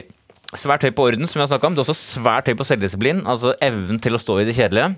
Svært 0.55 0.85
høy 0.87 0.93
på 0.95 1.09
orden, 1.09 1.27
som 1.27 1.39
vi 1.39 1.43
har 1.43 1.49
snakket 1.51 1.67
om. 1.67 1.75
Du 1.75 1.81
er 1.81 1.87
også 1.87 1.97
svært 1.97 2.47
høy 2.47 2.55
på 2.55 2.67
selvdisiplin, 2.67 3.25
altså 3.27 3.51
evnen 3.63 3.99
til 4.03 4.15
å 4.15 4.21
stå 4.21 4.39
i 4.39 4.47
det 4.47 4.55
kjedelige. 4.55 4.93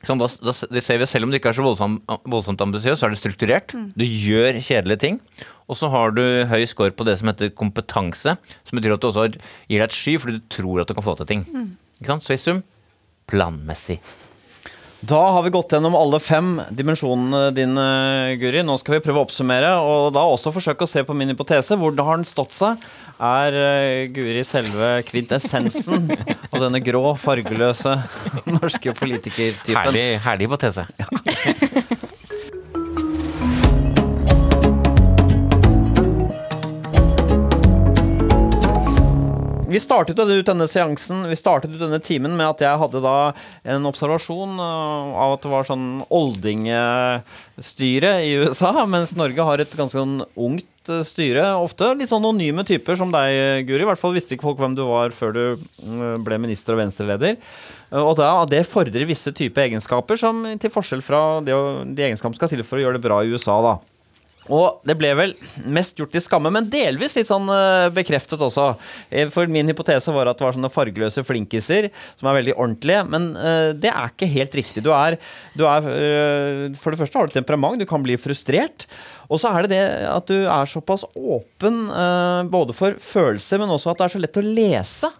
Sånn, 0.00 0.16
da, 0.16 0.24
da, 0.40 0.54
det 0.72 0.80
ser 0.80 0.96
vi 0.96 1.04
Selv 1.10 1.26
om 1.26 1.32
du 1.32 1.36
ikke 1.36 1.50
er 1.50 1.56
så 1.58 1.64
voldsomt, 1.66 2.00
voldsomt 2.32 2.62
ambisiøs, 2.64 2.96
så 3.02 3.08
er 3.08 3.12
det 3.12 3.20
strukturert. 3.20 3.74
Du 3.92 4.06
gjør 4.06 4.56
kjedelige 4.64 5.02
ting. 5.02 5.20
Og 5.68 5.76
så 5.76 5.90
har 5.92 6.16
du 6.16 6.22
høy 6.48 6.64
score 6.70 6.94
på 6.96 7.04
det 7.04 7.18
som 7.20 7.28
heter 7.28 7.52
kompetanse. 7.52 8.38
Som 8.64 8.80
betyr 8.80 8.96
at 8.96 9.04
du 9.04 9.10
også 9.10 9.28
gir 9.28 9.76
deg 9.76 9.84
et 9.90 9.98
sky 9.98 10.16
fordi 10.22 10.38
du 10.38 10.48
tror 10.48 10.80
at 10.80 10.88
du 10.88 10.96
kan 10.96 11.04
få 11.04 11.18
til 11.20 11.28
ting. 11.28 11.44
Ikke 12.00 12.14
sant? 12.14 12.24
Så 12.24 12.38
i 12.38 12.40
sum 12.40 12.64
planmessig. 13.30 14.00
Da 15.06 15.20
har 15.32 15.44
vi 15.46 15.52
gått 15.54 15.72
gjennom 15.72 15.94
alle 15.96 16.18
fem 16.20 16.58
dimensjonene 16.76 17.54
dine, 17.56 17.84
Guri. 18.40 18.60
Nå 18.66 18.74
skal 18.80 18.98
vi 18.98 19.04
prøve 19.04 19.22
å 19.22 19.24
oppsummere, 19.24 19.70
og 19.80 20.10
da 20.12 20.26
også 20.28 20.52
forsøke 20.52 20.84
å 20.84 20.90
se 20.90 21.04
på 21.08 21.16
min 21.16 21.32
hypotese. 21.32 21.78
Hvordan 21.80 22.08
har 22.08 22.20
den 22.20 22.28
stått 22.28 22.52
seg? 22.56 22.82
Er 23.20 23.52
eh, 23.52 24.08
Guri 24.08 24.40
selve 24.48 25.02
kvintessensen 25.04 26.06
av 26.48 26.56
denne 26.62 26.80
grå, 26.80 27.02
fargeløse 27.20 27.98
norske 28.56 28.94
politikertypen? 28.96 29.76
Herlig, 29.76 30.24
herlig 30.24 30.48
hypotese. 30.48 30.88
Vi 39.70 39.78
startet 39.78 40.18
ut 40.18 40.48
denne 40.48 40.66
seansen 40.66 41.28
Vi 41.28 41.36
startet 41.38 41.70
ut 41.76 41.82
denne 41.82 42.00
timen 42.02 42.36
med 42.38 42.46
at 42.48 42.60
jeg 42.64 42.78
hadde 42.80 43.00
da 43.04 43.32
en 43.68 43.86
observasjon 43.86 44.58
uh, 44.58 45.12
av 45.12 45.32
at 45.36 45.42
det 45.44 45.50
var 45.52 45.64
sånn 45.68 46.02
oldingestyre 46.08 48.24
i 48.24 48.32
USA, 48.40 48.86
mens 48.88 49.12
Norge 49.18 49.42
har 49.44 49.58
et 49.60 49.76
ganske 49.76 49.98
sånn 50.00 50.24
ungt 50.40 50.79
uh, 50.90 51.00
styre. 51.06 51.46
Ofte 51.62 51.92
litt 51.96 52.10
sånn 52.10 52.24
anonyme 52.24 52.66
typer 52.68 52.98
som 52.98 53.12
deg, 53.14 53.64
Guri. 53.68 53.84
I 53.86 53.90
hvert 53.92 54.02
fall 54.02 54.16
visste 54.16 54.36
ikke 54.36 54.48
folk 54.50 54.60
hvem 54.60 54.74
du 54.76 54.84
var 54.90 55.14
før 55.16 55.36
du 55.36 55.44
uh, 55.54 56.16
ble 56.26 56.40
minister 56.42 56.74
og 56.76 56.82
venstreleder. 56.82 57.38
Uh, 57.90 58.02
Og 58.02 58.16
da, 58.20 58.32
det 58.50 58.66
fordrer 58.70 59.08
visse 59.08 59.32
typer 59.34 59.68
egenskaper, 59.68 60.18
som 60.20 60.42
til 60.62 60.74
forskjell 60.74 61.02
fra 61.06 61.22
det, 61.46 61.54
de 61.94 62.10
egenskapene 62.10 62.38
skal 62.38 62.52
til 62.52 62.66
for 62.66 62.78
å 62.78 62.84
gjøre 62.84 63.00
det 63.00 63.06
bra 63.06 63.22
i 63.24 63.32
USA. 63.32 63.56
da. 63.64 63.78
Og 64.50 64.80
det 64.88 64.96
ble 64.98 65.10
vel 65.14 65.32
mest 65.70 65.98
gjort 66.00 66.16
i 66.16 66.22
skamme, 66.24 66.50
men 66.50 66.66
delvis 66.72 67.12
litt 67.14 67.28
sånn 67.28 67.46
eh, 67.54 67.90
bekreftet 67.94 68.40
også. 68.42 68.64
Eh, 69.12 69.28
For 69.30 69.46
min 69.52 69.68
hypotese 69.70 70.10
var 70.16 70.26
at 70.26 70.40
det 70.40 70.46
var 70.46 70.56
sånne 70.56 70.72
fargeløse 70.72 71.22
flinkiser 71.22 71.90
som 72.18 72.30
er 72.30 72.38
veldig 72.40 72.56
ordentlige, 72.56 73.04
men 73.12 73.28
eh, 73.36 73.68
det 73.78 73.92
er 73.92 74.10
ikke 74.10 74.30
helt 74.32 74.56
riktig. 74.58 74.82
Du 74.82 74.90
er, 74.96 75.20
du 75.54 75.66
er 75.70 75.86
eh, 75.92 76.64
For 76.80 76.90
det 76.90 76.98
første 77.02 77.20
har 77.20 77.30
du 77.30 77.36
temperament, 77.36 77.78
du 77.78 77.86
kan 77.86 78.02
bli 78.02 78.18
frustrert. 78.18 78.88
Og 79.30 79.40
så 79.40 79.52
er 79.54 79.64
det 79.64 79.72
det 79.76 79.82
at 80.10 80.28
du 80.30 80.36
er 80.42 80.68
såpass 80.68 81.06
åpen 81.14 81.84
uh, 81.88 82.42
både 82.50 82.74
for 82.76 82.98
følelser, 82.98 83.62
men 83.62 83.70
også 83.70 83.92
at 83.92 84.00
det 84.00 84.06
er 84.06 84.14
så 84.16 84.22
lett 84.22 84.40
å 84.40 84.46
lese. 84.46 85.10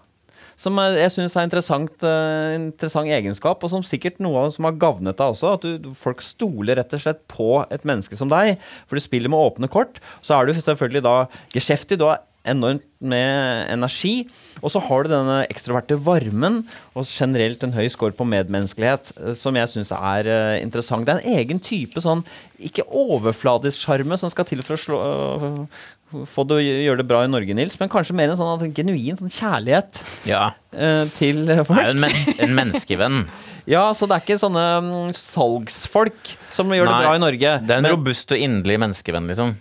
Som 0.61 0.77
jeg 0.77 1.13
syns 1.15 1.37
er 1.39 1.45
en 1.45 1.49
interessant, 1.49 2.03
uh, 2.05 2.57
interessant 2.59 3.09
egenskap, 3.15 3.63
og 3.63 3.73
som 3.73 3.85
sikkert 3.87 4.19
noe 4.21 4.43
som 4.53 4.67
har 4.69 4.81
gavnet 4.83 5.17
deg 5.17 5.33
også. 5.33 5.55
At 5.57 5.65
du, 5.65 5.93
folk 5.97 6.25
stoler 6.27 6.77
rett 6.81 6.97
og 6.97 7.05
slett 7.05 7.23
på 7.31 7.63
et 7.71 7.87
menneske 7.89 8.19
som 8.19 8.33
deg, 8.33 8.59
for 8.91 8.99
du 8.99 9.05
spiller 9.05 9.33
med 9.33 9.41
åpne 9.41 9.71
kort. 9.73 10.03
Så 10.27 10.37
er 10.37 10.51
du 10.51 10.57
selvfølgelig 10.59 11.07
da 11.07 11.15
geskjeftig, 11.55 12.01
du 12.03 12.11
har 12.11 12.21
enormt 12.49 12.85
med 13.01 13.69
energi, 13.73 14.27
og 14.63 14.71
så 14.73 14.81
har 14.85 15.05
du 15.05 15.11
denne 15.13 15.39
ekstroverte 15.53 15.97
varmen, 16.05 16.63
og 16.97 17.05
generelt 17.09 17.63
en 17.65 17.73
høy 17.77 17.87
score 17.93 18.13
på 18.17 18.27
medmenneskelighet, 18.29 19.13
eh, 19.21 19.35
som 19.41 19.57
jeg 19.57 19.69
syns 19.73 19.93
er 19.97 20.29
eh, 20.29 20.59
interessant. 20.65 21.07
Det 21.09 21.15
er 21.17 21.23
en 21.25 21.39
egen 21.41 21.61
type 21.65 22.01
sånn, 22.05 22.25
ikke 22.61 22.85
overfladisk 22.89 23.81
sjarme 23.87 24.19
som 24.21 24.33
skal 24.33 24.49
til 24.49 24.63
for 24.67 24.77
å 24.77 24.83
slå 24.85 25.01
øh, 25.01 26.27
få 26.27 26.43
det 26.51 26.57
å 26.59 26.65
gjøre 26.65 26.99
det 27.05 27.07
bra 27.07 27.21
i 27.25 27.31
Norge, 27.31 27.55
Nils, 27.55 27.77
men 27.79 27.89
kanskje 27.93 28.17
mer 28.19 28.33
en 28.33 28.41
sånn 28.41 28.65
en 28.67 28.75
genuin 28.75 29.17
sånn 29.21 29.31
kjærlighet 29.31 30.01
Ja. 30.27 30.51
eh, 30.75 31.05
til 31.15 31.45
folk. 31.69 31.85
en, 31.87 32.01
mens 32.03 32.35
en 32.41 32.57
menneskevenn. 32.57 33.23
Ja, 33.71 33.83
så 33.95 34.07
det 34.09 34.17
er 34.17 34.23
ikke 34.25 34.39
sånne 34.41 34.63
mm, 34.83 35.11
salgsfolk 35.15 36.31
som 36.51 36.73
gjør 36.75 36.89
det 36.89 36.95
bra 37.05 37.11
i 37.15 37.21
Norge. 37.23 37.51
Det 37.63 37.75
er 37.75 37.83
en 37.83 37.85
Men- 37.87 37.93
robust 37.93 38.33
og 38.35 38.41
inderlig 38.43 38.79
menneskevenn, 38.83 39.29
liksom. 39.31 39.53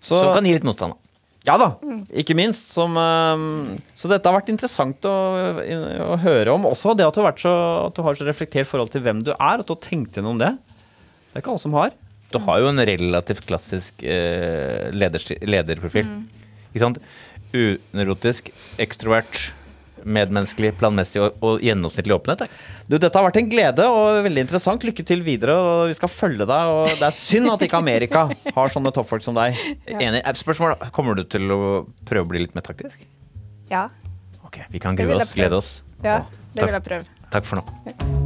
så, 0.00 0.20
Som 0.22 0.30
kan 0.38 0.46
gi 0.46 0.54
litt 0.54 0.64
motstand. 0.64 0.94
Ja 1.44 1.58
da, 1.60 1.74
ikke 2.16 2.36
minst. 2.38 2.70
Som, 2.72 2.96
eh, 2.96 3.80
så 3.98 4.10
dette 4.10 4.30
har 4.30 4.38
vært 4.38 4.52
interessant 4.52 5.04
å, 5.08 5.16
å 6.14 6.16
høre 6.22 6.54
om. 6.54 6.64
Også 6.70 6.94
det 6.96 7.06
at 7.06 7.16
du, 7.16 7.20
har 7.20 7.32
vært 7.32 7.44
så, 7.44 7.52
at 7.90 7.98
du 7.98 8.00
har 8.06 8.16
så 8.16 8.28
reflektert 8.28 8.70
forhold 8.70 8.94
til 8.94 9.04
hvem 9.04 9.20
du 9.26 9.34
er, 9.34 9.60
at 9.60 9.66
du 9.68 9.74
har 9.74 9.82
tenkt 9.84 10.16
gjennom 10.16 10.40
det. 10.40 10.54
Det 11.28 11.36
er 11.36 11.44
ikke 11.44 11.52
alle 11.52 11.64
som 11.66 11.76
har. 11.76 11.92
Du 12.32 12.40
har 12.42 12.62
jo 12.62 12.70
en 12.72 12.82
relativt 12.88 13.44
klassisk 13.46 14.02
eh, 14.02 14.88
leder, 14.94 15.22
lederprofil. 15.44 16.08
Ikke 16.72 16.82
sant? 16.82 16.98
Unerotisk, 17.54 18.48
ekstrovert, 18.82 19.52
medmenneskelig, 20.04 20.72
planmessig 20.80 21.22
og, 21.24 21.38
og 21.44 21.64
gjennomsnittlig 21.64 22.14
åpenhet. 22.16 22.46
Du, 22.88 22.96
Dette 22.98 23.12
har 23.18 23.26
vært 23.26 23.38
en 23.40 23.50
glede 23.52 23.86
og 23.90 24.20
veldig 24.26 24.44
interessant. 24.46 24.84
Lykke 24.86 25.04
til 25.08 25.24
videre. 25.26 25.56
og 25.56 25.88
Vi 25.92 25.96
skal 25.98 26.12
følge 26.12 26.46
deg. 26.48 26.72
og 26.76 26.88
Det 26.92 27.08
er 27.08 27.16
synd 27.16 27.50
at 27.54 27.64
ikke 27.66 27.80
Amerika 27.80 28.26
har 28.56 28.74
sånne 28.74 28.92
toppfolk 28.94 29.24
som 29.26 29.36
deg. 29.38 29.56
Enig. 29.88 30.20
Eh, 30.22 30.32
Spørsmål, 30.40 30.76
Kommer 30.94 31.16
du 31.18 31.24
til 31.24 31.48
å 31.54 31.60
prøve 32.08 32.26
å 32.26 32.32
bli 32.34 32.44
litt 32.46 32.54
mer 32.56 32.66
taktisk? 32.66 33.06
Ja. 33.70 33.88
Ok, 34.44 34.60
Vi 34.70 34.78
kan 34.82 34.96
grue 34.96 35.16
oss, 35.16 35.32
glede 35.34 35.56
oss. 35.58 35.80
ja 36.04 36.20
det 36.54 36.68
vil 36.68 36.76
jeg 36.76 36.86
prøve. 36.86 37.04
Takk 37.34 37.48
for 37.48 37.58
nå. 37.58 38.23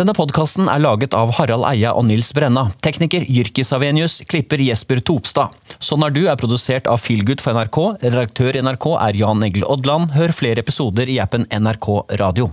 Denne 0.00 0.14
podkasten 0.16 0.64
er 0.72 0.80
laget 0.80 1.12
av 1.12 1.28
Harald 1.36 1.66
Eia 1.68 1.90
og 1.92 2.06
Nils 2.08 2.30
Brenna. 2.32 2.70
Tekniker 2.80 3.26
Jyrki 3.28 3.60
Savenius, 3.68 4.14
klipper 4.24 4.62
Jesper 4.64 5.02
Topstad. 5.04 5.52
Sånn 5.76 6.00
er 6.06 6.14
du 6.16 6.22
er 6.24 6.38
produsert 6.40 6.88
av 6.88 7.02
Feelgood 7.04 7.42
for 7.44 7.52
NRK. 7.52 7.76
Redaktør 8.06 8.56
i 8.56 8.62
NRK 8.64 8.86
er 8.96 9.18
Jan 9.20 9.44
Egil 9.44 9.66
Odland. 9.68 10.14
Hør 10.16 10.32
flere 10.32 10.64
episoder 10.64 11.12
i 11.12 11.18
appen 11.20 11.44
NRK 11.52 11.90
Radio. 12.22 12.48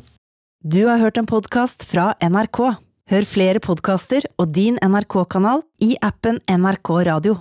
Du 0.60 0.82
har 0.90 1.00
hørt 1.00 1.22
en 1.22 1.30
podkast 1.30 1.88
fra 1.88 2.10
NRK. 2.20 2.60
Hør 3.16 3.32
flere 3.32 3.64
podkaster 3.64 4.28
og 4.36 4.52
din 4.52 4.76
NRK-kanal 4.84 5.64
i 5.88 5.94
appen 6.04 6.44
NRK 6.52 6.98
Radio. 7.08 7.40